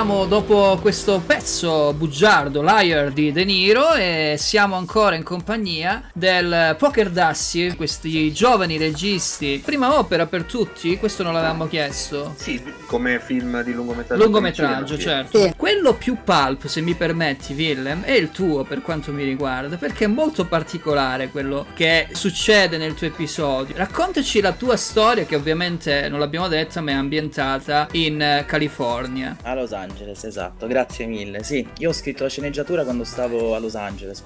Rientriamo 0.00 0.28
dopo 0.30 0.78
questo 0.80 1.20
pezzo 1.26 1.92
bugiardo, 1.92 2.62
Liar 2.62 3.10
di 3.10 3.32
De 3.32 3.44
Niro 3.44 3.92
e 3.92 4.36
siamo 4.38 4.76
ancora 4.76 5.14
in 5.14 5.22
compagnia 5.22 6.08
del 6.14 6.74
Poker 6.78 7.10
Dassi, 7.10 7.74
questi 7.76 8.32
giovani 8.32 8.78
registi. 8.78 9.60
Prima 9.62 9.98
opera 9.98 10.24
per 10.24 10.44
tutti, 10.44 10.96
questo 10.96 11.22
non 11.22 11.34
l'avevamo 11.34 11.68
chiesto. 11.68 12.32
Sì, 12.34 12.62
come 12.86 13.20
film 13.20 13.62
di 13.62 13.74
lungometraggio. 13.74 14.22
Lungometraggio, 14.24 14.94
Sì. 14.94 15.02
certo. 15.02 15.52
Quello 15.54 15.92
più 15.92 16.16
pulp, 16.24 16.64
se 16.66 16.80
mi 16.80 16.94
permetti, 16.94 17.52
Willem, 17.52 18.02
è 18.02 18.12
il 18.12 18.30
tuo 18.30 18.64
per 18.64 18.80
quanto 18.80 19.12
mi 19.12 19.22
riguarda, 19.22 19.76
perché 19.76 20.06
è 20.06 20.08
molto 20.08 20.46
particolare 20.46 21.28
quello 21.28 21.66
che 21.74 22.08
succede 22.12 22.78
nel 22.78 22.94
tuo 22.94 23.06
episodio. 23.08 23.74
Raccontaci 23.76 24.40
la 24.40 24.52
tua 24.52 24.78
storia, 24.78 25.26
che 25.26 25.36
ovviamente 25.36 26.08
non 26.08 26.20
l'abbiamo 26.20 26.48
detta, 26.48 26.80
ma 26.80 26.92
è 26.92 26.94
ambientata 26.94 27.86
in 27.92 28.22
eh, 28.22 28.44
California. 28.46 29.36
A 29.42 29.52
Los 29.54 29.72
Angeles, 29.72 29.88
esatto, 29.98 30.66
grazie 30.66 31.06
mille. 31.06 31.42
Sì, 31.42 31.66
io 31.78 31.90
ho 31.90 31.92
scritto 31.92 32.22
la 32.22 32.28
sceneggiatura 32.28 32.84
quando 32.84 33.04
stavo 33.04 33.54
a 33.54 33.58
Los 33.58 33.74
Angeles, 33.74 34.22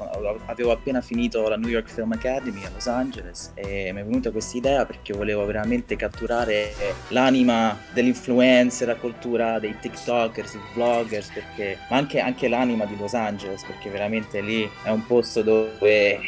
avevo 0.47 0.73
appena 0.73 1.01
finito 1.01 1.49
la 1.49 1.57
New 1.57 1.69
York 1.71 1.91
Film 1.91 2.13
Academy 2.13 2.65
a 2.65 2.71
Los 2.73 2.87
Angeles 2.87 3.53
e 3.55 3.93
mi 3.93 4.01
è 4.01 4.05
venuta 4.05 4.31
questa 4.31 4.57
idea 4.57 4.85
perché 4.87 5.13
volevo 5.13 5.45
veramente 5.45 5.97
catturare 5.97 6.73
l'anima 7.09 7.79
dell'influencer, 7.93 8.87
la 8.89 8.97
cultura 8.97 9.59
dei 9.59 9.77
TikTokers, 9.81 10.55
i 10.55 10.59
vloggers, 10.75 11.31
perché, 11.33 11.79
ma 11.91 11.97
anche, 11.97 12.21
anche 12.21 12.49
l'anima 12.49 12.85
di 12.85 12.97
Los 12.99 13.15
Angeles, 13.15 13.63
perché 13.65 13.91
veramente 13.91 14.41
lì 14.41 14.69
è 14.83 14.91
un 14.91 15.07
posto 15.07 15.43
dove 15.43 16.19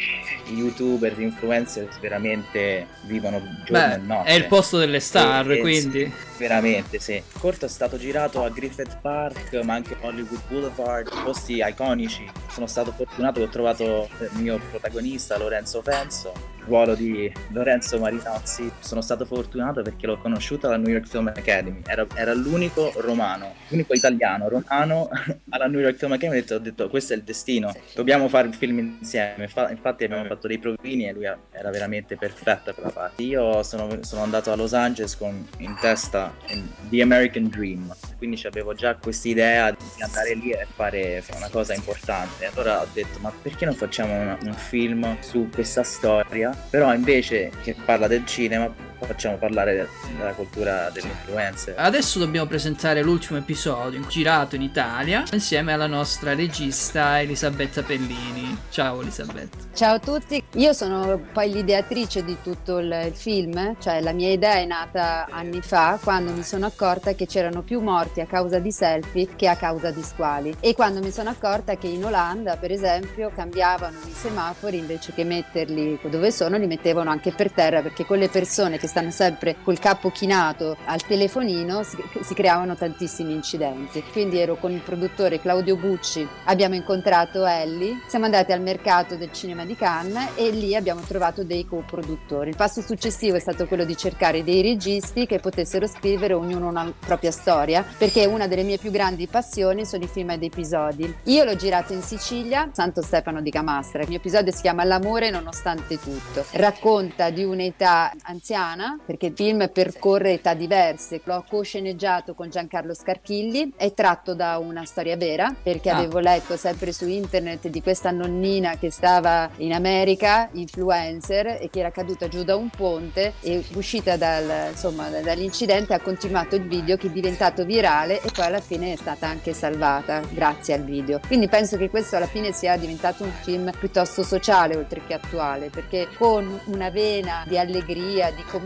i 0.46 0.54
youtuber, 0.54 1.16
gli 1.18 1.22
influencer 1.22 1.88
veramente 2.00 2.86
vivono 3.02 3.40
giorno 3.64 3.86
Beh, 3.88 3.94
e 3.94 3.96
notte. 3.98 4.28
è 4.28 4.32
il 4.34 4.46
posto 4.46 4.78
delle 4.78 5.00
star, 5.00 5.50
E- 5.50 5.60
quindi. 5.60 6.10
veramente, 6.38 6.98
sì. 6.98 7.14
Il 7.14 7.22
corto 7.40 7.66
è 7.66 7.68
stato 7.68 7.96
girato 7.98 8.42
a 8.44 8.48
Griffith 8.50 8.98
Park, 9.00 9.25
ma 9.62 9.74
anche 9.74 9.96
Hollywood 10.00 10.40
Boulevard, 10.48 11.08
posti 11.22 11.62
iconici. 11.66 12.30
Sono 12.48 12.66
stato 12.66 12.92
fortunato 12.92 13.40
che 13.40 13.46
ho 13.46 13.50
trovato 13.50 14.08
il 14.18 14.40
mio 14.40 14.60
protagonista, 14.70 15.38
Lorenzo 15.38 15.82
Fenzo, 15.82 16.32
il 16.55 16.55
ruolo 16.66 16.94
di 16.94 17.32
Lorenzo 17.50 17.98
Marinozzi. 17.98 18.70
Sono 18.80 19.00
stato 19.00 19.24
fortunato 19.24 19.82
perché 19.82 20.06
l'ho 20.06 20.18
conosciuto 20.18 20.66
alla 20.66 20.76
New 20.76 20.92
York 20.92 21.06
Film 21.06 21.28
Academy. 21.28 21.80
Era, 21.86 22.06
era 22.14 22.34
l'unico 22.34 22.92
romano, 22.96 23.54
l'unico 23.68 23.94
italiano 23.94 24.48
romano 24.48 25.08
alla 25.50 25.66
New 25.66 25.80
York 25.80 25.96
Film 25.96 26.12
Academy. 26.12 26.38
Ho 26.38 26.40
detto, 26.40 26.54
ho 26.54 26.58
detto, 26.58 26.88
questo 26.88 27.12
è 27.12 27.16
il 27.16 27.22
destino, 27.22 27.72
dobbiamo 27.94 28.28
fare 28.28 28.46
un 28.48 28.52
film 28.52 28.78
insieme. 29.00 29.48
Fa- 29.48 29.70
Infatti 29.70 30.04
abbiamo 30.04 30.24
fatto 30.24 30.46
dei 30.46 30.58
provini 30.58 31.08
e 31.08 31.12
lui 31.12 31.24
era 31.24 31.70
veramente 31.70 32.16
perfetto 32.16 32.72
per 32.74 32.84
la 32.84 32.90
parte. 32.90 33.22
Io 33.22 33.62
sono, 33.62 33.88
sono 34.02 34.22
andato 34.22 34.50
a 34.52 34.56
Los 34.56 34.74
Angeles 34.74 35.16
con 35.16 35.46
in 35.58 35.76
testa 35.80 36.32
in- 36.48 36.64
The 36.88 37.02
American 37.02 37.48
Dream, 37.48 37.94
quindi 38.18 38.40
avevo 38.46 38.74
già 38.74 38.94
questa 38.96 39.28
idea 39.28 39.70
di 39.70 40.02
andare 40.02 40.34
lì 40.34 40.50
e 40.50 40.66
fare 40.74 41.22
una 41.36 41.48
cosa 41.48 41.74
importante. 41.74 42.46
Allora 42.46 42.80
ho 42.80 42.86
detto, 42.92 43.18
ma 43.20 43.32
perché 43.42 43.64
non 43.64 43.74
facciamo 43.74 44.12
una- 44.20 44.38
un 44.42 44.54
film 44.54 45.16
su 45.20 45.48
questa 45.52 45.82
storia? 45.82 46.55
Però 46.70 46.92
invece 46.94 47.50
che 47.62 47.74
parla 47.84 48.06
del 48.06 48.26
cinema, 48.26 48.72
facciamo 49.04 49.36
parlare 49.36 49.88
della 50.16 50.32
cultura 50.32 50.90
dell'influencer. 50.90 51.74
Adesso 51.76 52.18
dobbiamo 52.18 52.46
presentare 52.46 53.02
l'ultimo 53.02 53.38
episodio 53.38 54.00
girato 54.06 54.56
in 54.56 54.62
Italia 54.62 55.24
insieme 55.32 55.72
alla 55.72 55.86
nostra 55.86 56.34
regista 56.34 57.20
Elisabetta 57.20 57.82
Pellini. 57.82 58.56
Ciao 58.70 59.02
Elisabetta. 59.02 59.58
Ciao 59.74 59.96
a 59.96 59.98
tutti, 59.98 60.42
io 60.54 60.72
sono 60.72 61.20
poi 61.32 61.52
l'ideatrice 61.52 62.24
di 62.24 62.38
tutto 62.42 62.78
il, 62.78 63.04
il 63.06 63.14
film, 63.14 63.76
cioè 63.78 64.00
la 64.00 64.12
mia 64.12 64.30
idea 64.30 64.54
è 64.54 64.64
nata 64.64 65.26
anni 65.30 65.60
fa 65.60 65.98
quando 66.02 66.32
mi 66.32 66.42
sono 66.42 66.66
accorta 66.66 67.12
che 67.12 67.26
c'erano 67.26 67.62
più 67.62 67.80
morti 67.80 68.20
a 68.20 68.26
causa 68.26 68.58
di 68.58 68.72
selfie 68.72 69.28
che 69.36 69.48
a 69.48 69.56
causa 69.56 69.90
di 69.90 70.02
squali 70.02 70.56
e 70.60 70.74
quando 70.74 71.00
mi 71.00 71.10
sono 71.10 71.30
accorta 71.30 71.76
che 71.76 71.88
in 71.88 72.04
Olanda 72.04 72.56
per 72.56 72.70
esempio 72.70 73.30
cambiavano 73.34 73.98
i 74.06 74.12
semafori 74.12 74.78
invece 74.78 75.12
che 75.12 75.24
metterli 75.24 75.98
dove 76.04 76.30
sono 76.30 76.56
li 76.56 76.66
mettevano 76.66 77.10
anche 77.10 77.32
per 77.32 77.50
terra 77.52 77.82
perché 77.82 78.04
con 78.04 78.18
le 78.18 78.28
persone 78.28 78.78
che 78.78 78.85
stanno 78.86 79.10
sempre 79.10 79.56
col 79.62 79.78
capo 79.78 80.10
chinato 80.10 80.76
al 80.84 81.02
telefonino 81.04 81.82
si, 81.82 81.96
si 82.22 82.34
creavano 82.34 82.74
tantissimi 82.74 83.32
incidenti. 83.32 84.02
Quindi 84.12 84.38
ero 84.38 84.56
con 84.56 84.72
il 84.72 84.80
produttore 84.80 85.40
Claudio 85.40 85.76
Bucci, 85.76 86.26
abbiamo 86.44 86.74
incontrato 86.74 87.44
Ellie, 87.46 88.00
siamo 88.06 88.24
andati 88.24 88.52
al 88.52 88.60
mercato 88.60 89.16
del 89.16 89.32
cinema 89.32 89.64
di 89.64 89.76
Cannes 89.76 90.30
e 90.36 90.50
lì 90.50 90.74
abbiamo 90.74 91.00
trovato 91.00 91.44
dei 91.44 91.66
co-produttori. 91.66 92.50
Il 92.50 92.56
passo 92.56 92.80
successivo 92.80 93.36
è 93.36 93.40
stato 93.40 93.66
quello 93.66 93.84
di 93.84 93.96
cercare 93.96 94.44
dei 94.44 94.62
registi 94.62 95.26
che 95.26 95.38
potessero 95.38 95.86
scrivere 95.86 96.34
ognuno 96.34 96.68
una 96.68 96.92
propria 96.98 97.30
storia, 97.30 97.84
perché 97.96 98.26
una 98.26 98.46
delle 98.46 98.62
mie 98.62 98.78
più 98.78 98.90
grandi 98.90 99.26
passioni 99.26 99.84
sono 99.84 100.04
i 100.04 100.08
film 100.08 100.30
ad 100.30 100.42
episodi. 100.42 101.14
Io 101.24 101.44
l'ho 101.44 101.56
girato 101.56 101.92
in 101.92 102.02
Sicilia, 102.02 102.68
Santo 102.72 103.02
Stefano 103.02 103.40
di 103.40 103.50
Camastra. 103.50 104.02
Il 104.02 104.08
mio 104.08 104.18
episodio 104.18 104.52
si 104.52 104.62
chiama 104.62 104.84
L'amore 104.84 105.30
nonostante 105.30 105.98
tutto. 105.98 106.44
Racconta 106.52 107.30
di 107.30 107.44
un'età 107.44 108.12
anziana, 108.22 108.75
perché 109.04 109.26
il 109.26 109.32
film 109.34 109.68
percorre 109.72 110.32
età 110.32 110.54
diverse. 110.54 111.20
L'ho 111.24 111.44
co-sceneggiato 111.48 112.34
con 112.34 112.50
Giancarlo 112.50 112.94
Scarchilli, 112.94 113.72
è 113.76 113.92
tratto 113.92 114.34
da 114.34 114.58
una 114.58 114.84
storia 114.84 115.16
vera, 115.16 115.54
perché 115.62 115.90
Ah. 115.90 115.96
avevo 115.98 116.18
letto 116.18 116.56
sempre 116.56 116.92
su 116.92 117.06
internet 117.06 117.68
di 117.68 117.82
questa 117.82 118.10
nonnina 118.10 118.76
che 118.76 118.90
stava 118.90 119.48
in 119.58 119.72
America, 119.72 120.48
influencer, 120.52 121.58
e 121.60 121.68
che 121.70 121.80
era 121.80 121.90
caduta 121.90 122.28
giù 122.28 122.44
da 122.44 122.56
un 122.56 122.68
ponte 122.70 123.34
e 123.40 123.64
uscita 123.74 124.16
dal- 124.16 124.68
insomma, 124.70 125.08
da- 125.08 125.20
dall'incidente 125.20 125.94
ha 125.94 126.00
continuato 126.00 126.56
il 126.56 126.62
video 126.66 126.96
che 126.96 127.06
è 127.08 127.10
diventato 127.10 127.64
virale 127.64 128.20
e 128.20 128.30
poi 128.32 128.44
alla 128.46 128.60
fine 128.60 128.92
è 128.92 128.96
stata 128.96 129.26
anche 129.26 129.52
salvata 129.52 130.20
grazie 130.30 130.74
al 130.74 130.82
video. 130.84 131.20
Quindi 131.26 131.48
penso 131.48 131.76
che 131.76 131.90
questo 131.90 132.16
alla 132.16 132.26
fine 132.26 132.52
sia 132.52 132.76
diventato 132.76 133.24
un 133.24 133.32
film 133.42 133.70
piuttosto 133.78 134.22
sociale 134.22 134.76
oltre 134.76 135.00
che 135.06 135.14
attuale, 135.14 135.70
perché 135.70 136.08
con 136.16 136.60
una 136.66 136.90
vena 136.90 137.44
di 137.46 137.58
allegria, 137.58 138.30
di 138.30 138.42
commedia, 138.42 138.64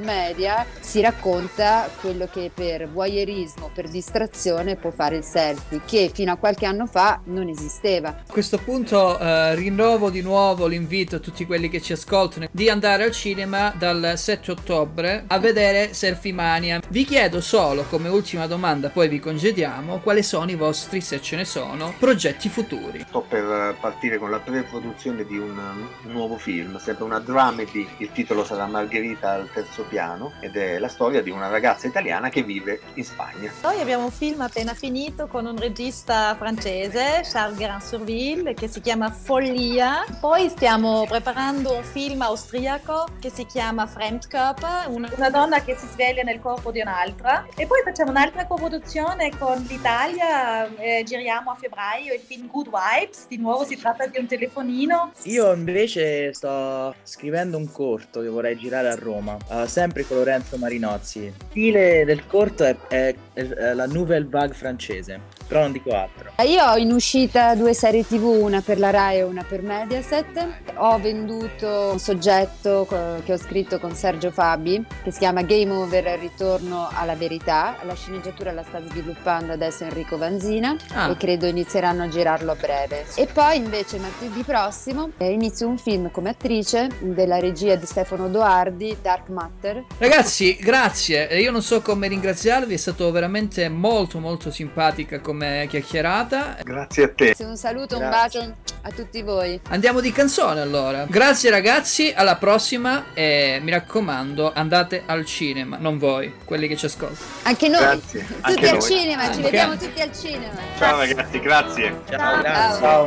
si 0.80 1.01
racconta 1.01 1.88
quello 2.01 2.28
che 2.30 2.51
per 2.53 2.88
voyeurismo, 2.88 3.70
per 3.74 3.88
distrazione 3.88 4.76
può 4.76 4.90
fare 4.90 5.16
il 5.16 5.24
selfie, 5.24 5.80
che 5.86 6.11
fino 6.12 6.32
a 6.32 6.36
qualche 6.36 6.66
anno 6.66 6.86
fa 6.86 7.20
non 7.24 7.48
esisteva. 7.48 8.09
A 8.09 8.32
questo 8.32 8.59
punto 8.59 9.18
eh, 9.18 9.55
rinnovo 9.55 10.11
di 10.11 10.22
nuovo 10.22 10.66
l'invito 10.66 11.16
a 11.16 11.18
tutti 11.18 11.46
quelli 11.46 11.68
che 11.68 11.80
ci 11.80 11.92
ascoltano 11.92 12.48
di 12.51 12.68
andare 12.68 13.05
al 13.05 13.12
cinema 13.12 13.72
dal 13.76 14.14
7 14.16 14.51
ottobre 14.51 15.24
a 15.26 15.38
vedere 15.38 15.94
Selfie 15.94 16.32
Mania. 16.32 16.80
Vi 16.88 17.05
chiedo 17.05 17.40
solo 17.40 17.84
come 17.88 18.09
ultima 18.09 18.46
domanda, 18.46 18.88
poi 18.90 19.09
vi 19.09 19.18
congediamo, 19.20 20.01
quali 20.01 20.22
sono 20.22 20.51
i 20.51 20.57
vostri, 20.57 21.01
se 21.01 21.20
ce 21.20 21.36
ne 21.36 21.44
sono, 21.44 21.94
progetti 21.98 22.48
futuri. 22.48 23.05
Sto 23.09 23.24
per 23.26 23.76
partire 23.80 24.18
con 24.18 24.30
la 24.30 24.38
pre-produzione 24.38 25.24
di 25.24 25.38
un, 25.38 25.59
nuovo 26.03 26.36
film, 26.36 26.78
sempre 26.78 27.05
una 27.05 27.18
dramedy, 27.18 27.86
il 27.98 28.11
titolo 28.12 28.44
sarà 28.44 28.66
Margherita 28.66 29.32
al 29.32 29.48
terzo 29.53 29.84
piano 29.91 30.32
ed 30.41 30.57
è 30.57 30.78
la 30.78 30.88
storia 30.88 31.20
di 31.20 31.30
una 31.30 31.49
ragazza 31.49 31.88
italiana 31.88 32.28
che 32.30 32.43
vive 32.43 32.80
in 32.95 33.05
Spagna. 33.05 33.51
Noi 33.62 33.80
abbiamo 33.80 34.05
un 34.05 34.11
film 34.12 34.41
appena 34.41 34.72
finito 34.72 35.26
con 35.26 35.45
un 35.45 35.59
regista 35.59 36.34
francese, 36.36 37.22
Charles 37.24 37.57
Guérin-Surville, 37.57 38.55
che 38.55 38.68
si 38.68 38.80
chiama 38.80 39.11
Follia. 39.11 40.05
Poi 40.20 40.49
stiamo 40.49 41.05
preparando 41.09 41.74
un 41.74 41.82
film 41.82 42.22
austriaco 42.22 43.07
che 43.18 43.30
si 43.30 43.45
chiama 43.45 43.86
Fremdkörper, 43.86 44.86
una, 44.88 45.11
una 45.16 45.30
donna 45.30 45.62
che 45.62 45.76
si 45.76 45.86
sveglia 45.86 46.22
nel 46.22 46.41
corpo 46.41 46.70
di 46.70 46.80
un'altra. 46.80 47.47
E 47.57 47.66
poi 47.66 47.82
facciamo 47.84 48.11
un'altra 48.11 48.47
coproduzione 48.47 49.36
con 49.36 49.59
l'Italia, 49.68 50.72
eh, 50.76 51.03
giriamo 51.05 51.51
a 51.51 51.55
febbraio 51.57 52.14
il 52.14 52.20
film 52.20 52.47
Good 52.47 52.70
Vibes, 52.70 53.26
di 53.26 53.38
nuovo 53.38 53.64
si 53.64 53.76
tratta 53.76 54.07
di 54.07 54.18
un 54.18 54.26
telefonino. 54.26 55.12
Io 55.24 55.53
invece 55.53 56.32
sto 56.32 56.95
scrivendo 57.03 57.57
un 57.57 57.70
corto 57.72 58.20
che 58.20 58.28
vorrei 58.28 58.57
girare 58.57 58.88
a 58.88 58.95
Roma, 58.95 59.36
eh, 59.51 59.66
sempre 59.81 60.05
con 60.07 60.18
Lorenzo 60.18 60.59
Marinozzi. 60.59 61.20
Il 61.20 61.33
stile 61.49 62.05
del 62.05 62.26
corto 62.26 62.64
è, 62.64 62.76
è- 62.89 63.14
è 63.33 63.72
la 63.72 63.87
nouvelle 63.87 64.26
vague 64.28 64.55
francese, 64.55 65.20
però 65.51 65.62
non 65.62 65.72
dico 65.72 65.90
altro. 65.92 66.30
Io 66.44 66.64
ho 66.64 66.76
in 66.76 66.92
uscita 66.92 67.57
due 67.57 67.74
serie 67.74 68.07
tv, 68.07 68.22
una 68.24 68.61
per 68.61 68.78
la 68.78 68.90
Rai 68.90 69.18
e 69.18 69.22
una 69.24 69.42
per 69.42 69.62
Mediaset. 69.62 70.46
Ho 70.76 70.98
venduto 71.01 71.88
un 71.90 71.98
soggetto 71.98 72.86
che 73.24 73.32
ho 73.32 73.36
scritto 73.36 73.80
con 73.80 73.94
Sergio 73.94 74.30
Fabi 74.30 74.84
che 75.03 75.11
si 75.11 75.18
chiama 75.18 75.42
Game 75.42 75.72
Over 75.74 76.18
Ritorno 76.20 76.88
alla 76.92 77.14
verità. 77.14 77.76
La 77.82 77.94
sceneggiatura 77.94 78.53
la 78.53 78.62
sta 78.62 78.80
sviluppando 78.88 79.53
adesso 79.53 79.82
Enrico 79.84 80.16
Vanzina 80.16 80.76
Ah. 80.94 81.11
e 81.11 81.16
credo 81.16 81.46
inizieranno 81.46 82.05
a 82.05 82.09
girarlo 82.09 82.53
a 82.53 82.55
breve. 82.55 83.07
E 83.16 83.26
poi 83.26 83.57
invece 83.57 83.98
martedì 83.98 84.42
prossimo 84.42 85.11
eh, 85.18 85.32
inizio 85.32 85.66
un 85.66 85.78
film 85.78 86.11
come 86.12 86.30
attrice 86.30 86.88
della 87.01 87.38
regia 87.40 87.74
di 87.74 87.86
Stefano 87.86 88.28
Doardi, 88.28 88.96
Dark 89.03 89.28
Matter. 89.30 89.84
Ragazzi, 89.98 90.55
grazie. 90.57 91.28
Eh, 91.28 91.40
Io 91.40 91.51
non 91.51 91.62
so 91.62 91.82
come 91.82 92.07
ringraziarvi, 92.09 92.74
è 92.74 92.76
stato 92.76 93.11
veramente 93.11 93.68
molto 93.68 94.18
molto 94.20 94.51
simpatica 94.51 95.20
come 95.20 95.39
chiacchierata. 95.68 96.57
Grazie 96.62 97.05
a 97.05 97.09
te. 97.14 97.36
Un 97.41 97.57
saluto, 97.57 97.97
un 97.99 98.09
Grazie. 98.09 98.41
bacio 98.41 98.57
a 98.82 98.91
tutti 98.91 99.22
voi. 99.22 99.61
Andiamo 99.68 100.01
di 100.01 100.12
canzone 100.12 100.61
allora. 100.61 101.07
Grazie 101.09 101.51
ragazzi, 101.51 102.12
alla 102.14 102.36
prossima 102.36 103.07
e 103.14 103.59
mi 103.62 103.70
raccomando, 103.70 104.53
andate 104.55 105.03
al 105.07 105.24
cinema, 105.24 105.76
non 105.78 105.99
voi, 105.99 106.34
quelli 106.45 106.68
che 106.68 106.76
ci 106.76 106.86
ascoltano. 106.86 107.26
Anche 107.43 107.68
noi, 107.68 107.80
Grazie, 107.80 108.26
tutti 108.26 108.38
anche 108.43 108.68
al 108.68 108.78
noi. 108.78 108.82
cinema, 108.82 109.22
ci 109.22 109.28
Anche. 109.28 109.43
vediamo 109.43 109.76
tutti 109.76 110.01
al 110.01 110.12
cinema. 110.12 110.61
Ciao 110.78 110.97
ragazzi, 110.99 111.41
grazie. 111.41 112.01
Ciao, 112.09 112.41
grazie. 112.41 112.80
Ciao. 112.80 113.07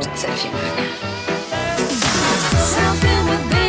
Something 2.64 3.63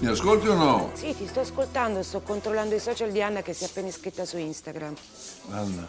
Mi 0.00 0.06
ascolti 0.06 0.46
o 0.46 0.54
no? 0.54 0.90
Sì, 0.94 1.12
ti 1.16 1.26
sto 1.26 1.40
ascoltando, 1.40 2.04
sto 2.04 2.20
controllando 2.20 2.72
i 2.72 2.78
social 2.78 3.10
di 3.10 3.20
Anna 3.20 3.42
che 3.42 3.52
si 3.52 3.64
è 3.64 3.66
appena 3.66 3.88
iscritta 3.88 4.24
su 4.24 4.38
Instagram. 4.38 4.94
Anna, 5.50 5.88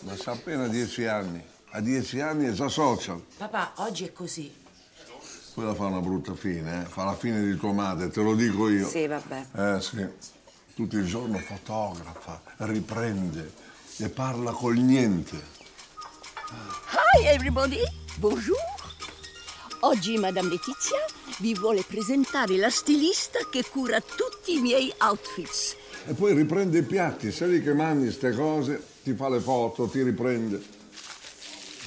ma 0.00 0.16
sa 0.16 0.30
appena 0.30 0.66
dieci 0.68 1.04
anni. 1.04 1.44
A 1.72 1.80
dieci 1.80 2.18
anni 2.20 2.46
è 2.46 2.52
già 2.52 2.68
social. 2.68 3.22
Papà, 3.36 3.72
oggi 3.76 4.06
è 4.06 4.12
così. 4.12 4.54
Quella 5.52 5.74
fa 5.74 5.84
una 5.84 6.00
brutta 6.00 6.34
fine, 6.34 6.82
eh? 6.82 6.84
Fa 6.86 7.04
la 7.04 7.14
fine 7.14 7.42
di 7.42 7.56
tua 7.58 7.72
madre, 7.72 8.08
te 8.08 8.22
lo 8.22 8.34
dico 8.34 8.70
io. 8.70 8.88
Sì, 8.88 9.06
vabbè. 9.06 9.46
Eh 9.54 9.80
sì. 9.82 10.06
Tutto 10.74 10.96
il 10.96 11.06
giorno 11.06 11.36
fotografa, 11.38 12.40
riprende 12.56 13.52
e 13.98 14.08
parla 14.08 14.52
col 14.52 14.76
niente. 14.76 15.36
Hi 16.90 17.26
everybody, 17.26 17.82
bonjour. 18.16 18.75
Oggi 19.86 20.16
Madame 20.18 20.48
Letizia 20.48 20.98
vi 21.38 21.54
vuole 21.54 21.84
presentare 21.86 22.56
la 22.56 22.70
stilista 22.70 23.38
che 23.48 23.62
cura 23.70 24.00
tutti 24.00 24.56
i 24.56 24.60
miei 24.60 24.92
outfits. 24.98 25.76
E 26.08 26.12
poi 26.14 26.34
riprende 26.34 26.78
i 26.78 26.82
piatti, 26.82 27.30
sai 27.30 27.50
lì 27.50 27.62
che 27.62 27.72
mangi 27.72 28.10
ste 28.10 28.32
cose, 28.32 28.84
ti 29.04 29.14
fa 29.14 29.28
le 29.28 29.38
foto, 29.38 29.86
ti 29.86 30.02
riprende. 30.02 30.60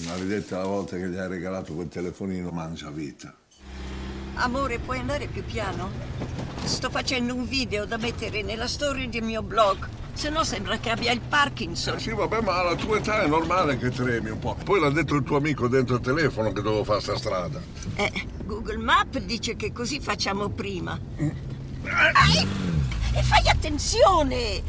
Maledetta 0.06 0.60
la 0.60 0.66
volta 0.66 0.96
che 0.96 1.10
gli 1.10 1.18
hai 1.18 1.28
regalato 1.28 1.74
quel 1.74 1.90
telefonino 1.90 2.52
mangia 2.52 2.90
vita. 2.90 3.36
Amore, 4.36 4.80
puoi 4.80 5.00
andare 5.00 5.28
più 5.28 5.44
piano? 5.44 5.92
Sto 6.64 6.90
facendo 6.90 7.36
un 7.36 7.46
video 7.46 7.84
da 7.84 7.98
mettere 7.98 8.44
nella 8.44 8.70
storia 8.70 9.10
del 9.10 9.24
mio 9.24 9.44
blog, 9.44 9.86
se 10.20 10.28
no 10.28 10.44
sembra 10.44 10.78
che 10.80 10.90
abbia 10.90 11.14
il 11.14 11.22
Parkinson. 11.22 11.96
Eh 11.96 12.00
sì, 12.00 12.12
vabbè, 12.12 12.42
ma 12.42 12.60
alla 12.60 12.76
tua 12.76 12.98
età 12.98 13.24
è 13.24 13.28
normale 13.28 13.78
che 13.78 13.90
tremi 13.90 14.30
un 14.30 14.38
po'. 14.38 14.54
Poi 14.66 14.78
l'ha 14.82 14.90
detto 14.90 15.16
il 15.16 15.24
tuo 15.24 15.38
amico 15.38 15.70
dentro 15.70 15.96
il 15.96 16.02
telefono 16.02 16.52
che 16.52 16.62
dovevo 16.62 16.84
fare 16.84 17.00
sta 17.00 17.16
strada. 17.16 17.62
Eh, 17.96 18.12
Google 18.44 18.80
Map 18.80 19.18
dice 19.20 19.56
che 19.56 19.72
così 19.72 20.02
facciamo 20.02 20.50
prima. 20.50 21.00
Ai! 21.16 22.46
E 23.14 23.24
fai 23.24 23.48
attenzione! 23.48 24.62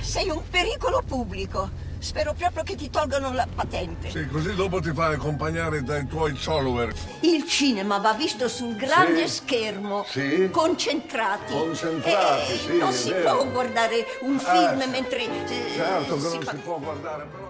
Sei 0.00 0.30
un 0.30 0.42
pericolo 0.48 1.02
pubblico. 1.04 1.68
Spero 2.04 2.34
proprio 2.34 2.62
che 2.64 2.74
ti 2.76 2.90
tolgano 2.90 3.32
la 3.32 3.46
patente. 3.52 4.10
Sì, 4.10 4.26
così 4.28 4.54
dopo 4.54 4.78
ti 4.78 4.92
fai 4.92 5.14
accompagnare 5.14 5.82
dai 5.82 6.06
tuoi 6.06 6.34
follower. 6.36 6.92
Il 7.20 7.46
cinema 7.48 7.96
va 7.96 8.12
visto 8.12 8.46
sul 8.46 8.76
grande 8.76 9.26
Sì. 9.26 9.36
schermo, 9.36 10.04
Sì. 10.06 10.50
concentrati. 10.52 11.54
Concentrati, 11.54 12.52
Eh, 12.52 12.56
sì, 12.58 12.76
Non 12.76 12.92
si 12.92 13.10
vero. 13.10 13.36
può 13.36 13.46
guardare 13.50 14.04
un 14.20 14.34
Eh, 14.36 14.38
film 14.38 14.80
sì. 14.82 14.88
mentre 14.90 15.18
eh, 15.22 15.70
Certo 15.74 16.14
che 16.16 16.20
si 16.20 16.34
non 16.34 16.42
fa- 16.42 16.50
si 16.50 16.56
può 16.58 16.78
guardare, 16.78 17.24
però. 17.24 17.43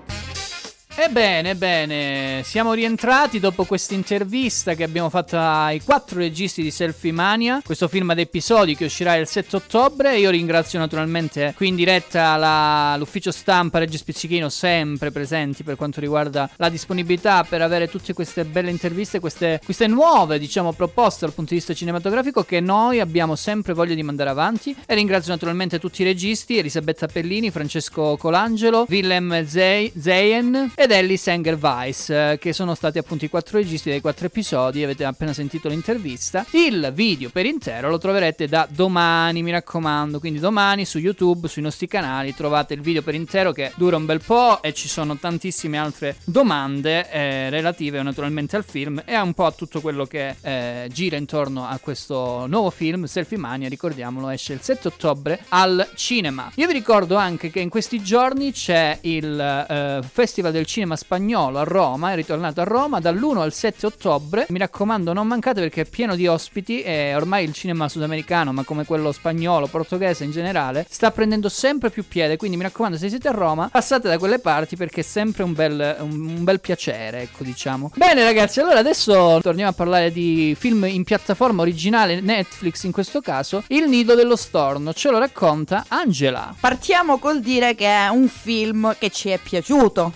Ebbene, 0.97 1.51
ebbene, 1.51 2.42
siamo 2.45 2.72
rientrati 2.72 3.40
dopo 3.40 3.64
questa 3.64 3.95
intervista 3.95 4.74
che 4.74 4.84
abbiamo 4.84 5.11
fatto 5.11 5.36
ai 5.36 5.80
quattro 5.82 6.20
registi 6.20 6.62
di 6.62 6.70
Selfie 6.70 7.11
Mania, 7.11 7.61
questo 7.64 7.88
film 7.88 8.11
ad 8.11 8.20
episodi 8.20 8.76
che 8.76 8.84
uscirà 8.84 9.16
il 9.16 9.26
7 9.26 9.57
ottobre. 9.57 10.16
Io 10.18 10.30
ringrazio 10.30 10.78
naturalmente 10.78 11.53
qui 11.57 11.66
in 11.68 11.74
diretta 11.74 12.36
la- 12.36 12.95
l'ufficio 12.97 13.32
stampa 13.32 13.80
Reggi 13.80 13.97
Spizzichino, 13.97 14.49
sempre 14.49 15.11
presenti 15.11 15.64
per 15.64 15.74
quanto 15.74 15.99
riguarda 15.99 16.49
la 16.57 16.68
disponibilità 16.68 17.42
per 17.42 17.61
avere 17.61 17.88
tutte 17.88 18.12
queste 18.12 18.45
belle 18.45 18.70
interviste, 18.70 19.18
queste, 19.18 19.61
queste 19.64 19.88
nuove, 19.88 20.38
diciamo, 20.38 20.72
proposte 20.74 21.26
dal 21.26 21.34
punto 21.34 21.51
di 21.51 21.57
vista 21.57 21.74
cinematografico 21.74 22.45
che 22.45 22.61
noi 22.61 23.01
abbiamo 23.01 23.34
sempre 23.34 23.72
voglia 23.72 23.95
di 23.95 24.03
mandare 24.05 24.30
avanti. 24.30 24.74
E 24.86 24.95
ringrazio 24.95 25.32
naturalmente 25.32 25.80
tutti 25.80 26.03
i 26.03 26.05
registi, 26.05 26.57
Elisabetta 26.57 27.09
Pellini, 27.09 27.51
Francesco 27.51 28.16
Colangelo, 28.16 28.86
Willem 28.88 29.45
Zeyen 29.45 30.72
ed 30.85 30.91
Ellie 30.91 31.16
Sengerweiss, 31.16 32.11
eh, 32.11 32.37
che 32.39 32.53
sono 32.53 32.74
stati 32.74 32.99
appunto 32.99 33.24
i 33.24 33.30
quattro 33.30 33.57
registi 33.57 33.89
dei 33.89 34.03
quattro 34.03 34.26
episodi. 34.26 34.85
Avete 34.85 35.07
appena 35.07 35.32
sentito 35.32 35.70
l'intervista. 35.70 36.45
Il 36.51 36.93
video 36.95 37.30
per 37.30 37.47
intero 37.47 37.89
lo 37.89 37.97
troverete 37.97 38.47
da 38.49 38.68
domani, 38.70 39.43
mi 39.43 39.51
raccomando. 39.51 40.18
Quindi 40.18 40.41
domani 40.41 40.85
su 40.85 40.99
YouTube, 40.99 41.49
sui 41.49 41.62
nostri 41.62 41.87
canali, 41.87 42.35
trovate 42.35 42.74
il 42.74 42.82
video 42.82 43.01
per 43.01 43.14
intero 43.14 43.53
che 43.53 43.72
dura 43.76 43.97
un 43.97 44.05
bel 44.05 44.20
po' 44.20 44.61
e 44.61 44.74
ci 44.74 44.87
sono 44.87 45.16
tantissime 45.16 45.78
altre 45.78 46.16
domande 46.24 47.11
eh, 47.11 47.49
relative 47.49 48.03
naturalmente 48.03 48.57
al 48.57 48.64
film 48.64 49.03
e 49.07 49.18
un 49.18 49.32
po' 49.32 49.47
a 49.47 49.53
tutto 49.53 49.80
quello 49.80 50.05
che 50.05 50.37
eh, 50.43 50.91
gira 50.93 51.16
intorno 51.16 51.66
a 51.66 51.78
questo 51.78 52.45
nuovo 52.47 52.68
film, 52.68 53.05
Selfie 53.05 53.39
Mania, 53.39 53.70
ricordiamolo, 53.70 54.28
esce 54.28 54.53
il 54.53 54.61
7 54.61 54.89
ottobre 54.89 55.47
al 55.49 55.89
cinema. 55.95 56.53
Io 56.57 56.66
vi 56.66 56.74
ricordo 56.74 57.16
anche 57.16 57.49
che 57.49 57.61
in 57.61 57.70
questi 57.70 58.03
giorni 58.03 58.53
c'è 58.53 58.99
il 59.01 59.41
eh, 59.41 60.01
Festival 60.07 60.53
del 60.53 60.66
Cinema 60.66 60.72
Spagnolo 60.96 61.60
a 61.60 61.62
Roma, 61.62 62.12
è 62.12 62.14
ritornato 62.16 62.60
a 62.60 62.64
Roma 62.64 62.98
dall'1 62.98 63.38
al 63.38 63.52
7 63.52 63.86
ottobre. 63.86 64.46
Mi 64.48 64.58
raccomando, 64.58 65.12
non 65.12 65.28
mancate 65.28 65.60
perché 65.60 65.82
è 65.82 65.84
pieno 65.84 66.16
di 66.16 66.26
ospiti 66.26 66.82
e 66.82 67.14
ormai 67.14 67.44
il 67.44 67.52
cinema 67.52 67.88
sudamericano, 67.88 68.52
ma 68.52 68.64
come 68.64 68.84
quello 68.84 69.12
spagnolo, 69.12 69.68
portoghese 69.68 70.24
in 70.24 70.32
generale, 70.32 70.84
sta 70.90 71.12
prendendo 71.12 71.48
sempre 71.48 71.90
più 71.90 72.06
piede. 72.08 72.36
Quindi 72.36 72.56
mi 72.56 72.64
raccomando, 72.64 72.98
se 72.98 73.08
siete 73.08 73.28
a 73.28 73.32
Roma, 73.32 73.68
passate 73.70 74.08
da 74.08 74.18
quelle 74.18 74.40
parti 74.40 74.74
perché 74.76 75.00
è 75.00 75.04
sempre 75.04 75.44
un 75.44 75.52
bel, 75.52 75.96
un, 76.00 76.26
un 76.38 76.44
bel 76.44 76.60
piacere, 76.60 77.20
ecco 77.22 77.44
diciamo. 77.44 77.92
Bene 77.94 78.24
ragazzi, 78.24 78.58
allora 78.58 78.80
adesso 78.80 79.38
torniamo 79.40 79.70
a 79.70 79.74
parlare 79.74 80.10
di 80.10 80.56
film 80.58 80.84
in 80.86 81.04
piattaforma 81.04 81.62
originale 81.62 82.20
Netflix 82.20 82.82
in 82.82 82.90
questo 82.90 83.20
caso, 83.20 83.62
Il 83.68 83.88
Nido 83.88 84.14
dello 84.16 84.36
Storno, 84.36 84.92
ce 84.92 85.10
lo 85.10 85.18
racconta 85.18 85.84
Angela. 85.88 86.54
Partiamo 86.58 87.18
col 87.18 87.40
dire 87.40 87.74
che 87.74 87.86
è 87.86 88.08
un 88.08 88.28
film 88.28 88.96
che 88.98 89.10
ci 89.10 89.28
è 89.30 89.38
piaciuto. 89.38 90.12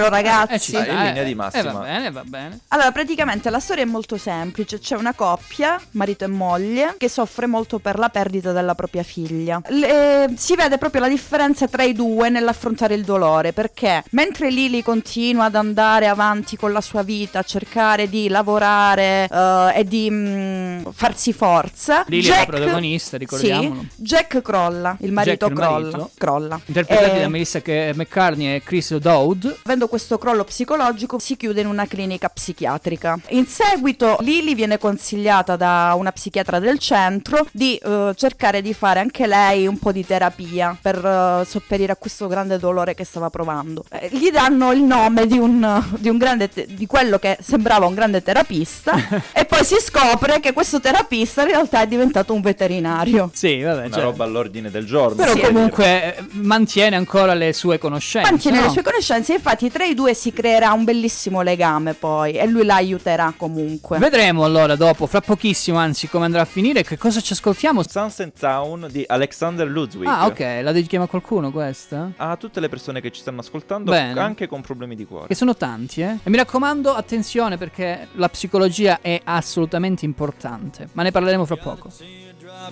Vero 0.00 0.08
ragazzi? 0.14 0.52
Eh, 0.54 0.58
ci 0.58 0.70
sta, 0.72 0.86
in 0.86 0.96
linea 0.96 1.22
eh, 1.22 1.24
di 1.24 1.30
eh, 1.30 1.34
massima. 1.34 1.72
va 1.72 1.78
bene, 1.80 2.10
va 2.10 2.24
bene. 2.24 2.58
Allora, 2.68 2.90
praticamente 2.92 3.50
la 3.50 3.60
storia 3.60 3.84
è 3.84 3.86
molto 3.86 4.16
semplice. 4.16 4.78
C'è 4.78 4.96
una 4.96 5.12
coppia, 5.14 5.80
marito 5.92 6.24
e 6.24 6.28
moglie, 6.28 6.94
che 6.96 7.08
soffre 7.08 7.46
molto 7.46 7.78
per 7.78 7.98
la 7.98 8.08
perdita 8.08 8.52
della 8.52 8.74
propria 8.74 9.02
figlia. 9.02 9.60
Le- 9.68 10.32
si 10.36 10.54
vede 10.54 10.78
proprio 10.78 11.02
la 11.02 11.08
differenza 11.08 11.68
tra 11.68 11.82
i 11.82 11.92
due 11.92 12.28
nell'affrontare 12.30 12.94
il 12.94 13.04
dolore, 13.04 13.52
perché 13.52 14.02
mentre 14.10 14.50
Lily 14.50 14.82
continua 14.82 15.44
ad 15.44 15.54
andare 15.54 16.06
avanti 16.06 16.56
con 16.56 16.72
la 16.72 16.80
sua 16.80 17.02
vita, 17.02 17.40
a 17.40 17.42
cercare 17.42 18.08
di 18.08 18.28
lavorare 18.28 19.28
eh, 19.30 19.72
e 19.76 19.84
di 19.84 20.08
mm, 20.10 20.82
farsi 20.92 21.32
forza, 21.32 22.04
Lily 22.06 22.26
è 22.26 22.28
la 22.28 22.34
Jack- 22.36 22.46
protagonista, 22.46 23.16
ricordiamolo. 23.16 23.80
Sì, 23.80 24.02
Jack 24.02 24.40
crolla, 24.42 24.96
il 25.00 25.12
marito 25.12 25.46
Jack, 25.46 25.50
il 25.50 25.56
crolla. 25.56 25.80
marito. 25.90 26.10
crolla. 26.16 26.60
Interpretati 26.64 27.16
Eh, 27.16 27.20
da 27.20 27.28
Melissa 27.28 27.60
McCartney 27.64 28.54
e 28.54 28.62
Chris 28.62 28.90
O'Dowd. 28.90 29.58
Avendo 29.64 29.88
questo 29.90 30.18
crollo 30.18 30.44
psicologico 30.44 31.18
si 31.18 31.36
chiude 31.36 31.60
in 31.62 31.66
una 31.66 31.84
clinica 31.86 32.28
psichiatrica. 32.28 33.18
In 33.30 33.46
seguito 33.46 34.16
Lily 34.20 34.54
viene 34.54 34.78
consigliata 34.78 35.56
da 35.56 35.94
una 35.96 36.12
psichiatra 36.12 36.60
del 36.60 36.78
centro 36.78 37.44
di 37.50 37.74
eh, 37.76 38.12
cercare 38.14 38.62
di 38.62 38.72
fare 38.72 39.00
anche 39.00 39.26
lei 39.26 39.66
un 39.66 39.78
po' 39.78 39.90
di 39.90 40.06
terapia 40.06 40.76
per 40.80 41.04
eh, 41.04 41.44
sopperire 41.44 41.90
a 41.92 41.96
questo 41.96 42.28
grande 42.28 42.58
dolore 42.58 42.94
che 42.94 43.04
stava 43.04 43.30
provando. 43.30 43.84
Eh, 43.90 44.10
gli 44.12 44.30
danno 44.30 44.70
il 44.70 44.82
nome 44.82 45.26
di, 45.26 45.38
un, 45.38 45.84
di, 45.98 46.08
un 46.08 46.18
grande 46.18 46.48
te- 46.48 46.66
di 46.70 46.86
quello 46.86 47.18
che 47.18 47.36
sembrava 47.42 47.86
un 47.86 47.94
grande 47.94 48.22
terapista 48.22 48.94
e 49.34 49.44
poi 49.44 49.64
si 49.64 49.76
scopre 49.80 50.38
che 50.38 50.52
questo 50.52 50.78
terapista 50.78 51.42
in 51.42 51.48
realtà 51.48 51.82
è 51.82 51.88
diventato 51.88 52.32
un 52.32 52.42
veterinario. 52.42 53.30
Sì, 53.34 53.60
vabbè, 53.60 53.86
Una 53.86 53.90
cioè- 53.94 54.04
roba 54.04 54.22
all'ordine 54.22 54.70
del 54.70 54.86
giorno. 54.86 55.16
Però 55.16 55.32
Sì. 55.32 55.40
comunque 55.40 56.16
eh, 56.16 56.24
mantiene 56.34 56.94
ancora 56.94 57.34
le 57.34 57.52
sue 57.52 57.78
conoscenze. 57.78 58.30
Mantiene 58.30 58.60
no? 58.60 58.66
le 58.66 58.70
sue 58.70 58.82
conoscenze, 58.82 59.32
infatti 59.32 59.68
tra 59.80 59.88
i 59.88 59.94
due 59.94 60.12
si 60.12 60.30
creerà 60.30 60.72
un 60.72 60.84
bellissimo 60.84 61.40
legame 61.40 61.94
poi 61.94 62.34
e 62.34 62.46
lui 62.46 62.66
la 62.66 62.74
aiuterà 62.74 63.32
comunque. 63.34 63.96
Vedremo 63.96 64.44
allora 64.44 64.76
dopo, 64.76 65.06
fra 65.06 65.22
pochissimo 65.22 65.78
anzi, 65.78 66.06
come 66.06 66.26
andrà 66.26 66.42
a 66.42 66.44
finire. 66.44 66.82
Che 66.82 66.98
cosa 66.98 67.22
ci 67.22 67.32
ascoltiamo? 67.32 67.82
Sunset 67.88 68.38
Town 68.38 68.88
di 68.90 69.02
Alexander 69.08 69.66
Ludwig. 69.66 70.06
Ah, 70.06 70.26
ok, 70.26 70.60
la 70.62 70.72
dedichiamo 70.72 71.06
a 71.06 71.08
qualcuno 71.08 71.50
questa? 71.50 72.12
A 72.16 72.36
tutte 72.36 72.60
le 72.60 72.68
persone 72.68 73.00
che 73.00 73.10
ci 73.10 73.22
stanno 73.22 73.40
ascoltando, 73.40 73.90
Bene. 73.90 74.20
anche 74.20 74.46
con 74.46 74.60
problemi 74.60 74.94
di 74.96 75.06
cuore. 75.06 75.28
Che 75.28 75.34
sono 75.34 75.56
tanti, 75.56 76.02
eh? 76.02 76.18
E 76.22 76.28
mi 76.28 76.36
raccomando, 76.36 76.92
attenzione 76.92 77.56
perché 77.56 78.08
la 78.16 78.28
psicologia 78.28 78.98
è 79.00 79.18
assolutamente 79.24 80.04
importante. 80.04 80.90
Ma 80.92 81.02
ne 81.02 81.10
parleremo 81.10 81.46
fra 81.46 81.56
poco. 81.56 81.90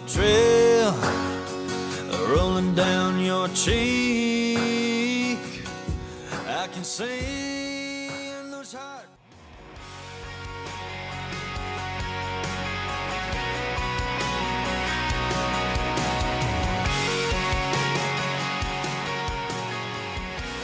trail 0.05 0.93
rolling 2.29 2.75
down 2.75 3.19
your 3.19 3.49
cheek. 3.55 5.18
I 6.59 6.67
can 6.67 6.83
see 6.83 7.58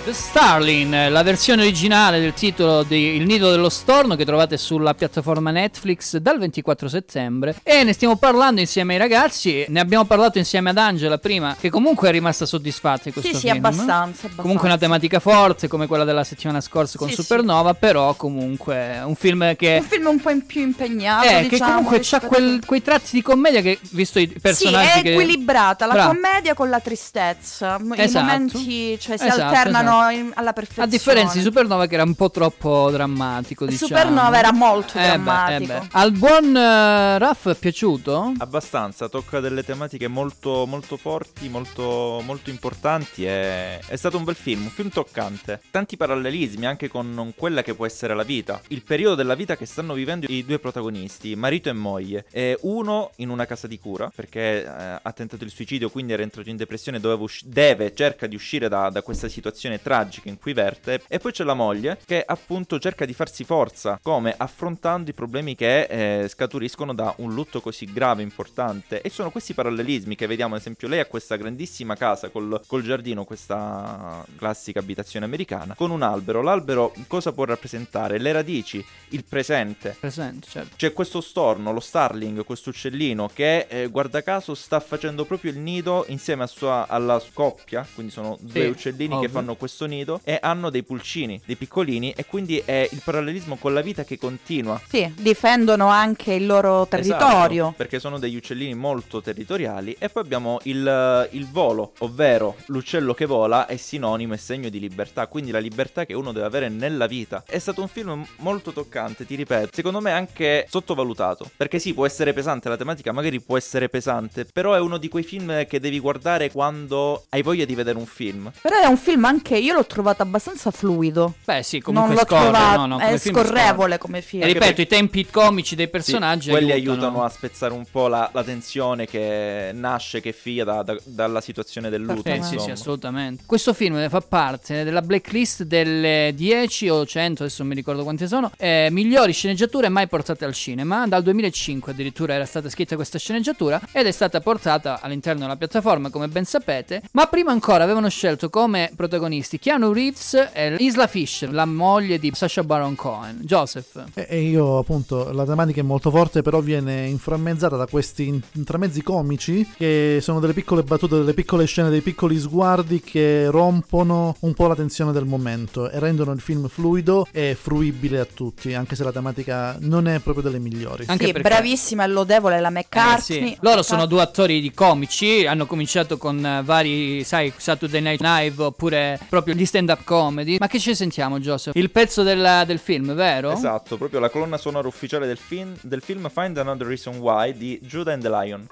The 0.04 0.12
Starling, 0.12 1.08
la 1.08 1.22
versione 1.22 1.62
originale 1.62 2.20
del 2.20 2.34
titolo 2.34 2.82
di 2.82 3.14
Il 3.16 3.24
nido 3.24 3.50
dello 3.50 3.70
storno 3.70 4.16
che 4.16 4.26
trovate 4.26 4.58
sulla 4.58 4.92
piattaforma 4.92 5.50
Netflix 5.50 6.18
dal 6.18 6.38
24 6.38 6.88
settembre 6.90 7.54
e 7.62 7.84
ne 7.84 7.94
stiamo 7.94 8.16
parlando 8.16 8.60
insieme 8.60 8.92
ai 8.92 8.98
ragazzi, 8.98 9.64
ne 9.68 9.80
abbiamo 9.80 10.04
parlato 10.04 10.36
insieme 10.36 10.68
ad 10.68 10.76
Angela 10.76 11.16
prima 11.16 11.56
che 11.58 11.70
comunque 11.70 12.10
è 12.10 12.12
rimasta 12.12 12.44
soddisfatta 12.44 13.04
di 13.04 13.12
questo 13.12 13.30
Sì, 13.32 13.36
sì, 13.38 13.40
film. 13.50 13.64
abbastanza, 13.64 13.92
abbastanza. 13.94 14.42
Comunque 14.42 14.66
una 14.68 14.76
tematica 14.76 15.20
forte 15.20 15.68
come 15.68 15.86
quella 15.86 16.04
della 16.04 16.22
settimana 16.24 16.60
scorsa 16.60 16.98
con 16.98 17.08
Sì, 17.08 17.14
sì. 17.14 17.22
Supernova, 17.22 17.72
però 17.72 18.12
comunque 18.14 19.00
un 19.02 19.14
film 19.14 19.56
che 19.56 19.78
Un 19.80 19.88
film 19.88 20.06
un 20.08 20.20
po' 20.20 20.28
in 20.30 20.44
più 20.44 20.60
impegnato, 20.60 21.26
eh, 21.26 21.42
che 21.44 21.48
diciamo, 21.48 21.70
comunque 21.76 21.96
ha 21.96 21.98
rispetto- 22.00 22.66
quei 22.66 22.82
tratti 22.82 23.08
di 23.12 23.22
commedia 23.22 23.62
che 23.62 23.78
visto 23.92 24.18
i 24.18 24.26
personaggi 24.26 24.90
Sì, 24.92 24.98
è 24.98 25.02
che 25.02 25.12
equilibrata 25.12 25.86
la 25.86 25.94
Bravo. 25.94 26.08
commedia 26.12 26.52
con 26.52 26.68
la 26.68 26.80
tristezza. 26.80 27.78
M- 27.78 27.94
I 27.96 28.00
Esatto. 28.02 28.24
momenti 28.26 28.98
cioè, 29.00 29.16
si 29.16 29.24
Esatto, 29.26 29.40
alternano 29.42 29.78
esatto. 29.78 29.92
In- 30.10 30.32
alla 30.34 30.52
perfezione. 30.52 30.88
A 30.88 30.90
differenza 30.90 31.34
di 31.36 31.42
Supernova 31.42 31.86
che 31.86 31.94
era 31.94 32.02
un 32.02 32.14
po' 32.14 32.30
troppo 32.30 32.90
drammatico, 32.90 33.66
diciamo. 33.66 33.86
Supernova 33.88 34.38
era 34.38 34.52
molto 34.52 34.98
Eh 34.98 35.00
beh, 35.00 35.04
eh 35.04 35.18
drammatico. 35.18 35.72
beh. 35.72 35.88
Al 35.92 36.12
buon 36.12 36.56
eh, 36.56 37.18
Raff 37.18 37.48
è 37.48 37.54
piaciuto? 37.54 38.32
Abbastanza, 38.38 39.08
tocca 39.08 39.40
delle 39.40 39.64
tematiche 39.64 40.08
molto, 40.08 40.66
molto 40.66 40.96
forti, 40.96 41.48
molto, 41.48 42.22
molto 42.24 42.50
importanti. 42.50 43.24
E... 43.26 43.78
È 43.86 43.96
stato 43.96 44.16
un 44.16 44.24
bel 44.24 44.34
film, 44.34 44.62
un 44.62 44.70
film 44.70 44.88
toccante. 44.90 45.60
Tanti 45.70 45.96
parallelismi 45.96 46.66
anche 46.66 46.88
con 46.88 47.32
quella 47.36 47.62
che 47.62 47.74
può 47.74 47.86
essere 47.86 48.14
la 48.14 48.22
vita. 48.22 48.60
Il 48.68 48.82
periodo 48.82 49.14
della 49.14 49.34
vita 49.34 49.56
che 49.56 49.66
stanno 49.66 49.94
vivendo 49.94 50.26
i 50.28 50.44
due 50.44 50.58
protagonisti, 50.58 51.34
marito 51.36 51.68
e 51.68 51.72
moglie. 51.72 52.24
E 52.30 52.58
uno 52.62 53.10
in 53.16 53.28
una 53.28 53.46
casa 53.46 53.66
di 53.66 53.78
cura 53.78 54.10
perché 54.14 54.64
eh, 54.64 54.68
ha 55.02 55.12
tentato 55.12 55.44
il 55.44 55.50
suicidio, 55.50 55.90
quindi 55.90 56.12
era 56.12 56.22
entrato 56.22 56.48
in 56.48 56.56
depressione, 56.56 57.00
doveva 57.00 57.22
usci- 57.22 57.46
deve, 57.48 57.94
cerca 57.94 58.26
di 58.26 58.34
uscire 58.34 58.68
da, 58.68 58.90
da 58.90 59.02
questa 59.02 59.28
situazione 59.28 59.80
tragica 59.84 60.28
in 60.30 60.38
cui 60.40 60.54
verte. 60.54 61.02
E 61.06 61.18
poi 61.18 61.30
c'è 61.30 61.44
la 61.44 61.54
moglie 61.54 61.98
che 62.04 62.24
appunto 62.26 62.80
cerca 62.80 63.04
di 63.04 63.12
farsi 63.12 63.44
forza, 63.44 64.00
come 64.02 64.34
affrontando 64.36 65.10
i 65.10 65.12
problemi 65.12 65.54
che 65.54 65.82
eh, 66.22 66.28
scaturiscono 66.28 66.94
da 66.94 67.14
un 67.18 67.34
lutto 67.34 67.60
così 67.60 67.84
grave, 67.92 68.22
importante. 68.22 69.02
E 69.02 69.10
sono 69.10 69.30
questi 69.30 69.52
parallelismi 69.52 70.16
che 70.16 70.26
vediamo, 70.26 70.54
ad 70.54 70.60
esempio, 70.62 70.88
lei 70.88 71.00
ha 71.00 71.04
questa 71.06 71.36
grandissima 71.36 71.94
casa 71.94 72.30
col, 72.30 72.60
col 72.66 72.82
giardino, 72.82 73.24
questa 73.24 74.24
classica 74.36 74.78
abitazione 74.80 75.26
americana, 75.26 75.74
con 75.74 75.90
un 75.90 76.02
albero. 76.02 76.40
L'albero 76.40 76.92
cosa 77.06 77.32
può 77.32 77.44
rappresentare? 77.44 78.18
Le 78.18 78.32
radici, 78.32 78.84
il 79.10 79.24
presente. 79.28 79.94
Presente, 80.00 80.48
certo. 80.48 80.76
C'è 80.76 80.92
questo 80.94 81.20
storno, 81.20 81.72
lo 81.72 81.80
starling, 81.80 82.44
questo 82.44 82.70
uccellino 82.70 83.28
che 83.32 83.66
eh, 83.68 83.86
guarda 83.88 84.22
caso 84.22 84.54
sta 84.54 84.80
facendo 84.80 85.24
proprio 85.26 85.50
il 85.50 85.58
nido 85.58 86.04
insieme 86.08 86.44
a 86.44 86.46
sua- 86.46 86.86
alla 86.88 87.20
coppia, 87.34 87.86
quindi 87.94 88.10
sono 88.12 88.38
due 88.40 88.62
Sì, 88.62 88.68
uccellini 88.68 89.14
ovvio. 89.14 89.26
che 89.26 89.32
fanno 89.32 89.54
questo 89.56 89.72
nido 89.80 90.20
e 90.24 90.38
hanno 90.40 90.70
dei 90.70 90.82
pulcini, 90.82 91.40
dei 91.44 91.56
piccolini 91.56 92.12
e 92.16 92.24
quindi 92.24 92.62
è 92.64 92.88
il 92.90 93.00
parallelismo 93.02 93.56
con 93.56 93.74
la 93.74 93.80
vita 93.80 94.04
che 94.04 94.18
continua. 94.18 94.80
Sì, 94.88 95.12
difendono 95.16 95.88
anche 95.88 96.34
il 96.34 96.46
loro 96.46 96.86
territorio. 96.86 97.62
Esatto, 97.64 97.74
perché 97.76 97.98
sono 97.98 98.18
degli 98.18 98.36
uccellini 98.36 98.74
molto 98.74 99.20
territoriali 99.20 99.96
e 99.98 100.08
poi 100.08 100.22
abbiamo 100.22 100.60
il, 100.64 101.28
il 101.32 101.50
volo, 101.50 101.92
ovvero 101.98 102.56
l'uccello 102.66 103.14
che 103.14 103.26
vola 103.26 103.66
è 103.66 103.76
sinonimo 103.76 104.34
e 104.34 104.36
segno 104.36 104.68
di 104.68 104.78
libertà, 104.78 105.26
quindi 105.26 105.50
la 105.50 105.58
libertà 105.58 106.06
che 106.06 106.14
uno 106.14 106.32
deve 106.32 106.46
avere 106.46 106.68
nella 106.68 107.06
vita. 107.06 107.42
È 107.46 107.58
stato 107.58 107.80
un 107.80 107.88
film 107.88 108.24
molto 108.38 108.72
toccante, 108.72 109.26
ti 109.26 109.34
ripeto, 109.34 109.70
secondo 109.72 110.00
me 110.00 110.12
anche 110.12 110.66
sottovalutato, 110.68 111.50
perché 111.56 111.78
sì, 111.78 111.94
può 111.94 112.06
essere 112.06 112.32
pesante 112.32 112.68
la 112.68 112.76
tematica, 112.76 113.12
magari 113.12 113.40
può 113.40 113.56
essere 113.56 113.88
pesante, 113.88 114.44
però 114.44 114.74
è 114.74 114.80
uno 114.80 114.98
di 114.98 115.08
quei 115.08 115.24
film 115.24 115.66
che 115.66 115.80
devi 115.80 115.98
guardare 115.98 116.50
quando 116.50 117.24
hai 117.30 117.42
voglia 117.42 117.64
di 117.64 117.74
vedere 117.74 117.98
un 117.98 118.06
film. 118.06 118.50
Però 118.60 118.80
è 118.80 118.86
un 118.86 118.96
film 118.96 119.24
anche 119.24 119.56
io 119.64 119.74
l'ho 119.74 119.86
trovato 119.86 120.22
abbastanza 120.22 120.70
fluido. 120.70 121.34
Beh, 121.44 121.62
sì, 121.62 121.80
comunque 121.80 122.14
non 122.14 122.18
l'ho 122.22 122.26
scorre, 122.28 122.50
trovato, 122.50 122.76
no, 122.80 122.86
no, 122.86 122.98
è 122.98 123.04
come 123.06 123.18
film 123.18 123.34
scorrevole 123.36 123.98
come 123.98 124.22
film. 124.22 124.42
E 124.42 124.46
ripeto, 124.46 124.80
i 124.80 124.86
tempi 124.86 125.26
comici 125.26 125.74
dei 125.74 125.88
personaggi 125.88 126.44
Sì, 126.46 126.50
quelli 126.50 126.72
aiutano. 126.72 127.02
aiutano. 127.06 127.24
a 127.24 127.28
spezzare 127.28 127.72
un 127.72 127.84
po' 127.90 128.08
la, 128.08 128.28
la 128.32 128.44
tensione 128.44 129.06
che 129.06 129.70
nasce, 129.74 130.20
che 130.20 130.30
è 130.30 130.32
figlia 130.32 130.64
da- 130.64 130.82
da- 130.82 130.96
dalla 131.04 131.40
situazione 131.40 131.88
del 131.90 132.02
lutto. 132.02 132.30
Sì, 132.32 132.42
sì, 132.42 132.58
sì, 132.58 132.70
assolutamente. 132.70 133.42
Questo 133.46 133.72
film 133.72 134.08
fa 134.08 134.20
parte 134.20 134.84
della 134.84 135.02
blacklist 135.02 135.62
delle 135.64 136.32
10 136.34 136.88
o 136.88 137.06
100, 137.06 137.42
adesso 137.44 137.62
non 137.62 137.68
mi 137.70 137.76
ricordo 137.76 138.02
quante 138.02 138.26
sono, 138.26 138.50
eh, 138.58 138.88
migliori 138.90 139.32
sceneggiature 139.32 139.88
mai 139.88 140.06
portate 140.08 140.44
al 140.44 140.52
cinema. 140.54 141.06
Dal 141.06 141.22
2005 141.22 141.92
addirittura 141.92 142.34
era 142.34 142.44
stata 142.44 142.68
scritta 142.68 142.94
questa 142.96 143.18
sceneggiatura 143.18 143.80
ed 143.92 144.06
è 144.06 144.10
stata 144.12 144.40
portata 144.40 145.00
all'interno 145.00 145.40
della 145.42 145.56
piattaforma, 145.56 146.10
come 146.10 146.28
ben 146.28 146.44
sapete. 146.44 147.02
Ma 147.12 147.26
prima 147.26 147.50
ancora 147.52 147.84
avevano 147.84 148.08
scelto 148.08 148.50
come 148.50 148.90
protagonisti 148.94 149.53
Keanu 149.58 149.92
Reeves 149.92 150.50
e 150.52 150.76
Isla 150.78 151.06
Fisher, 151.06 151.52
la 151.52 151.64
moglie 151.66 152.18
di 152.18 152.30
Sacha 152.34 152.62
Baron 152.62 152.94
Cohen. 152.94 153.40
Joseph. 153.42 154.04
E 154.14 154.26
e 154.28 154.40
io 154.42 154.78
appunto 154.78 155.30
la 155.32 155.44
tematica 155.44 155.80
è 155.80 155.84
molto 155.84 156.10
forte 156.10 156.42
però 156.42 156.60
viene 156.60 157.06
inframmezzata 157.06 157.76
da 157.76 157.86
questi 157.86 158.26
in- 158.26 158.40
intramezzi 158.52 159.02
comici 159.02 159.66
che 159.76 160.18
sono 160.20 160.40
delle 160.40 160.52
piccole 160.54 160.82
battute, 160.82 161.16
delle 161.16 161.34
piccole 161.34 161.66
scene, 161.66 161.90
dei 161.90 162.00
piccoli 162.00 162.38
sguardi 162.38 163.00
che 163.00 163.48
rompono 163.50 164.34
un 164.40 164.54
po' 164.54 164.66
la 164.66 164.74
tensione 164.74 165.12
del 165.12 165.26
momento 165.26 165.90
e 165.90 165.98
rendono 165.98 166.32
il 166.32 166.40
film 166.40 166.68
fluido 166.68 167.26
e 167.30 167.56
fruibile 167.60 168.18
a 168.20 168.24
tutti 168.32 168.72
anche 168.74 168.96
se 168.96 169.04
la 169.04 169.12
tematica 169.12 169.76
non 169.80 170.08
è 170.08 170.18
proprio 170.20 170.42
delle 170.44 170.58
migliori. 170.58 171.04
Anche 171.06 171.26
sì, 171.26 171.32
perché- 171.32 171.48
bravissima 171.48 172.04
e 172.04 172.08
lodevole 172.08 172.60
la 172.60 172.68
Eh, 172.68 172.72
McCartney. 172.72 173.48
sì. 173.48 173.56
Loro 173.60 173.82
sono 173.82 174.06
due 174.06 174.22
attori 174.22 174.60
di 174.60 174.72
comici, 174.72 175.46
hanno 175.46 175.66
cominciato 175.66 176.16
con 176.16 176.44
eh, 176.44 176.62
vari, 176.64 177.22
sai, 177.24 177.52
Saturday 177.54 178.00
Night 178.00 178.20
Live 178.22 178.62
oppure 178.62 179.18
proprio 179.28 179.43
gli 179.52 179.66
stand-up 179.66 180.04
comedy. 180.04 180.56
Ma 180.58 180.66
che 180.66 180.78
ci 180.78 180.94
sentiamo, 180.94 181.38
Joseph? 181.38 181.74
Il 181.76 181.90
pezzo 181.90 182.22
del, 182.22 182.64
del 182.66 182.78
film, 182.78 183.14
vero? 183.14 183.50
Esatto, 183.52 183.96
proprio 183.96 184.20
la 184.20 184.30
colonna 184.30 184.56
sonora 184.56 184.88
ufficiale 184.88 185.26
del 185.26 185.38
film, 185.38 185.76
del 185.82 186.00
film 186.00 186.28
Find 186.28 186.56
Another 186.56 186.86
Reason 186.86 187.16
Why 187.18 187.56
di 187.56 187.78
Judah 187.82 188.12
and 188.12 188.22
the 188.22 188.30
Lion. 188.30 188.66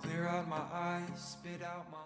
Clear 0.00 0.28
out 0.28 0.46
my 0.48 0.62
eyes, 0.72 1.18
spit 1.18 1.62
out 1.62 1.84
my 1.90 2.05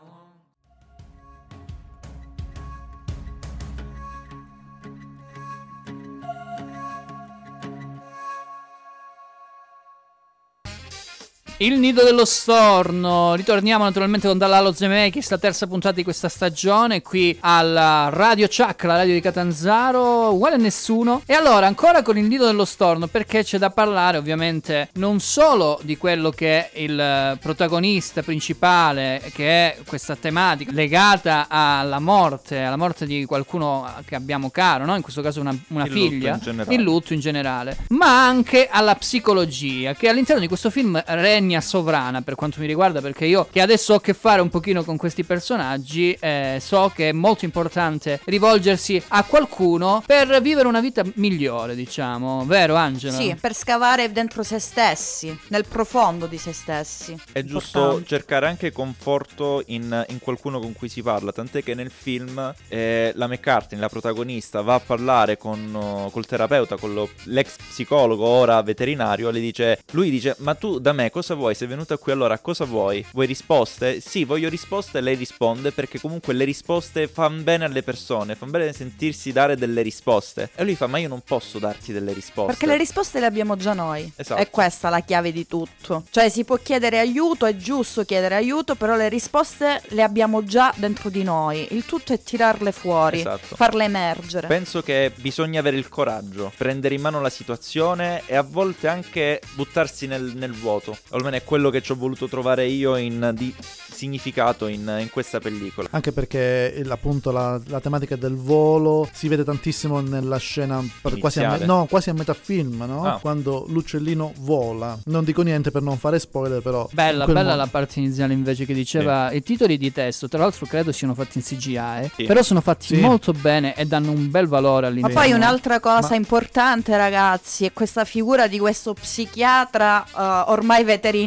Il 11.63 11.79
nido 11.79 12.03
dello 12.03 12.25
storno. 12.25 13.35
Ritorniamo 13.35 13.85
naturalmente 13.85 14.27
con 14.27 14.39
Dall'Alo 14.39 14.73
Zemeckis, 14.73 15.29
la 15.29 15.37
terza 15.37 15.67
puntata 15.67 15.95
di 15.95 16.03
questa 16.03 16.31
stagione, 16.31 17.03
qui 17.03 17.37
alla 17.41 18.09
Radio 18.11 18.47
Chuck, 18.49 18.85
la 18.85 18.97
radio 18.97 19.13
di 19.13 19.21
Catanzaro, 19.21 20.33
uguale 20.33 20.55
a 20.55 20.59
nessuno. 20.59 21.21
E 21.27 21.35
allora, 21.35 21.67
ancora 21.67 22.01
con 22.01 22.17
il 22.17 22.25
nido 22.25 22.47
dello 22.47 22.65
storno, 22.65 23.09
perché 23.09 23.45
c'è 23.45 23.59
da 23.59 23.69
parlare 23.69 24.17
ovviamente 24.17 24.89
non 24.95 25.21
solo 25.21 25.79
di 25.83 25.99
quello 25.99 26.31
che 26.31 26.71
è 26.71 26.81
il 26.81 27.37
protagonista 27.39 28.23
principale, 28.23 29.21
che 29.35 29.47
è 29.47 29.77
questa 29.87 30.17
tematica 30.17 30.73
legata 30.73 31.45
alla 31.47 31.99
morte, 31.99 32.63
alla 32.63 32.79
morte 32.79 33.05
di 33.05 33.27
qualcuno 33.27 33.87
che 34.07 34.15
abbiamo 34.15 34.49
caro, 34.49 34.87
no? 34.87 34.97
In 34.97 35.03
questo 35.03 35.21
caso 35.21 35.43
una, 35.43 35.55
una 35.69 35.85
Il 35.85 35.91
lutto 35.91 36.09
figlia, 36.09 36.39
generale. 36.39 36.75
il 36.75 36.81
lutto 36.81 37.13
in 37.13 37.21
generale, 37.21 37.77
ma 37.89 38.27
anche 38.27 38.67
alla 38.71 38.95
psicologia, 38.95 39.93
che 39.93 40.09
all'interno 40.09 40.41
di 40.41 40.49
questo 40.49 40.71
film 40.71 40.99
regna 41.05 41.49
sovrana 41.59 42.23
per 42.23 42.37
quanto 42.37 42.61
mi 42.61 42.67
riguarda, 42.67 43.01
perché 43.01 43.25
io 43.25 43.49
che 43.51 43.61
adesso 43.61 43.95
ho 43.95 43.97
a 43.97 44.01
che 44.01 44.15
fare 44.15 44.41
un 44.41 44.49
pochino 44.51 44.85
con 44.85 44.97
questi 44.97 45.25
personaggi, 45.25 46.17
eh, 46.21 46.59
so 46.61 46.93
che 46.95 47.09
è 47.09 47.13
molto 47.13 47.45
importante 47.45 48.21
rivolgersi 48.27 49.03
a 49.09 49.25
qualcuno 49.25 50.03
per 50.07 50.41
vivere 50.43 50.69
una 50.69 50.81
vita 50.81 51.03
migliore, 51.15 51.75
diciamo, 51.75 52.45
vero 52.45 52.75
Angela? 52.75 53.17
Sì, 53.17 53.35
per 53.41 53.55
scavare 53.55 54.13
dentro 54.13 54.43
se 54.43 54.59
stessi, 54.59 55.37
nel 55.49 55.65
profondo 55.67 56.27
di 56.27 56.39
se 56.39 56.53
stessi. 56.53 57.17
È 57.33 57.43
giusto 57.43 57.79
Importante. 57.79 58.07
cercare 58.07 58.47
anche 58.47 58.71
conforto 58.71 59.63
in, 59.67 60.05
in 60.09 60.19
qualcuno 60.19 60.61
con 60.61 60.75
cui 60.75 60.89
si 60.89 61.03
parla, 61.03 61.33
tant'è 61.33 61.63
che 61.63 61.75
nel 61.75 61.91
film 61.91 62.55
eh, 62.69 63.13
la 63.15 63.27
McCartney, 63.27 63.81
la 63.81 63.89
protagonista, 63.89 64.61
va 64.61 64.75
a 64.75 64.81
parlare 64.81 65.37
con, 65.37 65.75
oh, 65.75 66.11
col 66.11 66.27
terapeuta, 66.27 66.77
con 66.77 66.93
lo- 66.93 67.09
l'ex 67.25 67.57
psicologo, 67.57 68.27
ora 68.27 68.61
veterinario, 68.63 69.31
le 69.31 69.41
dice, 69.41 69.83
lui 69.93 70.11
dice, 70.11 70.37
ma 70.39 70.55
tu 70.55 70.79
da 70.79 70.93
me 70.93 71.11
cosa 71.11 71.35
vuoi? 71.41 71.55
Sei 71.55 71.67
venuta 71.67 71.97
qui 71.97 72.13
allora, 72.13 72.39
cosa 72.39 72.65
vuoi? 72.65 73.05
Vuoi 73.13 73.27
risposte? 73.27 74.01
Sì, 74.01 74.25
voglio 74.25 74.49
risposte 74.49 74.99
e 74.99 75.01
lei 75.01 75.17
risponde 75.17 75.73
perché 75.73 75.99
comunque 76.01 76.33
le 76.35 76.45
risposte 76.45 77.09
fanno 77.09 77.43
bene 77.43 77.65
alle 77.65 77.83
persone, 77.83 78.35
fanno 78.37 78.53
bene 78.53 78.73
sentirsi 78.73 79.33
dare 79.33 79.57
delle 79.57 79.83
risposte. 79.83 80.51
E 80.55 80.63
lui 80.65 80.77
fa, 80.77 80.87
ma 80.87 80.99
io 80.99 81.09
non 81.09 81.23
posso 81.23 81.59
darti 81.59 81.93
delle 81.93 82.13
risposte. 82.13 82.53
Perché 82.53 82.67
le 82.67 82.77
risposte 82.77 83.19
le 83.21 83.27
abbiamo 83.27 83.57
già 83.57 83.73
noi. 83.73 84.11
Esatto. 84.15 84.41
È 84.41 84.49
questa 84.51 84.89
la 84.91 85.01
chiave 85.01 85.33
di 85.33 85.47
tutto. 85.47 86.05
Cioè 86.11 86.29
si 86.29 86.45
può 86.45 86.57
chiedere 86.57 86.99
aiuto, 86.99 87.47
è 87.47 87.57
giusto 87.57 88.05
chiedere 88.05 88.35
aiuto, 88.37 88.75
però 88.75 88.95
le 88.97 89.09
risposte 89.09 89.83
le 89.89 90.03
abbiamo 90.03 90.45
già 90.45 90.73
dentro 90.77 91.09
di 91.09 91.23
noi. 91.23 91.67
Il 91.71 91.85
tutto 91.87 92.13
è 92.13 92.23
tirarle 92.23 92.71
fuori, 92.73 93.21
Esatto. 93.21 93.57
farle 93.57 93.85
emergere. 93.85 94.47
Penso 94.47 94.83
che 94.83 95.13
bisogna 95.17 95.61
avere 95.61 95.77
il 95.77 95.89
coraggio, 95.89 96.53
prendere 96.57 96.95
in 96.95 97.01
mano 97.01 97.21
la 97.21 97.31
situazione 97.31 98.23
e 98.27 98.37
a 98.37 98.43
volte 98.43 98.89
anche 98.89 99.41
buttarsi 99.55 100.07
nel, 100.07 100.33
nel 100.35 100.53
vuoto. 100.53 100.97
Almeno 101.11 101.30
è 101.35 101.45
quello 101.45 101.71
che 101.71 101.83
ci 101.83 101.93
ho 101.93 101.97
voluto 101.97 102.29
trovare 102.29 102.67
io 102.67 102.97
in 102.97 103.33
di 103.35 103.55
significato 103.93 104.67
in, 104.67 104.97
in 105.01 105.11
questa 105.11 105.41
pellicola. 105.41 105.89
Anche 105.91 106.13
perché 106.13 106.75
il- 106.77 106.91
appunto 106.91 107.31
la, 107.31 107.61
la 107.67 107.81
tematica 107.81 108.17
del 108.17 108.35
volo 108.35 109.09
si 109.13 109.29
vede 109.29 109.45
tantissimo 109.45 110.01
nella 110.01 110.39
scena 110.39 110.83
per- 111.03 111.19
quasi, 111.19 111.43
a, 111.43 111.57
me- 111.59 111.65
no, 111.67 111.87
quasi 111.89 112.09
a 112.11 112.15
metà 112.15 112.33
film, 112.35 112.83
no? 112.87 113.05
Ah. 113.05 113.19
Quando 113.21 113.65
l'uccellino 113.69 114.33
vola. 114.39 114.99
Non 115.07 115.25
dico 115.25 115.43
niente 115.43 115.71
per 115.71 115.83
non 115.83 115.99
fare 115.99 116.19
spoiler, 116.19 116.63
però. 116.63 116.89
Bella, 116.93 117.27
bella 117.27 117.43
modo- 117.43 117.57
la 117.57 117.67
parte 117.67 117.99
iniziale 118.01 118.33
invece 118.33 118.65
che 118.65 118.73
diceva 118.75 119.31
i 119.33 119.43
titoli 119.43 119.77
di 119.77 119.93
testo, 119.93 120.29
tra 120.29 120.39
l'altro 120.41 120.65
credo 120.67 120.93
siano 120.93 121.15
fatti 121.15 121.39
in 121.39 121.45
CGI, 121.45 121.77
eh, 121.77 122.11
Sì. 122.17 122.25
però 122.25 122.43
sono 122.43 122.61
fatti 122.63 122.87
Sì. 122.95 123.01
molto 123.01 123.33
bene 123.33 123.75
e 123.75 123.85
danno 123.87 124.13
un 124.13 124.31
bel 124.31 124.47
valore 124.47 124.83
Ma 124.83 124.89
all'interno. 124.89 125.21
poi 125.21 125.33
un'altra 125.33 125.79
cosa 125.81 126.09
Ma- 126.11 126.15
importante, 126.17 126.97
ragazzi, 126.97 127.65
è 127.67 127.73
questa 127.73 128.05
figura 128.05 128.47
di 128.47 128.59
questo 128.59 128.95
psichiatra 128.95 130.05
eh, 130.07 130.51
ormai 130.51 130.85
veterinario, 130.85 131.19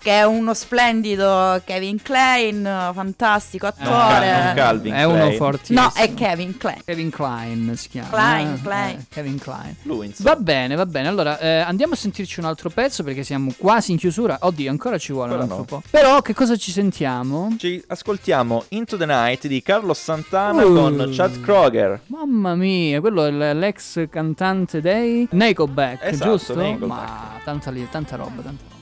che 0.00 0.10
è 0.10 0.24
uno 0.24 0.54
splendido 0.54 1.60
Kevin 1.64 2.00
Klein, 2.02 2.90
fantastico 2.92 3.70
Non 3.78 3.88
attore. 3.92 4.26
Cal- 4.30 4.44
non 4.44 4.54
Calvin 4.54 4.92
È 4.94 5.04
uno 5.04 5.30
fortissimo. 5.32 5.80
No, 5.80 5.92
è 5.94 6.14
Kevin 6.14 6.56
Klein. 6.56 6.80
Kevin 6.84 7.10
Klein 7.10 7.72
si 7.76 7.88
chiama. 7.88 8.08
Klein, 8.08 8.52
eh? 8.54 8.60
Klein. 8.62 8.96
Eh, 8.98 9.04
Kevin 9.08 9.38
Klein. 9.38 9.76
Lui, 9.82 10.06
insomma. 10.06 10.30
Va 10.34 10.36
bene, 10.36 10.74
va 10.74 10.86
bene. 10.86 11.08
Allora, 11.08 11.38
eh, 11.38 11.58
andiamo 11.58 11.94
a 11.94 11.96
sentirci 11.96 12.40
un 12.40 12.46
altro 12.46 12.70
pezzo 12.70 13.02
perché 13.02 13.22
siamo 13.22 13.52
quasi 13.56 13.92
in 13.92 13.98
chiusura. 13.98 14.38
Oddio, 14.40 14.70
ancora 14.70 14.98
ci 14.98 15.12
vuole 15.12 15.34
un 15.34 15.40
Ancora 15.40 15.60
altro 15.60 15.76
no. 15.76 15.82
po'. 15.82 15.88
Però 15.90 16.20
che 16.22 16.34
cosa 16.34 16.56
ci 16.56 16.70
sentiamo? 16.72 17.54
Ci 17.58 17.82
ascoltiamo 17.86 18.64
Into 18.68 18.96
the 18.96 19.06
Night 19.06 19.46
di 19.46 19.62
Carlos 19.62 20.00
Santana 20.00 20.64
Uh. 20.64 20.74
con 20.74 21.10
Chad 21.12 21.40
Kroger. 21.40 22.00
Mamma 22.06 22.54
mia, 22.54 23.00
quello 23.00 23.24
è 23.24 23.54
l'ex 23.54 24.08
cantante 24.08 24.80
dei 24.80 25.26
Nickelback, 25.30 26.04
Esatto, 26.04 26.30
giusto? 26.30 26.54
Nickelback. 26.54 26.88
Ma 26.88 27.40
tanta, 27.44 27.70
lì, 27.70 27.86
tanta 27.90 28.16
roba, 28.16 28.42
tanta 28.42 28.62
roba. 28.68 28.80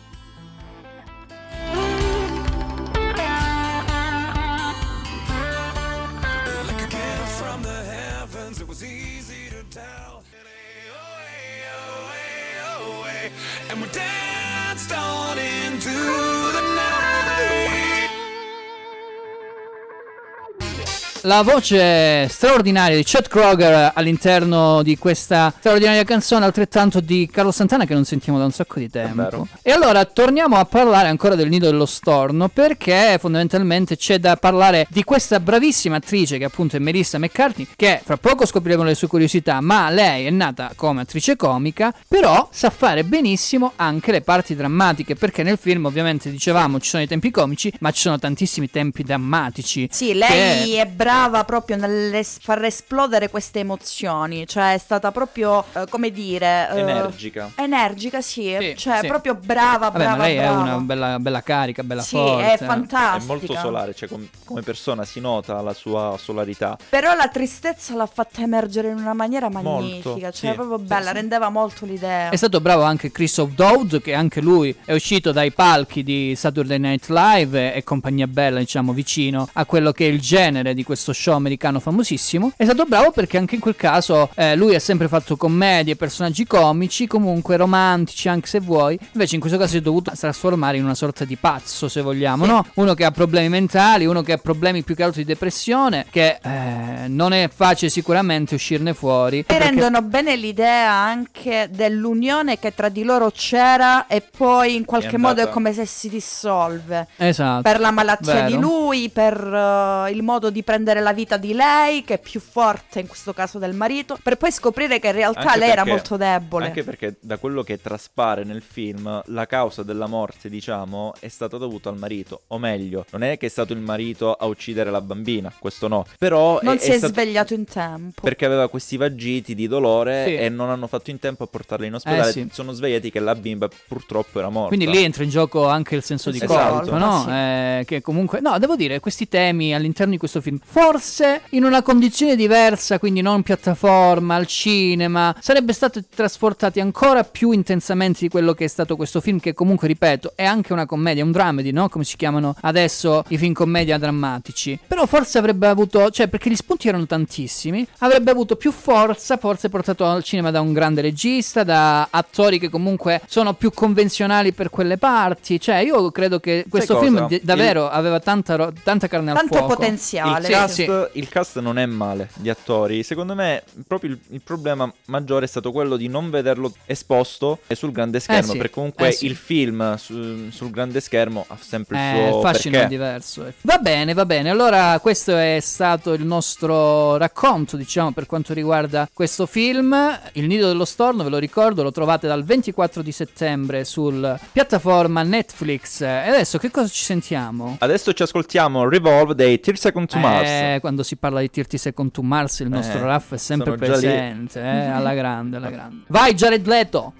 La 21.24 21.42
voce 21.42 22.26
straordinaria 22.28 22.96
di 22.96 23.04
Chet 23.04 23.28
Kroger 23.28 23.90
all'interno 23.94 24.82
di 24.82 24.96
questa 24.96 25.52
straordinaria 25.58 26.02
canzone, 26.02 26.46
altrettanto 26.46 27.00
di 27.00 27.28
Carlo 27.30 27.50
Santana 27.52 27.84
che 27.84 27.92
non 27.92 28.06
sentiamo 28.06 28.38
da 28.38 28.46
un 28.46 28.52
sacco 28.52 28.78
di 28.78 28.88
tempo. 28.88 29.46
E 29.60 29.70
allora 29.70 30.02
torniamo 30.06 30.56
a 30.56 30.64
parlare 30.64 31.08
ancora 31.08 31.34
del 31.34 31.50
Nido 31.50 31.66
dello 31.66 31.84
Storno 31.84 32.48
perché 32.48 33.18
fondamentalmente 33.20 33.98
c'è 33.98 34.16
da 34.18 34.36
parlare 34.36 34.86
di 34.88 35.04
questa 35.04 35.40
bravissima 35.40 35.96
attrice 35.96 36.38
che 36.38 36.44
appunto 36.44 36.76
è 36.76 36.78
Melissa 36.78 37.18
McCartney 37.18 37.66
che 37.76 38.00
fra 38.02 38.16
poco 38.16 38.46
scopriremo 38.46 38.82
le 38.84 38.94
sue 38.94 39.08
curiosità, 39.08 39.60
ma 39.60 39.90
lei 39.90 40.24
è 40.24 40.30
nata 40.30 40.72
come 40.74 41.02
attrice 41.02 41.36
comica, 41.36 41.92
però 42.08 42.48
sa 42.50 42.70
fare 42.70 43.04
benissimo 43.04 43.72
anche 43.76 44.10
le 44.10 44.22
parti 44.22 44.56
drammatiche 44.56 45.16
perché 45.16 45.42
nel 45.42 45.58
film 45.60 45.84
ovviamente 45.84 46.30
dicevamo 46.30 46.80
ci 46.80 46.88
sono 46.88 47.02
i 47.02 47.06
tempi 47.06 47.30
comici, 47.30 47.70
ma 47.80 47.90
ci 47.90 48.00
sono 48.00 48.18
tantissimi 48.18 48.70
tempi 48.70 49.02
drammatici. 49.02 49.86
Sì, 49.90 50.14
lei 50.14 50.70
che- 50.70 50.80
è 50.80 50.86
brava 50.86 51.08
proprio 51.46 51.76
nel 51.76 52.24
far 52.24 52.64
esplodere 52.64 53.28
queste 53.30 53.60
emozioni, 53.60 54.46
cioè 54.46 54.74
è 54.74 54.78
stata 54.78 55.10
proprio, 55.12 55.64
eh, 55.72 55.84
come 55.88 56.10
dire... 56.10 56.68
eh, 56.72 56.78
Energica. 56.80 57.50
Energica, 57.56 58.20
sì, 58.20 58.56
Sì, 58.58 58.74
cioè 58.76 58.98
sì. 59.00 59.06
proprio 59.06 59.34
brava, 59.34 59.88
Vabbè, 59.90 59.98
brava, 59.98 60.16
ma 60.16 60.22
lei 60.24 60.36
è 60.36 60.40
brava. 60.42 60.60
una 60.60 60.76
bella, 60.78 61.18
bella 61.18 61.42
carica, 61.42 61.82
bella 61.82 62.02
Sì, 62.02 62.16
forte. 62.16 62.44
è 62.44 62.50
eh. 62.50 62.54
È 62.54 62.56
fantastica. 62.64 63.32
molto 63.32 63.54
solare, 63.54 63.94
cioè 63.94 64.08
com- 64.08 64.28
come 64.44 64.62
persona 64.62 65.04
si 65.04 65.20
nota 65.20 65.60
la 65.60 65.72
sua 65.72 66.16
solarità. 66.18 66.76
Però 66.88 67.14
la 67.14 67.28
tristezza 67.28 67.94
l'ha 67.94 68.06
fatta 68.06 68.42
emergere 68.42 68.88
in 68.88 68.98
una 68.98 69.14
maniera 69.14 69.48
magnifica, 69.48 70.08
Molto, 70.10 70.32
cioè 70.32 70.50
sì. 70.50 70.54
proprio 70.54 70.78
bella, 70.78 71.12
rendeva 71.12 71.48
molto 71.48 71.84
l'idea. 71.86 72.30
È 72.30 72.36
stato 72.36 72.60
bravo 72.60 72.82
anche 72.82 73.10
Chris 73.10 73.36
O'Dowd, 73.38 74.00
che 74.02 74.14
anche 74.14 74.40
lui 74.40 74.74
è 74.84 74.92
uscito 74.92 75.32
dai 75.32 75.50
palchi 75.52 76.02
di 76.02 76.34
Saturday 76.36 76.78
Night 76.78 77.08
Live 77.08 77.74
e 77.74 77.82
compagnia 77.84 78.26
bella, 78.26 78.58
diciamo, 78.58 78.92
vicino 78.92 79.48
a 79.52 79.64
quello 79.64 79.92
che 79.92 80.06
è 80.06 80.08
il 80.10 80.20
genere 80.20 80.74
di 80.74 80.84
questo 80.84 80.98
show 81.12 81.34
americano 81.34 81.80
famosissimo. 81.80 82.52
È 82.56 82.64
stato 82.64 82.84
bravo 82.84 83.10
perché 83.10 83.38
anche 83.38 83.54
in 83.54 83.60
quel 83.60 83.76
caso 83.76 84.30
eh, 84.34 84.56
lui 84.56 84.74
ha 84.74 84.80
sempre 84.80 85.08
fatto 85.08 85.36
commedie, 85.36 85.96
personaggi 85.96 86.46
comici, 86.46 87.06
comunque 87.06 87.56
romantici, 87.56 88.28
anche 88.28 88.48
se 88.48 88.60
vuoi. 88.60 88.98
Invece 89.12 89.34
in 89.34 89.40
questo 89.40 89.58
caso 89.58 89.70
si 89.70 89.76
è 89.78 89.80
dovuto 89.80 90.12
trasformare 90.18 90.76
in 90.76 90.84
una 90.84 90.94
sorta 90.94 91.24
di 91.24 91.36
pazzo, 91.36 91.88
se 91.88 92.00
vogliamo, 92.00 92.46
no? 92.46 92.66
Uno 92.74 92.94
che 92.94 93.04
ha 93.04 93.10
problemi 93.10 93.48
mentali, 93.48 94.06
uno 94.06 94.22
che 94.22 94.32
ha 94.32 94.38
problemi 94.38 94.82
più 94.82 94.94
che 94.94 95.02
altro 95.02 95.20
di 95.20 95.26
depressione, 95.26 96.06
che 96.10 96.38
eh, 96.42 97.08
non 97.08 97.32
è 97.32 97.48
facile 97.54 97.90
sicuramente 97.90 98.54
uscirne 98.54 98.94
fuori. 98.94 99.38
E 99.40 99.44
perché- 99.44 99.64
rendono 99.64 100.02
bene 100.02 100.36
l'idea 100.36 100.90
anche 100.90 101.68
dell'unione 101.70 102.58
che 102.58 102.74
tra 102.74 102.88
di 102.88 103.02
loro 103.02 103.30
c'era 103.30 104.06
e 104.06 104.22
poi 104.36 104.74
in 104.74 104.84
qualche 104.84 105.16
È 105.16 105.18
modo 105.18 105.42
è 105.42 105.48
come 105.48 105.72
se 105.72 105.86
si 105.86 106.08
dissolve. 106.08 107.06
Esatto. 107.16 107.62
Per 107.62 107.80
la 107.80 107.90
malattia 107.90 108.32
Vero. 108.34 108.46
di 108.48 108.58
lui, 108.58 109.08
per 109.08 109.34
eh, 109.34 110.10
il 110.10 110.22
modo 110.22 110.50
di 110.50 110.62
prendere 110.62 110.89
la 110.98 111.12
vita 111.12 111.36
di 111.36 111.52
lei, 111.52 112.02
che 112.02 112.14
è 112.14 112.18
più 112.18 112.40
forte 112.40 112.98
in 112.98 113.06
questo 113.06 113.32
caso 113.32 113.58
del 113.58 113.72
marito, 113.74 114.18
per 114.20 114.36
poi 114.36 114.50
scoprire 114.50 114.98
che 114.98 115.06
in 115.06 115.12
realtà 115.12 115.40
Anche 115.42 115.58
lei 115.60 115.68
era 115.70 115.82
perché- 115.84 115.90
molto 115.90 116.16
debole. 116.16 116.66
Anche 116.66 116.82
perché 116.82 117.16
da 117.20 117.36
quello 117.38 117.62
che 117.62 117.80
traspare 117.80 118.42
nel 118.42 118.62
film, 118.62 119.22
la 119.26 119.46
causa 119.46 119.84
della 119.84 120.06
morte, 120.08 120.48
diciamo, 120.48 121.14
è 121.20 121.28
stata 121.28 121.56
dovuta 121.58 121.88
al 121.90 121.96
marito. 121.98 122.40
O 122.48 122.58
meglio, 122.58 123.04
non 123.12 123.22
è 123.22 123.38
che 123.38 123.46
è 123.46 123.48
stato 123.48 123.72
il 123.72 123.78
marito 123.80 124.32
a 124.32 124.46
uccidere 124.46 124.90
la 124.90 125.00
bambina, 125.00 125.52
questo 125.56 125.86
no. 125.86 126.04
Però 126.18 126.58
non 126.62 126.74
è, 126.74 126.78
si 126.78 126.90
è, 126.90 126.96
stato 126.96 127.12
svegliato 127.12 127.54
in 127.54 127.64
tempo. 127.66 128.20
perché 128.22 128.44
aveva 128.46 128.68
questi 128.68 128.96
vagiti 128.96 129.54
di 129.54 129.68
dolore 129.68 130.24
Sì. 130.26 130.34
e 130.34 130.48
non 130.48 130.70
hanno 130.70 130.86
fatto 130.86 131.10
in 131.10 131.18
tempo 131.18 131.44
a 131.44 131.46
portarla 131.46 131.86
in 131.86 131.94
ospedale. 131.94 132.28
Eh, 132.30 132.32
sì. 132.32 132.48
Sono 132.50 132.72
svegliati 132.72 133.10
che 133.10 133.20
la 133.20 133.34
bimba 133.34 133.68
purtroppo 133.86 134.38
era 134.38 134.48
morta. 134.48 134.68
Quindi 134.74 134.88
lì 134.88 135.02
entra 135.04 135.22
in 135.22 135.30
gioco 135.30 135.66
anche 135.68 135.94
il 135.94 136.02
senso 136.02 136.30
di 136.30 136.38
Esatto. 136.42 136.78
colpa, 136.80 136.98
no? 136.98 137.22
Sì. 137.22 137.30
Eh, 137.30 137.82
che 137.86 138.00
comunque, 138.00 138.40
no, 138.40 138.58
devo 138.58 138.76
dire, 138.76 139.00
questi 139.00 139.28
temi 139.28 139.74
all'interno 139.74 140.12
di 140.12 140.18
questo 140.18 140.40
film, 140.40 140.58
forse 140.82 141.42
in 141.50 141.64
una 141.64 141.82
condizione 141.82 142.34
diversa, 142.36 142.98
quindi 142.98 143.20
non 143.20 143.42
piattaforma, 143.42 144.34
al 144.36 144.46
cinema, 144.46 145.34
sarebbe 145.38 145.74
stati 145.74 146.02
trasportati 146.08 146.80
ancora 146.80 147.22
più 147.22 147.50
intensamente 147.50 148.20
di 148.20 148.28
quello 148.30 148.54
che 148.54 148.64
è 148.64 148.68
stato 148.68 148.96
questo 148.96 149.20
film, 149.20 149.40
che 149.40 149.52
comunque, 149.52 149.86
ripeto, 149.88 150.32
è 150.34 150.44
anche 150.44 150.72
una 150.72 150.86
commedia, 150.86 151.22
un 151.22 151.32
dramedy, 151.32 151.70
no? 151.70 151.90
Come 151.90 152.04
si 152.04 152.16
chiamano 152.16 152.54
adesso 152.62 153.24
i 153.28 153.36
film 153.36 153.52
commedia 153.52 153.98
drammatici. 153.98 154.78
Però 154.86 155.04
forse 155.04 155.36
avrebbe 155.36 155.66
avuto, 155.66 156.08
cioè, 156.10 156.28
perché 156.28 156.48
gli 156.48 156.56
spunti 156.56 156.88
erano 156.88 157.04
tantissimi, 157.04 157.86
avrebbe 157.98 158.30
avuto 158.30 158.56
più 158.56 158.72
forza, 158.72 159.36
forse 159.36 159.68
portato 159.68 160.06
al 160.06 160.24
cinema 160.24 160.50
da 160.50 160.62
un 160.62 160.72
grande 160.72 161.02
regista, 161.02 161.62
da 161.62 162.08
attori 162.10 162.58
che 162.58 162.70
comunque 162.70 163.20
sono 163.26 163.52
più 163.52 163.70
convenzionali 163.70 164.52
per 164.52 164.70
quelle 164.70 164.96
parti. 164.96 165.60
Cioè, 165.60 165.76
io 165.76 166.10
credo 166.10 166.40
che 166.40 166.64
questo 166.70 166.98
film 167.00 167.28
davvero 167.42 167.90
aveva 167.90 168.18
tanta, 168.18 168.56
ro- 168.56 168.72
tanta 168.82 169.08
carne 169.08 169.34
Tanto 169.34 169.54
al 169.54 169.58
fuoco. 169.60 169.74
potenziale. 169.74 170.48
Il 170.48 170.68
Sì, 170.69 170.69
cast, 170.74 171.10
sì. 171.12 171.18
il 171.18 171.28
cast 171.28 171.58
non 171.60 171.78
è 171.78 171.86
male 171.86 172.28
di 172.36 172.48
attori. 172.50 173.02
Secondo 173.02 173.34
me, 173.34 173.62
proprio 173.86 174.10
il, 174.10 174.18
il 174.30 174.40
problema 174.42 174.90
maggiore 175.06 175.44
è 175.44 175.48
stato 175.48 175.72
quello 175.72 175.96
di 175.96 176.08
non 176.08 176.30
vederlo 176.30 176.72
esposto 176.86 177.60
e 177.66 177.74
sul 177.74 177.92
grande 177.92 178.20
schermo. 178.20 178.52
sì, 178.52 178.56
Perché 178.58 178.72
comunque 178.74 179.08
eh 179.08 179.12
sì. 179.12 179.26
il 179.26 179.36
film 179.36 179.96
su- 179.96 180.50
sul 180.50 180.70
grande 180.70 181.00
schermo 181.00 181.44
ha 181.48 181.56
sempre 181.60 181.96
il 181.96 182.02
Eh, 182.02 182.28
suo 182.28 182.36
il 182.40 182.46
fascino 182.46 182.72
perché. 182.78 182.88
diverso. 182.88 183.46
eh. 183.46 183.52
Va 183.62 183.78
bene, 183.78 184.14
va 184.14 184.26
bene. 184.26 184.50
Allora, 184.50 184.98
questo 185.00 185.36
è 185.36 185.58
stato 185.60 186.12
il 186.12 186.24
nostro 186.24 187.16
racconto, 187.16 187.76
diciamo, 187.76 188.12
per 188.12 188.26
quanto 188.26 188.52
riguarda 188.54 189.08
questo 189.12 189.46
film. 189.46 189.94
Il 190.32 190.46
Nido 190.46 190.66
dello 190.68 190.84
Storno, 190.84 191.22
ve 191.24 191.30
lo 191.30 191.38
ricordo, 191.38 191.82
lo 191.82 191.90
trovate 191.92 192.26
dal 192.26 192.44
24 192.44 193.02
di 193.02 193.12
settembre 193.12 193.84
sul 193.84 194.38
piattaforma 194.52 195.22
Netflix. 195.22 196.00
E 196.02 196.06
adesso 196.28 196.58
che 196.58 196.70
cosa 196.70 196.88
ci 196.88 197.04
sentiamo? 197.04 197.76
Adesso 197.80 198.12
ci 198.12 198.22
ascoltiamo 198.22 198.88
Revolve 198.88 199.34
dei 199.34 199.58
30 199.60 199.80
Second 199.80 200.08
to 200.08 200.18
Mars. 200.18 200.48
Eh, 200.60 200.80
quando 200.80 201.02
si 201.02 201.16
parla 201.16 201.40
di 201.40 201.50
30 201.50 201.76
Second 201.76 202.10
to 202.10 202.22
Mars, 202.22 202.60
il 202.60 202.68
nostro 202.68 202.98
Eh, 202.98 203.02
Raff 203.02 203.32
è 203.34 203.36
sempre 203.36 203.76
presente, 203.76 204.60
eh, 204.60 204.86
alla 204.86 205.14
grande, 205.14 205.56
alla 205.56 205.70
grande. 205.70 206.04
Vai 206.08 206.34
Jared 206.34 206.66
Leto! 206.66 207.12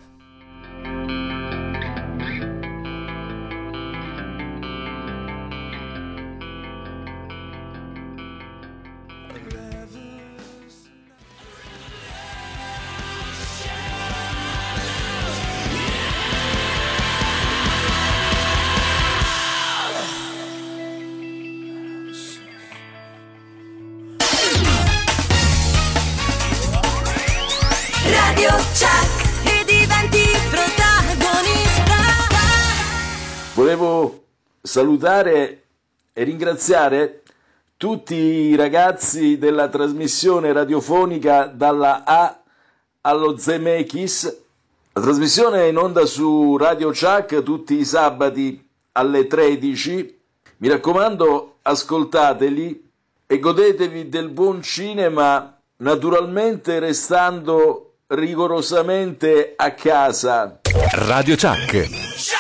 Volevo 33.71 34.25
salutare 34.61 35.63
e 36.13 36.25
ringraziare 36.25 37.23
tutti 37.77 38.17
i 38.17 38.57
ragazzi 38.57 39.39
della 39.39 39.69
trasmissione 39.69 40.53
radiofonica 40.53 41.45
dalla 41.45 42.03
A 42.05 42.41
allo 43.03 43.39
Zemeckis. 43.39 44.39
La 44.95 45.01
trasmissione 45.01 45.61
è 45.61 45.67
in 45.67 45.77
onda 45.77 46.05
su 46.05 46.57
Radio 46.57 46.89
Chuck 46.89 47.45
tutti 47.45 47.79
i 47.79 47.85
sabati 47.85 48.61
alle 48.91 49.29
13. 49.29 50.19
Mi 50.57 50.69
raccomando, 50.69 51.59
ascoltateli 51.63 52.91
e 53.25 53.39
godetevi 53.39 54.09
del 54.09 54.31
buon 54.31 54.63
cinema, 54.63 55.57
naturalmente 55.77 56.81
restando 56.81 57.99
rigorosamente 58.09 59.53
a 59.55 59.73
casa. 59.75 60.59
Radio 61.07 61.37
Chuck. 61.37 62.40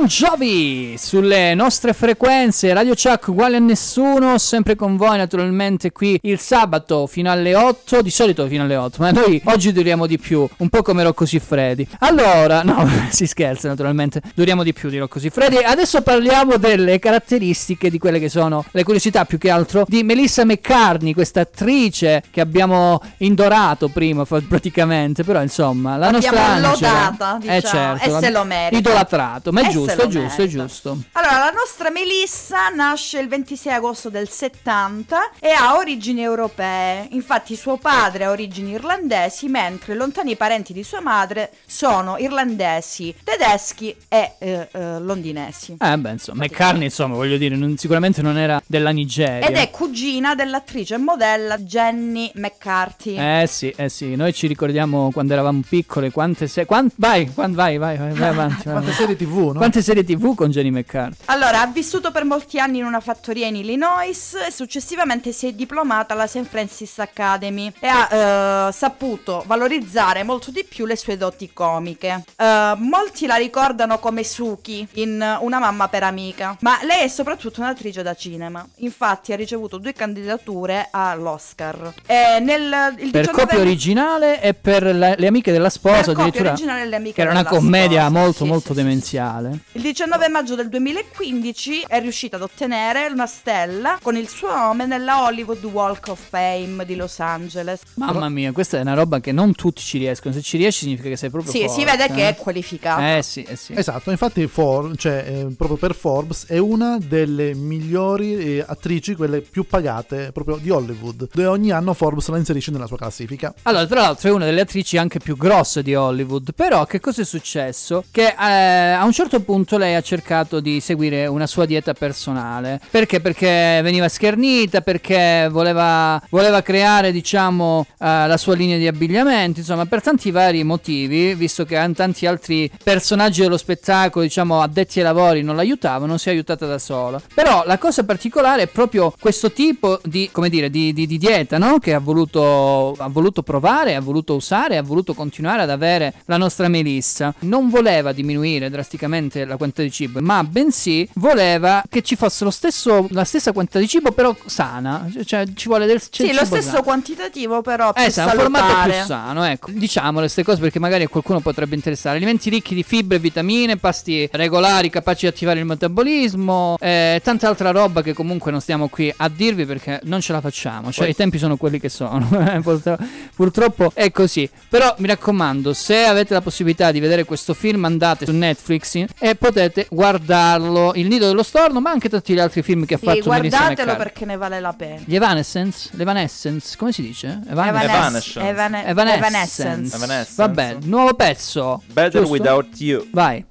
Bon 0.00 0.08
Jovi 0.08 0.96
sulle 0.96 1.54
nostre 1.54 1.92
frequenze 1.92 2.72
Radio 2.72 2.94
Chuck 2.94 3.28
uguale 3.28 3.56
a 3.56 3.60
nessuno 3.60 4.38
sempre 4.38 4.74
con 4.74 4.96
voi 4.96 5.18
naturalmente 5.18 5.92
qui 5.92 6.18
il 6.22 6.38
sabato 6.38 7.06
fino 7.06 7.30
alle 7.30 7.54
8 7.54 8.00
di 8.00 8.08
solito 8.08 8.46
fino 8.46 8.62
alle 8.62 8.76
8 8.76 8.96
ma 8.98 9.10
noi 9.10 9.38
oggi 9.44 9.72
duriamo 9.72 10.06
di 10.06 10.18
più 10.18 10.48
un 10.56 10.68
po' 10.70 10.80
come 10.80 11.02
Rocco 11.02 11.26
Siffredi. 11.26 11.86
Allora 11.98 12.62
no 12.62 12.88
si 13.12 13.26
scherza 13.26 13.68
naturalmente 13.68 14.22
duriamo 14.34 14.62
di 14.62 14.72
più 14.72 14.88
di 14.88 14.96
Rocco 14.96 15.18
Siffredi. 15.18 15.56
Adesso 15.56 16.00
parliamo 16.00 16.56
delle 16.56 16.98
caratteristiche 16.98 17.90
di 17.90 17.98
quelle 17.98 18.18
che 18.18 18.30
sono 18.30 18.64
le 18.70 18.84
curiosità 18.84 19.26
più 19.26 19.36
che 19.36 19.50
altro 19.50 19.84
di 19.86 20.02
Melissa 20.02 20.46
McCartney 20.46 21.12
questa 21.12 21.40
attrice 21.40 22.22
che 22.30 22.40
abbiamo 22.40 23.02
indorato 23.18 23.88
prima 23.88 24.24
praticamente 24.24 25.24
però 25.24 25.42
insomma 25.42 25.98
la 25.98 26.10
L'abbiamo 26.10 26.38
nostra 26.38 26.54
Angela. 26.54 26.70
Lodata, 26.70 27.38
eh 27.42 27.60
diciamo, 27.60 27.98
certo, 27.98 28.16
e 28.16 28.20
se 28.20 28.30
lo 28.30 28.44
merita. 28.44 28.78
idolatrato 28.78 29.52
ma 29.52 29.60
è 29.60 29.70
se 29.89 29.89
giusto, 29.96 30.08
giusto, 30.08 30.46
giusto. 30.46 30.98
Allora, 31.12 31.38
la 31.38 31.50
nostra 31.50 31.90
Melissa 31.90 32.68
nasce 32.68 33.18
il 33.18 33.28
26 33.28 33.72
agosto 33.72 34.10
del 34.10 34.28
70 34.28 35.30
e 35.40 35.50
ha 35.50 35.76
origini 35.76 36.22
europee. 36.22 37.08
Infatti 37.10 37.56
suo 37.56 37.76
padre 37.76 38.24
ha 38.24 38.30
origini 38.30 38.72
irlandesi, 38.72 39.48
mentre 39.48 39.94
i 39.94 39.96
lontani 39.96 40.36
parenti 40.36 40.72
di 40.72 40.82
sua 40.82 41.00
madre 41.00 41.50
sono 41.66 42.16
irlandesi, 42.18 43.14
tedeschi 43.22 43.94
e 44.08 44.32
eh, 44.38 44.68
eh, 44.70 44.98
londinesi. 45.00 45.76
Eh 45.78 45.98
beh, 45.98 46.10
insomma, 46.10 46.44
McCartney, 46.44 46.84
insomma, 46.84 47.14
voglio 47.14 47.36
dire, 47.36 47.56
non- 47.56 47.76
sicuramente 47.76 48.22
non 48.22 48.36
era 48.38 48.60
della 48.66 48.90
Nigeria. 48.90 49.46
Ed 49.46 49.56
è 49.56 49.70
cugina 49.70 50.34
dell'attrice 50.34 50.94
e 50.94 50.98
modella 50.98 51.58
Jenny 51.58 52.30
McCarthy. 52.34 53.16
Eh 53.16 53.46
sì, 53.48 53.72
eh 53.76 53.88
sì, 53.88 54.14
noi 54.16 54.32
ci 54.32 54.46
ricordiamo 54.46 55.10
quando 55.12 55.32
eravamo 55.32 55.62
piccole, 55.68 56.10
quante 56.10 56.46
serie... 56.46 56.68
vai, 56.96 57.30
quan- 57.32 57.52
vai, 57.52 57.78
vai, 57.78 57.96
vai, 57.96 58.12
vai 58.12 58.28
avanti. 58.28 58.64
vai 58.64 58.74
Quante 58.74 58.92
serie 58.92 59.16
TV, 59.16 59.36
no? 59.52 59.52
Quante 59.54 59.79
serie 59.82 60.04
TV 60.04 60.34
con 60.34 60.50
Jenny 60.50 60.70
McCarthy? 60.70 61.22
Allora, 61.26 61.60
ha 61.62 61.66
vissuto 61.66 62.10
per 62.10 62.24
molti 62.24 62.58
anni 62.58 62.78
in 62.78 62.84
una 62.84 63.00
fattoria 63.00 63.46
in 63.46 63.56
Illinois 63.56 64.34
e 64.46 64.50
successivamente 64.50 65.32
si 65.32 65.46
è 65.46 65.52
diplomata 65.52 66.14
alla 66.14 66.26
St. 66.26 66.44
Francis 66.44 66.98
Academy 66.98 67.72
e 67.78 67.86
ha 67.86 68.68
eh, 68.68 68.72
saputo 68.72 69.42
valorizzare 69.46 70.22
molto 70.22 70.50
di 70.50 70.64
più 70.68 70.86
le 70.86 70.96
sue 70.96 71.16
doti 71.16 71.50
comiche. 71.52 72.24
Eh, 72.36 72.74
molti 72.78 73.26
la 73.26 73.36
ricordano 73.36 73.98
come 73.98 74.24
Suki 74.24 74.86
in 74.94 75.38
Una 75.40 75.58
mamma 75.58 75.88
per 75.88 76.02
amica, 76.02 76.56
ma 76.60 76.78
lei 76.82 77.04
è 77.04 77.08
soprattutto 77.08 77.60
un'attrice 77.60 78.02
da 78.02 78.14
cinema. 78.14 78.66
Infatti 78.76 79.32
ha 79.32 79.36
ricevuto 79.36 79.78
due 79.78 79.92
candidature 79.92 80.88
all'Oscar. 80.90 81.92
E 82.06 82.38
nel 82.40 82.94
il 82.98 83.10
Per 83.10 83.20
19 83.26 83.32
coppia 83.32 83.58
originale 83.58 84.40
e 84.40 84.54
per 84.54 84.94
la- 84.94 85.14
le 85.16 85.26
amiche 85.26 85.52
della 85.52 85.70
sposa, 85.70 86.12
Per 86.12 86.18
addirittura... 86.18 86.50
originale 86.50 86.82
e 86.82 86.86
le 86.86 86.96
amiche 86.96 87.14
che 87.14 87.20
era 87.22 87.30
una 87.30 87.42
della 87.42 87.54
commedia 87.54 88.06
sposa, 88.06 88.18
molto, 88.18 88.44
sì, 88.44 88.50
molto 88.50 88.72
demenziale. 88.74 89.58
Il 89.72 89.82
19 89.82 90.28
maggio 90.28 90.56
del 90.56 90.68
2015 90.68 91.84
è 91.86 92.00
riuscita 92.00 92.34
ad 92.34 92.42
ottenere 92.42 93.06
una 93.06 93.26
stella 93.26 94.00
con 94.02 94.16
il 94.16 94.28
suo 94.28 94.52
nome 94.52 94.84
nella 94.84 95.22
Hollywood 95.22 95.62
Walk 95.62 96.08
of 96.08 96.18
Fame 96.28 96.84
di 96.84 96.96
Los 96.96 97.20
Angeles. 97.20 97.80
Mamma 97.94 98.28
mia, 98.28 98.50
questa 98.50 98.78
è 98.78 98.80
una 98.80 98.94
roba 98.94 99.20
che 99.20 99.30
non 99.30 99.54
tutti 99.54 99.80
ci 99.80 99.98
riescono. 99.98 100.34
Se 100.34 100.42
ci 100.42 100.56
riesci 100.56 100.80
significa 100.80 101.08
che 101.10 101.16
sei 101.16 101.30
proprio 101.30 101.52
Sì, 101.52 101.60
forte. 101.60 101.72
si 101.74 101.84
vede 101.84 102.12
che 102.12 102.26
eh. 102.26 102.28
è 102.30 102.34
qualificata. 102.34 103.16
Eh 103.16 103.22
sì, 103.22 103.44
eh 103.44 103.54
sì. 103.54 103.72
Esatto, 103.76 104.10
infatti 104.10 104.44
For- 104.48 104.96
cioè, 104.96 105.24
eh, 105.24 105.54
proprio 105.56 105.76
per 105.78 105.94
Forbes 105.94 106.46
è 106.48 106.58
una 106.58 106.98
delle 107.00 107.54
migliori 107.54 108.56
eh, 108.56 108.64
attrici, 108.66 109.14
quelle 109.14 109.40
più 109.40 109.64
pagate 109.68 110.32
proprio 110.32 110.56
di 110.56 110.70
Hollywood, 110.70 111.28
dove 111.32 111.46
ogni 111.46 111.70
anno 111.70 111.94
Forbes 111.94 112.26
la 112.26 112.38
inserisce 112.38 112.72
nella 112.72 112.88
sua 112.88 112.96
classifica. 112.96 113.54
Allora, 113.62 113.86
tra 113.86 114.00
l'altro 114.00 114.30
è 114.30 114.32
una 114.32 114.46
delle 114.46 114.62
attrici 114.62 114.96
anche 114.96 115.20
più 115.20 115.36
grosse 115.36 115.84
di 115.84 115.94
Hollywood, 115.94 116.54
però 116.56 116.86
che 116.86 116.98
cosa 116.98 117.22
è 117.22 117.24
successo? 117.24 118.02
Che 118.10 118.34
eh, 118.36 118.90
a 118.90 119.04
un 119.04 119.12
certo 119.12 119.38
punto 119.38 119.58
lei 119.76 119.94
ha 119.94 120.00
cercato 120.02 120.60
di 120.60 120.80
seguire 120.80 121.26
una 121.26 121.46
sua 121.46 121.66
dieta 121.66 121.92
personale. 121.94 122.80
Perché? 122.90 123.20
Perché 123.20 123.80
veniva 123.82 124.08
schernita, 124.08 124.80
perché 124.80 125.48
voleva, 125.50 126.20
voleva 126.30 126.62
creare, 126.62 127.12
diciamo, 127.12 127.86
eh, 127.98 128.26
la 128.26 128.36
sua 128.36 128.54
linea 128.54 128.78
di 128.78 128.86
abbigliamento, 128.86 129.60
insomma, 129.60 129.86
per 129.86 130.02
tanti 130.02 130.30
vari 130.30 130.64
motivi, 130.64 131.34
visto 131.34 131.64
che 131.64 131.76
an- 131.76 131.94
tanti 131.94 132.26
altri 132.26 132.70
personaggi 132.82 133.42
dello 133.42 133.56
spettacolo, 133.56 134.24
diciamo, 134.24 134.60
addetti 134.60 134.98
ai 134.98 135.04
lavori 135.04 135.42
non 135.42 135.56
l'aiutavano, 135.56 136.16
si 136.18 136.28
è 136.28 136.32
aiutata 136.32 136.66
da 136.66 136.78
sola. 136.78 137.20
Però 137.34 137.64
la 137.66 137.78
cosa 137.78 138.04
particolare 138.04 138.62
è 138.62 138.66
proprio 138.66 139.12
questo 139.18 139.52
tipo 139.52 140.00
di, 140.04 140.28
come 140.32 140.48
dire, 140.48 140.70
di, 140.70 140.92
di- 140.92 141.06
di 141.06 141.18
dieta, 141.18 141.58
no? 141.58 141.78
Che 141.78 141.94
ha 141.94 141.98
voluto, 141.98 142.94
ha 142.98 143.08
voluto 143.08 143.42
provare, 143.42 143.94
ha 143.94 144.00
voluto 144.00 144.34
usare, 144.34 144.76
ha 144.76 144.82
voluto 144.82 145.14
continuare 145.14 145.62
ad 145.62 145.70
avere 145.70 146.14
la 146.26 146.36
nostra 146.36 146.68
Melissa. 146.68 147.34
Non 147.40 147.68
voleva 147.68 148.12
diminuire 148.12 148.70
drasticamente 148.70 149.44
la 149.50 149.56
quantità 149.56 149.82
di 149.82 149.90
cibo, 149.90 150.20
ma 150.20 150.42
bensì 150.44 151.08
voleva 151.14 151.82
che 151.88 152.02
ci 152.02 152.16
fosse 152.16 152.44
lo 152.44 152.50
stesso, 152.50 153.06
la 153.10 153.24
stessa 153.24 153.52
quantità 153.52 153.78
di 153.78 153.88
cibo, 153.88 154.12
però 154.12 154.34
sana. 154.46 155.08
Cioè, 155.24 155.44
ci 155.54 155.68
vuole 155.68 155.86
del 155.86 156.00
c'è 156.00 156.26
Sì, 156.26 156.32
lo 156.32 156.44
stesso 156.44 156.70
sano. 156.70 156.82
quantitativo 156.82 157.60
però 157.62 157.92
più 157.92 158.02
Eh, 158.02 158.10
sa, 158.10 158.24
un 158.24 158.30
formato 158.30 158.64
salutare. 158.66 158.92
più 158.96 159.04
sano, 159.04 159.44
ecco. 159.44 159.70
Diciamole 159.72 160.18
queste 160.20 160.42
cose 160.44 160.60
perché 160.60 160.78
magari 160.78 161.04
a 161.04 161.08
qualcuno 161.08 161.40
potrebbe 161.40 161.74
interessare. 161.74 162.16
Alimenti 162.16 162.48
ricchi 162.50 162.74
di 162.74 162.82
fibre, 162.82 163.18
vitamine, 163.18 163.76
pasti 163.76 164.28
regolari 164.32 164.88
capaci 164.90 165.20
di 165.22 165.26
attivare 165.26 165.58
il 165.58 165.66
metabolismo, 165.66 166.76
eh, 166.80 167.20
tanta 167.22 167.48
altra 167.48 167.70
roba 167.70 168.02
che 168.02 168.12
comunque 168.12 168.50
non 168.50 168.60
stiamo 168.60 168.88
qui 168.88 169.12
a 169.16 169.28
dirvi 169.28 169.66
perché 169.66 170.00
non 170.04 170.20
ce 170.20 170.32
la 170.32 170.40
facciamo. 170.40 170.90
Cioè, 170.90 171.04
Poi- 171.04 171.10
i 171.10 171.14
tempi 171.14 171.38
sono 171.38 171.56
quelli 171.56 171.78
che 171.80 171.88
sono. 171.88 172.28
eh, 172.54 172.60
purtro- 172.60 172.98
Purtroppo 173.34 173.90
è 173.94 174.10
così. 174.10 174.48
Però 174.68 174.94
mi 174.98 175.06
raccomando, 175.06 175.72
se 175.72 176.04
avete 176.04 176.34
la 176.34 176.40
possibilità 176.40 176.90
di 176.92 177.00
vedere 177.00 177.24
questo 177.24 177.54
film, 177.54 177.84
andate 177.84 178.26
su 178.26 178.32
Netflix 178.32 179.04
e 179.18 179.34
potete 179.40 179.86
guardarlo. 179.90 180.92
Il 180.94 181.08
nido 181.08 181.26
dello 181.26 181.42
storno, 181.42 181.80
ma 181.80 181.90
anche 181.90 182.08
tutti 182.10 182.34
gli 182.34 182.38
altri 182.38 182.62
film 182.62 182.84
che 182.84 182.94
ha 182.94 182.98
Sì, 182.98 183.06
fatto 183.06 183.30
Melissa 183.30 183.56
guardatelo 183.56 183.96
perché 183.96 184.24
ne 184.26 184.36
vale 184.36 184.60
la 184.60 184.72
pena. 184.74 185.00
Gli 185.04 185.14
Evanescence? 185.16 185.88
L'Evanescence? 185.94 186.76
Come 186.76 186.92
si 186.92 187.02
dice? 187.02 187.40
Evanescence. 187.48 188.38
Evane- 188.38 188.84
Evanescence. 188.86 189.96
Evanescence. 189.96 190.34
Vabbè, 190.36 190.76
nuovo 190.82 191.14
pezzo. 191.14 191.82
Better 191.86 192.20
giusto? 192.20 192.30
Without 192.32 192.68
You. 192.78 193.06
Vai. 193.10 193.44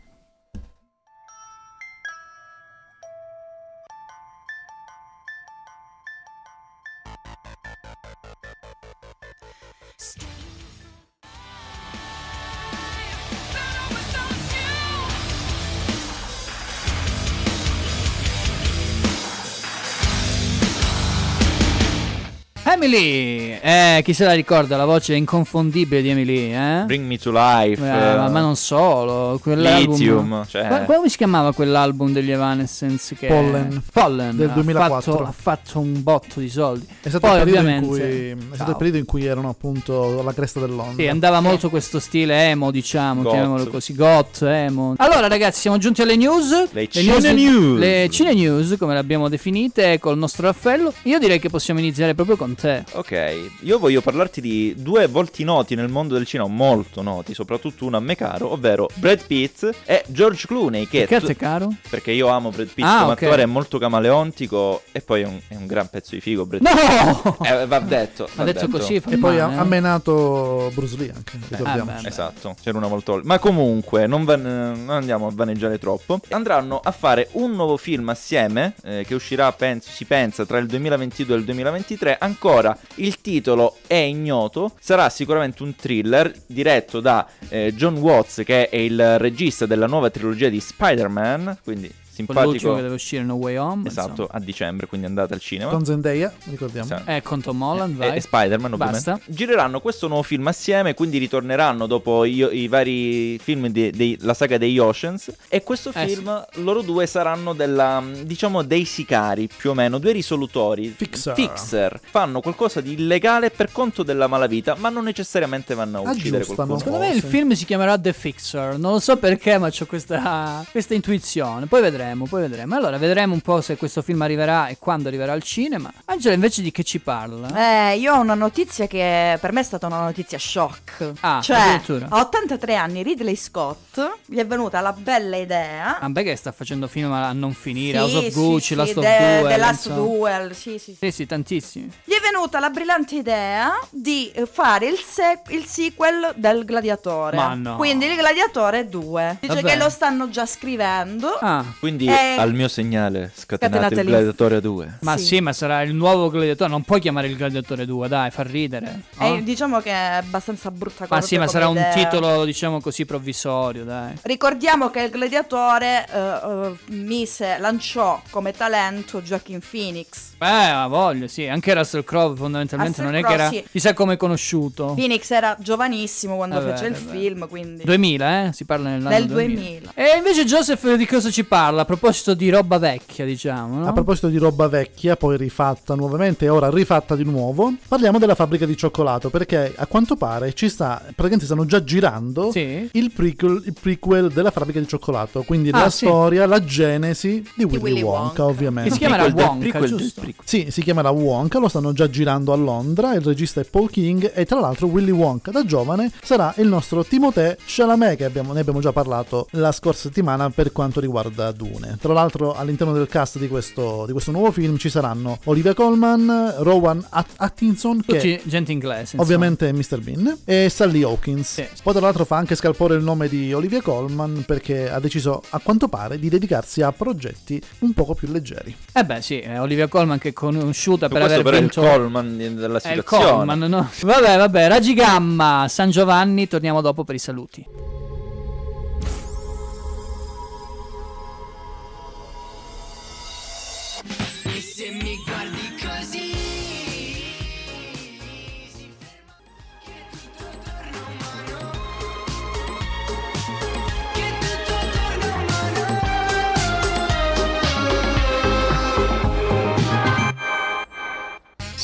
Emily! 22.74 23.58
Eh, 23.62 24.02
chi 24.04 24.14
se 24.14 24.26
la 24.26 24.34
ricorda 24.34 24.78
la 24.78 24.86
voce 24.86 25.16
inconfondibile 25.16 26.02
di 26.02 26.10
Emily, 26.10 26.54
eh? 26.54 26.84
Bring 26.86 27.06
Me 27.06 27.18
to 27.18 27.32
Life. 27.32 27.84
Eh, 27.84 28.16
ma, 28.16 28.30
ma 28.30 28.40
non 28.42 28.56
solo, 28.56 29.40
quell'album. 29.42 29.92
Lithium, 29.92 30.46
cioè- 30.48 30.70
Ma- 30.70 30.84
come 30.84 31.10
si 31.10 31.18
chiamava 31.18 31.54
quell'album 31.54 32.12
degli 32.12 32.32
Evanescence 32.32 33.16
che 33.16 33.28
Pollen. 33.28 33.82
Pollen 33.92 34.36
Del 34.38 34.50
ha 34.50 34.54
2004. 34.54 35.12
fatto- 35.14 35.24
Ha 35.24 35.34
fatto, 35.36 35.80
un 35.80 36.04
botto 36.04 36.40
di 36.40 36.50
soldi. 36.50 36.86
È 37.02 37.10
stato, 37.10 37.28
Poi 37.28 37.38
il 37.40 37.44
periodo, 37.52 37.88
cui, 37.88 38.00
è 38.02 38.36
stato 38.54 38.72
il 38.72 38.78
periodo 38.78 38.98
in 38.98 39.06
cui 39.06 39.26
erano 39.26 39.50
appunto 39.50 40.20
alla 40.20 40.34
cresta 40.34 40.60
dell'onda. 40.60 40.94
Sì, 41.02 41.08
andava 41.08 41.40
molto 41.42 41.70
questo 41.70 42.00
stile 42.00 42.50
emo, 42.50 42.70
diciamo, 42.72 43.22
Goth. 43.24 43.32
chiamiamolo 43.32 43.68
così, 43.68 43.96
goth, 43.96 44.42
emo. 44.44 44.94
Allora 44.98 45.28
ragazzi, 45.28 45.62
siamo 45.62 45.78
giunti 45.78 46.02
alle 46.02 46.16
news. 46.16 46.68
Le 46.72 46.88
Cine 46.88 47.34
News. 47.34 47.80
Le 47.80 48.08
Cine 48.12 48.34
News, 48.34 48.76
come 48.78 48.94
le 48.94 49.00
abbiamo 49.00 49.28
definite, 49.30 49.98
col 50.00 50.18
nostro 50.18 50.46
Raffaello. 50.48 50.94
Io 51.04 51.18
direi 51.20 51.40
che 51.40 51.50
possiamo 51.50 51.80
iniziare 51.80 52.14
proprio 52.16 52.36
con 52.36 52.56
te. 52.60 52.84
Ok, 52.94 53.50
io 53.62 53.80
voglio 53.80 54.02
parlarti 54.02 54.42
di 54.42 54.74
due 54.78 55.08
volti 55.08 55.44
noti 55.44 55.76
nel 55.76 55.88
mondo 55.90 56.14
del 56.16 56.26
cinema, 56.26 56.50
molto 56.50 57.02
noti, 57.02 57.34
soprattutto 57.34 57.86
uno 57.86 57.98
a 57.98 58.00
me 58.00 58.16
caro, 58.16 58.52
ovvero 58.52 58.88
Brad 58.96 59.26
Pitt 59.26 59.70
e 59.86 60.04
George 60.08 60.46
Clooney. 60.48 60.88
Che 60.88 61.00
Perché 61.00 61.20
tu- 61.20 61.26
te 61.28 61.36
caro? 61.36 61.74
Perché 61.90 62.12
io 62.12 62.28
amo 62.28 62.50
Brad 62.50 62.68
Pitt 62.74 62.86
Ah, 62.86 63.00
come 63.02 63.14
ok. 63.14 63.22
attore, 63.24 63.42
è 63.44 63.46
molto 63.46 63.78
camaleontico 63.78 64.84
e 64.92 65.02
poi 65.02 65.22
è 65.22 65.26
un, 65.26 65.40
è 65.48 65.56
un 65.56 65.66
gran 65.66 65.90
pezzo 65.90 66.16
di 66.16 66.22
figo. 66.22 66.46
Brad 66.46 66.62
No! 66.62 67.36
Pitt. 67.38 67.46
Eh, 67.48 67.66
va 67.66 67.80
detto. 67.80 68.28
Ha 68.40 68.44
va 68.44 68.44
detto 68.44 68.68
così, 68.68 69.00
fa 69.00 69.10
E 69.12 69.18
poi 69.18 69.40
ha, 69.40 69.52
eh. 69.52 69.58
ha 69.58 69.64
menato 69.64 70.72
Bruce 70.74 70.96
Lee 70.98 71.12
anche, 71.16 71.40
ricordiamo. 71.48 71.92
beh, 72.02 72.08
Esatto, 72.08 72.56
c'era 72.62 72.78
una 72.78 72.88
volta. 72.88 73.20
Ma 73.24 73.40
comunque, 73.40 74.08
non, 74.08 74.24
van- 74.26 74.42
non 74.42 74.90
andiamo 74.90 75.28
a 75.28 75.32
vaneggiare 75.34 75.78
troppo. 75.80 76.20
Andranno 76.30 76.80
a 76.84 76.92
fare 76.92 77.30
un 77.34 77.52
nuovo 77.54 77.78
film 77.78 78.10
assieme, 78.10 78.74
eh, 78.84 79.04
che 79.08 79.14
uscirà, 79.16 79.52
penso, 79.52 79.90
si 79.92 80.06
pensa, 80.06 80.46
tra 80.46 80.58
il 80.58 80.68
2022 80.68 81.36
e 81.36 81.38
il 81.40 81.44
2023. 81.46 82.18
Ancora 82.20 82.49
il 82.96 83.22
titolo 83.22 83.78
è 83.88 83.96
ignoto. 83.96 84.72
Sarà 84.80 85.10
sicuramente 85.10 85.64
un 85.64 85.76
thriller 85.76 86.34
diretto 86.46 87.00
da 87.00 87.28
eh, 87.50 87.74
John 87.76 87.98
Watts, 87.98 88.42
che 88.46 88.70
è 88.70 88.76
il 88.78 89.18
regista 89.20 89.66
della 89.66 89.88
nuova 89.88 90.10
trilogia 90.10 90.50
di 90.50 90.60
Spider-Man. 90.60 91.60
Quindi 91.64 91.92
L'ultimo 92.26 92.50
simpatico. 92.50 92.76
che 92.76 92.82
deve 92.82 92.94
uscire 92.94 93.24
No 93.24 93.36
Way 93.36 93.56
Home. 93.58 93.88
Esatto, 93.88 94.28
a 94.32 94.40
dicembre, 94.40 94.88
quindi 94.88 95.08
andate 95.08 95.34
al 95.34 95.40
cinema. 95.40 95.72
Con 95.72 95.86
Zendaya, 95.86 96.32
ricordiamo. 96.46 96.86
Esatto. 96.86 97.10
Eh, 97.12 97.22
con 97.22 97.42
Tom 97.42 97.62
Holland, 97.62 97.96
E, 97.96 97.98
vai. 98.08 98.18
e 98.18 98.22
Spider-Man 98.22 98.74
ovviamente. 98.74 99.12
Basta. 99.12 99.32
Gireranno 99.32 99.80
questo 99.82 100.08
nuovo 100.08 100.24
film 100.24 100.48
assieme, 100.48 100.94
quindi 100.94 101.18
ritorneranno 101.18 101.86
dopo 101.88 102.26
i, 102.26 102.36
i 102.52 102.68
vari 102.68 103.38
film 103.40 103.68
della 103.68 104.34
saga 104.34 104.58
degli 104.58 104.78
Oceans. 104.80 105.32
E 105.48 105.64
questo 105.64 105.92
Eh, 105.94 106.08
film, 106.08 106.46
loro 106.56 106.82
due 106.82 107.06
saranno 107.08 107.54
della, 107.54 108.04
diciamo, 108.24 108.62
dei 108.64 108.86
sicari, 108.86 109.48
più 109.56 109.72
o 109.72 109.74
meno, 109.74 109.98
due 109.98 110.12
risolutori. 110.12 110.96
Fixer. 110.98 112.00
Fanno 112.10 112.42
qualcosa 112.42 112.82
di 112.82 112.94
illegale 112.94 113.50
per 113.50 113.72
conto 113.72 114.04
della 114.04 114.28
malavita, 114.28 114.76
ma 114.78 114.90
non 114.90 115.04
necessariamente 115.04 115.74
vanno 115.76 116.00
a 116.00 116.12
uccidere 116.12 116.44
Aggiustano. 116.44 116.56
qualcuno. 116.76 116.78
Secondo 116.80 117.00
me 117.00 117.14
il 117.14 117.22
film 117.22 117.52
si 117.54 117.66
chiamerà 117.66 117.98
The 117.98 118.14
Fixer. 118.14 118.78
Non 118.78 118.94
lo 118.94 119.00
so 119.00 119.18
perché, 119.18 119.58
ma 119.58 119.68
ho 119.68 119.86
questa, 119.86 120.66
questa 120.72 120.94
intuizione. 120.94 121.66
Poi 121.66 121.82
vedremo, 121.82 122.09
poi 122.16 122.42
vedremo. 122.42 122.76
Allora, 122.76 122.98
vedremo 122.98 123.34
un 123.34 123.42
po' 123.42 123.62
se 123.62 123.78
questo 123.78 124.02
film 124.02 124.22
arriverà 124.22 124.68
e 124.68 124.78
quando 124.80 125.08
arriverà 125.08 125.34
al 125.34 125.44
cinema. 125.44 125.92
Angela, 126.06 126.34
invece 126.34 126.62
di 126.62 126.72
che 126.72 126.84
ci 126.84 127.00
parla? 127.00 127.92
Eh, 127.92 127.98
io 127.98 128.14
ho 128.14 128.20
una 128.20 128.34
notizia 128.36 128.88
che 128.88 129.38
per 129.40 129.52
me 129.52 129.62
è 129.62 129.64
stata 129.64 129.88
una 129.88 130.02
notizia 130.02 130.38
shock. 130.38 131.12
Ah, 131.22 131.42
cioè, 131.42 131.58
addirittura. 131.58 132.08
a 132.10 132.20
83 132.22 132.76
anni 132.76 133.04
Ridley 133.04 133.36
Scott 133.36 134.18
gli 134.26 134.38
è 134.38 134.46
venuta 134.46 134.80
la 134.82 134.94
bella 134.94 135.38
idea. 135.38 136.00
Ah, 136.00 136.10
beh, 136.10 136.24
che 136.24 136.36
sta 136.36 136.52
facendo 136.52 136.88
film 136.88 137.12
a 137.12 137.32
non 137.34 137.54
finire. 137.54 137.98
Sì, 137.98 138.04
House 138.04 138.18
of 138.18 138.24
sì, 138.26 138.32
Gucci, 138.40 138.66
sì, 138.66 138.76
Last 138.76 138.98
of 138.98 139.04
The- 139.04 139.18
Duel. 139.18 139.48
The 139.48 139.58
Last 139.58 139.86
insomma. 139.88 140.08
Duel, 140.08 140.56
sì, 140.56 140.72
sì, 140.78 140.80
sì. 140.80 140.98
Sì, 141.00 141.12
sì, 141.12 141.26
tantissimi. 141.26 141.92
Gli 142.04 142.14
è 142.14 142.20
venuta 142.22 142.60
la 142.60 142.70
brillante 142.70 143.16
idea 143.16 143.78
di 143.90 144.32
fare 144.52 144.88
il, 144.88 144.98
se- 144.98 145.42
il 145.50 145.66
sequel 145.66 146.34
del 146.36 146.66
Gladiatore. 146.66 147.36
Ma 147.36 147.54
no. 147.54 147.76
Quindi 147.76 148.06
il 148.06 148.16
Gladiatore 148.16 148.88
2. 148.88 149.38
Dice 149.42 149.56
Vabbè. 149.56 149.68
che 149.68 149.76
lo 149.78 149.90
stanno 149.90 150.30
già 150.30 150.46
scrivendo. 150.46 151.38
Ah. 151.40 151.64
Quindi 151.80 151.99
Eh, 152.08 152.36
al 152.38 152.54
mio 152.54 152.68
segnale 152.68 153.32
scatenate 153.34 153.78
scatenate 153.78 154.00
il 154.02 154.06
lì. 154.06 154.12
Gladiatore 154.12 154.62
2. 154.62 154.98
Ma 155.02 155.18
Sì. 155.18 155.26
sì. 155.26 155.40
ma 155.42 155.54
sarà 155.54 155.82
il 155.82 155.94
nuovo 155.94 156.30
gladiatore. 156.30 156.70
Non 156.70 156.84
puoi 156.84 157.00
chiamare 157.00 157.28
il 157.28 157.36
gladiatore 157.36 157.86
2, 157.86 158.08
dai, 158.08 158.32
fa 158.32 158.44
ridere. 158.44 159.02
no? 159.18 159.36
E 159.38 159.44
diciamo 159.44 159.80
che 159.80 159.92
è 159.92 160.16
abbastanza 160.24 160.72
brutta 160.72 161.06
cosa. 161.06 161.16
Ma 161.16 161.22
sì, 161.22 161.38
ma 161.38 161.48
sarà 161.48 161.68
un 161.68 161.78
idea. 161.78 161.94
titolo, 161.94 162.46
diciamo 162.46 162.80
così, 162.82 163.06
provvisorio, 163.06 163.84
dai. 163.84 164.14
Ricordiamo 164.24 164.90
che 164.90 165.02
il 165.04 165.10
gladiatore 165.10 166.06
eh, 166.12 166.18
eh, 166.20 166.94
mise, 166.96 167.58
lanciò 167.60 168.22
come 168.30 168.52
talento 168.54 169.22
Joaquin 169.22 169.60
Phoenix. 169.60 170.29
Eh, 170.42 170.46
ha 170.48 170.88
voglia, 170.88 171.28
sì. 171.28 171.46
Anche 171.48 171.74
Russell 171.74 172.04
Crowe 172.04 172.36
fondamentalmente 172.36 173.02
Russell 173.02 173.14
non 173.14 173.16
è 173.16 173.28
che 173.28 173.34
Crowe, 173.36 173.42
era... 173.42 173.50
sì. 173.64 173.64
Chissà 173.72 173.94
come 173.94 174.14
è 174.14 174.18
conosciuto. 174.18 174.94
Phoenix 174.96 175.30
era 175.32 175.58
giovanissimo 175.60 176.36
quando 176.38 176.56
Vabbè, 176.60 176.72
fece 176.72 176.86
il 176.88 176.94
vabbè. 176.94 177.18
film, 177.18 177.48
quindi 177.48 177.84
2000, 177.84 178.46
eh? 178.48 178.54
Si 178.54 178.64
parla 178.66 178.90
nell'anno 178.90 179.10
nel 179.10 179.26
2000. 179.28 179.60
2000. 179.60 179.92
E 179.96 180.18
invece 180.18 180.46
Joseph 180.46 180.96
di 180.96 181.06
cosa 181.06 181.30
ci 181.30 181.44
parla? 181.44 181.82
A 181.82 181.86
proposito 181.86 182.34
di 182.34 182.50
roba 182.50 182.78
vecchia, 182.78 183.26
diciamo, 183.26 183.80
no? 183.80 183.88
A 183.88 183.92
proposito 183.94 184.28
di 184.30 184.38
roba 184.38 184.68
vecchia, 184.68 185.16
poi 185.16 185.36
rifatta 185.38 185.94
nuovamente 185.96 186.46
e 186.46 186.50
ora 186.50 186.70
rifatta 186.70 187.16
di 187.16 187.24
nuovo, 187.26 187.74
parliamo 187.88 188.18
della 188.18 188.36
fabbrica 188.36 188.66
di 188.66 188.78
cioccolato 188.78 189.30
perché 189.30 189.74
a 189.76 189.86
quanto 189.88 190.16
pare 190.16 190.54
ci 190.54 190.70
sta, 190.70 191.00
praticamente 191.04 191.46
stanno 191.46 191.66
già 191.66 191.84
girando 191.84 192.52
il, 192.54 193.12
prequel, 193.14 193.62
il 193.66 193.74
prequel 193.80 194.32
della 194.32 194.52
fabbrica 194.52 194.80
di 194.80 194.88
cioccolato, 194.88 195.44
quindi 195.44 195.70
Ah, 195.72 195.80
la 195.84 195.90
sì. 195.90 196.06
storia, 196.06 196.46
la 196.46 196.64
genesi 196.64 197.44
di 197.56 197.64
Willy, 197.64 197.78
Willy 197.82 198.02
Wonka, 198.02 198.22
Wonka. 198.22 198.46
ovviamente. 198.46 198.90
Che 198.90 198.96
si 198.96 199.00
chiamerà 199.02 199.24
del 199.24 199.34
Wonka, 199.34 199.60
prequel 199.60 199.90
del 199.90 199.98
giusto? 200.00 200.22
Prequel. 200.34 200.48
Sì, 200.66 200.72
si 200.72 200.82
chiamerà 200.82 201.10
Wonka, 201.10 201.60
lo 201.60 201.68
stanno 201.68 201.94
già 201.94 202.10
girando 202.10 202.54
a 202.54 202.56
Londra, 202.56 203.14
il 203.14 203.22
regista 203.22 203.62
è 203.62 203.64
Paul 203.66 203.90
King 203.90 204.32
e 204.34 204.46
tra 204.46 204.60
l'altro 204.60 204.88
Willy 204.88 205.12
Wonka 205.12 205.52
da 205.52 205.66
giovane 205.66 206.12
sarà 206.22 206.54
il 206.58 206.68
nostro 206.68 207.04
Timothée 207.04 207.58
Chalamet 207.66 208.18
che 208.18 208.26
abbiamo- 208.26 208.54
ne 208.54 208.60
abbiamo 208.62 208.80
già 208.80 208.92
parlato 208.92 209.48
la 209.52 209.72
scorsa 209.72 210.02
settimana 210.04 210.50
per 210.50 210.72
quanto 210.72 211.00
riguarda 211.00 211.52
Dune. 211.52 211.98
Tra 212.00 212.14
l'altro 212.14 212.54
all'interno 212.56 212.94
del 212.94 213.08
cast 213.08 213.38
di 213.40 213.48
questo, 213.48 214.06
di 214.06 214.12
questo 214.12 214.32
nuovo 214.32 214.52
film 214.52 214.78
ci 214.78 214.90
saranno 214.90 215.38
Olivia 215.46 215.74
Colman, 215.74 216.56
Rowan 216.60 217.06
At- 217.10 217.34
Atkinson 217.38 218.02
che 218.06 218.14
Tutti 218.16 218.42
gente 218.46 218.72
inglese. 218.72 219.02
insomma. 219.16 219.22
Ovviamente 219.24 219.72
Mr. 219.74 220.00
Bean 220.02 220.38
e 220.46 220.70
Sally 220.70 221.04
Hawkins. 221.04 221.62
Poi 221.84 221.94
tra 221.94 222.02
l'altro 222.02 222.26
fa 222.26 222.38
anche 222.38 222.56
scalpore 222.56 222.96
il 222.96 223.04
nome 223.04 223.28
di 223.28 223.54
Olivia 223.54 223.82
Colman 223.82 224.44
perché 224.46 224.90
ha 224.90 225.00
deciso 225.00 225.42
a 225.50 225.60
quanto 225.60 225.88
pare 225.88 226.20
di 226.20 226.30
dedicarsi 226.30 226.82
a 226.82 226.92
progetti 226.92 227.62
un 227.80 227.94
poco 227.94 228.14
più 228.14 228.28
leggeri. 228.32 228.76
Eh 228.94 229.06
beh, 229.06 229.22
sì, 229.22 229.40
è 229.40 229.60
Olivia 229.60 229.88
Colman 229.88 230.18
che 230.20 230.30
è 230.30 230.34
conosciuta 230.34 231.08
per 231.08 231.24
aver 231.24 231.42
però 231.42 231.56
è 231.56 231.60
il 231.60 231.66
vinto... 231.66 231.82
Coleman 231.82 232.38
della 232.38 232.80
situazione. 232.80 233.04
Coleman, 233.04 233.60
no? 233.60 233.90
Vabbè, 234.02 234.38
vabbè, 234.38 234.68
Raggi 234.68 234.94
Gamma, 234.94 235.66
San 235.68 235.90
Giovanni, 235.90 236.48
torniamo 236.48 236.82
dopo 236.82 237.04
per 237.04 237.16
i 237.16 237.20
saluti. 237.20 237.66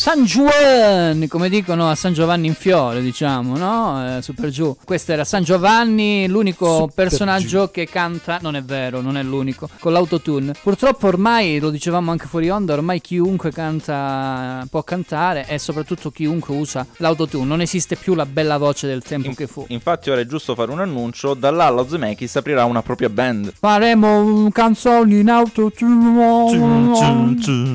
San 0.06 0.24
Juan, 0.24 1.26
come 1.28 1.50
dicono 1.50 1.90
a 1.90 1.96
San 1.96 2.14
Giovanni 2.14 2.46
in 2.46 2.54
Fiore, 2.54 3.02
diciamo, 3.02 3.58
no? 3.58 4.18
Eh, 4.18 4.22
super 4.22 4.50
giù. 4.50 4.78
Questo 4.86 5.14
era 5.14 5.24
San 5.24 5.42
Giovanni, 5.42 6.28
l'unico 6.28 6.82
Super 6.82 6.94
personaggio 6.94 7.72
che 7.72 7.88
canta, 7.88 8.38
non 8.40 8.56
è 8.56 8.62
vero, 8.62 9.02
non 9.02 9.18
è 9.18 9.24
l'unico, 9.24 9.68
con 9.80 9.94
l'autotune. 9.94 10.54
Purtroppo 10.62 11.08
ormai, 11.08 11.58
lo 11.58 11.72
dicevamo 11.72 12.12
anche 12.12 12.28
fuori 12.28 12.52
onda, 12.52 12.74
ormai 12.74 13.02
chiunque 13.02 13.52
canta 13.52 14.64
può 14.70 14.84
cantare 14.84 15.48
e 15.48 15.58
soprattutto 15.58 16.12
chiunque 16.12 16.56
usa 16.56 16.86
l'autotune. 16.98 17.48
Non 17.48 17.62
esiste 17.62 17.96
più 17.96 18.14
la 18.14 18.28
bella 18.28 18.58
voce 18.58 18.86
del 18.86 19.02
tempo 19.02 19.34
che 19.34 19.48
fu. 19.48 19.66
Infatti 19.70 20.12
ora 20.12 20.22
è 20.22 20.28
giusto 20.28 20.54
fare 20.54 20.70
un 20.70 20.82
annuncio, 20.82 21.34
dall'Allo 21.34 21.84
Zemeckis 21.90 22.36
aprirà 22.36 22.66
una 22.66 22.84
propria 22.84 23.10
band. 23.10 23.54
Faremo 23.58 24.50
canzoni 24.52 25.22
in 25.22 25.32
autotune. 25.32 26.14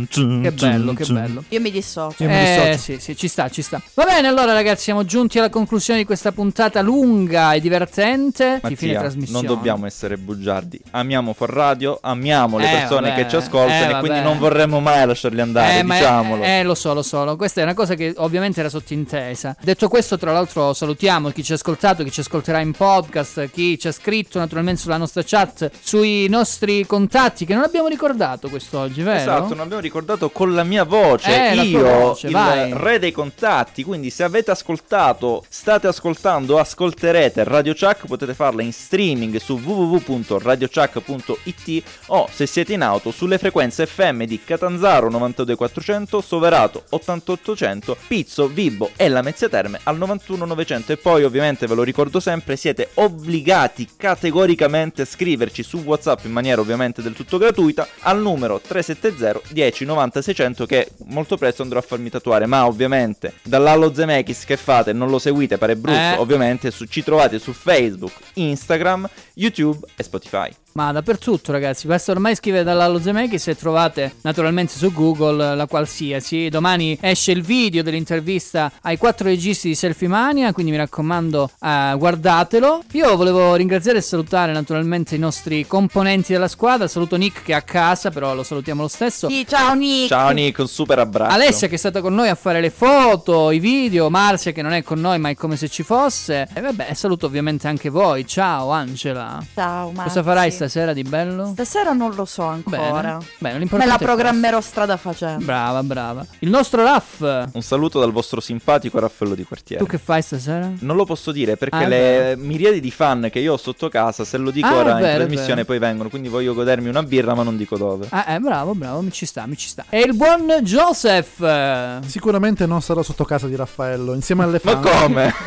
Che 0.09 0.52
bello, 0.52 0.93
che 0.93 1.12
bello. 1.12 1.43
Io 1.48 1.61
mi 1.61 1.73
dissocio. 1.73 2.19
Eh 2.24 2.76
sì, 2.78 2.98
sì, 2.98 3.16
ci 3.16 3.28
sta, 3.28 3.48
ci 3.48 3.62
sta. 3.62 3.80
Va 3.94 4.05
bene, 4.05 4.28
allora 4.28 4.52
ragazzi, 4.52 4.82
siamo 4.84 5.05
giunti 5.05 5.38
alla 5.38 5.48
conclusione 5.51 6.01
di 6.01 6.05
questa 6.06 6.32
puntata 6.32 6.80
lunga 6.82 7.52
e 7.55 7.60
divertente 7.60 8.60
di 8.62 8.76
fine 8.76 8.92
Mattia, 8.92 9.09
trasmissione. 9.09 9.47
non 9.47 9.55
dobbiamo 9.56 9.86
essere 9.86 10.16
bugiardi. 10.16 10.80
Amiamo 10.92 11.32
For 11.32 11.51
Radio, 11.51 11.98
amiamo 12.02 12.59
le 12.59 12.70
Eh, 12.70 12.76
persone 12.78 13.09
vabbè, 13.10 13.22
che 13.22 13.28
ci 13.28 13.36
ascoltano 13.36 13.90
eh, 13.94 13.97
e 13.97 13.98
quindi 14.01 14.20
non 14.20 14.38
vorremmo 14.38 14.80
mai 14.80 15.06
lasciarli 15.06 15.40
andare, 15.40 15.78
Eh, 15.78 15.82
diciamolo. 15.84 16.42
eh, 16.44 16.62
lo 16.62 16.74
so, 16.74 16.94
lo 16.94 17.02
so. 17.02 17.24
lo- 17.24 17.36
Questa 17.36 17.60
è 17.60 17.64
una 17.64 17.74
cosa 17.74 17.94
che 17.94 18.12
ovviamente 18.18 18.60
era 18.60 18.68
sottintesa. 18.68 19.56
Detto 19.60 19.88
questo, 19.88 20.18
tra 20.18 20.32
l'altro, 20.32 20.72
salutiamo 20.74 21.30
chi 21.30 21.42
ci 21.42 21.52
ha 21.52 21.55
ascoltato, 21.55 22.02
chi 22.05 22.10
ci 22.10 22.20
ascolterà 22.20 22.60
in 22.60 22.72
podcast, 22.72 23.51
chi 23.51 23.78
ci 23.78 23.88
ha 23.88 23.92
scritto 23.92 24.38
naturalmente 24.38 24.80
sulla 24.80 24.97
nostra 24.97 25.22
chat, 25.24 25.70
sui 25.82 26.28
nostri 26.28 26.86
contatti 26.86 27.44
che 27.44 27.55
non 27.55 27.62
abbiamo 27.62 27.88
ricordato 27.88 28.48
quest'oggi, 28.48 29.02
vero? 29.02 29.18
Esatto, 29.20 29.48
non 29.55 29.60
abbiamo 29.60 29.80
ricordato 29.82 30.30
con 30.30 30.55
la 30.55 30.64
mia 30.64 30.84
voce. 30.84 31.51
Eh, 31.51 31.55
Io 31.55 32.09
veloce, 32.10 32.26
il 32.26 32.32
vai. 32.32 32.72
re 32.72 32.98
dei 32.98 33.12
contatti, 33.12 33.84
quindi 33.84 34.10
se 34.10 34.24
avete 34.24 34.50
ascoltato, 34.50 35.44
state 35.48 35.86
ascoltando 35.86 36.58
ascolterete 36.58 37.44
Radio 37.44 37.74
Chuck, 37.74 38.06
potete 38.06 38.34
farla 38.34 38.62
in 38.62 38.72
streaming 38.72 39.36
su 39.36 39.58
www.radiochuck.it 39.58 41.82
o 42.06 42.26
se 42.30 42.46
siete 42.46 42.72
in 42.72 42.80
auto 42.82 43.10
sulle 43.10 43.36
frequenze 43.38 43.86
FM 43.86 44.22
di 44.24 44.40
Catanzaro 44.42 45.10
92400, 45.10 46.20
Soverato 46.20 46.84
8800, 46.90 47.96
Pizzo, 48.06 48.46
Vibo 48.48 48.90
e 48.96 49.08
Lamezia 49.08 49.48
Terme 49.48 49.80
al 49.84 49.96
91900 49.96 50.92
e 50.92 50.96
poi 50.96 51.24
ovviamente 51.24 51.66
ve 51.66 51.74
lo 51.74 51.82
ricordo 51.82 52.20
sempre, 52.20 52.56
siete 52.56 52.90
obbligati 52.94 53.88
categoricamente 53.96 55.02
a 55.02 55.06
scriverci 55.06 55.62
su 55.62 55.78
WhatsApp 55.78 56.24
in 56.24 56.32
maniera 56.32 56.60
ovviamente 56.60 57.02
del 57.02 57.14
tutto 57.14 57.38
gratuita 57.38 57.86
al 58.00 58.20
numero 58.20 58.60
370 58.60 59.40
10 59.50 59.84
90 59.84 60.22
600 60.22 60.66
che 60.66 60.90
molto 61.06 61.36
presto 61.36 61.62
andrò 61.62 61.78
a 61.78 61.82
farmi 62.01 62.10
tatuare, 62.10 62.47
ma 62.47 62.66
ovviamente 62.66 63.35
dall'Allo 63.43 63.93
Zemeckis 63.93 64.44
che 64.44 64.56
fate 64.56 64.93
non 64.93 65.10
lo 65.10 65.18
seguite, 65.18 65.59
pare 65.59 65.77
brutto, 65.77 65.98
Eh. 65.98 66.16
ovviamente 66.16 66.70
su- 66.70 66.86
ci 66.86 67.05
trovate 67.05 67.39
su 67.39 67.52
Facebook, 67.52 68.12
Instagram, 68.35 69.09
YouTube 69.35 69.86
e 69.94 70.02
Spotify. 70.02 70.48
Ma 70.72 70.92
dappertutto, 70.92 71.51
ragazzi. 71.51 71.86
Basta 71.86 72.12
ormai 72.12 72.36
scrivere 72.36 72.62
dall'Allo 72.62 73.01
Zemeckis 73.01 73.48
e 73.48 73.56
trovate 73.56 74.14
naturalmente 74.22 74.74
su 74.74 74.92
Google 74.92 75.56
la 75.56 75.66
qualsiasi. 75.66 76.48
Domani 76.48 76.97
esce 77.01 77.32
il 77.32 77.42
video 77.42 77.82
dell'intervista 77.82 78.70
ai 78.82 78.97
quattro 78.97 79.26
registi 79.26 79.68
di 79.68 79.74
Selfie 79.74 80.06
Mania. 80.06 80.52
Quindi 80.52 80.70
mi 80.70 80.78
raccomando, 80.78 81.51
eh, 81.60 81.94
guardatelo. 81.98 82.82
Io 82.92 83.16
volevo 83.16 83.56
ringraziare 83.56 83.98
e 83.98 84.01
salutare 84.01 84.52
naturalmente 84.52 85.16
i 85.16 85.18
nostri 85.18 85.66
componenti 85.66 86.32
della 86.32 86.48
squadra. 86.48 86.86
Saluto 86.86 87.16
Nick 87.16 87.42
che 87.42 87.52
è 87.52 87.56
a 87.56 87.62
casa, 87.62 88.10
però 88.10 88.34
lo 88.34 88.44
salutiamo 88.44 88.82
lo 88.82 88.88
stesso. 88.88 89.28
Sì, 89.28 89.44
ciao 89.48 89.74
Nick. 89.74 90.09
Ciao 90.09 90.30
Nick, 90.30 90.60
un 90.60 90.68
super 90.68 91.01
abbraccio. 91.01 91.34
Alessia 91.34 91.66
che 91.66 91.74
è 91.74 91.78
stata 91.78 92.01
con 92.01 92.14
noi 92.14 92.28
a 92.28 92.36
fare 92.36 92.60
le 92.60 92.70
foto, 92.70 93.51
i 93.51 93.59
video, 93.59 94.09
Marzia 94.09 94.52
che 94.52 94.62
non 94.62 94.72
è 94.72 94.84
con 94.84 95.01
noi 95.01 95.18
ma 95.18 95.30
è 95.30 95.34
come 95.34 95.56
se 95.56 95.68
ci 95.68 95.82
fosse. 95.82 96.48
E 96.55 96.60
vabbè, 96.60 96.94
saluto 96.94 97.26
ovviamente 97.26 97.66
anche 97.66 97.88
voi. 97.88 98.24
Ciao 98.24 98.70
Angela. 98.70 99.44
Ciao, 99.52 99.90
Marzi. 99.90 100.09
Cosa 100.09 100.22
farai 100.22 100.51
stasera 100.60 100.92
di 100.92 101.02
bello? 101.02 101.46
Stasera 101.52 101.92
non 101.92 102.14
lo 102.14 102.24
so 102.26 102.42
ancora. 102.42 102.78
Bene, 102.78 103.18
bene 103.38 103.52
Me 103.54 103.58
l'importante 103.60 103.86
la 103.86 103.94
è 103.94 103.96
questo. 103.96 104.04
programmerò 104.04 104.60
strada 104.60 104.96
facendo. 104.98 105.44
Brava, 105.44 105.82
brava. 105.82 106.26
Il 106.40 106.50
nostro 106.50 106.82
Raff. 106.82 107.20
Un 107.20 107.62
saluto 107.62 107.98
dal 107.98 108.12
vostro 108.12 108.40
simpatico 108.40 108.98
Raffaello 108.98 109.34
di 109.34 109.44
quartiere. 109.44 109.82
Tu 109.82 109.88
che 109.88 109.96
fai 109.98 110.20
stasera? 110.20 110.70
Non 110.80 110.96
lo 110.96 111.04
posso 111.06 111.32
dire 111.32 111.56
perché 111.56 111.76
Ah, 111.76 111.86
le 111.88 111.98
vero. 111.98 112.40
miriadi 112.42 112.80
di 112.80 112.90
fan 112.90 113.28
che 113.32 113.38
io 113.38 113.54
ho 113.54 113.56
sotto 113.56 113.88
casa, 113.88 114.24
se 114.24 114.36
lo 114.36 114.50
dico 114.50 114.66
Ah, 114.66 114.74
ora 114.76 114.94
vero, 114.94 115.22
in 115.22 115.28
trasmissione, 115.28 115.64
poi 115.64 115.78
vengono. 115.78 116.08
Quindi 116.10 116.28
voglio 116.28 116.52
godermi 116.52 116.88
una 116.88 117.02
birra, 117.02 117.34
ma 117.34 117.42
non 117.42 117.56
dico 117.56 117.78
dove. 117.78 118.06
Ah, 118.10 118.34
eh, 118.34 118.38
bravo, 118.38 118.74
bravo, 118.74 119.00
mi 119.00 119.12
ci 119.12 119.24
sta, 119.24 119.46
mi 119.46 119.56
ci 119.56 119.68
sta. 119.68 119.86
E 119.88 120.00
il 120.00 120.14
buon 120.14 120.46
Joseph. 120.62 122.00
Sicuramente 122.06 122.66
non 122.66 122.82
sarò 122.82 123.02
sotto 123.02 123.24
casa 123.24 123.46
di 123.46 123.56
Raffaello 123.56 124.12
insieme 124.14 124.44
alle 124.44 124.60
Ma 124.62 124.78
fan. 124.78 124.82
come? 124.82 125.32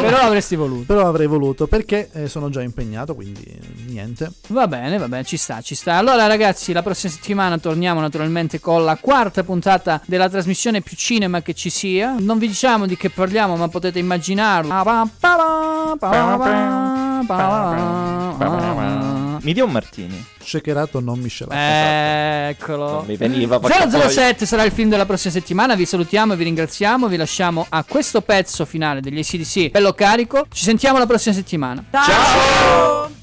Però 0.00 0.18
avresti 0.18 0.54
voluto. 0.56 0.84
Però 0.92 1.06
avrei 1.08 1.26
voluto 1.26 1.66
perché 1.66 2.10
eh, 2.12 2.28
sono 2.28 2.50
già 2.50 2.60
impegnato, 2.62 3.14
quindi 3.14 3.42
niente. 3.86 4.30
Va 4.48 4.68
bene, 4.68 4.98
va 4.98 5.08
bene, 5.08 5.24
ci 5.24 5.36
sta, 5.36 5.60
ci 5.62 5.74
sta. 5.74 5.94
Allora, 5.96 6.26
ragazzi, 6.26 6.72
la 6.72 6.82
prossima 6.82 7.12
settimana 7.12 7.58
torniamo 7.58 8.00
naturalmente 8.00 8.60
con 8.60 8.84
la 8.84 8.96
quarta 9.00 9.42
puntata 9.42 10.00
della 10.04 10.28
trasmissione 10.28 10.82
più 10.82 10.96
cinema 10.96 11.40
che 11.40 11.54
ci 11.54 11.70
sia. 11.70 12.14
Non 12.18 12.38
vi 12.38 12.48
diciamo 12.48 12.86
di 12.86 12.96
che 12.96 13.08
parliamo, 13.10 13.56
ma 13.56 13.68
potete 13.68 13.98
immaginarlo. 13.98 14.72
Mi 19.40 19.52
dia 19.52 19.64
un 19.64 19.70
martini. 19.70 20.24
Shakerato 20.42 21.00
non 21.00 21.18
miscelato. 21.20 21.56
Eccolo. 21.56 22.90
Non 22.92 23.04
mi 23.06 23.16
veniva 23.16 23.58
porca 23.58 23.88
007 23.88 24.44
sarà 24.46 24.64
il 24.64 24.72
film 24.72 24.90
della 24.90 25.06
prossima 25.06 25.32
settimana. 25.32 25.74
Vi 25.74 25.86
salutiamo, 25.86 26.36
vi 26.36 26.44
ringraziamo. 26.44 27.08
Vi 27.08 27.16
lasciamo 27.16 27.64
a 27.68 27.82
questo 27.84 28.20
pezzo 28.20 28.64
finale 28.66 29.00
degli 29.00 29.18
ACDC 29.18 29.70
bello 29.70 29.94
carico. 29.94 30.46
Ci 30.52 30.64
sentiamo 30.64 30.98
la 30.98 31.06
prossima 31.06 31.34
settimana. 31.34 31.82
Ciao. 31.90 33.22